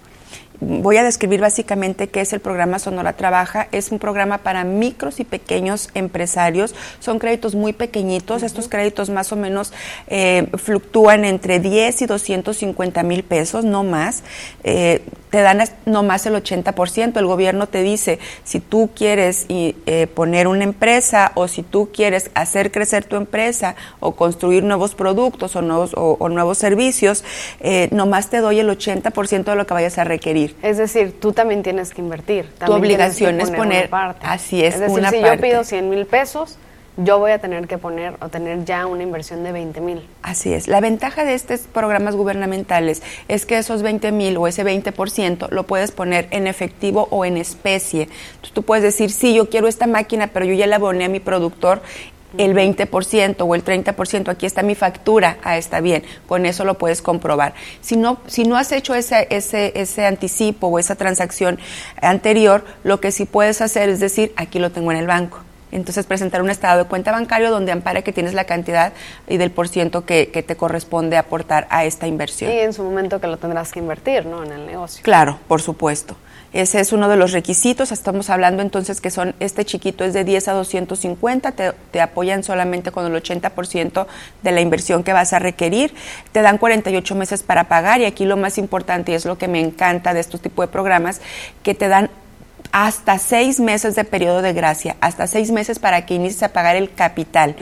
Voy 0.61 0.97
a 0.97 1.03
describir 1.03 1.41
básicamente 1.41 2.07
qué 2.07 2.21
es 2.21 2.31
el 2.31 2.39
programa 2.39 2.79
Sonora 2.79 3.13
Trabaja. 3.13 3.67
Es 3.71 3.91
un 3.91 3.99
programa 3.99 4.39
para 4.39 4.63
micros 4.63 5.19
y 5.19 5.25
pequeños 5.25 5.89
empresarios. 5.93 6.75
Son 6.99 7.19
créditos 7.19 7.55
muy 7.55 7.73
pequeñitos. 7.73 8.43
Estos 8.43 8.69
créditos 8.69 9.09
más 9.09 9.31
o 9.31 9.35
menos 9.35 9.73
eh, 10.07 10.47
fluctúan 10.55 11.25
entre 11.25 11.59
10 11.59 12.03
y 12.03 12.05
250 12.05 13.03
mil 13.03 13.23
pesos, 13.23 13.65
no 13.65 13.83
más. 13.83 14.23
Eh, 14.63 15.01
te 15.29 15.41
dan 15.41 15.61
no 15.85 16.03
más 16.03 16.25
el 16.25 16.35
80%. 16.35 17.17
El 17.17 17.25
gobierno 17.25 17.67
te 17.67 17.81
dice, 17.81 18.19
si 18.45 18.61
tú 18.61 18.91
quieres 18.95 19.45
eh, 19.49 20.07
poner 20.13 20.47
una 20.47 20.63
empresa 20.63 21.33
o 21.35 21.49
si 21.49 21.63
tú 21.63 21.89
quieres 21.91 22.31
hacer 22.35 22.71
crecer 22.71 23.03
tu 23.03 23.17
empresa 23.17 23.75
o 23.99 24.15
construir 24.15 24.63
nuevos 24.63 24.95
productos 24.95 25.57
o 25.57 25.61
nuevos, 25.61 25.91
o, 25.95 26.29
nuevos 26.29 26.57
servicios, 26.57 27.25
nomás 27.91 28.29
te 28.29 28.39
doy 28.39 28.59
el 28.59 28.69
80% 28.69 29.43
de 29.43 29.55
lo 29.55 29.67
que 29.67 29.73
vayas 29.73 29.97
a 29.97 30.05
requerir. 30.05 30.44
Es 30.61 30.77
decir, 30.77 31.19
tú 31.19 31.33
también 31.33 31.63
tienes 31.63 31.93
que 31.93 32.01
invertir. 32.01 32.49
tu 32.65 32.73
obligación 32.73 33.39
es 33.41 33.51
poner, 33.51 33.89
así 34.21 34.63
es, 34.63 34.75
es 34.75 34.81
decir, 34.81 35.07
si 35.07 35.21
yo 35.21 35.37
pido 35.39 35.63
100 35.63 35.89
mil 35.89 36.05
pesos, 36.05 36.57
yo 36.97 37.19
voy 37.19 37.31
a 37.31 37.39
tener 37.39 37.67
que 37.67 37.77
poner 37.77 38.15
o 38.21 38.29
tener 38.29 38.63
ya 38.63 38.85
una 38.85 39.03
inversión 39.03 39.43
de 39.43 39.51
20 39.51 39.81
mil. 39.81 40.07
Así 40.21 40.53
es. 40.53 40.67
La 40.67 40.79
ventaja 40.79 41.25
de 41.25 41.33
estos 41.33 41.61
programas 41.61 42.15
gubernamentales 42.15 43.01
es 43.27 43.45
que 43.45 43.57
esos 43.57 43.81
20 43.81 44.11
mil 44.11 44.37
o 44.37 44.47
ese 44.47 44.63
20% 44.63 45.49
lo 45.49 45.63
puedes 45.63 45.91
poner 45.91 46.27
en 46.31 46.47
efectivo 46.47 47.07
o 47.11 47.25
en 47.25 47.37
especie. 47.37 48.03
Entonces 48.03 48.53
tú 48.53 48.63
puedes 48.63 48.83
decir, 48.83 49.11
sí, 49.11 49.33
yo 49.33 49.49
quiero 49.49 49.67
esta 49.67 49.87
máquina, 49.87 50.27
pero 50.27 50.45
yo 50.45 50.53
ya 50.53 50.67
la 50.67 50.77
aboné 50.77 51.05
a 51.05 51.09
mi 51.09 51.19
productor 51.19 51.81
el 52.37 52.53
20% 52.53 53.35
o 53.39 53.55
el 53.55 53.63
30%, 53.63 54.29
aquí 54.29 54.45
está 54.45 54.63
mi 54.63 54.75
factura, 54.75 55.37
ah, 55.43 55.57
está 55.57 55.81
bien, 55.81 56.03
con 56.27 56.45
eso 56.45 56.65
lo 56.65 56.77
puedes 56.77 57.01
comprobar. 57.01 57.53
Si 57.81 57.95
no, 57.95 58.19
si 58.27 58.43
no 58.43 58.57
has 58.57 58.71
hecho 58.71 58.95
ese, 58.95 59.27
ese, 59.29 59.73
ese 59.75 60.05
anticipo 60.05 60.67
o 60.67 60.79
esa 60.79 60.95
transacción 60.95 61.59
anterior, 62.01 62.65
lo 62.83 62.99
que 62.99 63.11
sí 63.11 63.25
puedes 63.25 63.61
hacer 63.61 63.89
es 63.89 63.99
decir, 63.99 64.33
aquí 64.35 64.59
lo 64.59 64.71
tengo 64.71 64.91
en 64.91 64.97
el 64.97 65.07
banco 65.07 65.39
entonces 65.75 66.05
presentar 66.05 66.41
un 66.41 66.49
estado 66.49 66.83
de 66.83 66.89
cuenta 66.89 67.11
bancario 67.11 67.51
donde 67.51 67.71
ampara 67.71 68.01
que 68.01 68.13
tienes 68.13 68.33
la 68.33 68.45
cantidad 68.45 68.93
y 69.27 69.37
del 69.37 69.51
por 69.51 69.67
ciento 69.67 70.05
que, 70.05 70.25
te 70.45 70.55
corresponde 70.55 71.17
aportar 71.17 71.67
a 71.69 71.85
esta 71.85 72.07
inversión. 72.07 72.51
Y 72.51 72.59
en 72.59 72.73
su 72.73 72.83
momento 72.83 73.19
que 73.19 73.27
lo 73.27 73.37
tendrás 73.37 73.71
que 73.71 73.79
invertir, 73.79 74.25
¿no? 74.25 74.43
En 74.43 74.51
el 74.51 74.65
negocio. 74.65 75.03
Claro, 75.03 75.39
por 75.47 75.61
supuesto. 75.61 76.15
Ese 76.53 76.79
es 76.79 76.93
uno 76.93 77.09
de 77.09 77.17
los 77.17 77.31
requisitos. 77.31 77.91
Estamos 77.91 78.29
hablando 78.29 78.61
entonces 78.61 79.01
que 79.01 79.09
son, 79.11 79.35
este 79.39 79.65
chiquito 79.65 80.05
es 80.05 80.13
de 80.13 80.23
10 80.23 80.47
a 80.47 80.53
250, 80.53 81.51
te, 81.51 81.73
te 81.91 81.99
apoyan 81.99 82.43
solamente 82.43 82.91
con 82.91 83.05
el 83.05 83.21
80% 83.21 84.05
de 84.41 84.51
la 84.51 84.61
inversión 84.61 85.03
que 85.03 85.11
vas 85.11 85.33
a 85.33 85.39
requerir. 85.39 85.93
Te 86.31 86.41
dan 86.41 86.57
48 86.57 87.15
meses 87.15 87.43
para 87.43 87.65
pagar 87.65 87.99
y 87.99 88.05
aquí 88.05 88.25
lo 88.25 88.37
más 88.37 88.57
importante 88.57 89.11
y 89.11 89.15
es 89.15 89.25
lo 89.25 89.37
que 89.37 89.47
me 89.47 89.59
encanta 89.59 90.13
de 90.13 90.21
estos 90.21 90.41
tipos 90.41 90.65
de 90.65 90.71
programas, 90.71 91.19
que 91.63 91.73
te 91.73 91.89
dan 91.89 92.09
hasta 92.75 93.19
seis 93.19 93.61
meses 93.61 93.95
de 93.95 94.03
periodo 94.03 94.41
de 94.41 94.51
gracia, 94.51 94.97
hasta 94.99 95.27
seis 95.27 95.49
meses 95.49 95.79
para 95.79 96.05
que 96.05 96.15
inicies 96.15 96.43
a 96.43 96.49
pagar 96.49 96.75
el 96.75 96.93
capital. 96.93 97.55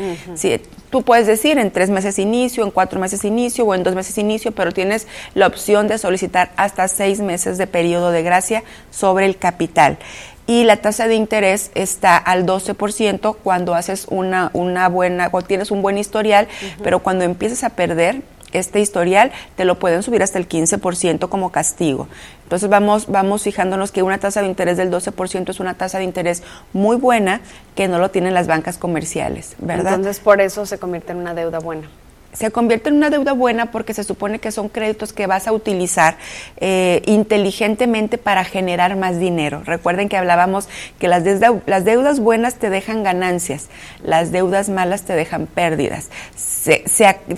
tú 0.89 1.03
puedes 1.03 1.27
decir 1.27 1.59
en 1.59 1.69
tres 1.69 1.91
meses 1.91 2.17
inicio, 2.17 2.63
en 2.63 2.71
cuatro 2.71 2.99
meses 2.99 3.23
inicio 3.23 3.63
o 3.63 3.75
en 3.75 3.83
dos 3.83 3.93
meses 3.93 4.17
inicio, 4.17 4.53
pero 4.53 4.71
tienes 4.71 5.05
la 5.35 5.45
opción 5.45 5.87
de 5.87 5.99
solicitar 5.99 6.51
hasta 6.55 6.87
seis 6.87 7.19
meses 7.19 7.59
de 7.59 7.67
periodo 7.67 8.09
de 8.09 8.23
gracia 8.23 8.63
sobre 8.89 9.27
el 9.27 9.37
capital. 9.37 9.99
Y 10.47 10.63
la 10.63 10.77
tasa 10.77 11.07
de 11.07 11.13
interés 11.13 11.69
está 11.75 12.17
al 12.17 12.47
12% 12.47 13.37
cuando 13.43 13.75
haces 13.75 14.07
una, 14.09 14.49
una 14.53 14.89
buena, 14.89 15.29
o 15.31 15.43
tienes 15.43 15.69
un 15.69 15.83
buen 15.83 15.99
historial, 15.99 16.47
pero 16.83 17.03
cuando 17.03 17.23
empiezas 17.23 17.63
a 17.63 17.69
perder, 17.69 18.23
este 18.53 18.79
historial, 18.79 19.31
te 19.55 19.65
lo 19.65 19.79
pueden 19.79 20.03
subir 20.03 20.23
hasta 20.23 20.39
el 20.39 20.47
15% 20.47 21.29
como 21.29 21.51
castigo. 21.51 22.07
Entonces 22.43 22.69
vamos, 22.69 23.07
vamos 23.07 23.43
fijándonos 23.43 23.91
que 23.91 24.03
una 24.03 24.17
tasa 24.17 24.41
de 24.41 24.47
interés 24.47 24.77
del 24.77 24.91
12% 24.91 25.49
es 25.49 25.59
una 25.59 25.73
tasa 25.73 25.97
de 25.97 26.03
interés 26.03 26.43
muy 26.71 26.97
buena 26.97 27.41
que 27.75 27.87
no 27.87 27.99
lo 27.99 28.11
tienen 28.11 28.33
las 28.33 28.47
bancas 28.47 28.77
comerciales, 28.77 29.55
¿verdad? 29.59 29.95
Entonces 29.95 30.19
por 30.19 30.41
eso 30.41 30.65
se 30.65 30.77
convierte 30.77 31.11
en 31.13 31.19
una 31.19 31.33
deuda 31.33 31.59
buena 31.59 31.87
se 32.33 32.51
convierte 32.51 32.89
en 32.89 32.95
una 32.95 33.09
deuda 33.09 33.33
buena 33.33 33.67
porque 33.71 33.93
se 33.93 34.03
supone 34.03 34.39
que 34.39 34.51
son 34.51 34.69
créditos 34.69 35.13
que 35.13 35.27
vas 35.27 35.47
a 35.47 35.51
utilizar 35.51 36.17
eh, 36.57 37.01
inteligentemente 37.05 38.17
para 38.17 38.43
generar 38.43 38.95
más 38.95 39.19
dinero. 39.19 39.61
Recuerden 39.65 40.09
que 40.09 40.17
hablábamos 40.17 40.67
que 40.99 41.07
las, 41.07 41.23
las 41.65 41.85
deudas 41.85 42.19
buenas 42.19 42.55
te 42.55 42.69
dejan 42.69 43.03
ganancias, 43.03 43.69
las 44.03 44.31
deudas 44.31 44.69
malas 44.69 45.03
te 45.03 45.13
dejan 45.13 45.47
pérdidas. 45.47 46.09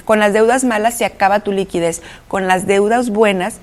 con 0.06 0.20
las 0.20 0.34
deudas 0.34 0.64
malas 0.64 0.96
se 0.96 1.06
acaba 1.06 1.42
tu 1.42 1.52
liquidez, 1.52 2.02
con 2.28 2.48
las 2.48 2.66
deudas 2.66 3.10
buenas 3.10 3.60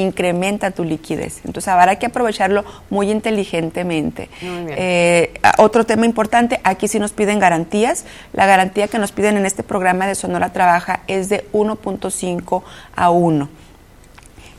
incrementa 0.00 0.70
tu 0.70 0.84
liquidez. 0.84 1.40
Entonces 1.44 1.68
habrá 1.68 1.96
que 1.96 2.06
aprovecharlo 2.06 2.64
muy 2.90 3.10
inteligentemente. 3.10 4.28
Eh, 4.42 5.34
otro 5.58 5.84
tema 5.84 6.06
importante, 6.06 6.60
aquí 6.64 6.88
sí 6.88 6.98
nos 6.98 7.12
piden 7.12 7.38
garantías. 7.38 8.04
La 8.32 8.46
garantía 8.46 8.88
que 8.88 8.98
nos 8.98 9.12
piden 9.12 9.36
en 9.36 9.46
este 9.46 9.62
programa 9.62 10.06
de 10.06 10.14
Sonora 10.14 10.52
Trabaja 10.52 11.00
es 11.06 11.28
de 11.28 11.44
1.5 11.52 12.62
a 12.94 13.10
1. 13.10 13.48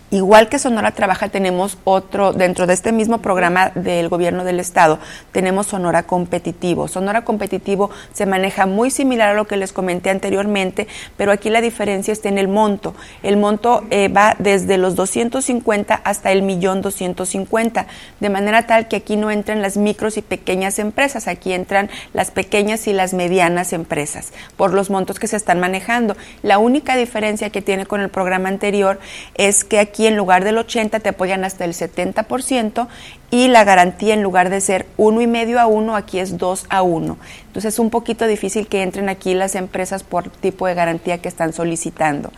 Igual 0.09 0.47
que 0.47 0.57
Sonora 0.57 0.91
Trabaja, 0.91 1.27
tenemos 1.27 1.77
otro, 1.84 2.31
dentro 2.31 2.65
de 2.65 2.73
este 2.73 2.93
mismo 2.93 3.17
programa 3.17 3.71
del 3.75 4.07
gobierno 4.07 4.45
del 4.45 4.61
estado, 4.61 4.99
tenemos 5.34 5.67
Sonora 5.67 6.03
Competitivo. 6.03 6.88
Sonora 6.88 7.25
Competitivo 7.25 7.89
se 8.13 8.25
maneja 8.25 8.67
muy 8.67 8.89
similar 8.89 9.31
a 9.31 9.34
lo 9.34 9.47
que 9.47 9.57
les 9.57 9.73
comenté 9.73 10.09
anteriormente, 10.09 10.88
pero 11.17 11.34
aquí 11.34 11.49
la 11.49 11.59
diferencia 11.59 12.13
está 12.13 12.29
en 12.29 12.38
el 12.38 12.47
monto. 12.47 12.95
El 13.21 13.35
monto 13.35 13.84
eh, 13.89 14.07
va 14.07 14.38
desde 14.39 14.77
los 14.77 14.95
250 14.95 15.95
hasta 15.95 16.31
el 16.31 16.41
millón 16.41 16.81
250, 16.81 17.88
de 18.21 18.29
manera 18.29 18.65
tal 18.65 18.88
que 18.88 18.95
aquí 18.95 19.17
no 19.17 19.29
entran 19.29 19.61
las 19.61 19.75
micros 19.75 20.15
y 20.15 20.21
pequeñas 20.21 20.79
empresas, 20.79 21.27
aquí 21.27 21.51
entran 21.51 21.89
las 22.13 22.31
pequeñas 22.31 22.88
y 22.88 22.93
las 22.93 23.13
medianas 23.13 23.73
empresas, 23.73 24.31
por 24.55 24.73
los 24.73 24.89
montos 24.89 25.19
que 25.19 25.27
se 25.27 25.35
están 25.35 25.59
manejando. 25.59 26.15
La 26.43 26.59
única 26.59 26.95
diferencia 26.95 27.49
que 27.49 27.61
tiene 27.61 27.85
con 27.85 27.99
el 27.99 28.07
programa 28.07 28.47
anterior 28.47 29.01
es 29.35 29.65
que 29.65 29.79
aquí 29.79 29.96
aquí 29.97 30.05
en 30.05 30.15
lugar 30.15 30.43
del 30.43 30.59
80 30.59 30.99
te 30.99 31.09
apoyan 31.09 31.43
hasta 31.43 31.65
el 31.65 31.73
70% 31.73 32.87
y 33.29 33.49
la 33.49 33.63
garantía 33.63 34.13
en 34.13 34.23
lugar 34.23 34.49
de 34.49 34.61
ser 34.61 34.85
uno 34.95 35.21
y 35.21 35.27
medio 35.27 35.59
a 35.59 35.67
uno, 35.67 35.95
aquí 35.95 36.19
es 36.19 36.37
2 36.37 36.67
a 36.69 36.81
1. 36.81 37.17
Entonces 37.47 37.73
es 37.73 37.79
un 37.79 37.89
poquito 37.89 38.25
difícil 38.25 38.67
que 38.67 38.83
entren 38.83 39.09
aquí 39.09 39.33
las 39.33 39.55
empresas 39.55 40.03
por 40.03 40.29
tipo 40.29 40.67
de 40.67 40.75
garantía 40.75 41.17
que 41.17 41.27
están 41.27 41.53
solicitando. 41.53 42.31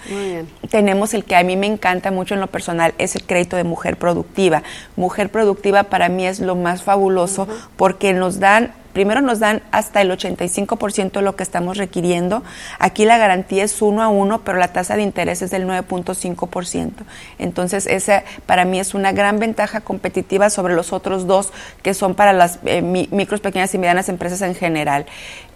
Tenemos 0.70 1.14
el 1.14 1.26
que 1.26 1.36
a 1.36 1.44
mí 1.44 1.58
me 1.58 1.68
encanta 1.68 2.10
mucho 2.12 2.34
en 2.34 2.40
lo 2.40 2.48
personal, 2.48 2.94
es 2.98 3.16
el 3.16 3.24
crédito 3.24 3.56
de 3.56 3.64
mujer 3.64 3.98
productiva. 3.98 4.64
Mujer 4.96 5.30
productiva 5.30 5.84
para 5.84 6.10
mí 6.10 6.26
es 6.26 6.40
lo 6.40 6.56
más 6.56 6.84
fabuloso 6.84 7.48
porque 7.76 8.14
nos 8.14 8.40
dan 8.40 8.74
primero 8.94 9.22
nos 9.22 9.40
dan 9.40 9.62
hasta 9.72 10.02
el 10.02 10.12
85% 10.12 11.12
de 11.12 11.22
lo 11.22 11.36
que 11.36 11.44
estamos 11.44 11.78
requiriendo. 11.78 12.44
Aquí 12.80 13.06
la 13.06 13.18
garantía 13.18 13.64
es 13.64 13.82
uno 13.82 14.02
a 14.02 14.10
uno, 14.10 14.42
pero 14.42 14.58
la 14.58 14.74
tasa 14.74 14.96
de 14.96 15.04
interés 15.04 15.42
es 15.42 15.52
del 15.52 15.68
9.5%. 15.68 16.92
Entonces, 17.38 17.86
esa 17.86 18.24
para 18.46 18.66
mí 18.66 18.80
es 18.80 18.94
una 18.94 19.12
gran 19.12 19.40
ventaja 19.40 19.82
competitiva 19.82 20.50
sobre 20.50 20.74
los 20.80 20.94
otros 20.94 21.28
dos 21.28 21.52
que 21.84 21.94
son 21.94 22.16
para 22.16 22.32
las 22.32 22.60
eh, 22.66 22.82
micros, 22.82 23.42
pequeñas 23.42 23.74
y 23.74 23.78
medianas 23.78 24.08
empresas 24.08 24.42
en 24.42 24.56
general. 24.56 25.06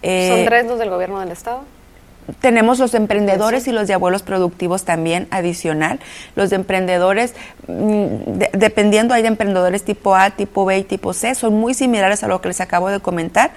Eh, 0.02 0.28
¿Son 0.28 0.44
tres 0.44 0.66
los 0.66 0.78
del 0.78 0.90
gobierno 0.90 1.18
del 1.20 1.30
Estado? 1.30 1.62
Tenemos 2.40 2.78
los 2.78 2.94
emprendedores 2.94 3.68
y 3.68 3.72
los 3.72 3.86
de 3.86 3.94
abuelos 3.94 4.22
productivos 4.22 4.84
también 4.84 5.28
adicional. 5.30 6.00
Los 6.36 6.50
de 6.50 6.56
emprendedores, 6.56 7.34
mm, 7.66 8.38
dependiendo, 8.52 9.12
hay 9.12 9.22
de 9.22 9.28
emprendedores 9.28 9.82
tipo 9.82 10.14
A, 10.14 10.30
tipo 10.30 10.64
B 10.64 10.78
y 10.78 10.84
tipo 10.84 11.12
C, 11.12 11.34
son 11.34 11.54
muy 11.54 11.74
similares 11.74 12.22
a 12.22 12.28
lo 12.28 12.40
que 12.40 12.48
les 12.48 12.60
acabo 12.60 12.88
de 12.88 13.00
comentar. 13.00 13.50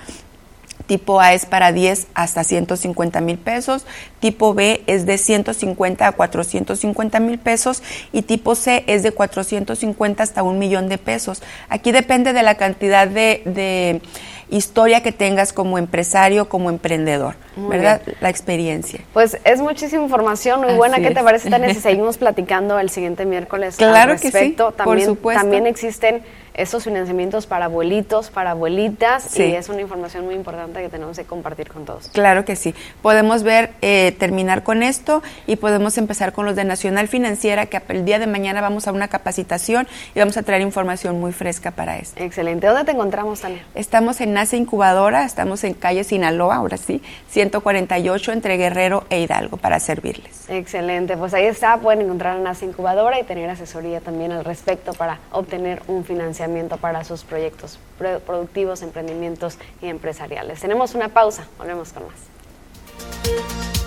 Tipo 0.87 1.19
A 1.19 1.33
es 1.33 1.45
para 1.45 1.71
10 1.71 2.07
hasta 2.13 2.43
150 2.43 3.21
mil 3.21 3.37
pesos, 3.37 3.85
tipo 4.19 4.53
B 4.53 4.81
es 4.87 5.05
de 5.05 5.17
150 5.17 6.07
a 6.07 6.11
450 6.13 7.19
mil 7.19 7.37
pesos 7.37 7.83
y 8.11 8.23
tipo 8.23 8.55
C 8.55 8.83
es 8.87 9.03
de 9.03 9.11
450 9.11 10.23
hasta 10.23 10.43
un 10.43 10.59
millón 10.59 10.89
de 10.89 10.97
pesos. 10.97 11.43
Aquí 11.69 11.91
depende 11.91 12.33
de 12.33 12.41
la 12.41 12.55
cantidad 12.55 13.07
de 13.07 14.01
historia 14.49 15.03
que 15.03 15.11
tengas 15.11 15.51
como 15.51 15.77
empresario, 15.77 16.47
como 16.47 16.69
emprendedor, 16.69 17.35
¿verdad? 17.55 18.01
La 18.21 18.29
experiencia. 18.29 19.01
Pues 19.13 19.37
es 19.43 19.59
muchísima 19.59 20.03
información 20.03 20.61
muy 20.61 20.73
buena. 20.73 20.97
¿Qué 20.97 21.11
te 21.11 21.21
parece, 21.21 21.49
Tania, 21.49 21.73
si 21.73 21.79
seguimos 21.81 22.17
platicando 22.17 22.79
el 22.79 22.89
siguiente 22.89 23.25
miércoles 23.25 23.75
claro 23.75 24.13
Que 24.13 24.31
sí, 24.31 24.51
también, 24.53 24.73
por 24.83 25.01
supuesto. 25.01 25.41
También 25.41 25.67
existen 25.67 26.21
esos 26.57 26.83
financiamientos 26.83 27.45
para 27.45 27.65
abuelitos, 27.65 28.29
para 28.31 28.51
abuelitas, 28.51 29.37
y 29.37 29.43
es 29.43 29.69
una 29.69 29.81
información 29.81 30.25
muy 30.25 30.33
importante 30.33 30.81
que 30.81 30.89
tenemos 30.89 31.15
que 31.15 31.23
compartir 31.23 31.69
con 31.71 31.85
todos. 31.85 32.07
Claro 32.09 32.45
que 32.45 32.55
sí. 32.55 32.73
Podemos 33.03 33.43
ver, 33.43 33.73
eh, 33.81 34.15
terminar 34.17 34.63
con 34.63 34.81
esto 34.81 35.21
y 35.45 35.55
podemos 35.57 35.97
empezar 35.99 36.33
con 36.33 36.45
los 36.45 36.55
de 36.55 36.65
Nacional 36.65 37.07
Financiera, 37.07 37.67
que 37.67 37.79
el 37.89 38.05
día 38.05 38.17
de 38.17 38.25
mañana 38.25 38.59
vamos 38.59 38.87
a 38.87 38.91
una 38.91 39.07
capacitación 39.07 39.87
y 40.15 40.19
vamos 40.19 40.35
a 40.35 40.43
traer 40.43 40.63
información 40.63 41.19
muy 41.19 41.31
fresca 41.31 41.71
para 41.71 41.99
esto. 41.99 42.21
Excelente. 42.21 42.65
¿Dónde 42.65 42.85
te 42.85 42.91
encontramos, 42.91 43.41
Tania? 43.41 43.63
Estamos 43.75 44.19
en 44.19 44.33
NASA 44.33 44.57
Incubadora, 44.57 45.25
estamos 45.25 45.63
en 45.63 45.75
calle 45.75 46.03
Sinaloa, 46.03 46.55
ahora 46.55 46.77
sí, 46.77 47.03
148 47.29 48.31
entre 48.31 48.57
Guerrero 48.57 49.05
e 49.11 49.21
Hidalgo, 49.21 49.57
para 49.57 49.79
servirles. 49.79 50.49
Excelente. 50.49 51.17
Pues 51.17 51.35
ahí 51.35 51.45
está, 51.45 51.77
pueden 51.77 52.01
encontrar 52.01 52.37
a 52.37 52.39
NASA 52.39 52.65
Incubadora 52.65 53.19
y 53.19 53.23
tener 53.23 53.47
asesoría 53.47 54.01
también 54.01 54.31
al 54.31 54.43
respecto 54.43 54.93
para 54.93 55.19
obtener 55.31 55.83
un 55.87 56.03
financiamiento 56.03 56.46
para 56.77 57.03
sus 57.03 57.23
proyectos 57.23 57.79
productivos, 57.97 58.81
emprendimientos 58.81 59.57
y 59.81 59.87
empresariales. 59.87 60.61
Tenemos 60.61 60.95
una 60.95 61.09
pausa, 61.09 61.47
volvemos 61.57 61.93
con 61.93 62.03
más. 62.07 63.86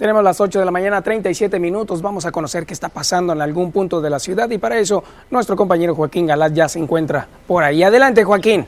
Tenemos 0.00 0.24
las 0.24 0.40
8 0.40 0.60
de 0.60 0.64
la 0.64 0.70
mañana, 0.70 1.02
37 1.02 1.60
minutos. 1.60 2.00
Vamos 2.00 2.24
a 2.24 2.32
conocer 2.32 2.64
qué 2.64 2.72
está 2.72 2.88
pasando 2.88 3.34
en 3.34 3.42
algún 3.42 3.70
punto 3.70 4.00
de 4.00 4.08
la 4.08 4.18
ciudad 4.18 4.48
y 4.48 4.56
para 4.56 4.78
eso 4.78 5.04
nuestro 5.30 5.56
compañero 5.56 5.94
Joaquín 5.94 6.26
Galás 6.26 6.54
ya 6.54 6.70
se 6.70 6.78
encuentra 6.78 7.28
por 7.46 7.62
ahí. 7.62 7.82
Adelante, 7.82 8.24
Joaquín. 8.24 8.66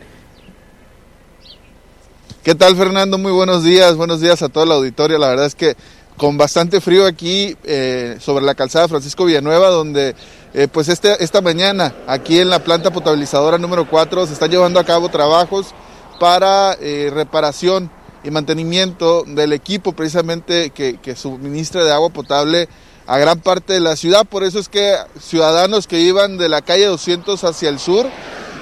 ¿Qué 2.43 2.55
tal, 2.55 2.77
Fernando? 2.77 3.17
Muy 3.17 3.33
buenos 3.33 3.65
días. 3.65 3.97
Buenos 3.97 4.21
días 4.21 4.43
a 4.43 4.51
todo 4.51 4.65
el 4.65 4.73
auditorio. 4.73 5.17
La 5.17 5.29
verdad 5.29 5.47
es 5.47 5.55
que 5.55 5.75
con 6.19 6.37
bastante 6.37 6.83
frío 6.83 7.07
aquí 7.07 7.57
eh, 7.65 8.19
sobre 8.21 8.45
la 8.45 8.55
calzada 8.55 8.87
Francisco 8.87 9.25
Villanueva, 9.25 9.71
donde 9.71 10.15
eh, 10.53 10.69
pues 10.71 10.91
este, 10.91 11.25
esta 11.25 11.41
mañana 11.41 11.95
aquí 12.07 12.41
en 12.41 12.51
la 12.51 12.63
planta 12.63 12.91
potabilizadora 12.91 13.57
número 13.57 13.89
4 13.89 14.27
se 14.27 14.35
están 14.35 14.51
llevando 14.51 14.79
a 14.79 14.85
cabo 14.85 15.09
trabajos 15.09 15.75
para 16.21 16.75
eh, 16.79 17.11
reparación 17.11 17.91
y 18.25 18.31
mantenimiento 18.31 19.25
del 19.27 19.53
equipo 19.53 19.93
precisamente 19.93 20.71
que, 20.71 21.17
suministra 21.17 21.85
de 21.85 21.93
agua 21.93 22.11
potable 22.11 22.69
a 23.07 23.19
gran 23.19 23.41
parte 23.41 23.73
de 23.73 23.81
la 23.81 23.97
ciudad. 23.97 24.25
Por 24.25 24.45
eso 24.45 24.59
es 24.59 24.69
que 24.69 24.97
ciudadanos 25.21 25.87
que 25.87 26.01
iban 26.01 26.39
de 26.39 26.49
la 26.49 26.63
calle 26.63 26.87
200 26.87 27.43
hacia 27.45 27.69
el 27.69 27.79
sur 27.79 28.07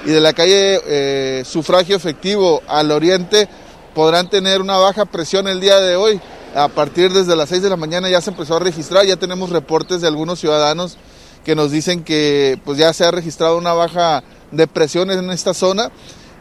y 0.05 0.09
de 0.09 0.19
la 0.19 0.33
calle 0.33 0.81
eh, 0.85 1.43
sufragio 1.45 1.95
efectivo 1.95 2.61
al 2.67 2.91
oriente 2.91 3.47
podrán 3.93 4.29
tener 4.29 4.61
una 4.61 4.77
baja 4.77 5.05
presión 5.05 5.47
el 5.47 5.61
día 5.61 5.79
de 5.79 5.95
hoy. 5.95 6.19
A 6.55 6.67
partir 6.67 7.13
desde 7.13 7.35
las 7.35 7.49
6 7.49 7.61
de 7.61 7.69
la 7.69 7.77
mañana 7.77 8.09
ya 8.09 8.19
se 8.19 8.31
empezó 8.31 8.57
a 8.57 8.59
registrar, 8.59 9.05
ya 9.05 9.15
tenemos 9.15 9.51
reportes 9.51 10.01
de 10.01 10.07
algunos 10.07 10.39
ciudadanos 10.39 10.97
que 11.45 11.55
nos 11.55 11.71
dicen 11.71 12.03
que 12.03 12.59
pues 12.65 12.77
ya 12.77 12.91
se 12.93 13.05
ha 13.05 13.11
registrado 13.11 13.57
una 13.57 13.73
baja 13.73 14.23
de 14.51 14.67
presión 14.67 15.11
en 15.11 15.29
esta 15.31 15.53
zona 15.53 15.91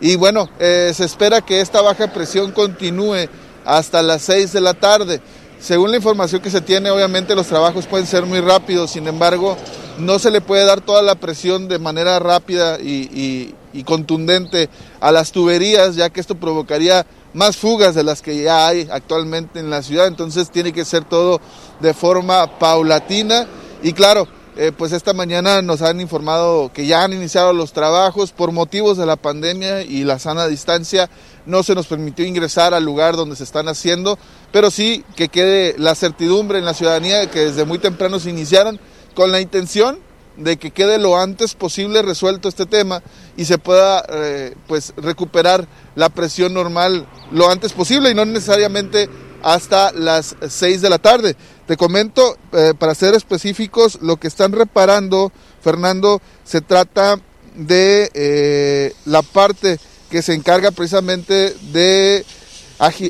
y 0.01 0.17
bueno, 0.17 0.49
eh, 0.59 0.93
se 0.95 1.05
espera 1.05 1.43
que 1.43 1.61
esta 1.61 1.83
baja 1.83 2.13
presión 2.13 2.53
continúe 2.53 3.29
hasta 3.65 4.03
las 4.03 4.23
6 4.23 4.53
de 4.53 4.61
la 4.61 4.75
tarde. 4.75 5.21
Según 5.61 5.91
la 5.91 5.99
información 5.99 6.41
que 6.41 6.51
se 6.51 6.63
tiene, 6.63 6.91
obviamente 6.91 7.35
los 7.35 7.47
trabajos 7.47 7.87
pueden 7.87 8.07
ser 8.07 8.25
muy 8.25 8.41
rápidos, 8.41 8.93
sin 8.93 9.07
embargo, 9.07 9.59
no 9.99 10.19
se 10.19 10.31
le 10.31 10.41
puede 10.41 10.65
dar 10.65 10.81
toda 10.81 11.03
la 11.03 11.17
presión 11.17 11.69
de 11.69 11.79
manera 11.79 12.19
rápida 12.19 12.79
y, 12.81 13.55
contundente 13.85 14.69
a 15.01 15.13
las 15.13 15.33
tuberías, 15.33 15.97
ya 15.97 16.11
que 16.11 16.21
esto 16.21 16.35
provocaría 16.35 17.07
más 17.35 17.57
fugas 17.57 17.95
de 17.95 18.03
las 18.03 18.23
que 18.23 18.43
ya 18.43 18.67
hay 18.67 18.89
actualmente 18.91 19.61
en 19.61 19.71
la 19.71 19.83
ciudad, 19.83 20.07
entonces 20.07 20.51
tiene 20.51 20.73
que 20.73 20.85
ser 20.85 21.05
todo 21.05 21.41
de 21.79 21.95
forma 21.95 22.59
paulatina 22.59 23.47
y 23.83 23.93
claro, 23.93 24.27
eh, 24.63 24.73
pues 24.77 24.93
esta 24.93 25.15
mañana 25.15 25.63
nos 25.63 25.81
han 25.81 26.03
informado 26.03 26.71
que 26.71 26.85
ya 26.85 27.03
han 27.03 27.15
iniciado 27.15 27.55
los 27.55 27.73
trabajos 27.73 28.33
por 28.33 28.53
motivos 28.53 28.99
de 28.99 29.07
la 29.07 29.17
pandemia 29.17 29.81
y 29.81 30.05
la 30.05 30.19
sana 30.19 30.49
distancia. 30.49 31.09
No 31.47 31.63
se 31.63 31.75
nos 31.75 31.87
permitió 31.87 32.27
ingresar 32.27 32.75
al 32.75 32.85
lugar 32.85 33.17
donde 33.17 33.37
se 33.37 33.45
están 33.45 33.69
haciendo, 33.69 34.19
pero 34.53 34.71
sí 34.71 35.03
que 35.17 35.31
quede 35.31 35.77
la 35.79 35.95
certidumbre 35.95 36.59
en 36.59 36.67
la 36.67 36.75
ciudadanía 36.75 37.21
de 37.21 37.29
que 37.29 37.47
desde 37.47 37.65
muy 37.65 37.79
temprano 37.79 38.21
se 38.21 38.29
iniciaron 38.29 38.79
con 39.15 39.33
la 39.33 39.41
intención 39.41 39.99
de 40.37 40.59
que 40.59 40.73
quede 40.73 40.99
lo 40.99 41.19
antes 41.19 41.55
posible 41.55 42.03
resuelto 42.03 42.47
este 42.47 42.67
tema 42.67 43.03
y 43.39 43.47
se 43.47 43.57
pueda 43.57 44.05
eh, 44.11 44.55
pues 44.67 44.93
recuperar 44.99 45.67
la 45.95 46.11
presión 46.11 46.53
normal 46.53 47.07
lo 47.33 47.49
antes 47.49 47.73
posible 47.73 48.11
y 48.11 48.15
no 48.15 48.27
necesariamente 48.27 49.09
hasta 49.43 49.93
las 49.93 50.37
6 50.47 50.83
de 50.83 50.91
la 50.91 50.99
tarde. 50.99 51.35
Te 51.71 51.77
comento, 51.77 52.37
eh, 52.51 52.75
para 52.77 52.97
ser 52.97 53.15
específicos, 53.15 54.01
lo 54.03 54.17
que 54.17 54.27
están 54.27 54.51
reparando, 54.51 55.31
Fernando, 55.63 56.21
se 56.43 56.63
trata 56.63 57.17
de 57.55 58.11
eh, 58.13 58.93
la 59.05 59.23
parte 59.23 59.79
que 60.11 60.21
se 60.21 60.35
encarga 60.35 60.73
precisamente 60.73 61.55
de, 61.71 62.27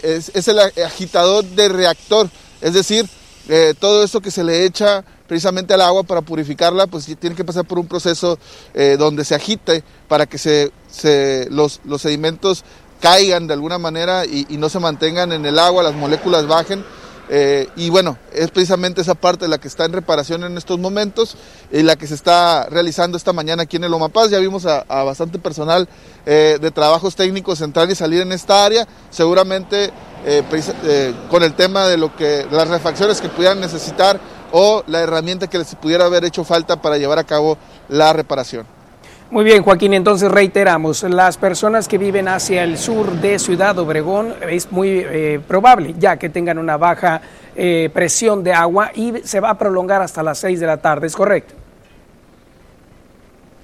es, 0.02 0.48
el 0.48 0.58
agitador 0.58 1.42
de 1.46 1.70
reactor, 1.70 2.28
es 2.60 2.74
decir, 2.74 3.08
eh, 3.48 3.72
todo 3.78 4.04
eso 4.04 4.20
que 4.20 4.30
se 4.30 4.44
le 4.44 4.66
echa 4.66 5.06
precisamente 5.26 5.72
al 5.72 5.80
agua 5.80 6.02
para 6.02 6.20
purificarla, 6.20 6.86
pues 6.86 7.06
tiene 7.18 7.34
que 7.34 7.46
pasar 7.46 7.64
por 7.64 7.78
un 7.78 7.86
proceso 7.86 8.38
donde 8.98 9.24
se 9.24 9.34
agite 9.34 9.82
para 10.06 10.26
que 10.26 10.36
se, 10.36 10.70
los, 11.48 11.80
los 11.84 12.02
sedimentos 12.02 12.62
caigan 13.00 13.46
de 13.46 13.54
alguna 13.54 13.78
manera 13.78 14.26
y, 14.26 14.44
no 14.58 14.68
se 14.68 14.80
mantengan 14.80 15.32
en 15.32 15.46
el 15.46 15.58
agua, 15.58 15.82
las 15.82 15.94
moléculas 15.94 16.46
bajen. 16.46 16.84
Eh, 17.32 17.68
y 17.76 17.90
bueno, 17.90 18.18
es 18.32 18.50
precisamente 18.50 19.02
esa 19.02 19.14
parte 19.14 19.46
la 19.46 19.58
que 19.58 19.68
está 19.68 19.84
en 19.84 19.92
reparación 19.92 20.42
en 20.42 20.58
estos 20.58 20.80
momentos 20.80 21.36
y 21.70 21.82
la 21.82 21.94
que 21.94 22.08
se 22.08 22.14
está 22.14 22.66
realizando 22.68 23.16
esta 23.16 23.32
mañana 23.32 23.62
aquí 23.62 23.76
en 23.76 23.84
el 23.84 23.94
Omapaz. 23.94 24.30
Ya 24.30 24.40
vimos 24.40 24.66
a, 24.66 24.82
bastante 25.04 25.38
personal 25.38 25.88
eh, 26.26 26.58
de 26.60 26.70
trabajos 26.72 27.14
técnicos 27.14 27.60
entrar 27.60 27.88
y 27.88 27.94
salir 27.94 28.22
en 28.22 28.32
esta 28.32 28.64
área. 28.64 28.84
Seguramente 29.10 29.92
eh, 30.26 31.14
con 31.30 31.44
el 31.44 31.54
tema 31.54 31.86
de 31.86 31.98
lo 31.98 32.16
que 32.16 32.48
las 32.50 32.66
refacciones 32.66 33.20
que 33.20 33.28
pudieran 33.28 33.60
necesitar 33.60 34.18
o 34.50 34.82
la 34.88 34.98
herramienta 34.98 35.46
que 35.46 35.58
les 35.58 35.72
pudiera 35.76 36.06
haber 36.06 36.24
hecho 36.24 36.42
falta 36.42 36.82
para 36.82 36.98
llevar 36.98 37.20
a 37.20 37.24
cabo 37.24 37.56
la 37.88 38.12
reparación. 38.12 38.79
Muy 39.30 39.44
bien, 39.44 39.62
Joaquín, 39.62 39.94
entonces 39.94 40.28
reiteramos, 40.28 41.04
las 41.04 41.36
personas 41.36 41.86
que 41.86 41.98
viven 41.98 42.26
hacia 42.26 42.64
el 42.64 42.76
sur 42.76 43.12
de 43.20 43.38
Ciudad 43.38 43.78
Obregón 43.78 44.34
es 44.50 44.72
muy 44.72 45.04
eh, 45.06 45.40
probable 45.46 45.94
ya 45.96 46.16
que 46.16 46.28
tengan 46.28 46.58
una 46.58 46.76
baja 46.76 47.22
eh, 47.54 47.90
presión 47.94 48.42
de 48.42 48.52
agua 48.52 48.90
y 48.92 49.12
se 49.22 49.38
va 49.38 49.50
a 49.50 49.56
prolongar 49.56 50.02
hasta 50.02 50.24
las 50.24 50.40
6 50.40 50.58
de 50.58 50.66
la 50.66 50.78
tarde, 50.78 51.06
¿es 51.06 51.14
correcto? 51.14 51.54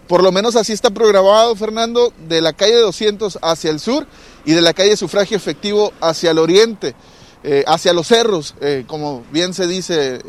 Por 0.07 0.23
lo 0.23 0.31
menos 0.31 0.55
así 0.55 0.73
está 0.73 0.91
programado, 0.91 1.57
Fernando, 1.57 2.13
de 2.29 2.41
la 2.41 2.53
calle 2.53 2.77
200 2.77 3.41
hacia 3.43 3.73
el 3.73 3.81
sur 3.81 4.07
y 4.45 4.53
de 4.53 4.61
la 4.61 4.73
calle 4.73 4.97
Sufragio 4.97 5.37
Efectivo 5.37 5.93
hacia 6.01 6.31
el 6.31 6.39
oriente, 6.39 6.95
eh, 7.43 7.65
hacia 7.67 7.93
los 7.93 8.07
cerros, 8.07 8.55
como 8.87 9.25
bien 9.33 9.53
se 9.53 9.67
dice 9.67 10.21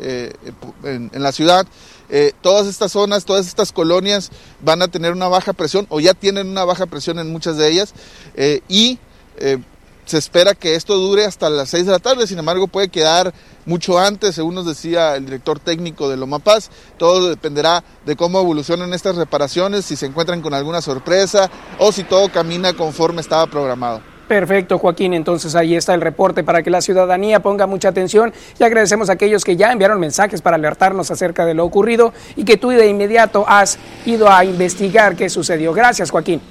en 0.82 1.10
la 1.12 1.30
ciudad. 1.30 1.64
Eh, 2.10 2.32
todas 2.42 2.66
estas 2.66 2.92
zonas, 2.92 3.24
todas 3.24 3.46
estas 3.46 3.72
colonias 3.72 4.30
van 4.60 4.82
a 4.82 4.88
tener 4.88 5.12
una 5.12 5.28
baja 5.28 5.52
presión 5.52 5.86
o 5.90 6.00
ya 6.00 6.14
tienen 6.14 6.48
una 6.48 6.64
baja 6.64 6.86
presión 6.86 7.18
en 7.18 7.30
muchas 7.30 7.56
de 7.56 7.70
ellas 7.70 7.94
eh, 8.34 8.60
y 8.68 8.98
eh, 9.36 9.58
se 10.06 10.16
espera 10.16 10.54
que 10.54 10.74
esto 10.74 10.96
dure 10.96 11.26
hasta 11.26 11.50
las 11.50 11.68
6 11.68 11.84
de 11.84 11.92
la 11.92 11.98
tarde, 11.98 12.26
sin 12.26 12.38
embargo 12.38 12.66
puede 12.66 12.88
quedar 12.88 13.34
mucho 13.66 13.98
antes, 13.98 14.34
según 14.34 14.54
nos 14.54 14.64
decía 14.64 15.16
el 15.16 15.26
director 15.26 15.60
técnico 15.60 16.08
de 16.08 16.16
Loma 16.16 16.38
Paz, 16.38 16.70
todo 16.96 17.28
dependerá 17.28 17.84
de 18.06 18.16
cómo 18.16 18.40
evolucionan 18.40 18.94
estas 18.94 19.16
reparaciones, 19.16 19.84
si 19.84 19.96
se 19.96 20.06
encuentran 20.06 20.40
con 20.40 20.54
alguna 20.54 20.80
sorpresa 20.80 21.50
o 21.78 21.92
si 21.92 22.04
todo 22.04 22.32
camina 22.32 22.72
conforme 22.72 23.20
estaba 23.20 23.46
programado. 23.48 24.00
Perfecto, 24.28 24.78
Joaquín. 24.78 25.14
Entonces 25.14 25.54
ahí 25.54 25.74
está 25.74 25.94
el 25.94 26.02
reporte 26.02 26.44
para 26.44 26.62
que 26.62 26.70
la 26.70 26.82
ciudadanía 26.82 27.40
ponga 27.40 27.66
mucha 27.66 27.88
atención 27.88 28.32
y 28.58 28.62
agradecemos 28.62 29.08
a 29.08 29.14
aquellos 29.14 29.42
que 29.42 29.56
ya 29.56 29.72
enviaron 29.72 29.98
mensajes 29.98 30.42
para 30.42 30.56
alertarnos 30.56 31.10
acerca 31.10 31.46
de 31.46 31.54
lo 31.54 31.64
ocurrido 31.64 32.12
y 32.36 32.44
que 32.44 32.58
tú 32.58 32.68
de 32.68 32.86
inmediato 32.86 33.46
has 33.48 33.78
ido 34.04 34.30
a 34.30 34.44
investigar 34.44 35.16
qué 35.16 35.30
sucedió. 35.30 35.72
Gracias, 35.72 36.10
Joaquín. 36.10 36.42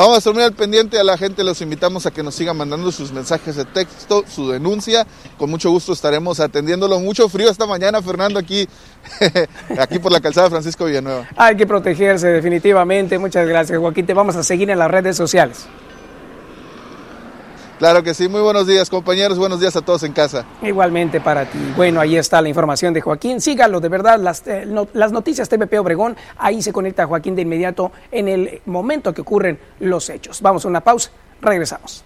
Vamos 0.00 0.14
a 0.14 0.18
estar 0.20 0.32
muy 0.32 0.42
al 0.42 0.54
pendiente 0.54 0.98
a 0.98 1.04
la 1.04 1.18
gente, 1.18 1.44
los 1.44 1.60
invitamos 1.60 2.06
a 2.06 2.10
que 2.10 2.22
nos 2.22 2.34
sigan 2.34 2.56
mandando 2.56 2.90
sus 2.90 3.12
mensajes 3.12 3.54
de 3.54 3.66
texto, 3.66 4.24
su 4.26 4.48
denuncia. 4.48 5.06
Con 5.36 5.50
mucho 5.50 5.70
gusto 5.70 5.92
estaremos 5.92 6.40
atendiéndolo. 6.40 6.98
Mucho 7.00 7.28
frío 7.28 7.50
esta 7.50 7.66
mañana, 7.66 8.00
Fernando, 8.00 8.38
aquí, 8.38 8.66
aquí 9.78 9.98
por 9.98 10.10
la 10.10 10.22
calzada 10.22 10.48
Francisco 10.48 10.86
Villanueva. 10.86 11.28
Hay 11.36 11.54
que 11.54 11.66
protegerse 11.66 12.28
definitivamente. 12.28 13.18
Muchas 13.18 13.46
gracias, 13.46 13.78
Joaquín. 13.78 14.06
Te 14.06 14.14
vamos 14.14 14.36
a 14.36 14.42
seguir 14.42 14.70
en 14.70 14.78
las 14.78 14.90
redes 14.90 15.18
sociales. 15.18 15.66
Claro 17.80 18.02
que 18.02 18.12
sí, 18.12 18.28
muy 18.28 18.42
buenos 18.42 18.66
días 18.66 18.90
compañeros, 18.90 19.38
buenos 19.38 19.58
días 19.58 19.74
a 19.74 19.80
todos 19.80 20.02
en 20.02 20.12
casa. 20.12 20.44
Igualmente 20.60 21.18
para 21.18 21.46
ti. 21.46 21.58
Bueno, 21.74 21.98
ahí 21.98 22.14
está 22.14 22.42
la 22.42 22.50
información 22.50 22.92
de 22.92 23.00
Joaquín. 23.00 23.40
Sígalo, 23.40 23.80
de 23.80 23.88
verdad, 23.88 24.20
las, 24.20 24.46
eh, 24.46 24.68
las 24.92 25.12
noticias 25.12 25.48
TVP 25.48 25.78
Obregón, 25.78 26.14
ahí 26.36 26.60
se 26.60 26.74
conecta 26.74 27.06
Joaquín 27.06 27.34
de 27.34 27.40
inmediato 27.40 27.90
en 28.12 28.28
el 28.28 28.60
momento 28.66 29.14
que 29.14 29.22
ocurren 29.22 29.58
los 29.78 30.10
hechos. 30.10 30.42
Vamos 30.42 30.66
a 30.66 30.68
una 30.68 30.82
pausa, 30.82 31.10
regresamos. 31.40 32.04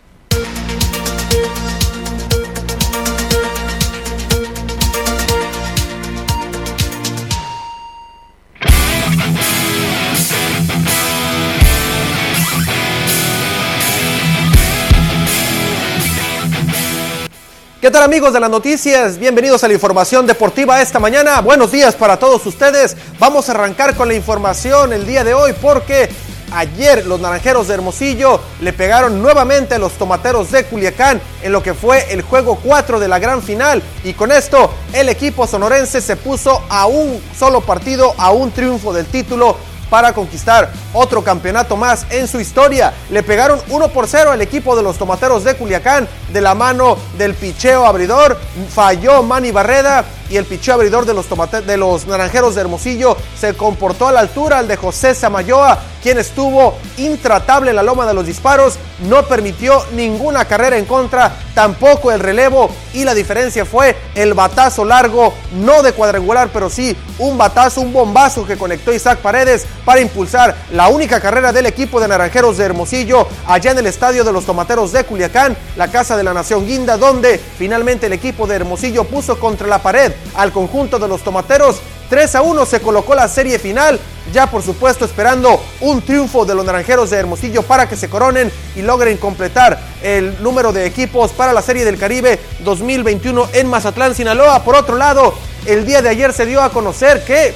¿Qué 17.84 17.90
tal 17.90 18.02
amigos 18.02 18.32
de 18.32 18.40
las 18.40 18.48
noticias? 18.48 19.18
Bienvenidos 19.18 19.62
a 19.62 19.68
la 19.68 19.74
información 19.74 20.26
deportiva 20.26 20.80
esta 20.80 20.98
mañana. 20.98 21.42
Buenos 21.42 21.70
días 21.70 21.94
para 21.94 22.18
todos 22.18 22.46
ustedes. 22.46 22.96
Vamos 23.18 23.46
a 23.46 23.52
arrancar 23.52 23.94
con 23.94 24.08
la 24.08 24.14
información 24.14 24.94
el 24.94 25.04
día 25.04 25.22
de 25.22 25.34
hoy 25.34 25.52
porque 25.60 26.08
ayer 26.54 27.04
los 27.04 27.20
Naranjeros 27.20 27.68
de 27.68 27.74
Hermosillo 27.74 28.40
le 28.62 28.72
pegaron 28.72 29.20
nuevamente 29.20 29.74
a 29.74 29.78
los 29.78 29.92
Tomateros 29.98 30.50
de 30.50 30.64
Culiacán 30.64 31.20
en 31.42 31.52
lo 31.52 31.62
que 31.62 31.74
fue 31.74 32.10
el 32.10 32.22
juego 32.22 32.58
4 32.64 32.98
de 32.98 33.06
la 33.06 33.18
gran 33.18 33.42
final 33.42 33.82
y 34.02 34.14
con 34.14 34.32
esto 34.32 34.72
el 34.94 35.10
equipo 35.10 35.46
sonorense 35.46 36.00
se 36.00 36.16
puso 36.16 36.62
a 36.70 36.86
un 36.86 37.22
solo 37.38 37.60
partido, 37.60 38.14
a 38.16 38.30
un 38.30 38.50
triunfo 38.50 38.94
del 38.94 39.04
título 39.04 39.58
para 39.94 40.12
conquistar 40.12 40.72
otro 40.92 41.22
campeonato 41.22 41.76
más 41.76 42.04
en 42.10 42.26
su 42.26 42.40
historia. 42.40 42.92
Le 43.10 43.22
pegaron 43.22 43.60
1 43.68 43.88
por 43.90 44.08
0 44.08 44.32
al 44.32 44.42
equipo 44.42 44.74
de 44.74 44.82
los 44.82 44.98
Tomateros 44.98 45.44
de 45.44 45.54
Culiacán 45.54 46.08
de 46.32 46.40
la 46.40 46.56
mano 46.56 46.98
del 47.16 47.34
picheo 47.34 47.86
abridor. 47.86 48.36
Falló 48.74 49.22
Manny 49.22 49.52
Barreda 49.52 50.04
y 50.28 50.36
el 50.36 50.46
picheo 50.46 50.74
abridor 50.74 51.06
de 51.06 51.14
los, 51.14 51.26
de 51.64 51.76
los 51.76 52.08
Naranjeros 52.08 52.56
de 52.56 52.62
Hermosillo 52.62 53.16
se 53.38 53.54
comportó 53.54 54.08
a 54.08 54.12
la 54.12 54.18
altura 54.18 54.58
al 54.58 54.66
de 54.66 54.76
José 54.76 55.14
Samayoa, 55.14 55.78
quien 56.04 56.18
estuvo 56.18 56.76
intratable 56.98 57.70
en 57.70 57.76
la 57.76 57.82
loma 57.82 58.04
de 58.04 58.12
los 58.12 58.26
disparos, 58.26 58.78
no 59.08 59.24
permitió 59.24 59.82
ninguna 59.94 60.44
carrera 60.44 60.76
en 60.76 60.84
contra, 60.84 61.34
tampoco 61.54 62.12
el 62.12 62.20
relevo 62.20 62.68
y 62.92 63.04
la 63.04 63.14
diferencia 63.14 63.64
fue 63.64 63.96
el 64.14 64.34
batazo 64.34 64.84
largo, 64.84 65.32
no 65.54 65.82
de 65.82 65.92
cuadrangular, 65.92 66.50
pero 66.52 66.68
sí 66.68 66.94
un 67.18 67.38
batazo, 67.38 67.80
un 67.80 67.94
bombazo 67.94 68.46
que 68.46 68.58
conectó 68.58 68.92
Isaac 68.92 69.20
Paredes 69.20 69.64
para 69.86 70.02
impulsar 70.02 70.54
la 70.72 70.88
única 70.88 71.22
carrera 71.22 71.52
del 71.52 71.64
equipo 71.64 71.98
de 71.98 72.08
Naranjeros 72.08 72.58
de 72.58 72.66
Hermosillo 72.66 73.26
allá 73.46 73.70
en 73.70 73.78
el 73.78 73.86
estadio 73.86 74.24
de 74.24 74.32
los 74.32 74.44
Tomateros 74.44 74.92
de 74.92 75.04
Culiacán, 75.04 75.56
la 75.76 75.88
casa 75.88 76.18
de 76.18 76.24
la 76.24 76.34
Nación 76.34 76.66
Guinda, 76.66 76.98
donde 76.98 77.38
finalmente 77.38 78.08
el 78.08 78.12
equipo 78.12 78.46
de 78.46 78.56
Hermosillo 78.56 79.04
puso 79.04 79.40
contra 79.40 79.66
la 79.66 79.82
pared 79.82 80.12
al 80.34 80.52
conjunto 80.52 80.98
de 80.98 81.08
los 81.08 81.22
Tomateros. 81.22 81.80
3 82.08 82.34
a 82.34 82.42
1 82.42 82.66
se 82.66 82.80
colocó 82.80 83.14
la 83.14 83.28
serie 83.28 83.58
final, 83.58 83.98
ya 84.32 84.50
por 84.50 84.62
supuesto 84.62 85.04
esperando 85.04 85.60
un 85.80 86.02
triunfo 86.02 86.44
de 86.44 86.54
los 86.54 86.64
Naranjeros 86.64 87.10
de 87.10 87.18
Hermosillo 87.18 87.62
para 87.62 87.88
que 87.88 87.96
se 87.96 88.08
coronen 88.08 88.50
y 88.76 88.82
logren 88.82 89.16
completar 89.16 89.78
el 90.02 90.42
número 90.42 90.72
de 90.72 90.86
equipos 90.86 91.32
para 91.32 91.52
la 91.52 91.62
Serie 91.62 91.84
del 91.84 91.98
Caribe 91.98 92.38
2021 92.60 93.48
en 93.52 93.68
Mazatlán, 93.68 94.14
Sinaloa. 94.14 94.64
Por 94.64 94.76
otro 94.76 94.96
lado, 94.96 95.34
el 95.66 95.86
día 95.86 96.02
de 96.02 96.08
ayer 96.08 96.32
se 96.32 96.46
dio 96.46 96.62
a 96.62 96.70
conocer 96.70 97.24
que 97.24 97.54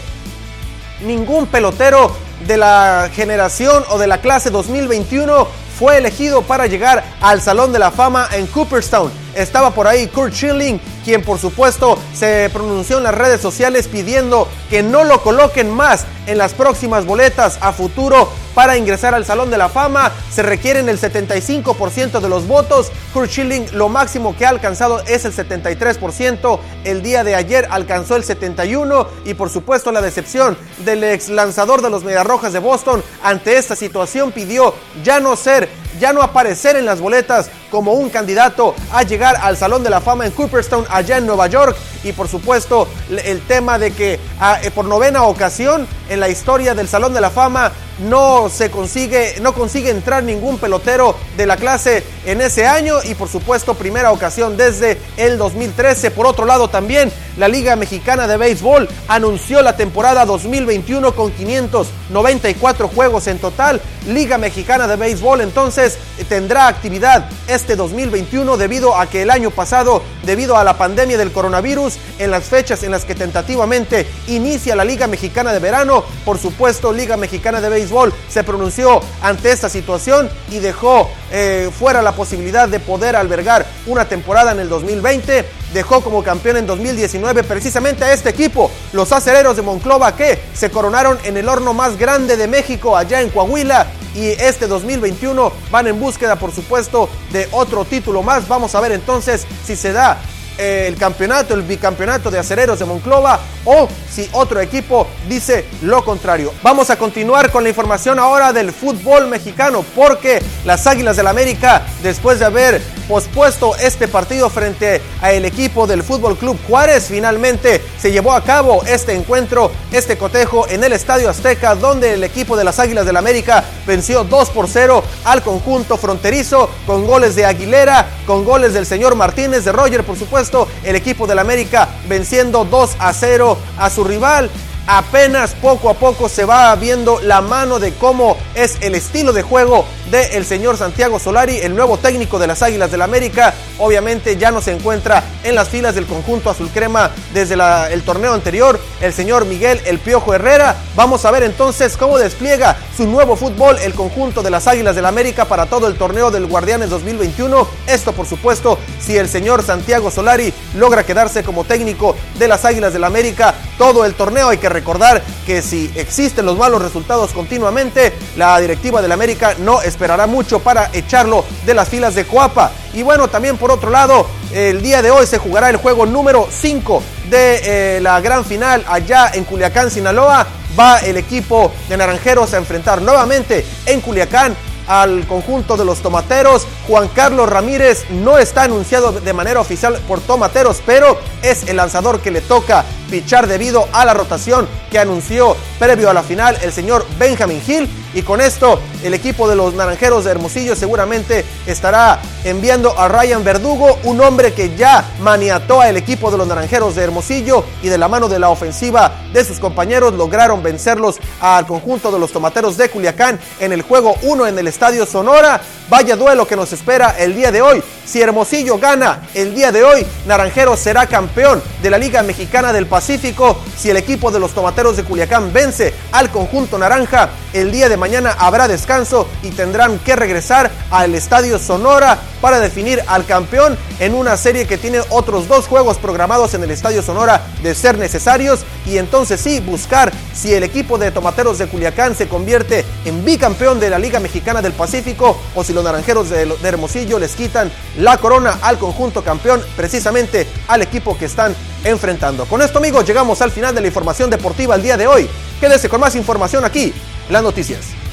ningún 1.04 1.46
pelotero 1.46 2.12
de 2.46 2.56
la 2.56 3.10
generación 3.12 3.84
o 3.90 3.98
de 3.98 4.06
la 4.06 4.20
clase 4.20 4.50
2021 4.50 5.48
fue 5.78 5.98
elegido 5.98 6.42
para 6.42 6.66
llegar 6.66 7.04
al 7.20 7.40
Salón 7.40 7.72
de 7.72 7.78
la 7.78 7.90
Fama 7.90 8.28
en 8.32 8.46
Cooperstown. 8.46 9.12
Estaba 9.38 9.70
por 9.70 9.86
ahí 9.86 10.08
Kurt 10.08 10.34
Schilling, 10.34 10.80
quien 11.04 11.22
por 11.22 11.38
supuesto 11.38 11.96
se 12.12 12.50
pronunció 12.52 12.98
en 12.98 13.04
las 13.04 13.14
redes 13.14 13.40
sociales 13.40 13.86
pidiendo 13.86 14.48
que 14.68 14.82
no 14.82 15.04
lo 15.04 15.22
coloquen 15.22 15.70
más 15.70 16.06
en 16.26 16.38
las 16.38 16.54
próximas 16.54 17.06
boletas 17.06 17.56
a 17.60 17.72
futuro 17.72 18.28
para 18.56 18.76
ingresar 18.76 19.14
al 19.14 19.24
Salón 19.24 19.48
de 19.50 19.56
la 19.56 19.68
Fama. 19.68 20.10
Se 20.32 20.42
requieren 20.42 20.88
el 20.88 21.00
75% 21.00 22.18
de 22.18 22.28
los 22.28 22.48
votos. 22.48 22.90
Kurt 23.14 23.30
Schilling 23.30 23.66
lo 23.74 23.88
máximo 23.88 24.36
que 24.36 24.44
ha 24.44 24.48
alcanzado 24.48 25.04
es 25.06 25.24
el 25.24 25.32
73%. 25.32 26.58
El 26.82 27.04
día 27.04 27.22
de 27.22 27.36
ayer 27.36 27.68
alcanzó 27.70 28.16
el 28.16 28.24
71% 28.24 29.06
y 29.24 29.34
por 29.34 29.50
supuesto 29.50 29.92
la 29.92 30.00
decepción 30.00 30.58
del 30.78 31.04
ex 31.04 31.28
lanzador 31.28 31.80
de 31.80 31.90
los 31.90 32.02
Mediarrojas 32.02 32.52
de 32.52 32.58
Boston 32.58 33.04
ante 33.22 33.56
esta 33.56 33.76
situación 33.76 34.32
pidió 34.32 34.74
ya 35.04 35.20
no 35.20 35.36
ser 35.36 35.68
ya 35.98 36.12
no 36.12 36.22
aparecer 36.22 36.76
en 36.76 36.86
las 36.86 37.00
boletas 37.00 37.50
como 37.70 37.92
un 37.92 38.10
candidato 38.10 38.74
a 38.92 39.02
llegar 39.02 39.36
al 39.40 39.56
Salón 39.56 39.82
de 39.82 39.90
la 39.90 40.00
Fama 40.00 40.26
en 40.26 40.32
Cooperstown, 40.32 40.84
allá 40.88 41.18
en 41.18 41.26
Nueva 41.26 41.46
York. 41.46 41.76
Y 42.04 42.12
por 42.12 42.28
supuesto, 42.28 42.88
el 43.10 43.40
tema 43.42 43.78
de 43.78 43.92
que 43.92 44.20
ah, 44.40 44.58
eh, 44.62 44.70
por 44.70 44.84
novena 44.84 45.24
ocasión 45.24 45.86
en 46.08 46.20
la 46.20 46.28
historia 46.28 46.74
del 46.74 46.88
Salón 46.88 47.12
de 47.14 47.20
la 47.20 47.30
Fama 47.30 47.72
no 47.98 48.48
se 48.48 48.70
consigue, 48.70 49.36
no 49.40 49.52
consigue 49.54 49.90
entrar 49.90 50.22
ningún 50.22 50.58
pelotero 50.58 51.16
de 51.36 51.46
la 51.46 51.56
clase 51.56 52.04
en 52.26 52.40
ese 52.40 52.66
año 52.66 52.96
y 53.04 53.14
por 53.14 53.28
supuesto 53.28 53.74
primera 53.74 54.12
ocasión 54.12 54.56
desde 54.56 54.98
el 55.16 55.38
2013. 55.38 56.10
Por 56.10 56.26
otro 56.26 56.46
lado 56.46 56.68
también 56.68 57.10
la 57.36 57.48
Liga 57.48 57.76
Mexicana 57.76 58.26
de 58.26 58.36
Béisbol 58.36 58.88
anunció 59.08 59.62
la 59.62 59.76
temporada 59.76 60.24
2021 60.26 61.14
con 61.14 61.30
594 61.32 62.88
juegos 62.88 63.26
en 63.26 63.38
total. 63.38 63.80
Liga 64.06 64.38
Mexicana 64.38 64.86
de 64.86 64.96
Béisbol 64.96 65.40
entonces 65.40 65.98
tendrá 66.28 66.66
actividad 66.66 67.28
este 67.46 67.76
2021 67.76 68.56
debido 68.56 68.96
a 68.96 69.06
que 69.06 69.22
el 69.22 69.30
año 69.30 69.50
pasado, 69.50 70.02
debido 70.24 70.56
a 70.56 70.64
la 70.64 70.78
pandemia 70.78 71.18
del 71.18 71.32
coronavirus, 71.32 71.98
en 72.18 72.30
las 72.30 72.44
fechas 72.44 72.82
en 72.82 72.90
las 72.90 73.04
que 73.04 73.14
tentativamente 73.14 74.06
inicia 74.26 74.76
la 74.76 74.84
Liga 74.84 75.06
Mexicana 75.06 75.52
de 75.52 75.58
Verano, 75.58 76.04
por 76.24 76.38
supuesto 76.38 76.92
Liga 76.92 77.16
Mexicana 77.16 77.60
de 77.60 77.68
Béisbol 77.68 77.87
se 78.28 78.44
pronunció 78.44 79.00
ante 79.22 79.50
esta 79.50 79.68
situación 79.68 80.28
y 80.50 80.58
dejó 80.58 81.08
eh, 81.30 81.70
fuera 81.76 82.02
la 82.02 82.12
posibilidad 82.12 82.68
de 82.68 82.80
poder 82.80 83.16
albergar 83.16 83.66
una 83.86 84.08
temporada 84.08 84.52
en 84.52 84.60
el 84.60 84.68
2020. 84.68 85.44
Dejó 85.72 86.00
como 86.00 86.22
campeón 86.22 86.56
en 86.56 86.66
2019 86.66 87.44
precisamente 87.44 88.04
a 88.04 88.12
este 88.12 88.30
equipo, 88.30 88.70
los 88.92 89.12
acereros 89.12 89.56
de 89.56 89.62
Monclova, 89.62 90.16
que 90.16 90.38
se 90.54 90.70
coronaron 90.70 91.18
en 91.24 91.36
el 91.36 91.48
horno 91.48 91.74
más 91.74 91.98
grande 91.98 92.36
de 92.36 92.48
México, 92.48 92.96
allá 92.96 93.20
en 93.20 93.30
Coahuila. 93.30 93.86
Y 94.14 94.28
este 94.28 94.66
2021 94.66 95.52
van 95.70 95.86
en 95.86 96.00
búsqueda, 96.00 96.36
por 96.36 96.52
supuesto, 96.52 97.08
de 97.30 97.48
otro 97.52 97.84
título 97.84 98.22
más. 98.22 98.48
Vamos 98.48 98.74
a 98.74 98.80
ver 98.80 98.92
entonces 98.92 99.46
si 99.64 99.76
se 99.76 99.92
da 99.92 100.18
el 100.58 100.96
campeonato, 100.96 101.54
el 101.54 101.62
bicampeonato 101.62 102.30
de 102.30 102.38
acereros 102.38 102.80
de 102.80 102.84
Monclova 102.84 103.38
o 103.64 103.88
si 104.10 104.28
otro 104.32 104.60
equipo 104.60 105.06
dice 105.28 105.64
lo 105.82 106.04
contrario. 106.04 106.52
Vamos 106.62 106.90
a 106.90 106.96
continuar 106.96 107.52
con 107.52 107.62
la 107.62 107.68
información 107.68 108.18
ahora 108.18 108.52
del 108.52 108.72
fútbol 108.72 109.28
mexicano 109.28 109.84
porque 109.94 110.42
las 110.64 110.86
Águilas 110.86 111.16
del 111.16 111.28
América, 111.28 111.86
después 112.02 112.40
de 112.40 112.46
haber 112.46 112.82
pospuesto 113.06 113.74
este 113.76 114.08
partido 114.08 114.50
frente 114.50 115.00
al 115.22 115.44
equipo 115.44 115.86
del 115.86 116.02
Fútbol 116.02 116.36
Club 116.36 116.58
Juárez, 116.66 117.06
finalmente 117.08 117.80
se 117.98 118.10
llevó 118.10 118.32
a 118.32 118.42
cabo 118.42 118.82
este 118.84 119.14
encuentro, 119.14 119.70
este 119.92 120.18
cotejo 120.18 120.66
en 120.68 120.82
el 120.82 120.92
Estadio 120.92 121.30
Azteca, 121.30 121.74
donde 121.74 122.14
el 122.14 122.24
equipo 122.24 122.56
de 122.56 122.64
las 122.64 122.78
Águilas 122.78 123.06
del 123.06 123.16
América 123.16 123.64
venció 123.86 124.24
2 124.24 124.50
por 124.50 124.68
0 124.68 125.04
al 125.24 125.42
conjunto 125.42 125.96
fronterizo 125.96 126.68
con 126.86 127.06
goles 127.06 127.34
de 127.36 127.46
Aguilera, 127.46 128.06
con 128.26 128.44
goles 128.44 128.74
del 128.74 128.86
señor 128.86 129.14
Martínez, 129.14 129.64
de 129.64 129.72
Roger, 129.72 130.04
por 130.04 130.18
supuesto 130.18 130.47
el 130.84 130.96
equipo 130.96 131.26
del 131.26 131.38
América 131.38 131.88
venciendo 132.08 132.64
2 132.64 132.96
a 132.98 133.12
0 133.12 133.58
a 133.78 133.90
su 133.90 134.04
rival 134.04 134.50
apenas 134.88 135.54
poco 135.54 135.90
a 135.90 135.94
poco 135.94 136.30
se 136.30 136.46
va 136.46 136.74
viendo 136.74 137.20
la 137.20 137.42
mano 137.42 137.78
de 137.78 137.92
cómo 137.92 138.36
es 138.54 138.78
el 138.80 138.94
estilo 138.94 139.34
de 139.34 139.42
juego 139.42 139.84
del 140.10 140.46
señor 140.46 140.78
Santiago 140.78 141.18
Solari, 141.18 141.58
el 141.58 141.76
nuevo 141.76 141.98
técnico 141.98 142.38
de 142.38 142.46
las 142.46 142.62
Águilas 142.62 142.90
del 142.90 143.00
la 143.00 143.04
América. 143.04 143.52
Obviamente 143.78 144.38
ya 144.38 144.50
no 144.50 144.62
se 144.62 144.72
encuentra 144.72 145.22
en 145.44 145.54
las 145.54 145.68
filas 145.68 145.94
del 145.94 146.06
conjunto 146.06 146.48
azul 146.48 146.70
crema 146.72 147.10
desde 147.34 147.54
el 147.92 148.02
torneo 148.02 148.32
anterior, 148.32 148.80
el 149.02 149.12
señor 149.12 149.44
Miguel 149.44 149.80
El 149.84 149.98
Piojo 149.98 150.32
Herrera. 150.32 150.76
Vamos 150.96 151.26
a 151.26 151.30
ver 151.30 151.42
entonces 151.42 151.96
cómo 151.96 152.18
despliega 152.18 152.76
su 152.96 153.06
nuevo 153.06 153.36
fútbol 153.36 153.76
el 153.84 153.92
conjunto 153.92 154.42
de 154.42 154.50
las 154.50 154.66
Águilas 154.66 154.94
del 154.94 155.02
la 155.02 155.10
América 155.10 155.44
para 155.44 155.66
todo 155.66 155.86
el 155.86 155.96
torneo 155.96 156.30
del 156.30 156.46
Guardianes 156.46 156.88
2021. 156.88 157.68
Esto 157.86 158.12
por 158.12 158.26
supuesto 158.26 158.78
si 158.98 159.16
el 159.18 159.28
señor 159.28 159.62
Santiago 159.62 160.10
Solari 160.10 160.52
logra 160.76 161.04
quedarse 161.04 161.44
como 161.44 161.64
técnico 161.64 162.16
de 162.38 162.48
las 162.48 162.64
Águilas 162.64 162.92
del 162.94 163.02
la 163.02 163.08
América 163.08 163.54
todo 163.76 164.06
el 164.06 164.14
torneo. 164.14 164.48
Hay 164.48 164.58
que 164.58 164.68
recordar 164.78 165.22
que 165.44 165.60
si 165.60 165.90
existen 165.96 166.46
los 166.46 166.56
malos 166.56 166.80
resultados 166.80 167.32
continuamente, 167.32 168.12
la 168.36 168.58
directiva 168.60 169.02
del 169.02 169.12
América 169.12 169.54
no 169.58 169.82
esperará 169.82 170.26
mucho 170.26 170.60
para 170.60 170.90
echarlo 170.92 171.44
de 171.66 171.74
las 171.74 171.88
filas 171.88 172.14
de 172.14 172.24
Coapa. 172.24 172.70
Y 172.94 173.02
bueno, 173.02 173.28
también 173.28 173.56
por 173.56 173.72
otro 173.72 173.90
lado, 173.90 174.26
el 174.52 174.80
día 174.80 175.02
de 175.02 175.10
hoy 175.10 175.26
se 175.26 175.38
jugará 175.38 175.68
el 175.68 175.76
juego 175.76 176.06
número 176.06 176.48
5 176.48 177.02
de 177.28 177.96
eh, 177.96 178.00
la 178.00 178.20
gran 178.20 178.44
final 178.44 178.84
allá 178.88 179.30
en 179.34 179.44
Culiacán, 179.44 179.90
Sinaloa. 179.90 180.46
Va 180.78 180.98
el 181.00 181.16
equipo 181.16 181.72
de 181.88 181.96
Naranjeros 181.96 182.54
a 182.54 182.58
enfrentar 182.58 183.02
nuevamente 183.02 183.66
en 183.84 184.00
Culiacán 184.00 184.54
al 184.88 185.26
conjunto 185.26 185.76
de 185.76 185.84
los 185.84 186.00
tomateros. 186.00 186.66
Juan 186.88 187.08
Carlos 187.08 187.48
Ramírez 187.48 188.10
no 188.10 188.38
está 188.38 188.64
anunciado 188.64 189.12
de 189.12 189.32
manera 189.32 189.60
oficial 189.60 189.98
por 190.08 190.20
tomateros, 190.20 190.82
pero 190.84 191.18
es 191.42 191.68
el 191.68 191.76
lanzador 191.76 192.20
que 192.20 192.30
le 192.30 192.40
toca 192.40 192.84
pichar 193.10 193.46
debido 193.46 193.88
a 193.92 194.04
la 194.04 194.14
rotación 194.14 194.68
que 194.90 194.98
anunció 194.98 195.56
previo 195.78 196.10
a 196.10 196.14
la 196.14 196.22
final 196.22 196.56
el 196.62 196.72
señor 196.72 197.06
Benjamin 197.18 197.62
Hill. 197.66 197.88
Y 198.14 198.22
con 198.22 198.40
esto 198.40 198.80
el 199.04 199.12
equipo 199.12 199.48
de 199.48 199.54
los 199.54 199.74
Naranjeros 199.74 200.24
de 200.24 200.30
Hermosillo 200.30 200.74
seguramente 200.74 201.44
estará 201.66 202.20
enviando 202.44 202.98
a 202.98 203.06
Ryan 203.06 203.44
Verdugo, 203.44 203.98
un 204.04 204.20
hombre 204.20 204.54
que 204.54 204.74
ya 204.76 205.04
maniató 205.20 205.82
al 205.82 205.96
equipo 205.96 206.30
de 206.30 206.38
los 206.38 206.48
Naranjeros 206.48 206.94
de 206.94 207.04
Hermosillo 207.04 207.64
y 207.82 207.88
de 207.88 207.98
la 207.98 208.08
mano 208.08 208.28
de 208.28 208.38
la 208.38 208.48
ofensiva 208.48 209.12
de 209.32 209.44
sus 209.44 209.60
compañeros 209.60 210.14
lograron 210.14 210.62
vencerlos 210.62 211.16
al 211.40 211.66
conjunto 211.66 212.10
de 212.10 212.18
los 212.18 212.32
Tomateros 212.32 212.76
de 212.76 212.88
Culiacán 212.88 213.38
en 213.60 213.72
el 213.72 213.82
juego 213.82 214.16
1 214.22 214.46
en 214.46 214.58
el 214.58 214.68
Estadio 214.78 215.06
Sonora. 215.06 215.60
Vaya 215.90 216.14
duelo 216.14 216.46
que 216.46 216.54
nos 216.54 216.72
espera 216.72 217.16
el 217.18 217.34
día 217.34 217.50
de 217.50 217.62
hoy. 217.62 217.82
Si 218.04 218.22
Hermosillo 218.22 218.78
gana 218.78 219.22
el 219.34 219.54
día 219.54 219.72
de 219.72 219.84
hoy, 219.84 220.06
Naranjeros 220.26 220.78
será 220.80 221.06
campeón 221.06 221.62
de 221.82 221.90
la 221.90 221.98
Liga 221.98 222.22
Mexicana 222.22 222.72
del 222.72 222.86
Pacífico. 222.86 223.58
Si 223.76 223.90
el 223.90 223.96
equipo 223.96 224.30
de 224.30 224.38
los 224.38 224.52
Tomateros 224.52 224.96
de 224.96 225.04
Culiacán 225.04 225.52
vence 225.52 225.92
al 226.12 226.30
conjunto 226.30 226.78
naranja, 226.78 227.30
el 227.52 227.70
día 227.72 227.88
de 227.88 227.96
mañana 227.96 228.34
habrá 228.38 228.68
descanso 228.68 229.26
y 229.42 229.50
tendrán 229.50 229.98
que 229.98 230.14
regresar 230.14 230.70
al 230.90 231.14
Estadio 231.14 231.58
Sonora 231.58 232.18
para 232.40 232.60
definir 232.60 233.02
al 233.06 233.26
campeón 233.26 233.76
en 233.98 234.14
una 234.14 234.36
serie 234.36 234.66
que 234.66 234.78
tiene 234.78 235.00
otros 235.10 235.48
dos 235.48 235.66
juegos 235.66 235.98
programados 235.98 236.54
en 236.54 236.62
el 236.62 236.70
Estadio 236.70 237.02
Sonora 237.02 237.42
de 237.62 237.74
ser 237.74 237.98
necesarios 237.98 238.60
y 238.86 238.98
entonces 238.98 239.40
sí 239.40 239.60
buscar 239.60 240.12
si 240.34 240.54
el 240.54 240.62
equipo 240.62 240.98
de 240.98 241.10
Tomateros 241.10 241.58
de 241.58 241.66
Culiacán 241.66 242.14
se 242.14 242.28
convierte 242.28 242.84
en 243.04 243.24
bicampeón 243.24 243.80
de 243.80 243.90
la 243.90 243.98
Liga 243.98 244.20
Mexicana 244.20 244.62
del 244.68 244.76
Pacífico 244.76 245.36
o 245.54 245.64
si 245.64 245.72
los 245.72 245.82
naranjeros 245.82 246.28
de, 246.28 246.46
Hermosillo 246.62 247.18
les 247.18 247.34
quitan 247.34 247.72
la 247.96 248.18
corona 248.18 248.58
al 248.60 248.78
conjunto 248.78 249.24
campeón 249.24 249.62
precisamente 249.76 250.46
al 250.68 250.82
equipo 250.82 251.16
que 251.16 251.24
están 251.24 251.56
enfrentando. 251.84 252.44
Con 252.44 252.60
esto 252.60 252.78
amigos 252.78 253.06
llegamos 253.06 253.40
al 253.40 253.50
final 253.50 253.74
de 253.74 253.80
la 253.80 253.86
información 253.86 254.28
deportiva 254.28 254.74
el 254.74 254.82
día 254.82 254.96
de 254.96 255.06
hoy. 255.06 255.28
Quédese 255.60 255.88
con 255.88 256.00
más 256.00 256.14
información 256.14 256.64
aquí, 256.64 256.92
las 257.30 257.42
noticias. 257.42 258.07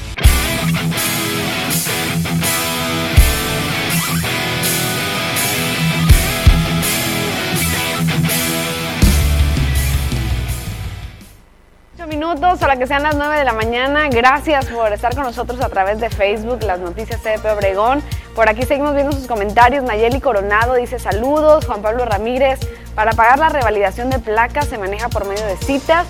Minutos 12.56 12.70
a 12.70 12.74
la 12.74 12.78
que 12.78 12.86
sean 12.86 13.02
las 13.02 13.16
9 13.16 13.38
de 13.38 13.44
la 13.44 13.52
mañana. 13.52 14.08
Gracias 14.08 14.64
por 14.66 14.90
estar 14.90 15.14
con 15.14 15.24
nosotros 15.24 15.60
a 15.60 15.68
través 15.68 16.00
de 16.00 16.08
Facebook, 16.08 16.62
las 16.62 16.78
noticias 16.78 17.20
CDP 17.20 17.44
Obregón. 17.52 18.02
Por 18.34 18.48
aquí 18.48 18.62
seguimos 18.62 18.94
viendo 18.94 19.12
sus 19.12 19.26
comentarios. 19.26 19.84
Nayeli 19.84 20.20
Coronado 20.20 20.74
dice 20.74 20.98
saludos. 20.98 21.66
Juan 21.66 21.82
Pablo 21.82 22.06
Ramírez, 22.06 22.58
para 22.94 23.12
pagar 23.12 23.38
la 23.38 23.50
revalidación 23.50 24.08
de 24.08 24.20
placas 24.20 24.68
se 24.68 24.78
maneja 24.78 25.10
por 25.10 25.26
medio 25.26 25.44
de 25.44 25.56
citas. 25.58 26.06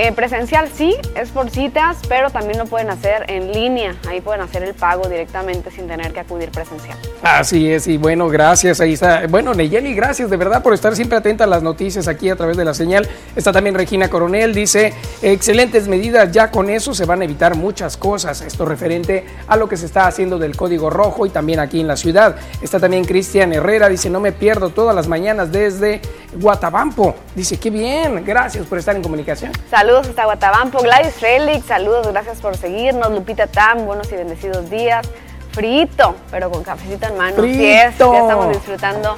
Eh, 0.00 0.12
presencial 0.12 0.70
sí, 0.72 0.94
es 1.16 1.30
por 1.30 1.50
citas, 1.50 1.96
pero 2.08 2.30
también 2.30 2.56
lo 2.56 2.66
pueden 2.66 2.88
hacer 2.88 3.24
en 3.26 3.50
línea. 3.50 3.96
Ahí 4.08 4.20
pueden 4.20 4.40
hacer 4.42 4.62
el 4.62 4.72
pago 4.72 5.08
directamente 5.08 5.72
sin 5.72 5.88
tener 5.88 6.12
que 6.12 6.20
acudir 6.20 6.52
presencial. 6.52 6.96
Así 7.20 7.68
es, 7.68 7.88
y 7.88 7.96
bueno, 7.96 8.28
gracias. 8.28 8.80
Ahí 8.80 8.92
está. 8.92 9.26
Bueno, 9.26 9.54
Neyeli, 9.54 9.96
gracias 9.96 10.30
de 10.30 10.36
verdad 10.36 10.62
por 10.62 10.72
estar 10.72 10.94
siempre 10.94 11.18
atenta 11.18 11.42
a 11.42 11.46
las 11.48 11.64
noticias 11.64 12.06
aquí 12.06 12.30
a 12.30 12.36
través 12.36 12.56
de 12.56 12.64
la 12.64 12.74
señal. 12.74 13.08
Está 13.34 13.50
también 13.50 13.74
Regina 13.74 14.08
Coronel, 14.08 14.54
dice, 14.54 14.94
excelentes 15.20 15.88
medidas, 15.88 16.30
ya 16.30 16.52
con 16.52 16.70
eso 16.70 16.94
se 16.94 17.04
van 17.04 17.22
a 17.22 17.24
evitar 17.24 17.56
muchas 17.56 17.96
cosas. 17.96 18.40
Esto 18.42 18.66
referente 18.66 19.26
a 19.48 19.56
lo 19.56 19.68
que 19.68 19.76
se 19.76 19.86
está 19.86 20.06
haciendo 20.06 20.38
del 20.38 20.56
Código 20.56 20.90
Rojo 20.90 21.26
y 21.26 21.30
también 21.30 21.58
aquí 21.58 21.80
en 21.80 21.88
la 21.88 21.96
ciudad. 21.96 22.36
Está 22.62 22.78
también 22.78 23.04
Cristian 23.04 23.52
Herrera, 23.52 23.88
dice, 23.88 24.10
no 24.10 24.20
me 24.20 24.30
pierdo 24.30 24.70
todas 24.70 24.94
las 24.94 25.08
mañanas 25.08 25.50
desde 25.50 26.00
Guatabampo. 26.34 27.16
Dice, 27.34 27.58
qué 27.58 27.70
bien, 27.70 28.24
gracias 28.24 28.64
por 28.64 28.78
estar 28.78 28.94
en 28.94 29.02
comunicación. 29.02 29.50
Saludos 29.88 30.08
hasta 30.08 30.24
Guatabampo. 30.26 30.82
Gladys 30.82 31.14
Félix, 31.14 31.64
saludos, 31.64 32.08
gracias 32.08 32.42
por 32.42 32.54
seguirnos. 32.58 33.10
Lupita 33.10 33.46
Tam, 33.46 33.86
buenos 33.86 34.12
y 34.12 34.16
bendecidos 34.16 34.68
días. 34.68 35.08
Frito, 35.52 36.14
pero 36.30 36.50
con 36.50 36.62
cafecito 36.62 37.06
en 37.06 37.16
mano. 37.16 37.36
Frito. 37.36 37.58
ya 37.62 37.88
estamos 37.88 38.50
disfrutando 38.50 39.16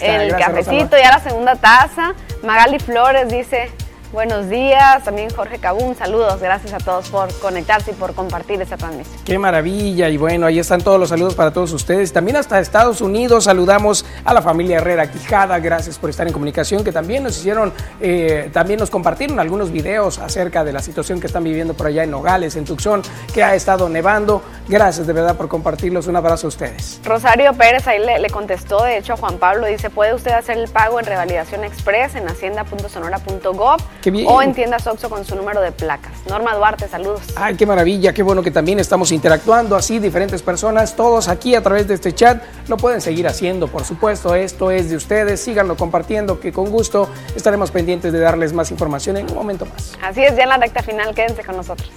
el 0.00 0.36
cafecito. 0.36 0.96
Ya 0.96 1.10
la 1.10 1.18
segunda 1.18 1.56
taza. 1.56 2.14
Magali 2.44 2.78
Flores 2.78 3.28
dice, 3.28 3.72
Buenos 4.14 4.48
días, 4.48 5.02
también 5.02 5.28
Jorge 5.30 5.58
Cabún, 5.58 5.96
saludos, 5.96 6.40
gracias 6.40 6.72
a 6.72 6.78
todos 6.78 7.08
por 7.08 7.36
conectarse 7.40 7.90
y 7.90 7.94
por 7.94 8.14
compartir 8.14 8.62
esta 8.62 8.76
transmisión. 8.76 9.18
Qué 9.24 9.40
maravilla, 9.40 10.08
y 10.08 10.16
bueno, 10.16 10.46
ahí 10.46 10.60
están 10.60 10.80
todos 10.80 11.00
los 11.00 11.08
saludos 11.08 11.34
para 11.34 11.52
todos 11.52 11.72
ustedes. 11.72 12.12
También 12.12 12.36
hasta 12.36 12.60
Estados 12.60 13.00
Unidos 13.00 13.42
saludamos 13.42 14.06
a 14.24 14.32
la 14.32 14.40
familia 14.40 14.76
Herrera 14.76 15.10
Quijada, 15.10 15.58
gracias 15.58 15.98
por 15.98 16.10
estar 16.10 16.28
en 16.28 16.32
comunicación, 16.32 16.84
que 16.84 16.92
también 16.92 17.24
nos 17.24 17.36
hicieron, 17.36 17.72
eh, 18.00 18.50
también 18.52 18.78
nos 18.78 18.88
compartieron 18.88 19.40
algunos 19.40 19.72
videos 19.72 20.20
acerca 20.20 20.62
de 20.62 20.72
la 20.72 20.80
situación 20.80 21.18
que 21.18 21.26
están 21.26 21.42
viviendo 21.42 21.74
por 21.74 21.88
allá 21.88 22.04
en 22.04 22.12
Nogales, 22.12 22.54
en 22.54 22.66
Tucson, 22.66 23.02
que 23.34 23.42
ha 23.42 23.56
estado 23.56 23.88
nevando. 23.88 24.44
Gracias 24.68 25.08
de 25.08 25.12
verdad 25.12 25.36
por 25.36 25.48
compartirlos, 25.48 26.06
un 26.06 26.14
abrazo 26.14 26.46
a 26.46 26.48
ustedes. 26.50 27.00
Rosario 27.02 27.52
Pérez 27.54 27.88
ahí 27.88 27.98
le, 27.98 28.20
le 28.20 28.30
contestó, 28.30 28.84
de 28.84 28.96
hecho 28.96 29.14
a 29.14 29.16
Juan 29.16 29.38
Pablo, 29.38 29.66
dice, 29.66 29.90
¿puede 29.90 30.14
usted 30.14 30.30
hacer 30.30 30.56
el 30.56 30.68
pago 30.68 31.00
en 31.00 31.06
revalidación 31.06 31.64
express 31.64 32.14
en 32.14 32.28
hacienda.sonora.gov? 32.28 33.80
O 34.26 34.42
en 34.42 34.52
tiendas 34.52 34.86
Oxxo 34.86 35.08
con 35.08 35.24
su 35.24 35.34
número 35.34 35.62
de 35.62 35.72
placas. 35.72 36.12
Norma 36.28 36.54
Duarte, 36.54 36.88
saludos. 36.88 37.22
Ay, 37.36 37.54
qué 37.54 37.64
maravilla, 37.64 38.12
qué 38.12 38.22
bueno 38.22 38.42
que 38.42 38.50
también 38.50 38.78
estamos 38.78 39.12
interactuando 39.12 39.76
así, 39.76 39.98
diferentes 39.98 40.42
personas, 40.42 40.94
todos 40.94 41.28
aquí 41.28 41.54
a 41.54 41.62
través 41.62 41.88
de 41.88 41.94
este 41.94 42.12
chat. 42.12 42.42
Lo 42.68 42.76
pueden 42.76 43.00
seguir 43.00 43.26
haciendo, 43.26 43.66
por 43.68 43.84
supuesto, 43.84 44.34
esto 44.34 44.70
es 44.70 44.90
de 44.90 44.96
ustedes. 44.96 45.40
Síganlo 45.40 45.76
compartiendo, 45.76 46.38
que 46.38 46.52
con 46.52 46.70
gusto 46.70 47.08
estaremos 47.34 47.70
pendientes 47.70 48.12
de 48.12 48.18
darles 48.18 48.52
más 48.52 48.70
información 48.70 49.16
en 49.16 49.30
un 49.30 49.34
momento 49.34 49.64
más. 49.64 49.92
Así 50.02 50.22
es, 50.22 50.36
ya 50.36 50.42
en 50.42 50.50
la 50.50 50.58
recta 50.58 50.82
final, 50.82 51.14
quédense 51.14 51.42
con 51.42 51.56
nosotros. 51.56 51.90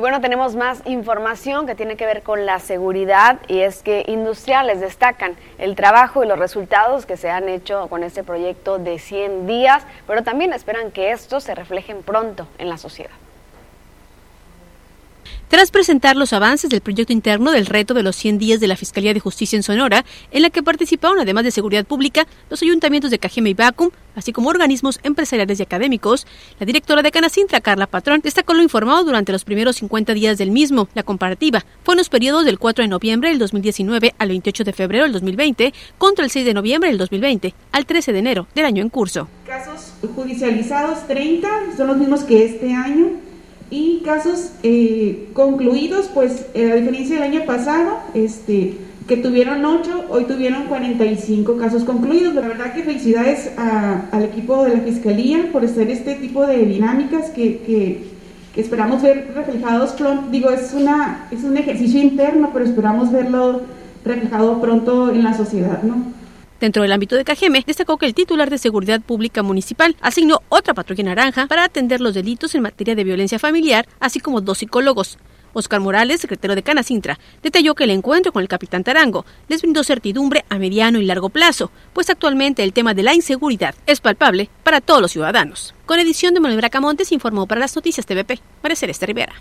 Y 0.00 0.02
bueno, 0.02 0.22
tenemos 0.22 0.56
más 0.56 0.80
información 0.86 1.66
que 1.66 1.74
tiene 1.74 1.94
que 1.98 2.06
ver 2.06 2.22
con 2.22 2.46
la 2.46 2.58
seguridad 2.58 3.38
y 3.48 3.60
es 3.60 3.82
que 3.82 4.02
industriales 4.08 4.80
destacan 4.80 5.36
el 5.58 5.76
trabajo 5.76 6.24
y 6.24 6.26
los 6.26 6.38
resultados 6.38 7.04
que 7.04 7.18
se 7.18 7.28
han 7.28 7.50
hecho 7.50 7.86
con 7.88 8.02
este 8.02 8.24
proyecto 8.24 8.78
de 8.78 8.98
100 8.98 9.46
días, 9.46 9.82
pero 10.06 10.22
también 10.22 10.54
esperan 10.54 10.90
que 10.90 11.10
esto 11.10 11.38
se 11.38 11.54
reflejen 11.54 12.02
pronto 12.02 12.48
en 12.56 12.70
la 12.70 12.78
sociedad. 12.78 13.19
Tras 15.50 15.72
presentar 15.72 16.16
los 16.16 16.32
avances 16.32 16.70
del 16.70 16.80
proyecto 16.80 17.12
interno 17.12 17.50
del 17.50 17.66
reto 17.66 17.92
de 17.92 18.04
los 18.04 18.14
100 18.14 18.38
días 18.38 18.60
de 18.60 18.68
la 18.68 18.76
Fiscalía 18.76 19.12
de 19.12 19.18
Justicia 19.18 19.56
en 19.56 19.64
Sonora, 19.64 20.04
en 20.30 20.42
la 20.42 20.50
que 20.50 20.62
participaron 20.62 21.18
además 21.18 21.42
de 21.42 21.50
Seguridad 21.50 21.84
Pública 21.84 22.24
los 22.48 22.62
ayuntamientos 22.62 23.10
de 23.10 23.18
Cajeme 23.18 23.50
y 23.50 23.54
Bacum, 23.54 23.90
así 24.14 24.32
como 24.32 24.48
organismos 24.48 25.00
empresariales 25.02 25.58
y 25.58 25.64
académicos. 25.64 26.24
La 26.60 26.66
directora 26.66 27.02
de 27.02 27.10
Canacintra, 27.10 27.60
Carla 27.60 27.88
Patrón, 27.88 28.20
destacó 28.22 28.54
lo 28.54 28.62
informado 28.62 29.02
durante 29.02 29.32
los 29.32 29.44
primeros 29.44 29.74
50 29.76 30.14
días 30.14 30.38
del 30.38 30.52
mismo. 30.52 30.88
La 30.94 31.02
comparativa 31.02 31.64
fue 31.82 31.94
en 31.94 31.98
los 31.98 32.08
periodos 32.08 32.44
del 32.44 32.60
4 32.60 32.84
de 32.84 32.88
noviembre 32.88 33.30
del 33.30 33.40
2019 33.40 34.14
al 34.18 34.28
28 34.28 34.62
de 34.62 34.72
febrero 34.72 35.02
del 35.02 35.12
2020 35.12 35.74
contra 35.98 36.24
el 36.24 36.30
6 36.30 36.46
de 36.46 36.54
noviembre 36.54 36.90
del 36.90 36.98
2020 36.98 37.54
al 37.72 37.86
13 37.86 38.12
de 38.12 38.18
enero 38.20 38.46
del 38.54 38.66
año 38.66 38.82
en 38.82 38.88
curso. 38.88 39.26
Casos 39.48 39.94
judicializados 40.14 41.08
30 41.08 41.48
son 41.76 41.88
los 41.88 41.96
mismos 41.96 42.22
que 42.22 42.44
este 42.44 42.72
año 42.72 43.29
y 43.70 44.00
casos 44.04 44.50
eh, 44.62 45.28
concluidos, 45.32 46.10
pues 46.12 46.46
eh, 46.54 46.72
a 46.72 46.74
diferencia 46.74 47.16
del 47.16 47.24
año 47.24 47.44
pasado, 47.46 47.98
este, 48.14 48.76
que 49.06 49.16
tuvieron 49.16 49.64
8, 49.64 50.06
hoy 50.08 50.24
tuvieron 50.24 50.64
45 50.64 51.56
casos 51.56 51.84
concluidos. 51.84 52.34
La 52.34 52.42
verdad 52.42 52.74
que 52.74 52.82
felicidades 52.82 53.50
al 53.56 54.22
equipo 54.22 54.64
de 54.64 54.76
la 54.76 54.80
Fiscalía 54.80 55.50
por 55.52 55.64
hacer 55.64 55.90
este 55.90 56.16
tipo 56.16 56.46
de 56.46 56.64
dinámicas 56.64 57.30
que, 57.30 57.58
que, 57.58 58.04
que 58.54 58.60
esperamos 58.60 59.02
ver 59.02 59.32
reflejados 59.34 59.92
pronto. 59.92 60.30
Digo, 60.30 60.50
es, 60.50 60.74
una, 60.74 61.28
es 61.30 61.44
un 61.44 61.56
ejercicio 61.56 62.00
interno, 62.00 62.50
pero 62.52 62.64
esperamos 62.64 63.10
verlo 63.12 63.62
reflejado 64.04 64.60
pronto 64.60 65.10
en 65.10 65.22
la 65.22 65.34
sociedad, 65.34 65.82
¿no? 65.82 66.19
Dentro 66.60 66.82
del 66.82 66.92
ámbito 66.92 67.16
de 67.16 67.24
Cajeme, 67.24 67.64
destacó 67.66 67.96
que 67.96 68.04
el 68.04 68.14
titular 68.14 68.50
de 68.50 68.58
Seguridad 68.58 69.00
Pública 69.00 69.42
Municipal 69.42 69.96
asignó 70.02 70.42
otra 70.50 70.74
patrulla 70.74 71.04
naranja 71.04 71.46
para 71.46 71.64
atender 71.64 72.02
los 72.02 72.12
delitos 72.12 72.54
en 72.54 72.62
materia 72.62 72.94
de 72.94 73.02
violencia 73.02 73.38
familiar, 73.38 73.88
así 73.98 74.20
como 74.20 74.42
dos 74.42 74.58
psicólogos. 74.58 75.16
Oscar 75.54 75.80
Morales, 75.80 76.20
secretario 76.20 76.54
de 76.54 76.62
Canacintra, 76.62 77.18
detalló 77.42 77.74
que 77.74 77.84
el 77.84 77.90
encuentro 77.90 78.30
con 78.30 78.42
el 78.42 78.48
capitán 78.48 78.84
Tarango 78.84 79.24
les 79.48 79.62
brindó 79.62 79.82
certidumbre 79.82 80.44
a 80.50 80.58
mediano 80.58 81.00
y 81.00 81.06
largo 81.06 81.30
plazo, 81.30 81.72
pues 81.94 82.10
actualmente 82.10 82.62
el 82.62 82.74
tema 82.74 82.92
de 82.92 83.04
la 83.04 83.14
inseguridad 83.14 83.74
es 83.86 84.00
palpable 84.00 84.50
para 84.62 84.82
todos 84.82 85.00
los 85.00 85.12
ciudadanos. 85.12 85.74
Con 85.86 85.98
edición 85.98 86.34
de 86.34 86.40
Manuel 86.40 86.60
Bracamontes 86.60 87.10
informó 87.10 87.46
para 87.46 87.62
las 87.62 87.74
noticias 87.74 88.06
TVP, 88.06 88.38
María 88.62 88.76
Celeste 88.76 89.06
Rivera. 89.06 89.34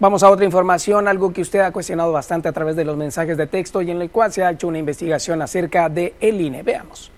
Vamos 0.00 0.22
a 0.22 0.30
otra 0.30 0.46
información, 0.46 1.08
algo 1.08 1.30
que 1.30 1.42
usted 1.42 1.60
ha 1.60 1.72
cuestionado 1.72 2.10
bastante 2.10 2.48
a 2.48 2.52
través 2.52 2.74
de 2.74 2.86
los 2.86 2.96
mensajes 2.96 3.36
de 3.36 3.46
texto 3.46 3.82
y 3.82 3.90
en 3.90 4.00
el 4.00 4.08
cual 4.08 4.32
se 4.32 4.42
ha 4.42 4.50
hecho 4.50 4.66
una 4.66 4.78
investigación 4.78 5.42
acerca 5.42 5.90
de 5.90 6.14
el 6.20 6.40
INE. 6.40 6.62
Veamos. 6.62 7.12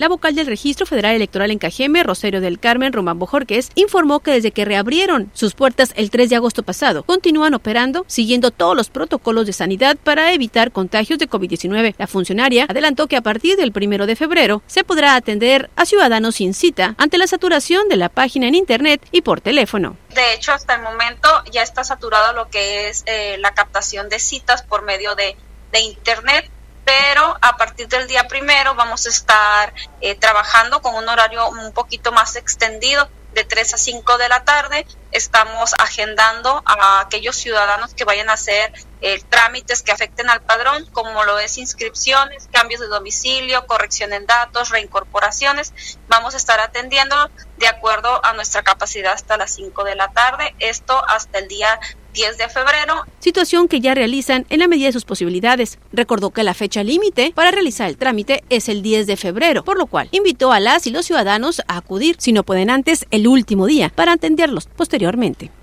La 0.00 0.08
vocal 0.08 0.34
del 0.34 0.46
Registro 0.46 0.86
Federal 0.86 1.14
Electoral 1.14 1.50
en 1.50 1.58
Cajeme, 1.58 2.02
Rosario 2.02 2.40
del 2.40 2.58
Carmen 2.58 2.94
Román 2.94 3.18
Bojorquez, 3.18 3.68
informó 3.74 4.20
que 4.20 4.30
desde 4.30 4.50
que 4.50 4.64
reabrieron 4.64 5.30
sus 5.34 5.52
puertas 5.52 5.92
el 5.94 6.10
3 6.10 6.30
de 6.30 6.36
agosto 6.36 6.62
pasado, 6.62 7.02
continúan 7.02 7.52
operando 7.52 8.06
siguiendo 8.08 8.50
todos 8.50 8.74
los 8.74 8.88
protocolos 8.88 9.44
de 9.44 9.52
sanidad 9.52 9.98
para 10.02 10.32
evitar 10.32 10.72
contagios 10.72 11.18
de 11.18 11.28
COVID-19. 11.28 11.96
La 11.98 12.06
funcionaria 12.06 12.64
adelantó 12.66 13.08
que 13.08 13.16
a 13.18 13.20
partir 13.20 13.58
del 13.58 13.74
1 13.76 14.06
de 14.06 14.16
febrero 14.16 14.62
se 14.66 14.84
podrá 14.84 15.16
atender 15.16 15.68
a 15.76 15.84
ciudadanos 15.84 16.36
sin 16.36 16.54
cita 16.54 16.94
ante 16.96 17.18
la 17.18 17.26
saturación 17.26 17.90
de 17.90 17.96
la 17.96 18.08
página 18.08 18.48
en 18.48 18.54
Internet 18.54 19.06
y 19.12 19.20
por 19.20 19.42
teléfono. 19.42 19.98
De 20.14 20.32
hecho, 20.32 20.52
hasta 20.52 20.76
el 20.76 20.80
momento 20.80 21.28
ya 21.52 21.62
está 21.62 21.84
saturado 21.84 22.32
lo 22.32 22.48
que 22.48 22.88
es 22.88 23.02
eh, 23.04 23.36
la 23.36 23.52
captación 23.52 24.08
de 24.08 24.18
citas 24.18 24.62
por 24.62 24.82
medio 24.82 25.14
de 25.14 25.36
Internet 25.78 26.50
pero 26.84 27.36
a 27.40 27.56
partir 27.56 27.88
del 27.88 28.06
día 28.06 28.26
primero 28.28 28.74
vamos 28.74 29.06
a 29.06 29.10
estar 29.10 29.74
eh, 30.00 30.14
trabajando 30.14 30.80
con 30.82 30.94
un 30.94 31.08
horario 31.08 31.48
un 31.48 31.72
poquito 31.72 32.12
más 32.12 32.36
extendido 32.36 33.08
de 33.34 33.44
3 33.44 33.74
a 33.74 33.78
5 33.78 34.18
de 34.18 34.28
la 34.28 34.44
tarde. 34.44 34.86
Estamos 35.12 35.74
agendando 35.74 36.62
a 36.64 37.00
aquellos 37.00 37.36
ciudadanos 37.36 37.94
que 37.94 38.04
vayan 38.04 38.30
a 38.30 38.34
hacer 38.34 38.72
eh, 39.00 39.20
trámites 39.28 39.82
que 39.82 39.92
afecten 39.92 40.28
al 40.28 40.42
padrón, 40.42 40.86
como 40.92 41.24
lo 41.24 41.38
es 41.38 41.58
inscripciones, 41.58 42.48
cambios 42.52 42.80
de 42.80 42.86
domicilio, 42.86 43.66
corrección 43.66 44.12
en 44.12 44.26
datos, 44.26 44.70
reincorporaciones. 44.70 45.72
Vamos 46.08 46.34
a 46.34 46.36
estar 46.36 46.60
atendiendo 46.60 47.30
de 47.56 47.68
acuerdo 47.68 48.24
a 48.24 48.32
nuestra 48.34 48.62
capacidad 48.62 49.12
hasta 49.12 49.36
las 49.36 49.54
5 49.54 49.84
de 49.84 49.94
la 49.94 50.08
tarde, 50.08 50.54
esto 50.58 51.02
hasta 51.08 51.38
el 51.38 51.48
día 51.48 51.80
10 52.12 52.38
de 52.38 52.48
febrero. 52.48 53.04
Situación 53.20 53.68
que 53.68 53.80
ya 53.80 53.94
realizan 53.94 54.46
en 54.48 54.58
la 54.58 54.68
medida 54.68 54.86
de 54.86 54.92
sus 54.92 55.04
posibilidades. 55.04 55.78
Recordó 55.92 56.30
que 56.30 56.42
la 56.42 56.54
fecha 56.54 56.82
límite 56.82 57.32
para 57.34 57.50
realizar 57.50 57.88
el 57.88 57.96
trámite 57.96 58.42
es 58.48 58.68
el 58.68 58.82
10 58.82 59.06
de 59.06 59.16
febrero, 59.16 59.64
por 59.64 59.78
lo 59.78 59.86
cual 59.86 60.08
invitó 60.10 60.52
a 60.52 60.60
las 60.60 60.86
y 60.86 60.90
los 60.90 61.06
ciudadanos 61.06 61.62
a 61.68 61.76
acudir, 61.76 62.16
si 62.18 62.32
no 62.32 62.42
pueden 62.42 62.70
antes, 62.70 63.06
el 63.10 63.28
último 63.28 63.66
día, 63.66 63.90
para 63.94 64.12
atenderlos 64.12 64.66
posteriormente. 64.76 64.99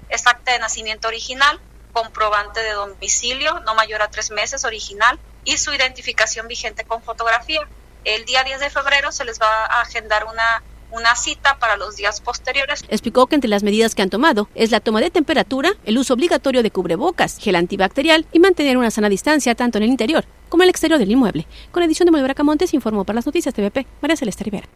Es 0.09 0.25
acta 0.27 0.53
de 0.53 0.59
nacimiento 0.59 1.07
original, 1.07 1.59
comprobante 1.93 2.61
de 2.61 2.71
domicilio, 2.71 3.59
no 3.61 3.75
mayor 3.75 4.01
a 4.01 4.09
tres 4.09 4.31
meses 4.31 4.65
original, 4.65 5.19
y 5.43 5.57
su 5.57 5.73
identificación 5.73 6.47
vigente 6.47 6.83
con 6.83 7.01
fotografía. 7.01 7.61
El 8.03 8.25
día 8.25 8.43
10 8.43 8.59
de 8.59 8.69
febrero 8.69 9.11
se 9.11 9.25
les 9.25 9.39
va 9.39 9.65
a 9.65 9.81
agendar 9.81 10.25
una 10.25 10.63
una 10.91 11.15
cita 11.15 11.57
para 11.59 11.77
los 11.77 11.95
días 11.95 12.21
posteriores. 12.21 12.83
Explicó 12.89 13.27
que 13.27 13.35
entre 13.35 13.49
las 13.49 13.63
medidas 13.63 13.95
que 13.95 14.01
han 14.01 14.09
tomado 14.09 14.49
es 14.55 14.71
la 14.71 14.79
toma 14.79 15.01
de 15.01 15.11
temperatura, 15.11 15.71
el 15.85 15.97
uso 15.97 16.13
obligatorio 16.13 16.63
de 16.63 16.71
cubrebocas, 16.71 17.37
gel 17.39 17.55
antibacterial 17.55 18.25
y 18.31 18.39
mantener 18.39 18.77
una 18.77 18.91
sana 18.91 19.09
distancia 19.09 19.55
tanto 19.55 19.77
en 19.77 19.83
el 19.83 19.89
interior 19.89 20.25
como 20.49 20.63
en 20.63 20.67
el 20.67 20.69
exterior 20.69 20.99
del 20.99 21.11
inmueble. 21.11 21.45
Con 21.71 21.83
edición 21.83 22.05
de 22.05 22.11
Manuel 22.11 22.29
Bracamontes 22.29 22.73
informó 22.73 23.03
para 23.03 23.15
las 23.15 23.25
noticias 23.25 23.53
TVP 23.53 23.85
María 24.01 24.15
Celeste 24.15 24.45
Rivera. 24.45 24.67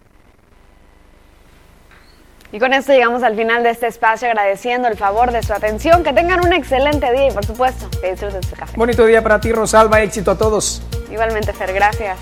Y 2.54 2.60
con 2.60 2.74
esto 2.74 2.92
llegamos 2.92 3.24
al 3.24 3.36
final 3.36 3.64
de 3.64 3.70
este 3.70 3.88
espacio 3.88 4.28
agradeciendo 4.28 4.88
el 4.88 4.98
favor 4.98 5.32
de 5.32 5.42
su 5.42 5.54
atención. 5.54 6.04
Que 6.04 6.12
tengan 6.12 6.46
un 6.46 6.52
excelente 6.52 7.12
día 7.12 7.30
y 7.30 7.32
por 7.32 7.46
supuesto 7.46 7.90
que 8.02 8.12
disfruten 8.12 8.44
su 8.44 8.56
café. 8.56 8.76
Bonito 8.76 9.06
día 9.06 9.22
para 9.24 9.40
ti 9.40 9.52
Rosalba, 9.52 10.02
éxito 10.02 10.32
a 10.32 10.38
todos. 10.38 10.82
Igualmente 11.10 11.54
Fer, 11.54 11.74
gracias. 11.74 12.18